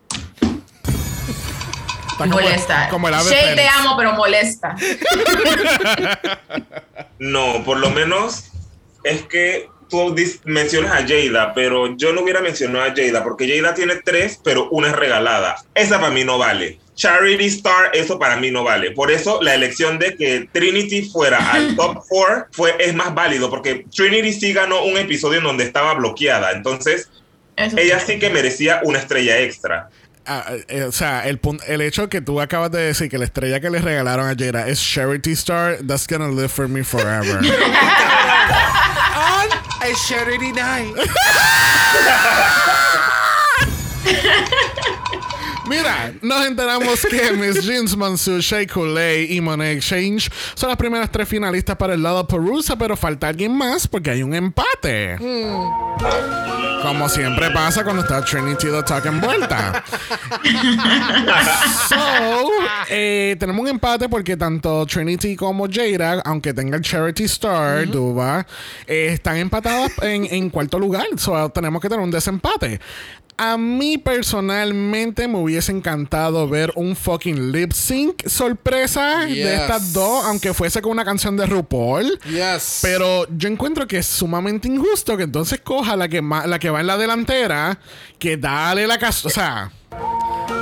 Está 2.13 2.19
como- 2.19 2.35
molesta. 2.35 2.89
como 2.91 3.09
el 3.09 3.15
ave 3.15 3.31
Shay, 3.31 3.57
te 3.57 3.67
amo, 3.69 3.97
pero 3.97 4.13
molesta. 4.13 4.77
No, 7.19 7.63
por 7.65 7.79
lo 7.79 7.91
menos 7.91 8.51
es 9.05 9.23
que 9.23 9.69
tú 9.89 10.15
mencionas 10.45 10.93
a 10.93 11.07
Jada, 11.07 11.55
pero 11.55 11.97
yo 11.97 12.13
no 12.13 12.23
hubiera 12.23 12.41
mencionado 12.41 12.85
a 12.85 12.95
Jada 12.95 13.23
porque 13.23 13.49
Jada 13.49 13.75
tiene 13.75 13.97
tres, 14.05 14.41
pero 14.43 14.69
una 14.71 14.89
es 14.89 14.97
regalada. 14.97 15.57
Esa 15.75 16.01
para 16.01 16.13
mí 16.13 16.25
no 16.25 16.39
vale. 16.39 16.81
Charity 16.95 17.47
Star, 17.47 17.91
eso 17.93 18.19
para 18.19 18.37
mí 18.37 18.51
no 18.51 18.63
vale. 18.65 18.91
Por 18.93 19.11
eso 19.11 19.41
la 19.43 19.55
elección 19.55 19.99
de 19.99 20.17
que 20.17 20.49
Trinity 20.53 21.03
fuera 21.11 21.39
al 21.53 21.75
top 21.77 22.05
4 22.09 22.47
fue, 22.53 22.75
es 22.79 22.95
más 22.95 23.15
válido 23.15 23.51
porque 23.51 23.85
Trinity 23.95 24.33
sí 24.33 24.53
ganó 24.53 24.85
un 24.85 24.97
episodio 24.97 25.39
en 25.39 25.45
donde 25.45 25.65
estaba 25.65 25.95
bloqueada. 25.95 26.53
Entonces, 26.53 27.09
Eso 27.57 27.77
ella 27.79 27.99
sí. 28.01 28.19
que 28.19 28.31
merecía 28.31 28.81
una 28.85 28.99
estrella 29.01 29.39
extra. 29.41 29.89
ah, 30.27 30.53
eh, 30.69 30.85
o 30.85 30.93
sea, 30.93 31.27
el, 31.29 31.41
el 31.67 31.81
hecho 31.81 32.09
que 32.09 32.21
tú 32.21 32.41
acabas 32.41 32.71
de 32.71 32.81
decir 32.83 33.11
que 33.11 33.19
la 33.19 33.25
estrella 33.25 33.61
que 33.61 33.71
le 33.71 33.81
regalaron 33.81 34.27
a 34.29 34.35
Jada 34.39 34.69
es 34.69 34.81
Charity 34.81 35.33
Star, 35.33 35.79
that's 35.87 36.07
gonna 36.07 36.29
live 36.29 36.49
for 36.49 36.69
me 36.69 36.83
forever. 36.85 37.41
On 39.17 39.49
a 39.83 39.95
charity 40.09 40.53
night. 40.53 40.95
Mira, 45.69 46.13
nos 46.21 46.47
enteramos 46.47 47.07
que 47.09 47.33
Miss 47.37 47.65
Jeans 47.65 47.97
Mansour, 47.97 48.41
Shea 48.41 48.67
y 49.29 49.41
Monet 49.41 49.79
Exchange 49.79 50.31
son 50.55 50.69
las 50.69 50.77
primeras 50.77 51.11
tres 51.11 51.29
finalistas 51.29 51.77
para 51.77 51.95
el 51.95 52.03
lado 52.03 52.27
Perusa, 52.27 52.77
pero 52.77 52.97
falta 52.97 53.29
alguien 53.29 53.57
más 53.57 53.87
porque 53.87 54.11
hay 54.11 54.23
un 54.23 54.35
empate. 54.35 55.17
Como 56.83 57.09
siempre 57.09 57.51
pasa 57.51 57.83
cuando 57.83 58.03
está 58.03 58.23
Trinity 58.23 58.67
the 58.67 58.83
Talk 58.83 59.07
envuelta. 59.07 59.83
so, 61.89 62.51
eh, 62.91 63.37
tenemos 63.41 63.63
un 63.63 63.69
empate 63.69 64.07
porque 64.11 64.37
tanto 64.37 64.85
Trinity 64.85 65.35
como 65.35 65.67
Jada, 65.67 66.21
aunque 66.27 66.53
tenga 66.53 66.77
el 66.77 66.83
Charity 66.83 67.25
Star, 67.25 67.87
Duba, 67.89 68.47
eh, 68.87 69.09
están 69.13 69.39
empatadas 69.39 69.93
en, 70.03 70.27
en 70.27 70.51
cuarto 70.51 70.79
lugar. 70.79 71.07
So, 71.17 71.49
tenemos 71.49 71.81
que 71.81 71.89
tener 71.89 72.05
un 72.05 72.11
desempate. 72.11 72.79
A 73.37 73.57
mí 73.59 73.99
personalmente 73.99 75.27
me 75.27 75.39
hubiese 75.39 75.73
encantado 75.73 76.49
ver 76.49 76.73
un 76.77 76.95
fucking 76.95 77.51
lip 77.51 77.73
sync 77.73 78.27
sorpresa 78.29 79.27
Yes. 79.27 79.35
de 79.37 79.55
estas 79.57 79.93
dos, 79.93 80.25
aunque 80.27 80.55
fuese 80.55 80.81
con 80.81 80.93
una 80.93 81.05
canción 81.05 81.37
de 81.37 81.47
RuPaul. 81.47 82.19
Yes. 82.31 82.79
Pero 82.83 83.27
yo 83.37 83.49
encuentro 83.49 83.89
que 83.89 83.99
es 83.99 84.07
sumamente 84.07 84.69
injusto 84.69 85.17
que 85.17 85.25
entonces 85.25 85.61
coja 85.61 85.97
la 85.97 86.09
que, 86.09 86.23
la 86.23 86.59
que 86.61 86.71
va 86.71 86.81
en 86.81 86.87
la 86.87 86.97
delantera, 86.97 87.79
que 88.21 88.37
dale 88.37 88.87
la 88.87 88.99
caso, 88.99 89.27
o 89.29 89.31
sea, 89.31 89.73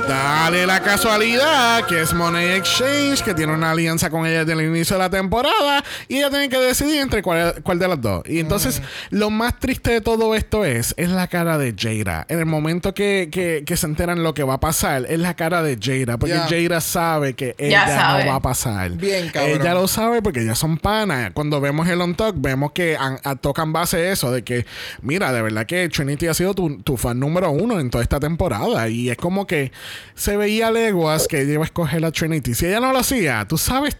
dale 0.07 0.65
la 0.65 0.81
casualidad 0.81 1.85
que 1.85 2.01
es 2.01 2.13
Money 2.13 2.51
Exchange, 2.53 3.21
que 3.23 3.33
tiene 3.33 3.53
una 3.53 3.71
alianza 3.71 4.09
con 4.09 4.25
ella 4.25 4.43
desde 4.45 4.53
el 4.61 4.67
inicio 4.69 4.95
de 4.97 5.03
la 5.03 5.09
temporada, 5.09 5.83
y 6.07 6.17
ella 6.17 6.29
tiene 6.29 6.49
que 6.49 6.57
decidir 6.57 6.97
entre 7.01 7.21
cuál, 7.21 7.55
cuál 7.63 7.79
de 7.79 7.87
las 7.87 8.01
dos. 8.01 8.23
Y 8.27 8.39
entonces, 8.39 8.81
lo 9.09 9.29
más 9.29 9.59
triste 9.59 9.91
de 9.91 10.01
todo 10.01 10.35
esto 10.35 10.65
es, 10.65 10.93
es 10.97 11.09
la 11.09 11.27
cara 11.27 11.57
de 11.57 11.73
Jada. 11.77 12.25
En 12.29 12.39
el 12.39 12.45
momento 12.45 12.93
que, 12.93 13.29
que- 13.31 13.63
que 13.65 13.77
se 13.77 13.85
enteran 13.85 14.23
lo 14.23 14.33
que 14.33 14.43
va 14.43 14.55
a 14.55 14.59
pasar, 14.59 15.05
es 15.07 15.19
la 15.19 15.35
cara 15.35 15.63
de 15.63 15.77
Jada, 15.81 16.17
porque 16.17 16.35
Ya. 16.35 16.47
Jada 16.49 16.81
sabe 16.81 17.33
que 17.33 17.55
ella 17.57 17.87
sabe. 17.87 18.25
no 18.25 18.31
va 18.31 18.35
a 18.35 18.41
pasar. 18.41 18.91
Bien, 18.91 19.29
cabrón. 19.29 19.61
Ella 19.61 19.73
lo 19.73 19.87
sabe 19.87 20.21
porque 20.21 20.45
ya 20.45 20.55
son 20.55 20.77
panas. 20.77 21.31
Cuando 21.33 21.61
vemos 21.61 21.87
el 21.87 22.01
on 22.01 22.15
talk, 22.15 22.35
vemos 22.37 22.71
que 22.73 22.97
a- 22.99 23.35
tocan 23.35 23.71
base 23.73 24.11
eso 24.11 24.31
de 24.31 24.43
que, 24.43 24.65
mira, 25.01 25.31
de 25.31 25.41
verdad 25.41 25.65
que 25.65 25.87
Trinity 25.89 26.27
ha 26.27 26.33
sido 26.33 26.53
tu, 26.53 26.81
tu 26.81 26.97
fan 26.97 27.19
número 27.19 27.49
uno 27.51 27.79
en 27.79 27.89
toda 27.89 28.03
esta 28.03 28.19
temporada. 28.19 28.87
Y 28.89 29.09
es 29.09 29.17
como 29.17 29.47
que 29.47 29.71
se 30.15 30.37
veía 30.37 30.71
leguas 30.71 31.27
que 31.27 31.41
ella 31.41 31.53
iba 31.53 31.63
a 31.63 31.65
escoger 31.65 32.03
a 32.05 32.11
Trinity. 32.11 32.53
Si 32.53 32.65
ella 32.65 32.79
no 32.79 32.91
lo 32.91 32.99
hacía, 32.99 33.45
tú 33.47 33.57
sabes 33.57 33.97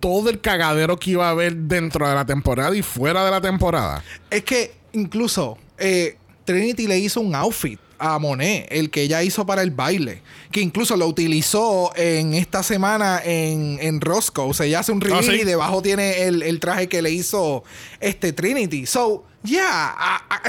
todo 0.00 0.28
el 0.28 0.40
cagadero 0.40 0.98
que 0.98 1.12
iba 1.12 1.28
a 1.28 1.30
haber 1.30 1.54
dentro 1.56 2.06
de 2.08 2.14
la 2.14 2.26
temporada 2.26 2.76
y 2.76 2.82
fuera 2.82 3.24
de 3.24 3.30
la 3.30 3.40
temporada. 3.40 4.04
Es 4.30 4.44
que 4.44 4.74
incluso 4.92 5.56
eh, 5.78 6.16
Trinity 6.44 6.86
le 6.86 6.98
hizo 6.98 7.20
un 7.20 7.34
outfit 7.34 7.80
a 7.98 8.18
Monet, 8.18 8.66
el 8.70 8.90
que 8.90 9.02
ella 9.02 9.22
hizo 9.22 9.46
para 9.46 9.62
el 9.62 9.70
baile, 9.70 10.20
que 10.50 10.60
incluso 10.60 10.96
lo 10.96 11.06
utilizó 11.06 11.92
en 11.96 12.34
esta 12.34 12.62
semana 12.62 13.20
en, 13.24 13.78
en 13.80 14.00
Roscoe. 14.00 14.50
O 14.50 14.54
sea, 14.54 14.66
ella 14.66 14.80
hace 14.80 14.92
un 14.92 15.00
reveal 15.00 15.24
sí? 15.24 15.40
y 15.40 15.44
debajo 15.44 15.80
tiene 15.80 16.24
el, 16.24 16.42
el 16.42 16.60
traje 16.60 16.88
que 16.88 17.00
le 17.00 17.10
hizo 17.10 17.64
este 18.00 18.32
Trinity. 18.32 18.84
So, 18.84 19.24
yeah, 19.42 19.94
ah, 19.96 20.22
ah, 20.28 20.42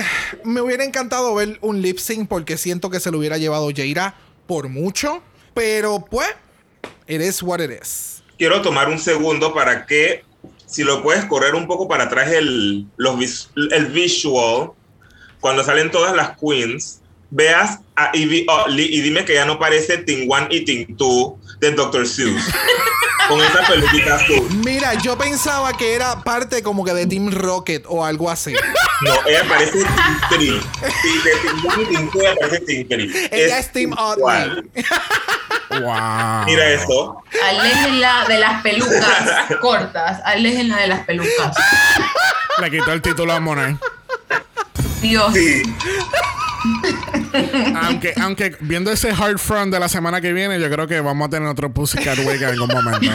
me 0.44 0.62
hubiera 0.62 0.84
encantado 0.84 1.34
ver 1.36 1.58
un 1.62 1.82
lip 1.82 1.98
sync 1.98 2.28
porque 2.28 2.58
siento 2.58 2.90
que 2.90 3.00
se 3.00 3.10
lo 3.12 3.20
hubiera 3.20 3.38
llevado 3.38 3.70
Jaira 3.74 4.16
por 4.46 4.70
mucho. 4.70 5.22
Pero 5.54 6.04
pues, 6.10 6.30
it 7.08 7.22
is 7.22 7.42
what 7.42 7.60
it 7.60 7.72
is. 7.72 8.16
quiero 8.38 8.62
tomar 8.62 8.90
un 8.90 9.00
segundo 9.00 9.54
para 9.54 9.86
que, 9.86 10.24
si 10.66 10.84
lo 10.84 11.02
puedes 11.02 11.26
correr 11.26 11.56
un 11.56 11.68
poco 11.68 11.88
para 11.88 12.06
atrás 12.06 12.32
el, 12.32 12.86
los, 12.98 13.52
el 13.72 13.86
visual, 13.88 14.72
cuando 15.40 15.64
salen 15.64 15.92
todas 15.92 16.16
las 16.16 16.38
queens, 16.38 17.02
veas 17.30 17.80
a 17.96 18.12
Utley 18.12 18.88
y 18.92 19.02
dime 19.02 19.26
que 19.26 19.34
ya 19.34 19.46
no 19.46 19.60
parece 19.60 20.00
Ting 20.00 20.28
1 20.30 20.48
y 20.52 20.66
Ting 20.66 20.86
2 20.90 21.34
de 21.60 21.72
Dr. 21.72 22.08
Seuss. 22.08 22.44
con 23.28 23.42
esa 23.42 23.62
peluquita 23.68 24.16
azul. 24.16 24.48
Mira, 24.64 24.94
yo 24.96 25.18
pensaba 25.18 25.74
que 25.74 25.96
era 25.96 26.22
parte 26.22 26.64
como 26.64 26.84
que 26.84 26.94
de 26.94 27.06
Team 27.08 27.32
Rocket 27.32 27.86
o 27.88 28.06
algo 28.06 28.30
así. 28.30 28.54
No, 29.02 29.14
ella 29.28 29.44
parece 29.48 29.86
3. 30.30 30.54
Sí, 31.02 31.20
de 31.24 31.32
Ting 31.36 31.66
1 31.66 31.82
y 31.82 31.86
Ting 31.86 32.10
2 32.14 32.24
ella 32.24 32.36
parece 32.40 32.86
3. 32.90 33.30
Ella 33.32 33.60
es 33.60 33.72
Team 33.72 33.96
igual. 34.18 34.70
Wow. 35.70 36.46
Mira 36.46 36.70
eso. 36.70 37.24
Aléjenla 37.44 38.26
de 38.28 38.40
las 38.40 38.62
pelucas 38.62 39.58
cortas. 39.62 40.22
Aléjenla 40.24 40.78
de 40.78 40.88
las 40.88 41.00
pelucas. 41.06 41.58
Le 42.62 42.72
quitó 42.72 42.94
el 42.94 43.02
título 43.02 43.34
a 43.34 43.40
Monet. 43.40 43.78
Dios. 45.02 45.34
Sí. 45.34 45.64
Aunque, 47.82 48.14
aunque 48.22 48.56
viendo 48.62 48.92
ese 48.92 49.12
hard 49.12 49.40
front 49.40 49.74
de 49.74 49.80
la 49.80 49.90
semana 49.90 50.22
que 50.22 50.34
viene, 50.34 50.60
yo 50.60 50.70
creo 50.70 50.88
que 50.88 51.00
vamos 51.02 51.28
a 51.28 51.30
tener 51.30 51.48
otro 51.48 51.72
Pussycat 51.72 52.20
Week 52.20 52.42
en 52.42 52.50
algún 52.50 52.70
momento. 52.70 53.12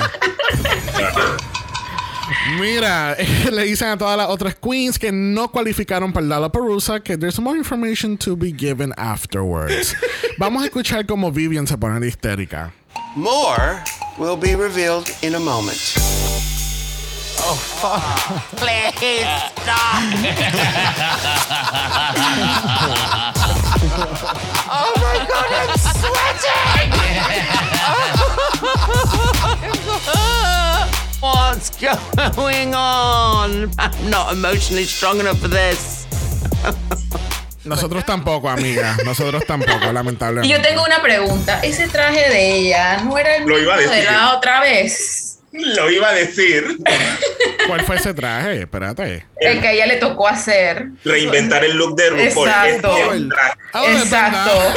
Mira, 2.59 3.17
le 3.51 3.65
dicen 3.65 3.89
a 3.89 3.99
todas 3.99 4.17
las 4.17 4.29
otras 4.29 4.55
queens 4.55 4.99
que 4.99 5.13
no 5.13 5.51
cualificaron 5.51 6.13
para 6.13 6.25
el 6.25 6.31
Lollapalooza 6.31 7.01
que 7.01 7.17
there's 7.17 7.41
more 7.41 7.57
information 7.57 8.17
to 8.17 8.37
be 8.37 8.53
given 8.53 8.93
afterwards. 8.97 9.97
Vamos 10.39 10.63
a 10.63 10.67
escuchar 10.67 11.07
cómo 11.07 11.33
Vivian 11.33 11.67
se 11.67 11.77
pone 11.77 12.07
histérica. 12.07 12.73
More 13.15 13.83
will 14.19 14.37
be 14.37 14.55
revealed 14.55 15.11
in 15.23 15.35
a 15.35 15.41
moment. 15.41 15.79
Please 18.57 19.27
stop. 19.57 20.03
oh 24.13 24.93
my 24.97 25.19
god, 25.27 25.51
I'm 25.53 25.79
sweating! 25.79 26.91
What's 31.21 31.71
going 32.37 32.75
on? 32.75 33.71
I'm 33.79 34.11
not 34.11 34.33
emotionally 34.33 34.85
strong 34.85 35.21
enough 35.21 35.39
for 35.39 35.49
this. 35.49 36.07
Nosotros 37.65 38.05
tampoco, 38.07 38.49
amiga. 38.49 38.97
Nosotros 39.05 39.45
tampoco, 39.47 39.85
Y 39.87 39.93
lamentablemente. 39.93 40.49
yo 40.49 40.63
tengo 40.63 40.83
una 40.83 41.03
pregunta. 41.03 41.61
¿Ese 41.63 41.89
traje 41.89 42.29
de 42.31 42.55
ella 42.57 42.99
no 43.05 43.19
era 43.19 43.37
el 43.37 43.43
Lo 43.45 43.55
mismo 43.57 43.63
iba 43.65 43.75
a 43.75 43.79
de 43.79 43.87
decir. 43.87 44.11
la 44.11 44.35
otra 44.37 44.61
vez? 44.61 45.30
Lo 45.53 45.91
iba 45.91 46.09
a 46.09 46.13
decir. 46.13 46.79
¿Cuál 47.67 47.81
fue 47.83 47.97
ese 47.97 48.15
traje? 48.15 48.61
Espérate. 48.61 49.27
El 49.41 49.61
que 49.61 49.69
a 49.69 49.73
ella 49.73 49.87
le 49.87 49.97
tocó 49.97 50.29
hacer. 50.29 50.89
Reinventar 51.05 51.65
el 51.65 51.77
look 51.77 51.97
de 51.97 52.11
RuPaul. 52.11 52.49
Exacto. 52.49 52.95
Ah, 53.73 53.85
Exacto. 54.01 54.75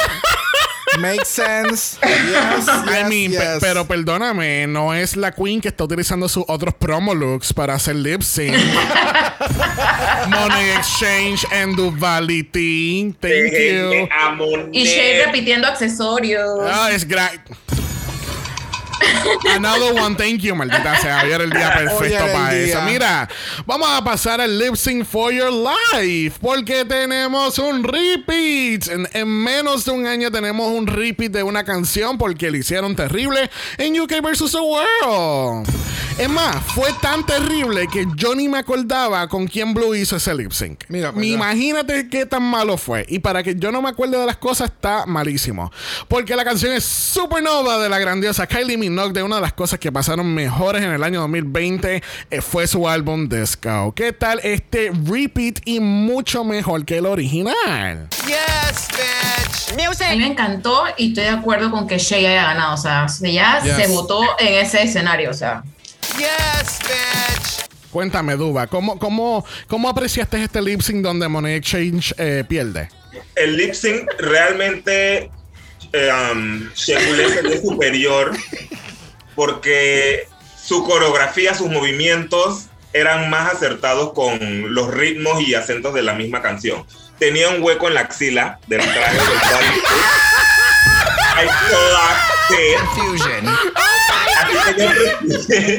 Makes 0.99 1.27
sense. 1.27 1.97
Yes, 2.03 2.67
I 2.87 2.99
yes, 2.99 3.09
mean, 3.09 3.31
pe- 3.31 3.57
pero 3.59 3.87
perdóname, 3.87 4.67
no 4.67 4.93
es 4.93 5.15
la 5.15 5.31
queen 5.31 5.59
que 5.59 5.69
está 5.69 5.85
utilizando 5.85 6.29
sus 6.29 6.43
otros 6.47 6.75
promo 6.75 7.15
looks 7.15 7.51
para 7.51 7.73
hacer 7.73 7.95
lip 7.95 8.21
sync. 8.21 8.53
Money 10.27 10.69
Exchange 10.77 11.45
and 11.51 11.75
Duvality. 11.75 13.13
Thank 13.19 13.53
you. 13.53 14.07
Y 14.71 14.85
Shay 14.85 15.23
repitiendo 15.25 15.67
accesorios. 15.67 16.59
Ah, 16.71 16.89
es 16.93 17.07
gra- 17.07 17.41
Another 19.55 19.93
one, 19.93 20.15
thank 20.15 20.39
you, 20.39 20.55
maldita 20.55 20.97
sea. 20.99 21.21
Hoy 21.23 21.31
era 21.31 21.43
el 21.43 21.49
día 21.49 21.73
perfecto 21.73 22.25
para 22.33 22.53
día. 22.53 22.65
eso. 22.65 22.81
Mira, 22.83 23.29
vamos 23.65 23.89
a 23.89 24.03
pasar 24.03 24.41
al 24.41 24.57
lip 24.57 24.75
sync 24.75 25.05
for 25.05 25.31
your 25.31 25.51
life. 25.51 26.37
Porque 26.41 26.85
tenemos 26.85 27.59
un 27.59 27.83
repeat. 27.83 28.87
En, 28.87 29.07
en 29.13 29.27
menos 29.27 29.85
de 29.85 29.91
un 29.91 30.05
año 30.07 30.31
tenemos 30.31 30.71
un 30.71 30.87
repeat 30.87 31.31
de 31.31 31.43
una 31.43 31.63
canción 31.63 32.17
porque 32.17 32.51
le 32.51 32.59
hicieron 32.59 32.95
terrible 32.95 33.49
en 33.77 33.99
UK 33.99 34.21
vs. 34.21 34.51
The 34.51 34.59
World. 34.59 35.67
Es 36.17 36.29
más, 36.29 36.57
fue 36.75 36.93
tan 37.01 37.25
terrible 37.25 37.87
que 37.91 38.05
yo 38.15 38.35
ni 38.35 38.47
me 38.47 38.59
acordaba 38.59 39.27
con 39.27 39.47
quién 39.47 39.73
Blue 39.73 39.95
hizo 39.95 40.15
ese 40.15 40.35
lip 40.35 40.51
sync. 40.51 40.83
Mira, 40.87 41.11
pues. 41.11 41.25
Imagínate 41.25 42.07
qué 42.07 42.27
tan 42.27 42.43
malo 42.43 42.77
fue. 42.77 43.03
Y 43.09 43.17
para 43.19 43.41
que 43.41 43.55
yo 43.55 43.71
no 43.71 43.81
me 43.81 43.89
acuerde 43.89 44.19
de 44.19 44.25
las 44.25 44.37
cosas, 44.37 44.69
está 44.69 45.07
malísimo. 45.07 45.71
Porque 46.07 46.35
la 46.35 46.43
canción 46.43 46.73
es 46.73 46.83
Supernova 46.83 47.79
de 47.79 47.89
la 47.89 47.97
grandiosa 47.97 48.45
Kylie 48.45 48.77
Minogue, 48.77 48.92
de 48.95 49.23
una 49.23 49.35
de 49.37 49.41
las 49.41 49.53
cosas 49.53 49.79
que 49.79 49.91
pasaron 49.91 50.33
mejores 50.33 50.83
en 50.83 50.91
el 50.91 51.03
año 51.03 51.21
2020, 51.21 52.03
eh, 52.29 52.41
fue 52.41 52.67
su 52.67 52.87
álbum 52.87 53.27
Disco. 53.27 53.91
¿Qué 53.95 54.13
tal 54.13 54.39
este 54.43 54.91
repeat 55.05 55.59
y 55.65 55.79
mucho 55.79 56.43
mejor 56.43 56.85
que 56.85 56.99
el 56.99 57.07
original? 57.07 58.07
Yes, 58.27 58.87
bitch. 58.89 60.01
A 60.01 60.11
mí 60.11 60.17
me 60.19 60.27
encantó 60.27 60.83
y 60.95 61.09
estoy 61.09 61.23
de 61.23 61.29
acuerdo 61.31 61.71
con 61.71 61.87
que 61.87 61.97
Shay 61.97 62.25
haya 62.27 62.43
ganado. 62.43 62.75
O 62.75 62.77
sea, 62.77 63.07
ya 63.21 63.61
Yes. 63.63 63.75
se 63.75 63.87
votó 63.87 64.21
en 64.37 64.53
ese 64.63 64.83
escenario. 64.83 65.31
O 65.31 65.33
sea, 65.33 65.63
Yes, 66.17 66.79
bitch. 66.81 67.89
Cuéntame, 67.91 68.35
Duba, 68.35 68.67
¿cómo, 68.67 68.99
cómo, 68.99 69.43
cómo 69.67 69.89
apreciaste 69.89 70.43
este 70.43 70.61
lip 70.61 70.81
sync 70.81 71.01
donde 71.03 71.27
Money 71.27 71.55
Exchange 71.55 72.13
eh, 72.17 72.43
pierde? 72.47 72.89
el 73.35 73.57
lip 73.57 73.73
sync 73.73 74.07
realmente 74.19 75.29
eh, 75.93 76.11
um, 76.31 76.69
Shekule 76.73 77.29
se 77.29 77.41
ve 77.43 77.61
superior 77.61 78.31
porque 79.35 80.27
su 80.61 80.83
coreografía, 80.83 81.53
sus 81.53 81.69
movimientos 81.69 82.65
eran 82.93 83.29
más 83.29 83.53
acertados 83.53 84.13
con 84.13 84.73
los 84.73 84.93
ritmos 84.93 85.41
y 85.41 85.55
acentos 85.55 85.93
de 85.93 86.03
la 86.03 86.13
misma 86.13 86.41
canción. 86.41 86.85
Tenía 87.17 87.49
un 87.49 87.61
hueco 87.61 87.87
en 87.87 87.95
la 87.95 88.01
axila 88.01 88.59
del 88.67 88.81
traje 88.81 89.17
del 89.17 89.27
bodysuit. 89.27 89.83
I 91.35 91.47
clocked 91.69 92.59
it. 92.59 93.92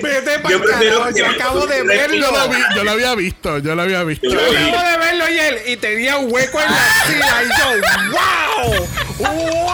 Vete 0.03 0.41
yo 0.49 0.63
prefiero 0.63 0.99
carajo, 1.01 1.13
que 1.15 1.21
yo 1.21 1.27
me- 1.27 1.35
acabo 1.35 1.67
de 1.67 1.83
verlo. 1.83 2.17
Yo 2.17 2.31
lo, 2.33 2.49
vi- 2.49 2.63
yo 2.77 2.85
lo 2.85 2.91
había 2.91 3.15
visto, 3.15 3.59
yo 3.59 3.75
lo 3.75 3.83
había 3.83 4.03
visto. 4.05 4.29
Yo. 4.29 4.39
Acabo 4.39 4.89
de 4.89 4.99
verlo 4.99 5.25
y 5.31 5.39
él 5.39 5.59
y 5.67 5.77
tenía 5.77 6.19
un 6.19 6.33
hueco 6.33 6.61
en 6.61 6.71
la 6.71 6.87
axila 6.87 7.43
y 7.43 7.49
yo, 7.59 7.67
wow, 8.11 8.89
wow. 9.19 9.71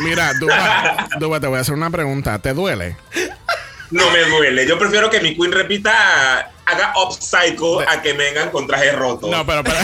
Mira, 0.00 0.32
Duba, 0.34 1.06
Duba, 1.18 1.40
te 1.40 1.46
voy 1.46 1.58
a 1.58 1.60
hacer 1.60 1.74
una 1.74 1.90
pregunta. 1.90 2.38
¿Te 2.38 2.52
duele? 2.54 2.96
No 3.90 4.10
me 4.10 4.20
duele. 4.24 4.66
Yo 4.66 4.78
prefiero 4.78 5.10
que 5.10 5.20
mi 5.20 5.36
queen 5.36 5.52
repita, 5.52 6.50
haga 6.66 6.92
upcycle 7.04 7.84
a 7.86 8.00
que 8.02 8.14
me 8.14 8.24
vengan 8.24 8.50
con 8.50 8.66
trajes 8.66 8.94
rotos. 8.96 9.30
No, 9.30 9.44
pero, 9.46 9.62
pero. 9.62 9.76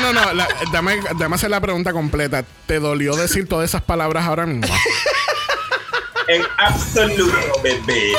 No, 0.00 0.12
no, 0.12 0.12
no. 0.24 0.32
la- 0.32 0.48
dame, 0.72 1.00
dame 1.18 1.34
hacer 1.34 1.50
la 1.50 1.60
pregunta 1.60 1.92
completa. 1.92 2.44
¿Te 2.66 2.78
dolió 2.78 3.16
decir 3.16 3.48
todas 3.48 3.68
esas 3.68 3.82
palabras 3.82 4.24
ahora 4.26 4.46
mismo? 4.46 4.72
En 6.30 6.42
absoluto, 6.58 7.60
bebé. 7.62 8.12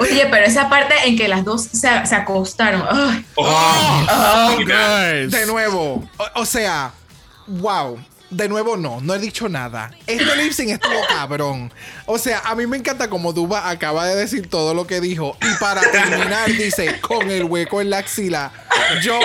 Oye, 0.00 0.26
pero 0.30 0.46
esa 0.46 0.68
parte 0.68 0.94
en 1.04 1.16
que 1.16 1.26
las 1.28 1.44
dos 1.44 1.64
se, 1.64 2.06
se 2.06 2.14
acostaron. 2.14 2.84
ay, 2.88 3.24
Oh, 3.34 4.06
Oh, 4.10 4.56
guys. 4.58 5.30
De 5.32 5.44
nuevo, 5.46 6.08
o, 6.16 6.40
o 6.40 6.46
sea, 6.46 6.92
wow. 7.46 7.98
De 8.30 8.46
nuevo, 8.46 8.76
no, 8.76 9.00
no 9.00 9.14
he 9.14 9.18
dicho 9.18 9.48
nada. 9.48 9.90
Este 10.06 10.36
lip 10.36 10.52
sync 10.52 10.68
estuvo 10.68 11.00
cabrón. 11.08 11.72
O 12.04 12.18
sea, 12.18 12.42
a 12.44 12.54
mí 12.54 12.66
me 12.66 12.76
encanta 12.76 13.08
como 13.08 13.32
Duba 13.32 13.70
acaba 13.70 14.04
de 14.06 14.16
decir 14.16 14.50
todo 14.50 14.74
lo 14.74 14.86
que 14.86 15.00
dijo. 15.00 15.34
Y 15.40 15.58
para 15.58 15.80
terminar, 15.80 16.46
dice, 16.48 17.00
con 17.00 17.30
el 17.30 17.44
hueco 17.44 17.80
en 17.80 17.88
la 17.88 17.98
axila. 17.98 18.52
Yo 19.02 19.18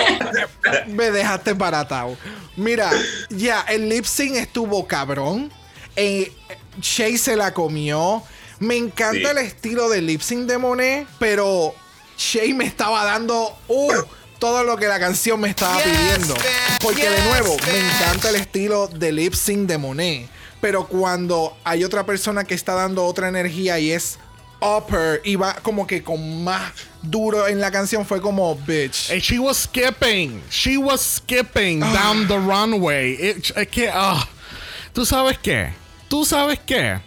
me 0.86 1.10
dejaste 1.10 1.52
baratado. 1.52 2.16
Mira, 2.56 2.90
ya, 3.28 3.60
el 3.68 3.90
lip 3.90 4.06
sync 4.06 4.36
estuvo 4.36 4.86
cabrón. 4.86 5.52
Eh, 5.96 6.32
Shay 6.80 7.18
se 7.18 7.36
la 7.36 7.52
comió. 7.54 8.22
Me 8.60 8.76
encanta 8.76 9.18
Sí. 9.32 9.38
el 9.38 9.38
estilo 9.38 9.88
del 9.88 10.06
lip 10.06 10.20
sync 10.20 10.46
de 10.46 10.58
Monet, 10.58 11.06
pero 11.18 11.74
Shay 12.16 12.52
me 12.54 12.64
estaba 12.64 13.04
dando 13.04 13.56
uh, 13.68 13.92
todo 14.38 14.62
lo 14.64 14.76
que 14.76 14.86
la 14.86 14.98
canción 15.00 15.40
me 15.40 15.48
estaba 15.50 15.76
pidiendo. 15.82 16.34
Porque 16.80 17.08
de 17.08 17.22
nuevo, 17.24 17.56
me 17.66 17.78
encanta 17.78 18.30
el 18.30 18.36
estilo 18.36 18.86
de 18.88 19.12
lip 19.12 19.34
sync 19.34 19.66
de 19.68 19.78
Monet. 19.78 20.28
Pero 20.60 20.86
cuando 20.86 21.56
hay 21.64 21.84
otra 21.84 22.06
persona 22.06 22.44
que 22.44 22.54
está 22.54 22.74
dando 22.74 23.04
otra 23.04 23.28
energía 23.28 23.78
y 23.78 23.90
es 23.92 24.18
upper 24.60 25.20
y 25.24 25.36
va 25.36 25.54
como 25.56 25.86
que 25.86 26.02
con 26.02 26.42
más 26.42 26.72
duro 27.02 27.46
en 27.48 27.60
la 27.60 27.70
canción, 27.70 28.06
fue 28.06 28.20
como 28.22 28.54
bitch. 28.56 29.10
And 29.10 29.20
she 29.20 29.38
was 29.38 29.58
skipping. 29.58 30.40
She 30.50 30.78
was 30.78 31.02
skipping 31.02 31.80
down 31.80 32.26
the 32.28 32.38
runway. 32.38 33.12
It- 33.20 33.52
es 33.56 33.68
que, 33.68 33.90
ah. 33.92 34.26
¿Tú 34.94 35.04
sabes 35.04 35.36
qué? 35.38 35.72
¿Tú 36.08 36.24
sabes 36.24 36.60
qué? 36.66 37.00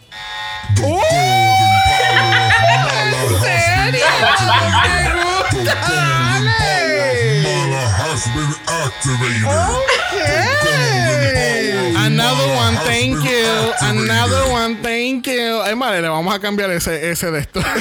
Another 12.20 12.56
one, 12.56 12.76
thank 12.86 13.24
you. 13.24 13.74
Another 13.82 14.52
one, 14.52 14.76
thank 14.82 15.28
you. 15.28 15.62
Es 15.66 15.76
madre, 15.76 16.02
le 16.02 16.10
vamos 16.10 16.34
a 16.34 16.40
cambiar 16.40 16.72
ese, 16.72 17.10
ese 17.12 17.30
de 17.32 17.40
esto. 17.40 17.62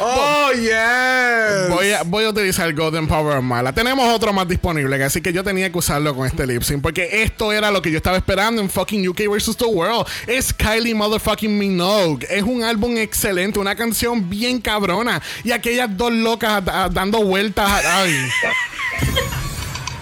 Oh, 0.00 0.50
yes. 0.52 1.68
Voy 1.70 1.90
a, 1.92 2.02
voy 2.04 2.24
a 2.24 2.28
utilizar 2.30 2.72
Golden 2.74 3.06
Power 3.06 3.38
of 3.38 3.44
Mala. 3.44 3.72
Tenemos 3.72 4.06
otro 4.12 4.32
más 4.32 4.46
disponible, 4.48 5.02
así 5.02 5.20
que 5.20 5.32
yo 5.32 5.42
tenía 5.44 5.70
que 5.70 5.78
usarlo 5.78 6.14
con 6.14 6.26
este 6.26 6.46
lip 6.46 6.62
sync. 6.62 6.82
Porque 6.82 7.22
esto 7.22 7.52
era 7.52 7.70
lo 7.70 7.80
que 7.82 7.90
yo 7.90 7.96
estaba 7.96 8.16
esperando 8.16 8.60
en 8.60 8.68
fucking 8.70 9.06
UK 9.08 9.22
vs. 9.28 9.56
The 9.56 9.64
World. 9.66 10.06
Es 10.26 10.52
Kylie 10.52 10.94
motherfucking 10.94 11.56
Minogue. 11.56 12.26
Es 12.28 12.42
un 12.42 12.62
álbum 12.64 12.96
excelente, 12.96 13.58
una 13.58 13.74
canción 13.74 14.28
bien 14.28 14.60
cabrona. 14.60 15.22
Y 15.44 15.52
aquellas 15.52 15.94
dos 15.96 16.12
locas 16.12 16.62
a- 16.66 16.84
a- 16.84 16.88
dando 16.88 17.22
vueltas. 17.22 17.68
a- 17.68 18.02
ay. 18.02 18.14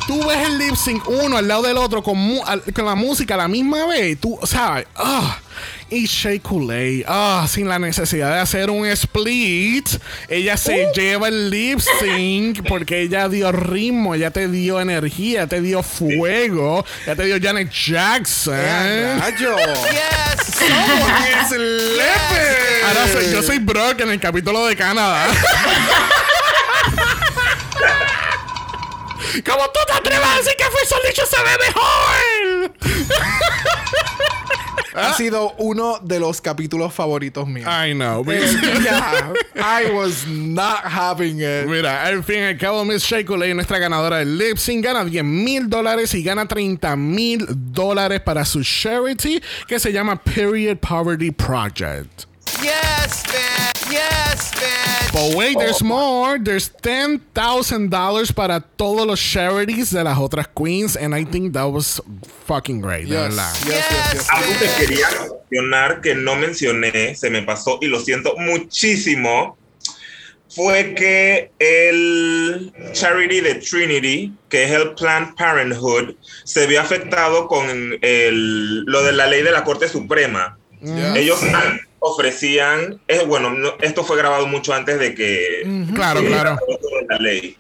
Tú 0.07 0.27
ves 0.27 0.39
el 0.49 0.59
lip 0.59 0.75
sync 0.77 1.09
uno 1.09 1.37
al 1.37 1.47
lado 1.49 1.63
del 1.63 1.77
otro 1.77 2.03
con, 2.03 2.17
mu- 2.19 2.43
al- 2.45 2.63
con 2.75 2.85
la 2.85 2.95
música 2.95 3.35
a 3.35 3.39
la 3.39 3.49
misma 3.49 3.87
vez. 3.87 4.19
Tú, 4.21 4.39
sabes, 4.45 4.87
ah. 4.97 5.39
Y 5.91 6.07
Shea 6.07 6.41
ah, 7.07 7.47
sin 7.49 7.69
la 7.69 7.79
necesidad 7.79 8.33
de 8.33 8.41
hacer 8.41 8.71
un 8.71 8.87
split, 8.87 9.87
ella 10.29 10.57
se 10.57 10.89
lleva 10.97 11.29
el 11.29 11.51
lip 11.51 11.81
sync 11.81 12.63
porque 12.69 13.03
ella 13.03 13.29
dio 13.29 13.53
ritmo, 13.53 14.15
ella 14.15 14.31
te 14.31 14.49
dio 14.49 14.81
energía, 14.81 15.47
te 15.47 15.61
dio 15.61 15.83
fuego, 15.83 16.83
ella 17.05 17.15
te 17.15 17.27
dio 17.27 17.37
Janet 17.41 17.71
Jackson. 17.71 18.55
Rayo. 19.19 19.55
Yes. 19.59 20.63
Es 21.43 21.51
lepe. 21.51 22.85
Ahora 22.89 23.09
soy- 23.13 23.31
yo 23.33 23.43
soy 23.43 23.59
Brock 23.59 24.01
en 24.01 24.11
el 24.13 24.21
capítulo 24.21 24.65
de 24.67 24.75
Canadá. 24.77 25.27
¿Cómo 29.41 29.65
tú 29.71 29.81
te 29.87 29.93
atreves 29.95 30.27
a 30.27 30.37
decir 30.37 30.53
que 30.59 30.65
Free 30.65 31.09
Dicho 31.09 31.23
se 31.27 31.37
ve 31.43 31.59
mejor? 31.67 32.73
Ha 34.95 35.15
sido 35.15 35.55
uno 35.59 35.99
de 36.03 36.21
los 36.21 36.41
capítulos 36.41 36.93
favoritos 36.93 37.49
míos. 37.49 37.67
I 37.67 37.95
know. 37.95 38.23
Yeah, 38.25 39.33
I 39.57 39.91
was 39.91 40.27
not 40.27 40.85
having 40.85 41.41
it. 41.41 41.67
Mira, 41.67 42.05
al 42.05 42.23
fin 42.23 42.41
y 42.41 42.43
al 42.43 42.59
cabo, 42.59 42.85
Miss 42.85 43.03
Shea 43.03 43.25
Coulee, 43.25 43.55
nuestra 43.55 43.79
ganadora 43.79 44.19
del 44.19 44.37
lip 44.37 44.59
sync, 44.59 44.85
gana 44.85 45.05
10 45.05 45.25
mil 45.25 45.71
dólares 45.71 46.13
y 46.15 46.23
gana 46.23 46.47
30 46.47 46.95
mil 46.97 47.47
dólares 47.49 48.21
para 48.21 48.45
su 48.45 48.63
charity 48.63 49.41
que 49.67 49.79
se 49.79 49.93
llama 49.93 50.23
Period 50.23 50.77
Poverty 50.77 51.31
Project. 51.31 52.27
Yes, 52.61 53.23
bitch. 53.25 53.72
Yes, 53.93 54.51
bitch. 54.53 55.13
But 55.13 55.37
wait, 55.37 55.59
there's 55.59 55.83
more. 55.83 56.39
There's 56.39 56.71
$10,000 56.71 58.35
para 58.35 58.61
todos 58.77 59.07
los 59.07 59.21
charities 59.21 59.91
de 59.93 60.03
las 60.03 60.19
otras 60.19 60.47
queens, 60.49 60.97
and 60.97 61.15
I 61.15 61.25
think 61.25 61.53
that 61.53 61.65
was 61.71 62.01
fucking 62.47 62.81
great, 62.81 63.05
de 63.09 63.15
Yes, 63.15 63.35
verdad. 63.35 63.55
yes, 63.67 63.85
yes, 63.91 64.15
yes. 64.15 64.29
Algo 64.31 64.53
que 64.59 64.69
quería 64.87 65.09
mencionar 65.51 66.01
que 66.01 66.15
no 66.15 66.35
mencioné, 66.37 67.15
se 67.15 67.29
me 67.31 67.43
pasó 67.43 67.79
y 67.83 67.87
lo 67.89 68.01
siento 68.01 68.35
muchísimo, 68.39 69.57
fue 70.49 70.95
que 70.95 71.51
el 71.59 72.73
charity 72.93 73.41
de 73.41 73.55
Trinity, 73.57 74.33
que 74.49 74.65
es 74.65 74.71
el 74.71 74.95
Planned 74.95 75.35
Parenthood, 75.35 76.15
se 76.45 76.67
vio 76.67 76.81
afectado 76.81 77.49
con 77.49 77.99
el, 78.01 78.85
lo 78.85 79.03
de 79.03 79.13
la 79.13 79.27
ley 79.27 79.43
de 79.43 79.51
la 79.51 79.65
Corte 79.65 79.89
Suprema. 79.89 80.59
Ellos 81.15 81.39
ofrecían, 82.03 83.01
es, 83.09 83.27
bueno, 83.27 83.51
no- 83.51 83.75
esto 83.81 84.05
fue 84.05 84.17
grabado 84.17 84.47
mucho 84.47 84.75
antes 84.75 84.99
de 84.99 85.15
que 85.15 85.63
Claro, 85.95 86.23
claro. 86.25 86.59
la 87.09 87.17
ley. 87.19 87.57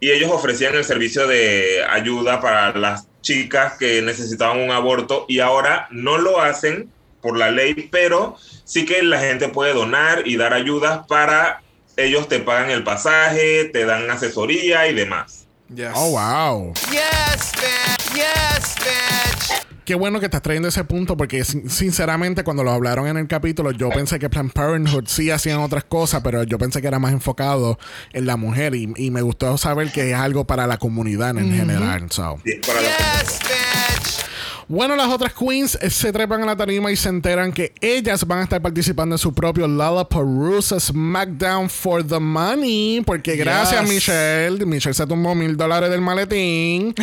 Y 0.00 0.10
ellos 0.10 0.30
ofrecían 0.30 0.74
el 0.76 0.84
servicio 0.84 1.26
de 1.26 1.84
ayuda 1.90 2.40
para 2.40 2.72
las 2.78 3.06
chicas 3.20 3.74
que 3.78 4.00
necesitaban 4.02 4.60
un 4.60 4.70
aborto 4.70 5.24
y 5.28 5.40
ahora 5.40 5.88
no 5.90 6.18
lo 6.18 6.40
hacen 6.40 6.88
por 7.20 7.36
la 7.36 7.50
ley, 7.50 7.88
pero 7.90 8.36
sí 8.64 8.84
que 8.86 9.02
la 9.02 9.18
gente 9.18 9.48
puede 9.48 9.72
donar 9.74 10.22
y 10.26 10.36
dar 10.36 10.54
ayudas 10.54 11.04
para 11.08 11.62
ellos 11.96 12.28
te 12.28 12.38
pagan 12.38 12.70
el 12.70 12.84
pasaje, 12.84 13.64
te 13.72 13.84
dan 13.84 14.08
asesoría 14.08 14.86
y 14.86 14.94
demás. 14.94 15.46
Yes. 15.74 15.88
Oh, 15.94 16.10
wow. 16.12 16.72
Yes, 16.92 17.52
bitch. 17.56 18.14
Yes, 18.14 18.74
bitch. 18.76 19.67
Qué 19.88 19.94
bueno 19.94 20.20
que 20.20 20.26
estás 20.26 20.42
trayendo 20.42 20.68
ese 20.68 20.84
punto 20.84 21.16
porque 21.16 21.42
sin- 21.44 21.70
sinceramente 21.70 22.44
cuando 22.44 22.62
lo 22.62 22.72
hablaron 22.72 23.06
en 23.06 23.16
el 23.16 23.26
capítulo 23.26 23.70
yo 23.70 23.88
pensé 23.88 24.18
que 24.18 24.28
Planned 24.28 24.52
Parenthood 24.52 25.04
sí 25.06 25.30
hacían 25.30 25.60
otras 25.60 25.84
cosas, 25.84 26.20
pero 26.22 26.42
yo 26.42 26.58
pensé 26.58 26.82
que 26.82 26.88
era 26.88 26.98
más 26.98 27.10
enfocado 27.14 27.78
en 28.12 28.26
la 28.26 28.36
mujer 28.36 28.74
y, 28.74 28.92
y 28.96 29.10
me 29.10 29.22
gustó 29.22 29.56
saber 29.56 29.90
que 29.90 30.10
es 30.10 30.14
algo 30.14 30.46
para 30.46 30.66
la 30.66 30.76
comunidad 30.76 31.38
en 31.38 31.50
general. 31.54 32.06
so. 32.10 32.38
Sí, 32.44 32.60
para 32.66 32.82
la- 32.82 32.88
Yes, 32.88 33.38
bitch. 33.40 33.47
Bueno, 34.70 34.96
las 34.96 35.08
otras 35.08 35.32
queens 35.32 35.78
se 35.88 36.12
trepan 36.12 36.42
a 36.42 36.46
la 36.46 36.54
tarima 36.54 36.92
y 36.92 36.96
se 36.96 37.08
enteran 37.08 37.52
que 37.52 37.72
ellas 37.80 38.26
van 38.26 38.40
a 38.40 38.42
estar 38.42 38.60
participando 38.60 39.14
en 39.14 39.18
su 39.18 39.32
propio 39.32 39.66
Lollapalooza 39.66 40.78
SmackDown 40.78 41.70
for 41.70 42.06
the 42.06 42.18
Money. 42.20 43.00
Porque 43.06 43.34
gracias, 43.36 43.80
Yes. 43.80 43.88
Michelle. 43.94 44.66
Michelle 44.66 44.92
se 44.92 45.06
tumbó 45.06 45.34
mil 45.34 45.56
dólares 45.56 45.88
del 45.88 46.02
maletín. 46.02 46.94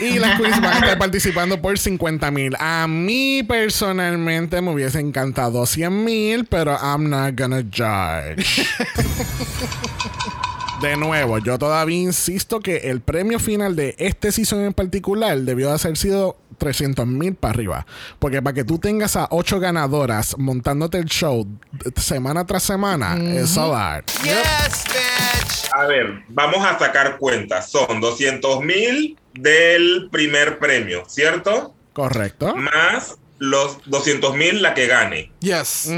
y 0.00 0.18
las 0.20 0.38
queens 0.40 0.60
van 0.60 0.74
a 0.74 0.78
estar 0.78 0.98
participando 0.98 1.60
por 1.60 1.76
50 1.76 2.30
mil. 2.30 2.54
A 2.60 2.86
mí 2.86 3.42
personalmente 3.42 4.62
me 4.62 4.70
hubiese 4.72 5.00
encantado 5.00 5.66
100 5.66 6.04
mil, 6.04 6.44
pero 6.44 6.78
I'm 6.80 7.10
not 7.10 7.34
gonna 7.36 7.62
judge. 7.62 8.64
De 10.80 10.96
nuevo, 10.96 11.38
yo 11.38 11.58
todavía 11.58 11.98
insisto 11.98 12.60
que 12.60 12.76
el 12.90 13.00
premio 13.00 13.40
final 13.40 13.74
de 13.74 13.96
este 13.98 14.30
season 14.30 14.60
en 14.60 14.72
particular 14.72 15.36
debió 15.38 15.68
de 15.70 15.80
haber 15.82 15.96
sido 15.96 16.36
300 16.58 17.04
mil 17.04 17.34
para 17.34 17.52
arriba. 17.54 17.86
Porque 18.20 18.40
para 18.42 18.54
que 18.54 18.62
tú 18.62 18.78
tengas 18.78 19.16
a 19.16 19.26
ocho 19.30 19.58
ganadoras 19.58 20.38
montándote 20.38 20.98
el 20.98 21.06
show 21.06 21.48
semana 21.96 22.46
tras 22.46 22.62
semana, 22.62 23.16
es 23.16 23.58
a 23.58 23.66
lot. 23.66 24.06
Yes, 24.22 24.84
bitch. 24.86 25.68
A 25.74 25.86
ver, 25.86 26.22
vamos 26.28 26.64
a 26.64 26.78
sacar 26.78 27.18
cuentas. 27.18 27.70
Son 27.70 28.00
200 28.00 28.62
mil 28.62 29.18
del 29.34 30.08
primer 30.12 30.60
premio, 30.60 31.02
¿cierto? 31.08 31.74
Correcto. 31.92 32.54
Más 32.54 33.16
los 33.38 33.78
200 33.86 34.34
mil 34.36 34.62
la 34.62 34.74
que 34.74 34.86
gane, 34.86 35.32
Yes. 35.40 35.90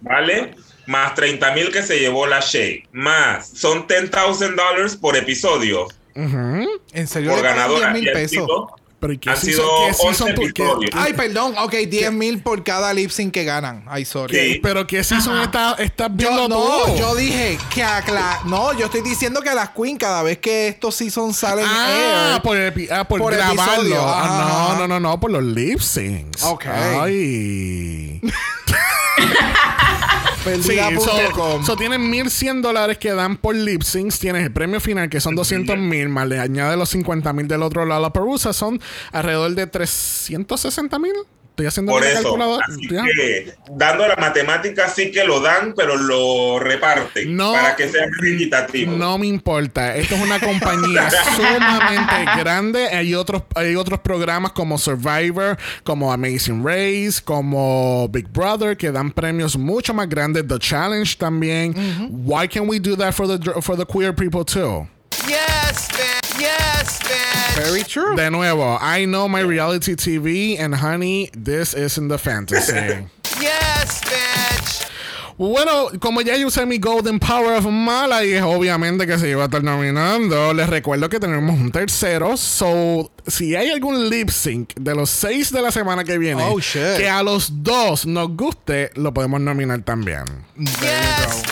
¿vale? 0.00 0.56
Más 0.86 1.14
30 1.14 1.52
mil 1.54 1.70
que 1.72 1.82
se 1.82 1.98
llevó 1.98 2.26
la 2.26 2.40
Shay. 2.40 2.84
Más 2.92 3.48
son 3.48 3.86
10,000 3.86 4.54
dólares 4.56 4.96
por 4.96 5.16
episodio 5.16 5.86
Ujú. 6.16 6.68
En 6.92 7.08
serio, 7.08 7.30
por 7.30 7.38
le 7.42 7.48
pagan 7.48 7.68
10 7.68 7.80
ganadora. 7.80 7.90
mil 7.92 8.04
pesos. 8.12 8.30
sido- 8.30 8.76
Pero 9.00 9.12
¿y 9.12 9.18
qué 9.18 9.28
Han 9.28 9.36
season- 9.36 9.44
sido 9.50 9.66
qué 9.66 9.84
11 9.84 10.02
season 10.02 10.34
por- 10.34 10.52
qué- 10.54 10.62
episodios. 10.62 10.90
Ay, 10.94 11.12
perdón. 11.12 11.54
Ok, 11.58 11.74
10 11.88 12.10
mil 12.12 12.40
por 12.40 12.64
cada 12.64 12.94
lip 12.94 13.10
sync 13.10 13.34
que 13.34 13.44
ganan. 13.44 13.84
Ay, 13.86 14.06
sorry. 14.06 14.32
qué- 14.34 14.60
pero 14.62 14.86
¿qué 14.86 15.04
season 15.04 15.42
está- 15.42 15.74
estás 15.78 16.08
viendo 16.14 16.42
Yo, 16.42 16.48
no, 16.48 16.84
tú? 16.86 16.96
yo 16.96 17.14
dije 17.14 17.58
que 17.74 17.82
a 17.82 18.02
Cla- 18.02 18.42
No, 18.44 18.72
yo 18.72 18.86
estoy 18.86 19.02
diciendo 19.02 19.42
que 19.42 19.50
a 19.50 19.54
las 19.54 19.70
Queen, 19.70 19.98
cada 19.98 20.22
vez 20.22 20.38
que 20.38 20.68
estos 20.68 20.94
seasons 20.94 21.36
salen 21.36 21.66
Ah, 21.68 22.32
air, 22.36 22.42
por, 22.42 22.56
epi- 22.56 22.88
ah, 22.90 23.04
por, 23.06 23.20
Por 23.20 23.34
grabarlo. 23.34 23.62
episodio, 23.82 24.00
Ah, 24.06 24.76
no, 24.78 24.78
no, 24.78 24.88
no, 24.88 25.00
no, 25.00 25.20
por 25.20 25.30
los 25.30 25.42
lip 25.42 25.80
syncs. 25.80 26.42
Ok. 26.44 26.64
Ay. 26.66 28.20
Sí, 30.44 30.76
perdida.com. 30.76 31.60
so, 31.60 31.64
so 31.64 31.76
tienen 31.76 32.10
1100 32.10 32.62
dólares 32.62 32.98
que 32.98 33.12
dan 33.12 33.36
por 33.36 33.54
lip 33.54 33.82
syncs. 33.82 34.18
Tienes 34.18 34.44
el 34.44 34.52
premio 34.52 34.80
final 34.80 35.08
que 35.08 35.20
son 35.20 35.34
200 35.34 35.78
mil, 35.78 36.08
más 36.08 36.28
le 36.28 36.38
añade 36.38 36.76
los 36.76 36.90
50 36.90 37.32
mil 37.32 37.48
del 37.48 37.62
otro 37.62 37.86
lado. 37.86 38.02
La 38.02 38.12
perusa 38.12 38.52
son 38.52 38.80
alrededor 39.12 39.54
de 39.54 39.66
360 39.66 40.98
mil. 40.98 41.14
Estoy 41.54 41.66
haciendo 41.66 41.92
Por 41.92 42.02
eso. 42.02 42.20
calculadora. 42.20 42.66
Así 42.68 42.88
que, 42.88 43.54
dando 43.70 44.08
la 44.08 44.16
matemática, 44.16 44.88
sí 44.88 45.12
que 45.12 45.22
lo 45.22 45.38
dan, 45.38 45.72
pero 45.76 45.96
lo 45.96 46.58
reparten 46.58 47.36
No, 47.36 47.52
para 47.52 47.76
que 47.76 47.88
sea 47.88 48.08
más 48.08 48.28
equitativo. 48.28 48.90
No 48.96 49.18
me 49.18 49.28
importa. 49.28 49.94
Esto 49.94 50.16
es 50.16 50.22
una 50.22 50.40
compañía 50.40 51.08
sumamente 51.36 52.14
grande. 52.40 52.88
Hay 52.88 53.14
otros, 53.14 53.44
hay 53.54 53.76
otros 53.76 54.00
programas 54.00 54.50
como 54.50 54.78
Survivor, 54.78 55.56
como 55.84 56.12
Amazing 56.12 56.64
Race, 56.64 57.22
como 57.24 58.08
Big 58.08 58.26
Brother, 58.32 58.76
que 58.76 58.90
dan 58.90 59.12
premios 59.12 59.56
mucho 59.56 59.94
más 59.94 60.08
grandes. 60.08 60.48
The 60.48 60.58
Challenge 60.58 61.16
también. 61.16 62.10
Why 62.24 62.48
can't 62.48 62.68
we 62.68 62.80
do 62.80 62.96
that 62.96 63.12
for 63.12 63.28
the 63.28 63.38
for 63.62 63.76
the 63.76 63.86
queer 63.86 64.12
people 64.12 64.44
too? 64.44 64.88
Yes, 65.28 65.86
bitch. 65.92 66.23
Yes, 66.38 66.98
bitch. 67.00 67.56
Very 67.56 67.84
true. 67.84 68.16
De 68.16 68.30
nuevo, 68.30 68.78
I 68.80 69.04
know 69.06 69.28
my 69.28 69.40
reality 69.40 69.94
TV, 69.94 70.58
and 70.58 70.74
honey, 70.74 71.30
this 71.32 71.74
isn't 71.74 72.08
the 72.08 72.18
fantasy. 72.18 72.72
Yes, 73.40 74.00
bitch. 74.04 74.86
Bueno, 75.36 75.88
como 76.00 76.20
ya 76.20 76.36
yo 76.36 76.46
usé 76.46 76.64
mi 76.64 76.78
Golden 76.78 77.18
Power 77.18 77.54
of 77.58 77.66
Mala 77.66 78.24
y 78.24 78.32
es 78.34 78.42
obviamente 78.42 79.04
que 79.08 79.18
se 79.18 79.28
iba 79.30 79.42
a 79.42 79.44
estar 79.46 79.62
nominando, 79.64 80.54
les 80.54 80.68
recuerdo 80.68 81.08
que 81.08 81.18
tenemos 81.18 81.58
un 81.58 81.72
tercero. 81.72 82.36
So, 82.36 83.10
si 83.26 83.56
hay 83.56 83.70
algún 83.70 84.08
lip 84.08 84.30
sync 84.30 84.74
de 84.76 84.94
los 84.94 85.10
seis 85.10 85.50
de 85.50 85.60
la 85.62 85.72
semana 85.72 86.04
que 86.04 86.16
viene 86.18 86.44
Oh, 86.44 86.60
shit. 86.60 86.96
que 86.96 87.08
a 87.08 87.24
los 87.24 87.64
dos 87.64 88.06
nos 88.06 88.28
guste, 88.36 88.90
lo 88.94 89.12
podemos 89.12 89.40
nominar 89.40 89.82
también. 89.82 90.22
Yes, 90.56 91.42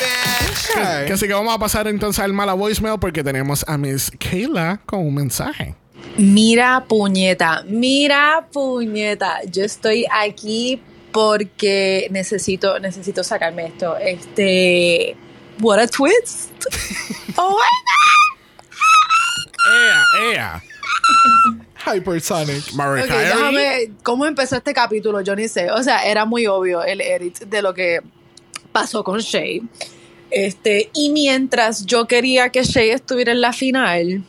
Que 1.06 1.12
así 1.12 1.26
que 1.26 1.32
vamos 1.32 1.54
a 1.54 1.58
pasar 1.58 1.86
entonces 1.88 2.22
al 2.22 2.32
mala 2.32 2.54
voicemail 2.54 2.98
porque 2.98 3.22
tenemos 3.24 3.64
a 3.68 3.76
Miss 3.78 4.10
Kayla 4.18 4.80
con 4.86 5.00
un 5.06 5.14
mensaje. 5.14 5.74
Mira 6.16 6.84
puñeta, 6.88 7.62
mira 7.66 8.46
puñeta. 8.52 9.40
Yo 9.50 9.64
estoy 9.64 10.06
aquí 10.10 10.80
porque 11.12 12.08
necesito, 12.10 12.78
necesito 12.80 13.22
sacarme 13.24 13.66
esto. 13.66 13.96
Este, 13.98 15.16
what 15.60 15.78
a 15.78 15.86
twist. 15.86 16.50
Oh 17.36 17.56
my 17.56 17.62
Ea, 19.74 20.32
ea. 20.34 20.62
Hypersonic. 21.86 22.72
Mariah 22.74 23.04
Ok, 23.04 23.08
Carey. 23.08 23.26
déjame, 23.26 23.90
¿cómo 24.02 24.26
empezó 24.26 24.56
este 24.56 24.74
capítulo? 24.74 25.20
Yo 25.22 25.34
ni 25.34 25.48
sé. 25.48 25.70
O 25.70 25.82
sea, 25.82 26.04
era 26.06 26.24
muy 26.24 26.46
obvio 26.46 26.82
el 26.84 27.00
edit 27.00 27.38
de 27.40 27.62
lo 27.62 27.72
que 27.74 28.00
pasó 28.72 29.02
con 29.02 29.18
Shay. 29.20 29.62
Este, 30.32 30.90
y 30.94 31.10
mientras 31.10 31.84
yo 31.84 32.06
quería 32.06 32.48
que 32.48 32.64
Shay 32.64 32.88
estuviera 32.88 33.32
en 33.32 33.42
la 33.42 33.52
final, 33.52 34.24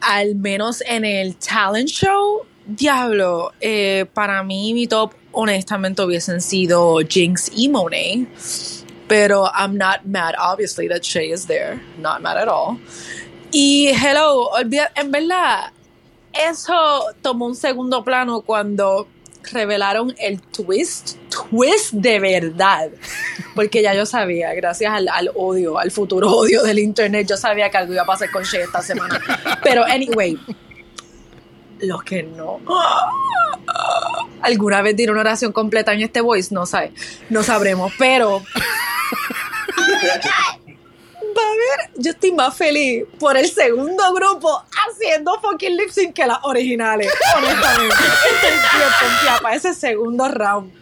al 0.00 0.36
menos 0.36 0.80
en 0.86 1.04
el 1.04 1.34
talent 1.36 1.88
show, 1.88 2.42
diablo, 2.64 3.52
eh, 3.60 4.06
para 4.14 4.44
mí 4.44 4.72
mi 4.74 4.86
top 4.86 5.12
honestamente 5.32 6.02
hubiesen 6.02 6.40
sido 6.40 6.98
Jinx 7.00 7.50
y 7.52 7.68
Monet. 7.68 8.28
Pero 9.08 9.50
I'm 9.52 9.76
not 9.76 10.04
mad, 10.04 10.34
obviously, 10.38 10.88
that 10.88 11.02
Shay 11.02 11.32
is 11.32 11.46
there. 11.46 11.80
Not 11.98 12.22
mad 12.22 12.38
at 12.38 12.48
all. 12.48 12.78
Y 13.50 13.88
hello, 13.88 14.48
olvida, 14.50 14.92
en 14.94 15.10
verdad, 15.10 15.72
eso 16.32 17.06
tomó 17.20 17.46
un 17.46 17.56
segundo 17.56 18.04
plano 18.04 18.42
cuando 18.42 19.08
revelaron 19.50 20.14
el 20.18 20.40
twist, 20.40 21.16
twist 21.28 21.92
de 21.92 22.20
verdad. 22.20 22.90
Porque 23.54 23.82
ya 23.82 23.94
yo 23.94 24.06
sabía, 24.06 24.54
gracias 24.54 24.92
al, 24.92 25.30
odio, 25.34 25.78
al 25.78 25.90
futuro 25.90 26.30
odio 26.30 26.62
del 26.62 26.78
internet, 26.78 27.26
yo 27.28 27.36
sabía 27.36 27.70
que 27.70 27.78
algo 27.78 27.92
iba 27.92 28.02
a 28.02 28.06
pasar 28.06 28.30
con 28.30 28.44
Shay 28.44 28.62
esta 28.62 28.82
semana. 28.82 29.20
Pero 29.62 29.84
anyway, 29.84 30.38
los 31.80 32.02
que 32.02 32.22
no. 32.22 32.60
¿Alguna 34.40 34.82
vez 34.82 34.96
diré 34.96 35.12
una 35.12 35.20
oración 35.20 35.52
completa 35.52 35.92
en 35.92 36.02
este 36.02 36.20
voice? 36.20 36.54
No 36.54 36.66
sé, 36.66 36.92
no 37.30 37.42
sabremos, 37.42 37.92
pero 37.98 38.42
a 41.40 41.50
ver, 41.50 41.90
yo 41.96 42.10
estoy 42.10 42.32
más 42.32 42.56
feliz 42.56 43.04
por 43.18 43.36
el 43.36 43.50
segundo 43.50 44.12
grupo 44.12 44.64
haciendo 44.86 45.40
fucking 45.40 45.76
lip 45.76 45.90
sync 45.90 46.14
que 46.14 46.26
las 46.26 46.38
originales. 46.42 47.12
Honestamente, 47.36 47.94
estoy 48.32 49.40
para 49.42 49.56
ese 49.56 49.74
segundo 49.74 50.28
round. 50.28 50.72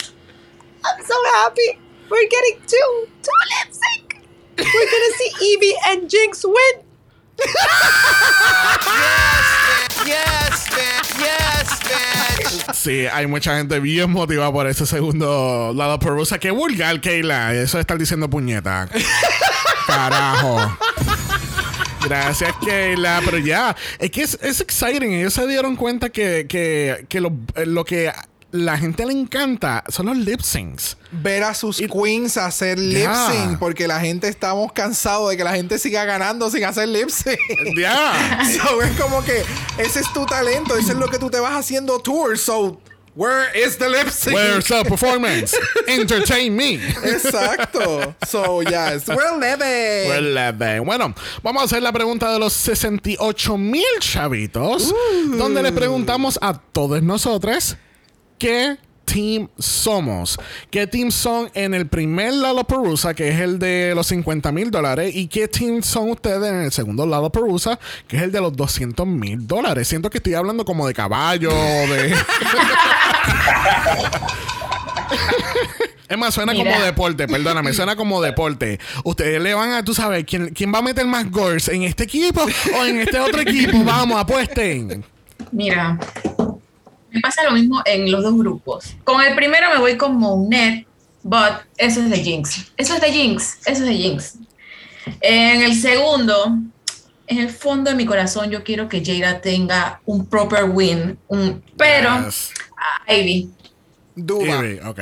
I'm 0.83 1.05
so 1.05 1.15
happy. 1.43 1.79
We're 2.11 2.29
getting 2.29 2.61
two, 2.67 3.09
two 3.23 3.31
lip 3.51 3.73
sync. 3.73 4.23
We're 4.59 4.65
gonna 4.65 5.17
see 5.17 5.55
Evie 5.55 5.77
and 5.87 6.09
Jinx 6.09 6.45
win. 6.45 6.90
Yes. 10.07 10.67
Yes. 11.19 12.77
Sí, 12.77 13.07
hay 13.07 13.27
mucha 13.27 13.57
gente 13.59 13.79
bien 13.81 14.11
motivada 14.11 14.51
por 14.53 14.67
ese 14.67 14.87
segundo 14.87 15.73
lado 15.75 15.99
perusa. 15.99 16.39
Qué 16.39 16.51
vulgar, 16.51 17.01
Kayla. 17.01 17.55
Eso 17.55 17.77
de 17.77 17.83
estar 17.83 17.99
diciendo 17.99 18.31
puñeta. 18.31 18.89
Carajo. 19.87 20.77
Gracias, 22.05 22.55
Kayla. 22.65 23.21
Pero 23.25 23.39
ya, 23.39 23.77
es 23.99 24.11
que 24.11 24.23
es, 24.23 24.39
es 24.41 24.61
exciting. 24.61 25.13
Ellos 25.13 25.35
se 25.35 25.47
dieron 25.47 25.77
cuenta 25.77 26.09
que, 26.11 26.47
que, 26.49 27.05
que 27.09 27.21
lo, 27.21 27.33
lo 27.67 27.85
que 27.85 28.13
la 28.53 28.77
gente 28.77 29.07
le 29.07 29.13
encanta 29.13 29.85
son 29.89 30.07
los 30.07 30.17
lip 30.17 30.41
syncs. 30.41 30.97
Ver 31.13 31.45
a 31.45 31.55
sus 31.55 31.79
queens 31.79 32.37
hacer 32.37 32.79
lip 32.79 33.11
sync 33.29 33.59
porque 33.59 33.87
la 33.87 34.01
gente 34.01 34.29
estamos 34.29 34.73
cansados 34.73 35.31
de 35.31 35.37
que 35.37 35.45
la 35.45 35.55
gente 35.55 35.79
siga 35.79 36.05
ganando 36.05 36.51
sin 36.51 36.65
hacer 36.65 36.89
lip 36.89 37.11
sync. 37.11 37.39
Ya. 37.77 38.39
So, 38.51 38.83
es 38.83 38.99
como 39.01 39.23
que 39.25 39.45
ese 39.79 40.01
es 40.01 40.13
tu 40.13 40.27
talento, 40.27 40.77
eso 40.77 40.93
es 40.93 40.99
lo 40.99 41.09
que 41.09 41.19
tú 41.19 41.31
te 41.31 41.39
vas 41.39 41.53
haciendo 41.55 42.01
tour. 42.01 42.37
So, 42.37 42.81
where 43.15 43.47
is 43.55 43.77
the 43.79 43.89
lip 43.89 44.09
sync? 44.09 44.35
Where's 44.35 44.67
the 44.67 44.85
performance? 44.85 45.57
Entertain 45.87 46.55
me. 46.55 46.75
Exacto. 47.05 48.15
So, 48.27 48.63
yes, 48.63 49.07
we're 49.07 49.39
living. 49.39 50.09
We're 50.09 50.21
living. 50.21 50.85
Bueno, 50.85 51.15
vamos 51.43 51.63
a 51.63 51.65
hacer 51.67 51.83
la 51.83 51.93
pregunta 51.93 52.33
de 52.33 52.39
los 52.39 52.53
68 52.53 53.57
mil 53.57 53.85
chavitos, 54.01 54.93
donde 55.39 55.63
le 55.63 55.73
preguntamos 55.73 56.39
a 56.43 56.55
todos 56.55 57.03
nosotros 57.03 57.77
qué 58.41 58.79
team 59.05 59.49
somos. 59.59 60.39
¿Qué 60.71 60.87
team 60.87 61.11
son 61.11 61.51
en 61.55 61.75
el 61.75 61.87
primer 61.87 62.33
Lollapalooza, 62.33 63.13
que 63.15 63.29
es 63.29 63.41
el 63.41 63.59
de 63.59 63.93
los 63.95 64.07
50 64.07 64.51
mil 64.51 64.71
dólares? 64.71 65.15
¿Y 65.15 65.27
qué 65.29 65.47
team 65.47 65.83
son 65.83 66.11
ustedes 66.11 66.49
en 66.49 66.63
el 66.63 66.73
segundo 66.73 67.07
Lollapalooza, 67.07 67.79
que 68.09 68.17
es 68.17 68.23
el 68.23 68.33
de 68.33 68.41
los 68.41 68.57
200 68.57 69.07
mil 69.07 69.47
dólares? 69.47 69.89
Siento 69.89 70.11
que 70.11 70.19
estoy 70.19 70.35
hablando 70.35 70.65
como 70.65 70.87
de 70.87 70.95
caballo, 70.95 71.51
de... 71.53 72.15
Es 76.09 76.19
más, 76.19 76.35
suena 76.35 76.53
Mira. 76.53 76.73
como 76.73 76.85
deporte, 76.85 77.29
perdóname, 77.29 77.73
suena 77.73 77.95
como 77.95 78.21
deporte. 78.21 78.81
Ustedes 79.05 79.41
le 79.41 79.55
van 79.55 79.71
a, 79.71 79.85
tú 79.85 79.95
sabes, 79.95 80.25
¿quién, 80.25 80.49
quién 80.49 80.75
va 80.75 80.79
a 80.79 80.83
meter 80.83 81.07
más 81.07 81.31
goals? 81.31 81.69
¿En 81.69 81.85
este 81.85 82.03
equipo 82.03 82.45
o 82.77 82.85
en 82.85 82.99
este 83.01 83.21
otro 83.21 83.41
equipo? 83.43 83.85
Vamos, 83.85 84.21
apuesten. 84.21 85.05
Mira, 85.53 85.99
me 87.13 87.21
pasa 87.21 87.43
lo 87.45 87.53
mismo 87.53 87.83
en 87.85 88.11
los 88.11 88.23
dos 88.23 88.37
grupos. 88.37 88.97
Con 89.05 89.21
el 89.23 89.35
primero 89.35 89.69
me 89.73 89.79
voy 89.79 89.97
con 89.97 90.17
Monet, 90.17 90.87
but 91.23 91.63
eso 91.77 92.01
es 92.01 92.11
de 92.11 92.19
Jinx. 92.19 92.73
Eso 92.77 92.95
es 92.95 93.01
de 93.01 93.13
Jinx, 93.13 93.59
eso 93.67 93.85
es 93.85 93.89
de 93.89 93.95
Jinx. 93.95 94.35
En 95.21 95.63
el 95.63 95.75
segundo, 95.75 96.59
en 97.27 97.39
el 97.39 97.51
fondo 97.51 97.91
de 97.91 97.97
mi 97.97 98.05
corazón, 98.05 98.51
yo 98.51 98.63
quiero 98.65 98.89
que 98.89 99.05
Jada 99.05 99.41
tenga 99.41 100.01
un 100.05 100.27
proper 100.27 100.65
win. 100.65 101.19
Un, 101.29 101.63
pero, 101.77 102.25
Yes. 102.25 102.53
Ivy. 103.09 103.51
Duda. 104.15 104.59
Ivy, 104.65 104.81
ok. 104.85 105.01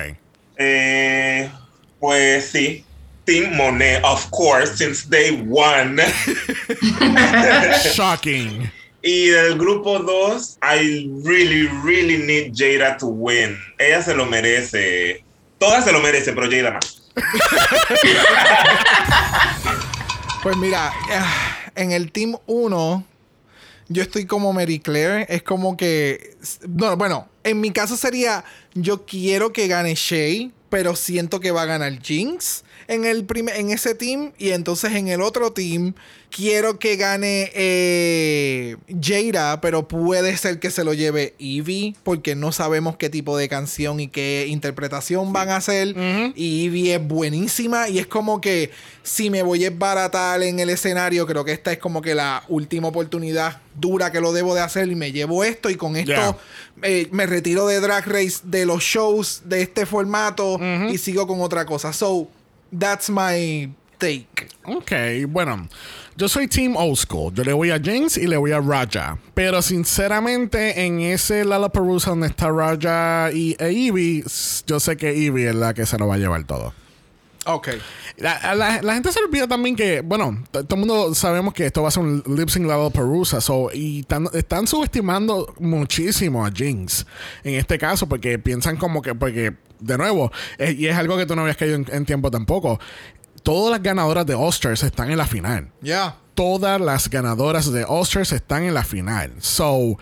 Eh, 0.57 1.51
pues 1.99 2.51
sí. 2.51 2.85
Team 3.25 3.57
Monet, 3.57 4.03
of 4.05 4.31
course, 4.31 4.77
since 4.77 5.05
day 5.05 5.31
one. 5.49 6.01
Shocking. 7.95 8.71
Y 9.03 9.29
del 9.29 9.59
grupo 9.59 9.99
2, 9.99 10.59
I 10.63 11.11
really, 11.25 11.69
really 11.85 12.19
need 12.19 12.53
Jada 12.55 12.97
to 12.99 13.07
win. 13.07 13.59
Ella 13.79 14.03
se 14.03 14.15
lo 14.15 14.27
merece. 14.27 15.25
Todas 15.59 15.85
se 15.85 15.93
lo 15.93 16.01
merecen, 16.01 16.35
pero 16.35 16.51
Jada 16.51 16.73
más. 16.73 17.03
Pues 20.41 20.57
mira, 20.57 20.93
ah, 21.11 21.57
en 21.75 21.91
el 21.91 22.13
Team 22.13 22.37
1, 22.47 23.05
yo 23.89 24.03
estoy 24.03 24.25
como 24.25 24.53
Mary 24.53 24.79
Claire. 24.79 25.27
Es 25.29 25.43
como 25.43 25.77
que. 25.77 26.37
No, 26.69 26.97
bueno, 26.97 27.29
en 27.43 27.61
mi 27.61 27.73
caso 27.73 27.97
sería: 27.97 28.45
yo 28.73 29.05
quiero 29.05 29.53
que 29.53 29.67
gane 29.67 29.97
Shay, 29.97 30.53
pero 30.71 30.95
siento 30.95 31.41
que 31.41 31.51
va 31.51 31.63
a 31.63 31.67
ganar 31.67 32.01
Jinx 32.01 32.63
en, 32.89 33.05
el 33.05 33.25
primer, 33.25 33.57
en 33.57 33.71
ese 33.71 33.95
team. 33.95 34.33
Y 34.39 34.51
entonces 34.51 34.93
en 34.95 35.09
el 35.09 35.21
otro 35.23 35.53
team, 35.53 35.95
quiero 36.31 36.79
que 36.79 36.97
gane 36.97 37.51
eh, 37.55 38.77
Jada, 39.01 39.61
pero 39.61 39.87
puede 39.87 40.37
ser 40.37 40.59
que 40.59 40.71
se 40.71 40.85
lo 40.85 40.95
lleve 40.95 41.35
Evie, 41.39 41.95
porque 42.03 42.35
no 42.35 42.51
sabemos 42.53 42.97
qué 42.97 43.09
tipo 43.11 43.37
de 43.37 43.49
canción 43.49 44.01
y 44.01 44.09
qué 44.09 44.47
interpretación 44.49 45.33
van 45.33 45.51
a 45.51 45.57
hacer. 45.57 45.95
Y 46.35 46.67
Evie 46.67 46.95
es 46.95 47.07
buenísima 47.07 47.89
y 47.89 47.99
es 47.99 48.07
como 48.07 48.41
que 48.41 48.71
si 49.03 49.31
me 49.31 49.43
voy 49.43 49.65
a 49.65 49.69
esbaratar 49.69 50.43
en 50.43 50.59
el 50.61 50.71
escenario, 50.71 51.27
creo 51.27 51.45
que 51.45 51.53
esta 51.53 51.73
es 51.73 51.79
como 51.79 52.03
que 52.03 52.15
la 52.15 52.43
última 52.49 52.89
oportunidad 52.89 53.61
dura 53.75 54.11
que 54.11 54.21
lo 54.21 54.33
debo 54.33 54.55
de 54.55 54.61
hacer 54.61 54.89
y 54.89 54.97
me 54.97 55.13
llevo 55.13 55.45
esto 55.45 55.71
y 55.71 55.77
con 55.77 55.97
esto 55.97 56.09
Yeah. 56.09 56.37
eh, 56.83 57.09
me 57.11 57.27
retiro 57.27 57.67
de 57.67 57.81
Drag 57.81 58.07
Race, 58.07 58.39
de 58.45 58.65
los 58.67 58.83
shows, 58.83 59.43
de 59.45 59.63
este 59.63 59.87
formato 59.87 60.59
y 60.91 60.99
sigo 60.99 61.27
con 61.27 61.41
otra 61.41 61.65
cosa. 61.67 61.93
So, 61.93 62.29
that's 62.73 63.11
my 63.11 63.71
take. 63.99 64.49
Ok, 64.65 64.93
bueno. 65.29 65.69
Yo 66.17 66.29
soy 66.29 66.49
Team 66.49 66.77
Old 66.77 66.97
School. 66.97 67.33
Yo 67.33 67.45
le 67.45 67.53
voy 67.53 67.71
a 67.71 67.79
Jinx 67.79 68.17
y 68.17 68.27
le 68.27 68.37
voy 68.37 68.53
a 68.53 68.61
Raja. 68.61 69.19
Pero 69.35 69.63
sinceramente, 69.63 70.85
en 70.85 71.01
ese 71.01 71.45
Lollapalooza 71.45 72.11
donde 72.11 72.27
está 72.27 72.51
Raja 72.51 73.31
y 73.33 73.57
e 73.61 74.23
yo 74.67 74.81
sé 74.81 74.97
que 74.97 75.11
Eevee 75.11 75.51
es 75.51 75.55
la 75.55 75.75
que 75.75 75.87
se 75.87 75.97
lo 75.97 76.09
va 76.09 76.17
a 76.17 76.19
llevar 76.19 76.45
todo. 76.45 76.75
Ok. 77.47 77.69
La, 78.19 78.55
la- 78.55 78.83
la 78.83 78.95
gente 78.95 79.11
se 79.13 79.21
olvida 79.21 79.47
también 79.49 79.75
que, 79.77 80.01
bueno, 80.03 80.45
todo 80.51 80.67
el 80.71 80.77
mundo 80.79 81.15
sabemos 81.15 81.55
que 81.55 81.67
esto 81.67 81.83
va 81.83 81.89
a 81.89 81.91
ser 81.91 82.03
un 82.03 82.23
lip 82.27 82.49
sync 82.51 82.67
level 82.67 82.91
Perusa, 82.93 83.41
so, 83.41 83.71
y 83.73 84.03
tan- 84.03 84.29
están 84.35 84.67
subestimando 84.67 85.55
muchísimo 85.59 86.45
a 86.45 86.51
Jinx 86.51 87.07
en 87.45 87.55
este 87.55 87.79
caso, 87.79 88.09
porque 88.09 88.39
piensan 88.39 88.77
como 88.77 89.01
que, 89.01 89.15
porque, 89.15 89.55
de 89.81 89.97
nuevo, 89.99 90.31
eh, 90.59 90.75
y 90.77 90.87
es 90.89 90.97
algo 90.97 91.17
que 91.17 91.25
tú 91.27 91.35
no 91.37 91.43
habías 91.43 91.57
caído 91.57 91.77
en, 91.77 91.87
en 91.91 92.05
tiempo 92.05 92.31
tampoco, 92.31 92.79
todas 93.43 93.71
las 93.71 93.83
ganadoras 93.83 94.27
de 94.27 94.35
All-Stars 94.35 94.83
están 94.83 95.11
en 95.11 95.17
la 95.17 95.27
final. 95.27 95.71
Ya. 95.81 96.17
Todas 96.35 96.81
las 96.81 97.09
ganadoras 97.09 97.73
de 97.73 97.85
All-Stars 97.85 98.33
están 98.33 98.65
en 98.65 98.75
la 98.75 98.85
final. 98.85 99.33
So, 99.39 99.97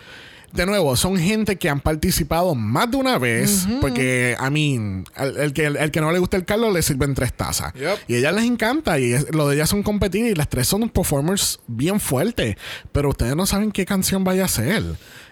de 0.52 0.66
nuevo, 0.66 0.96
son 0.96 1.18
gente 1.18 1.56
que 1.56 1.68
han 1.68 1.80
participado 1.80 2.54
más 2.54 2.90
de 2.90 2.96
una 2.96 3.18
vez. 3.18 3.66
Porque, 3.80 4.36
I 4.40 4.50
mean, 4.50 5.04
el, 5.16 5.36
el 5.36 5.52
que, 5.52 5.66
el 5.66 5.90
que 5.90 6.00
no 6.00 6.12
le 6.12 6.18
gusta 6.18 6.36
el 6.36 6.44
caldo 6.44 6.70
le 6.70 6.82
sirven 6.82 7.14
tres 7.14 7.32
tazas. 7.32 7.72
Yep. 7.74 7.98
Y 8.08 8.14
a 8.14 8.18
ellas 8.18 8.34
les 8.34 8.44
encanta. 8.44 8.98
Y 8.98 9.12
es- 9.12 9.34
lo 9.34 9.48
de 9.48 9.56
ellas 9.56 9.68
son 9.68 9.82
competir. 9.82 10.26
Y 10.26 10.34
las 10.34 10.48
tres 10.48 10.66
son 10.68 10.88
performers 10.88 11.60
bien 11.66 12.00
fuertes. 12.00 12.56
Pero 12.92 13.10
ustedes 13.10 13.36
no 13.36 13.46
saben 13.46 13.70
qué 13.72 13.84
canción 13.84 14.24
vaya 14.24 14.44
a 14.46 14.48
ser. 14.48 14.82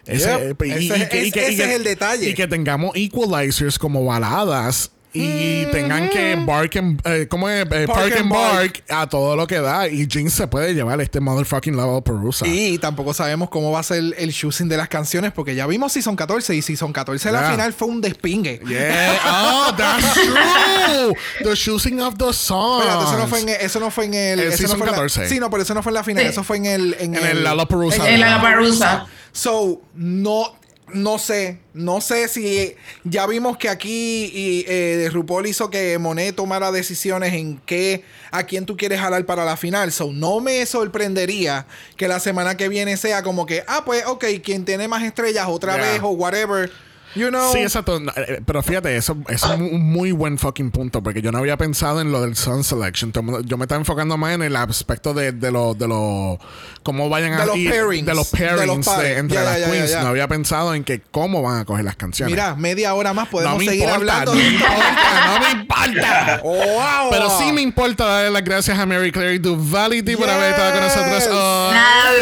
Yep. 0.06 0.62
Ese 0.62 1.08
es- 1.18 1.36
ese 1.36 1.64
es 1.64 1.70
el 1.76 1.84
detalle. 1.84 2.28
Y 2.28 2.34
que 2.34 2.46
tengamos 2.46 2.92
equalizers 2.94 3.78
como 3.78 4.04
baladas. 4.04 4.90
Y 5.14 5.66
tengan 5.66 6.08
que 6.10 6.36
bark 6.44 6.76
and, 6.76 7.00
eh, 7.06 7.26
¿cómo 7.28 7.48
es? 7.48 7.64
Eh, 7.70 7.86
park, 7.86 8.14
and 8.18 8.30
bark 8.30 8.82
a 8.88 9.08
todo 9.08 9.36
lo 9.36 9.46
que 9.46 9.60
da. 9.60 9.88
Y 9.88 10.06
Jinx 10.10 10.32
se 10.32 10.46
puede 10.48 10.74
llevar 10.74 11.00
este 11.00 11.20
motherfucking 11.20 11.76
level 11.76 12.02
Perusa. 12.02 12.46
Y 12.46 12.78
tampoco 12.78 13.14
sabemos 13.14 13.48
cómo 13.48 13.70
va 13.70 13.78
a 13.80 13.82
ser 13.84 14.02
el 14.18 14.32
choosing 14.32 14.68
de 14.68 14.76
las 14.76 14.88
canciones 14.88 15.32
porque 15.32 15.54
ya 15.54 15.66
vimos 15.66 15.92
Season 15.92 16.16
14 16.16 16.54
y 16.56 16.62
Season 16.62 16.92
14 16.92 17.14
Yeah. 17.30 17.40
la 17.40 17.50
final 17.52 17.72
fue 17.72 17.88
un 17.88 18.00
despingue. 18.00 18.60
Yeah. 18.66 19.18
Oh, 19.26 19.72
that's 19.76 20.14
true. 20.14 21.14
The 21.42 21.54
choosing 21.56 22.00
of 22.00 22.16
the 22.18 22.32
songs. 22.32 22.84
Espérate, 22.84 23.04
eso 23.04 23.18
no 23.18 23.26
fue 23.28 23.40
en 23.40 23.48
el, 23.48 23.54
eso 23.60 23.80
no 23.80 23.90
fue 23.90 24.04
en 24.06 24.14
el, 24.14 24.40
El 24.40 24.52
eso 24.52 24.62
no 24.64 24.68
fue 24.70 24.78
en 24.78 24.86
la- 24.86 24.92
14. 24.92 25.28
sí, 25.28 25.38
no, 25.40 25.48
pero 25.50 25.62
eso 25.62 25.74
no 25.74 25.82
fue 25.82 25.90
en 25.90 25.94
la 25.94 26.04
final, 26.04 26.22
Sí. 26.24 26.28
eso 26.30 26.42
fue 26.44 26.56
en 26.56 26.66
el 26.66 26.96
en, 26.98 27.14
En 27.14 27.24
el 27.24 27.44
Lollapalooza. 27.44 28.08
En 28.10 28.20
la 28.20 28.30
Lollapalooza. 28.38 29.06
So, 29.32 29.80
no 29.94 30.54
no 30.92 31.18
sé, 31.18 31.60
no 31.72 32.00
sé 32.00 32.28
si 32.28 32.74
ya 33.04 33.26
vimos 33.26 33.56
que 33.56 33.68
aquí 33.68 34.30
y, 34.34 34.64
eh, 34.68 35.08
RuPaul 35.12 35.46
hizo 35.46 35.70
que 35.70 35.98
Monet 35.98 36.36
tomara 36.36 36.70
decisiones 36.70 37.32
en 37.32 37.58
qué 37.64 38.04
a 38.30 38.42
quién 38.44 38.66
tú 38.66 38.76
quieres 38.76 39.00
jalar 39.00 39.24
para 39.24 39.44
la 39.44 39.56
final. 39.56 39.90
So, 39.92 40.12
no 40.12 40.40
me 40.40 40.64
sorprendería 40.66 41.66
que 41.96 42.06
la 42.08 42.20
semana 42.20 42.56
que 42.56 42.68
viene 42.68 42.96
sea 42.96 43.22
como 43.22 43.46
que, 43.46 43.64
ah, 43.66 43.82
pues, 43.84 44.04
ok, 44.06 44.24
quien 44.42 44.64
tiene 44.64 44.86
más 44.88 45.02
estrellas 45.02 45.46
otra 45.48 45.76
Yeah. 45.76 45.92
vez 45.92 46.00
o 46.02 46.10
whatever. 46.10 46.70
You 47.14 47.28
know. 47.28 47.52
Sí, 47.52 47.58
exacto. 47.60 48.00
Pero 48.44 48.62
fíjate, 48.62 48.96
eso, 48.96 49.16
eso 49.28 49.52
es 49.54 49.60
un 49.60 49.84
muy 49.92 50.12
buen 50.12 50.38
fucking 50.38 50.70
punto, 50.70 51.02
porque 51.02 51.22
yo 51.22 51.30
no 51.32 51.38
había 51.38 51.56
pensado 51.56 52.00
en 52.00 52.10
lo 52.10 52.22
del 52.22 52.34
Sun 52.36 52.64
Selection. 52.64 53.12
Yo 53.44 53.56
me 53.56 53.64
estaba 53.64 53.78
enfocando 53.78 54.16
más 54.16 54.34
en 54.34 54.42
el 54.42 54.56
aspecto 54.56 55.14
de, 55.14 55.32
de 55.32 55.50
los, 55.52 55.78
de 55.78 55.86
los, 55.88 56.38
cómo 56.82 57.08
vayan 57.08 57.36
De 57.36 57.42
a 57.42 57.46
los 57.46 57.56
ir- 57.56 57.70
pairings. 57.70 58.06
de 58.06 58.14
los 58.14 58.30
De 58.32 58.38
los 58.38 58.56
pairings 58.56 58.86
de- 58.86 58.92
pares. 58.92 59.18
entre 59.18 59.44
las 59.44 59.56
queens. 59.58 59.92
No 60.02 60.08
había 60.08 60.26
pensado 60.28 60.74
en 60.74 60.82
que 60.84 61.00
cómo 61.00 61.42
van 61.42 61.60
a 61.60 61.64
coger 61.64 61.84
las 61.84 61.96
canciones. 61.96 62.32
Mira, 62.34 62.54
media 62.56 62.94
hora 62.94 63.12
más 63.14 63.28
podemos 63.28 63.54
no 63.54 63.58
me 63.60 63.64
seguir 63.66 63.84
importa, 63.84 64.20
hablando. 64.22 64.34
no 64.34 64.40
me 64.40 64.48
importa, 64.48 65.26
no 65.26 65.40
me 65.40 65.50
importa. 65.60 66.40
Wow. 66.44 67.10
Pero 67.10 67.38
sí 67.38 67.52
me 67.52 67.60
importa 67.62 68.04
darle 68.06 68.30
las 68.30 68.44
gracias 68.44 68.78
a 68.78 68.86
Mary 68.86 69.12
Claire 69.12 69.38
Duvality 69.38 70.16
por 70.16 70.28
haber 70.28 70.50
estado 70.50 70.72
con 70.72 70.80
nosotros 70.82 71.18
Yes. 71.18 71.26
hoy. 71.28 71.74
Nada, 71.74 72.12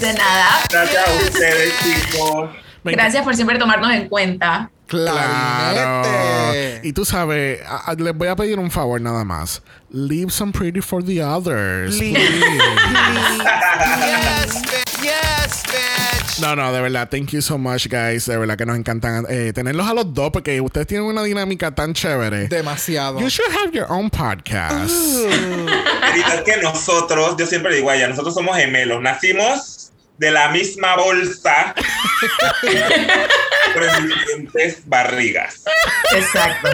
de 0.00 0.12
nada. 0.14 0.46
Gracias 0.70 1.08
a 1.08 1.12
ustedes, 1.24 1.72
chicos. 1.82 2.50
Gracias 2.84 3.22
por 3.24 3.34
siempre 3.36 3.58
tomarnos 3.58 3.90
en 3.92 4.08
cuenta. 4.08 4.70
Claro. 4.86 6.02
Clarinete. 6.02 6.80
Y 6.86 6.92
tú 6.92 7.04
sabes, 7.04 7.60
a- 7.66 7.90
a- 7.90 7.94
les 7.94 8.14
voy 8.14 8.28
a 8.28 8.36
pedir 8.36 8.58
un 8.58 8.70
favor 8.70 9.00
nada 9.00 9.24
más. 9.24 9.62
Leave 9.90 10.30
some 10.30 10.52
pretty 10.52 10.80
for 10.80 11.02
the 11.04 11.22
others. 11.22 11.98
Leave. 11.98 12.14
please. 12.14 12.62
Yes, 14.04 14.62
bitch. 14.62 15.02
Yes, 15.02 15.62
bitch. 15.66 16.40
No, 16.40 16.56
no, 16.56 16.72
de 16.72 16.80
verdad, 16.80 17.08
thank 17.10 17.30
you 17.30 17.40
so 17.40 17.56
much, 17.56 17.88
guys. 17.88 18.26
De 18.26 18.36
verdad 18.36 18.56
que 18.56 18.66
nos 18.66 18.76
encantan 18.76 19.24
eh, 19.28 19.52
tenerlos 19.54 19.86
a 19.88 19.94
los 19.94 20.12
dos 20.12 20.30
porque 20.30 20.60
ustedes 20.60 20.86
tienen 20.86 21.06
una 21.06 21.22
dinámica 21.22 21.70
tan 21.74 21.94
chévere. 21.94 22.48
Demasiado. 22.48 23.20
You 23.20 23.28
should 23.28 23.50
have 23.62 23.72
your 23.72 23.86
own 23.90 24.10
podcast. 24.10 24.90
Ahorita 24.90 26.34
es 26.34 26.42
que 26.44 26.56
nosotros, 26.62 27.36
yo 27.38 27.46
siempre 27.46 27.74
digo 27.76 27.90
a 27.90 27.96
ella, 27.96 28.08
nosotros 28.08 28.34
somos 28.34 28.56
gemelos, 28.56 29.00
nacimos 29.02 29.71
de 30.22 30.30
la 30.30 30.48
misma 30.50 30.94
bolsa, 30.94 31.74
en 32.62 34.08
diferentes 34.08 34.82
barrigas. 34.86 35.64
Exacto. 36.14 36.68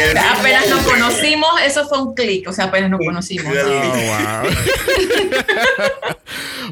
El 0.00 0.16
Apenas 0.16 0.68
nos 0.70 0.80
conocimos, 0.82 1.50
eso 1.62 1.86
fue 1.86 2.00
un 2.00 2.14
clic. 2.14 2.48
O 2.48 2.52
sea, 2.52 2.64
apenas 2.66 2.88
nos 2.90 3.00
conocimos. 3.04 3.52
Oh, 3.54 3.68
wow. 3.68 4.50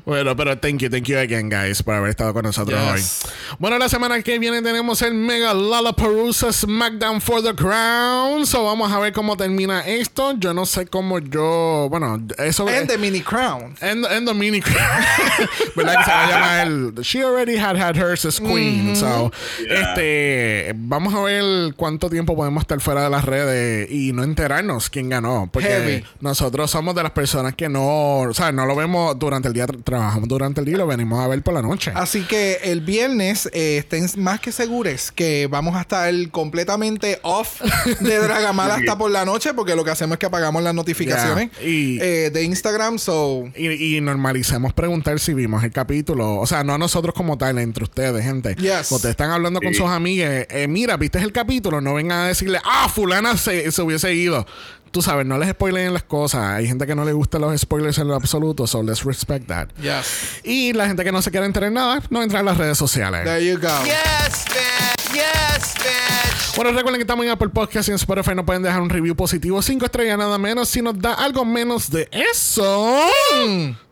bueno, 0.06 0.34
pero 0.36 0.56
thank 0.58 0.78
you, 0.78 0.88
thank 0.88 1.04
you 1.04 1.18
again, 1.18 1.50
guys, 1.50 1.82
por 1.82 1.94
haber 1.94 2.10
estado 2.10 2.32
con 2.32 2.44
nosotros 2.44 2.78
Yes. 2.80 3.20
hoy. 3.24 3.30
Bueno, 3.58 3.76
la 3.76 3.88
semana 3.90 4.22
que 4.22 4.38
viene 4.38 4.62
tenemos 4.62 5.02
el 5.02 5.12
Mega 5.12 5.52
Lollapalooza 5.52 6.50
SmackDown 6.52 7.20
for 7.20 7.42
the 7.42 7.54
Crown. 7.54 8.46
So 8.46 8.64
vamos 8.64 8.90
a 8.90 8.98
ver 8.98 9.12
cómo 9.12 9.36
termina 9.36 9.80
esto. 9.86 10.32
Yo 10.38 10.54
no 10.54 10.64
sé 10.64 10.86
cómo 10.86 11.18
yo. 11.18 11.88
Bueno, 11.90 12.18
eso. 12.38 12.66
And 12.68 12.88
the 12.88 12.96
mini 12.96 13.20
crown. 13.20 13.76
En, 13.82 14.02
en 14.06 14.24
the 14.24 14.32
mini 14.32 14.62
¿verdad? 15.90 16.04
Que 16.04 16.10
se 16.10 16.10
va 16.16 16.24
a 16.24 16.30
llamar 16.30 16.66
el 16.66 16.94
She 17.02 17.22
already 17.22 17.56
had 17.56 17.76
had 17.76 17.96
hers 17.96 18.24
as 18.24 18.40
queen. 18.40 18.96
So, 18.96 19.30
este, 19.68 20.72
vamos 20.76 21.14
a 21.14 21.20
ver 21.20 21.74
cuánto 21.76 22.08
tiempo 22.10 22.36
podemos 22.36 22.62
estar 22.62 22.80
fuera 22.80 23.04
de 23.04 23.10
las 23.10 23.24
redes 23.24 23.90
y 23.90 24.12
no 24.12 24.22
enterarnos 24.22 24.90
quién 24.90 25.08
ganó. 25.08 25.48
Porque 25.52 25.68
Heavy. 25.68 26.04
nosotros 26.20 26.70
somos 26.70 26.94
de 26.94 27.02
las 27.02 27.12
personas 27.12 27.54
que 27.54 27.68
no, 27.68 28.18
o 28.20 28.34
sea, 28.34 28.52
no 28.52 28.66
lo 28.66 28.76
vemos 28.76 29.18
durante 29.18 29.48
el 29.48 29.54
día, 29.54 29.66
tra- 29.66 29.82
trabajamos 29.82 30.28
durante 30.28 30.60
el 30.60 30.66
día 30.66 30.74
y 30.74 30.78
lo 30.78 30.86
venimos 30.86 31.20
a 31.22 31.28
ver 31.28 31.42
por 31.42 31.54
la 31.54 31.62
noche. 31.62 31.92
Así 31.94 32.22
que 32.22 32.58
el 32.64 32.80
viernes 32.80 33.48
eh, 33.52 33.78
estén 33.78 34.06
más 34.16 34.40
que 34.40 34.52
segures 34.52 35.12
que 35.12 35.46
vamos 35.50 35.76
a 35.76 35.82
estar 35.82 36.12
completamente 36.30 37.18
off 37.22 37.60
de 38.00 38.18
Dragamala 38.20 38.74
hasta 38.76 38.96
por 38.98 39.10
la 39.10 39.24
noche 39.24 39.54
porque 39.54 39.74
lo 39.76 39.84
que 39.84 39.90
hacemos 39.90 40.14
es 40.14 40.18
que 40.18 40.26
apagamos 40.26 40.62
las 40.62 40.74
notificaciones 40.74 41.50
Yeah. 41.60 41.68
Y- 41.68 41.98
eh, 42.00 42.30
de 42.32 42.42
Instagram. 42.44 42.98
So, 42.98 43.44
Y, 43.56 43.96
y 43.96 44.00
normalicemos 44.00 44.72
preguntar 44.72 45.18
si 45.20 45.34
vimos 45.34 45.62
el 45.64 45.69
capítulo. 45.72 46.36
O 46.36 46.46
sea, 46.46 46.64
no 46.64 46.74
a 46.74 46.78
nosotros 46.78 47.14
como 47.14 47.36
tal, 47.38 47.58
entre 47.58 47.84
ustedes, 47.84 48.24
gente. 48.24 48.54
Yes. 48.56 48.70
Cuando 48.88 48.96
ustedes 48.96 49.12
están 49.12 49.30
hablando 49.30 49.60
con 49.60 49.72
Sí. 49.72 49.78
sus 49.80 49.88
amigas, 49.88 50.46
eh, 50.50 50.66
mira, 50.68 50.96
¿viste 50.96 51.18
el 51.18 51.32
capítulo? 51.32 51.80
No 51.80 51.94
vengan 51.94 52.18
a 52.20 52.26
decirle, 52.28 52.58
ah, 52.64 52.88
fulana 52.88 53.36
se, 53.36 53.70
se 53.72 53.82
hubiese 53.82 54.14
ido. 54.14 54.46
tú 54.92 55.02
sabes, 55.02 55.24
no 55.24 55.38
les 55.38 55.50
spoilen 55.50 55.92
las 55.92 56.02
cosas. 56.02 56.42
Hay 56.50 56.66
gente 56.66 56.84
que 56.84 56.96
no 56.96 57.04
le 57.04 57.12
gustan 57.12 57.42
los 57.42 57.56
spoilers 57.60 57.96
en 57.98 58.08
lo 58.08 58.16
absoluto, 58.16 58.66
so 58.66 58.82
let's 58.82 59.04
respect 59.04 59.46
that. 59.46 59.68
Yes. 59.80 60.40
Y 60.42 60.72
la 60.72 60.88
gente 60.88 61.04
que 61.04 61.12
no 61.12 61.22
se 61.22 61.30
quiere 61.30 61.46
enterar 61.46 61.68
en 61.68 61.74
nada, 61.74 62.02
no 62.10 62.20
entra 62.24 62.40
en 62.40 62.46
las 62.46 62.56
redes 62.58 62.76
sociales. 62.76 63.22
There 63.22 63.46
you 63.46 63.56
go. 63.60 63.68
Yes, 63.84 64.44
bitch. 64.46 65.12
Yes, 65.14 65.74
bitch. 65.76 66.56
Bueno, 66.56 66.72
recuerden 66.72 66.96
que 66.96 67.02
estamos 67.02 67.24
en 67.24 67.30
Apple 67.30 67.50
Podcast 67.50 67.86
y 67.88 67.92
en 67.92 67.96
Spotify 67.98 68.34
no 68.34 68.44
pueden 68.44 68.64
dejar 68.64 68.80
un 68.82 68.90
review 68.90 69.14
positivo, 69.14 69.62
cinco 69.62 69.84
estrellas 69.84 70.18
nada 70.18 70.36
menos. 70.38 70.68
Si 70.68 70.82
nos 70.82 70.98
da 70.98 71.14
algo 71.14 71.44
menos 71.44 71.88
de 71.92 72.08
eso, 72.32 73.00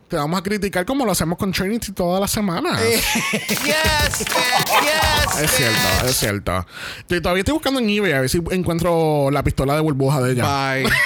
te 0.08 0.16
vamos 0.16 0.40
a 0.40 0.42
criticar 0.42 0.84
como 0.86 1.04
lo 1.04 1.12
hacemos 1.12 1.38
con 1.38 1.52
Trinity 1.52 1.92
todas 1.92 2.20
las 2.20 2.30
semanas. 2.30 2.80
Yes, 3.32 4.18
bitch. 4.18 4.28
Yes, 4.82 5.42
Es 5.42 5.50
cierto, 5.50 6.06
es 6.06 6.16
cierto. 6.16 6.66
Yo 7.08 7.22
todavía 7.22 7.40
estoy 7.40 7.52
buscando 7.54 7.80
en 7.80 7.90
eBay 7.90 8.12
a 8.12 8.20
ver 8.20 8.30
si 8.30 8.42
encuentro 8.50 9.30
la 9.30 9.42
pistola 9.42 9.74
de 9.74 9.80
burbuja 9.80 10.20
de 10.20 10.32
ella. 10.32 10.44
Bye. 10.44 10.88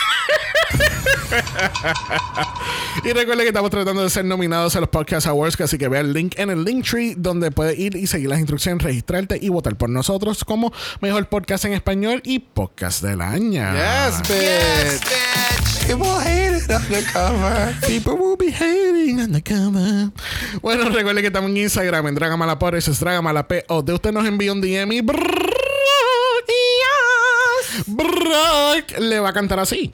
Y 3.05 3.13
recuerden 3.13 3.45
que 3.45 3.49
estamos 3.49 3.71
tratando 3.71 4.03
de 4.03 4.11
ser 4.11 4.25
nominados 4.25 4.77
a 4.77 4.81
los 4.81 4.89
Podcast 4.89 5.27
Awards, 5.27 5.61
así 5.61 5.79
que 5.79 5.89
ve 5.89 5.99
el 5.99 6.13
link 6.13 6.35
en 6.39 6.51
el 6.51 6.65
Linktree 6.65 7.15
donde 7.17 7.51
puedes 7.51 7.79
ir 7.79 7.97
y 7.97 8.07
seguir 8.07 8.29
las 8.29 8.39
instrucciones, 8.39 8.83
registrarte 8.83 9.39
y 9.41 9.49
votar 9.49 9.77
por 9.77 9.89
nosotros 9.89 10.45
como 10.45 10.73
mejor 11.01 11.27
podcast 11.29 11.65
en 11.65 11.73
español 11.73 12.21
y 12.25 12.39
podcast 12.41 13.03
del 13.03 13.21
año. 13.23 13.63
Yes, 13.73 14.19
Yes, 14.19 14.29
bitch. 14.29 15.09
bitch. 15.09 15.87
People 15.87 16.11
hate 16.21 16.59
it 16.59 16.71
undercover. 16.71 17.75
People 17.87 18.13
will 18.15 18.37
be 18.37 18.53
hating 18.53 19.21
on 19.21 19.33
the 19.33 19.43
cover. 19.43 20.11
Bueno, 20.61 20.85
recuerden 20.91 21.23
que 21.23 21.27
estamos 21.27 21.51
en 21.51 21.57
Instagram, 21.57 22.07
en 22.07 22.15
Dragamala 22.15 22.59
eso 22.75 22.93
es 22.93 23.01
Dragamala 23.01 23.47
o 23.69 23.83
de 23.83 23.93
usted 23.95 24.13
nos 24.13 24.27
envía 24.27 24.53
un 24.53 24.61
DM 24.61 24.93
y 24.93 25.01
yes, 25.01 25.07
Brock 27.87 28.99
le 28.99 29.21
va 29.21 29.31
a 29.31 29.33
cantar 29.33 29.59
así. 29.61 29.93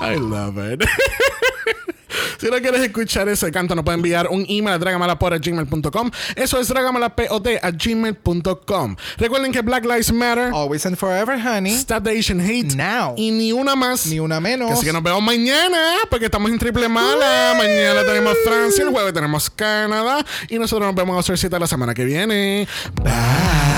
I 0.00 0.16
love 0.16 0.58
it. 0.58 0.84
si 2.38 2.48
no 2.48 2.58
quieres 2.58 2.80
escuchar 2.82 3.28
ese 3.28 3.50
canto, 3.50 3.74
nos 3.74 3.84
puede 3.84 3.96
enviar 3.96 4.28
un 4.28 4.44
email 4.48 4.74
a 4.74 4.78
dragamalapod.gmail.com. 4.78 6.10
Eso 6.36 6.60
es 6.60 6.68
dragamalapod 6.68 7.46
a 7.62 7.70
gmail.com. 7.70 8.96
Recuerden 9.16 9.52
que 9.52 9.60
Black 9.62 9.84
Lives 9.84 10.12
Matter. 10.12 10.50
Always 10.52 10.86
and 10.86 10.96
forever, 10.96 11.38
honey. 11.38 11.72
Stop 11.72 12.04
the 12.04 12.18
Asian 12.18 12.40
Hate. 12.40 12.74
Now. 12.76 13.14
Y 13.16 13.30
ni 13.30 13.52
una 13.52 13.74
más. 13.76 14.06
Ni 14.06 14.20
una 14.20 14.40
menos. 14.40 14.70
Así 14.70 14.86
que 14.86 14.92
nos 14.92 15.02
vemos 15.02 15.22
mañana, 15.22 15.78
porque 16.10 16.26
estamos 16.26 16.50
en 16.50 16.58
triple 16.58 16.88
mala. 16.88 17.54
Mañana 17.56 18.04
tenemos 18.04 18.34
Francia, 18.44 18.84
el 18.84 18.90
jueves 18.90 19.12
tenemos 19.12 19.50
Canadá. 19.50 20.24
Y 20.48 20.58
nosotros 20.58 20.86
nos 20.86 20.94
vemos 20.94 21.16
a 21.16 21.20
hacer 21.20 21.38
cita 21.38 21.58
la 21.58 21.66
semana 21.66 21.94
que 21.94 22.04
viene. 22.04 22.68
Bye. 23.02 23.77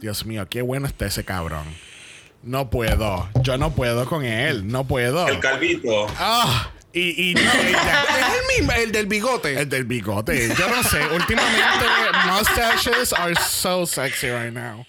Dios 0.00 0.24
mío, 0.26 0.46
qué 0.48 0.62
bueno 0.62 0.86
está 0.86 1.06
ese 1.06 1.24
cabrón. 1.24 1.64
No 2.42 2.70
puedo. 2.70 3.28
Yo 3.42 3.58
no 3.58 3.72
puedo 3.74 4.06
con 4.06 4.24
él. 4.24 4.66
No 4.66 4.84
puedo. 4.86 5.28
El 5.28 5.40
calvito. 5.40 6.06
Ah, 6.18 6.70
y, 6.92 7.30
y 7.30 7.34
no, 7.34 7.40
ella- 7.40 8.04
Es 8.18 8.26
el 8.40 8.58
mismo, 8.58 8.72
el 8.72 8.92
del 8.92 9.06
bigote. 9.06 9.60
el 9.60 9.68
del 9.68 9.84
bigote. 9.84 10.48
Yo 10.58 10.68
no 10.68 10.82
sé. 10.82 11.00
Últimamente, 11.14 11.84
mustaches 12.26 13.12
are 13.12 13.34
so 13.36 13.84
sexy 13.84 14.28
right 14.30 14.52
now. 14.52 14.86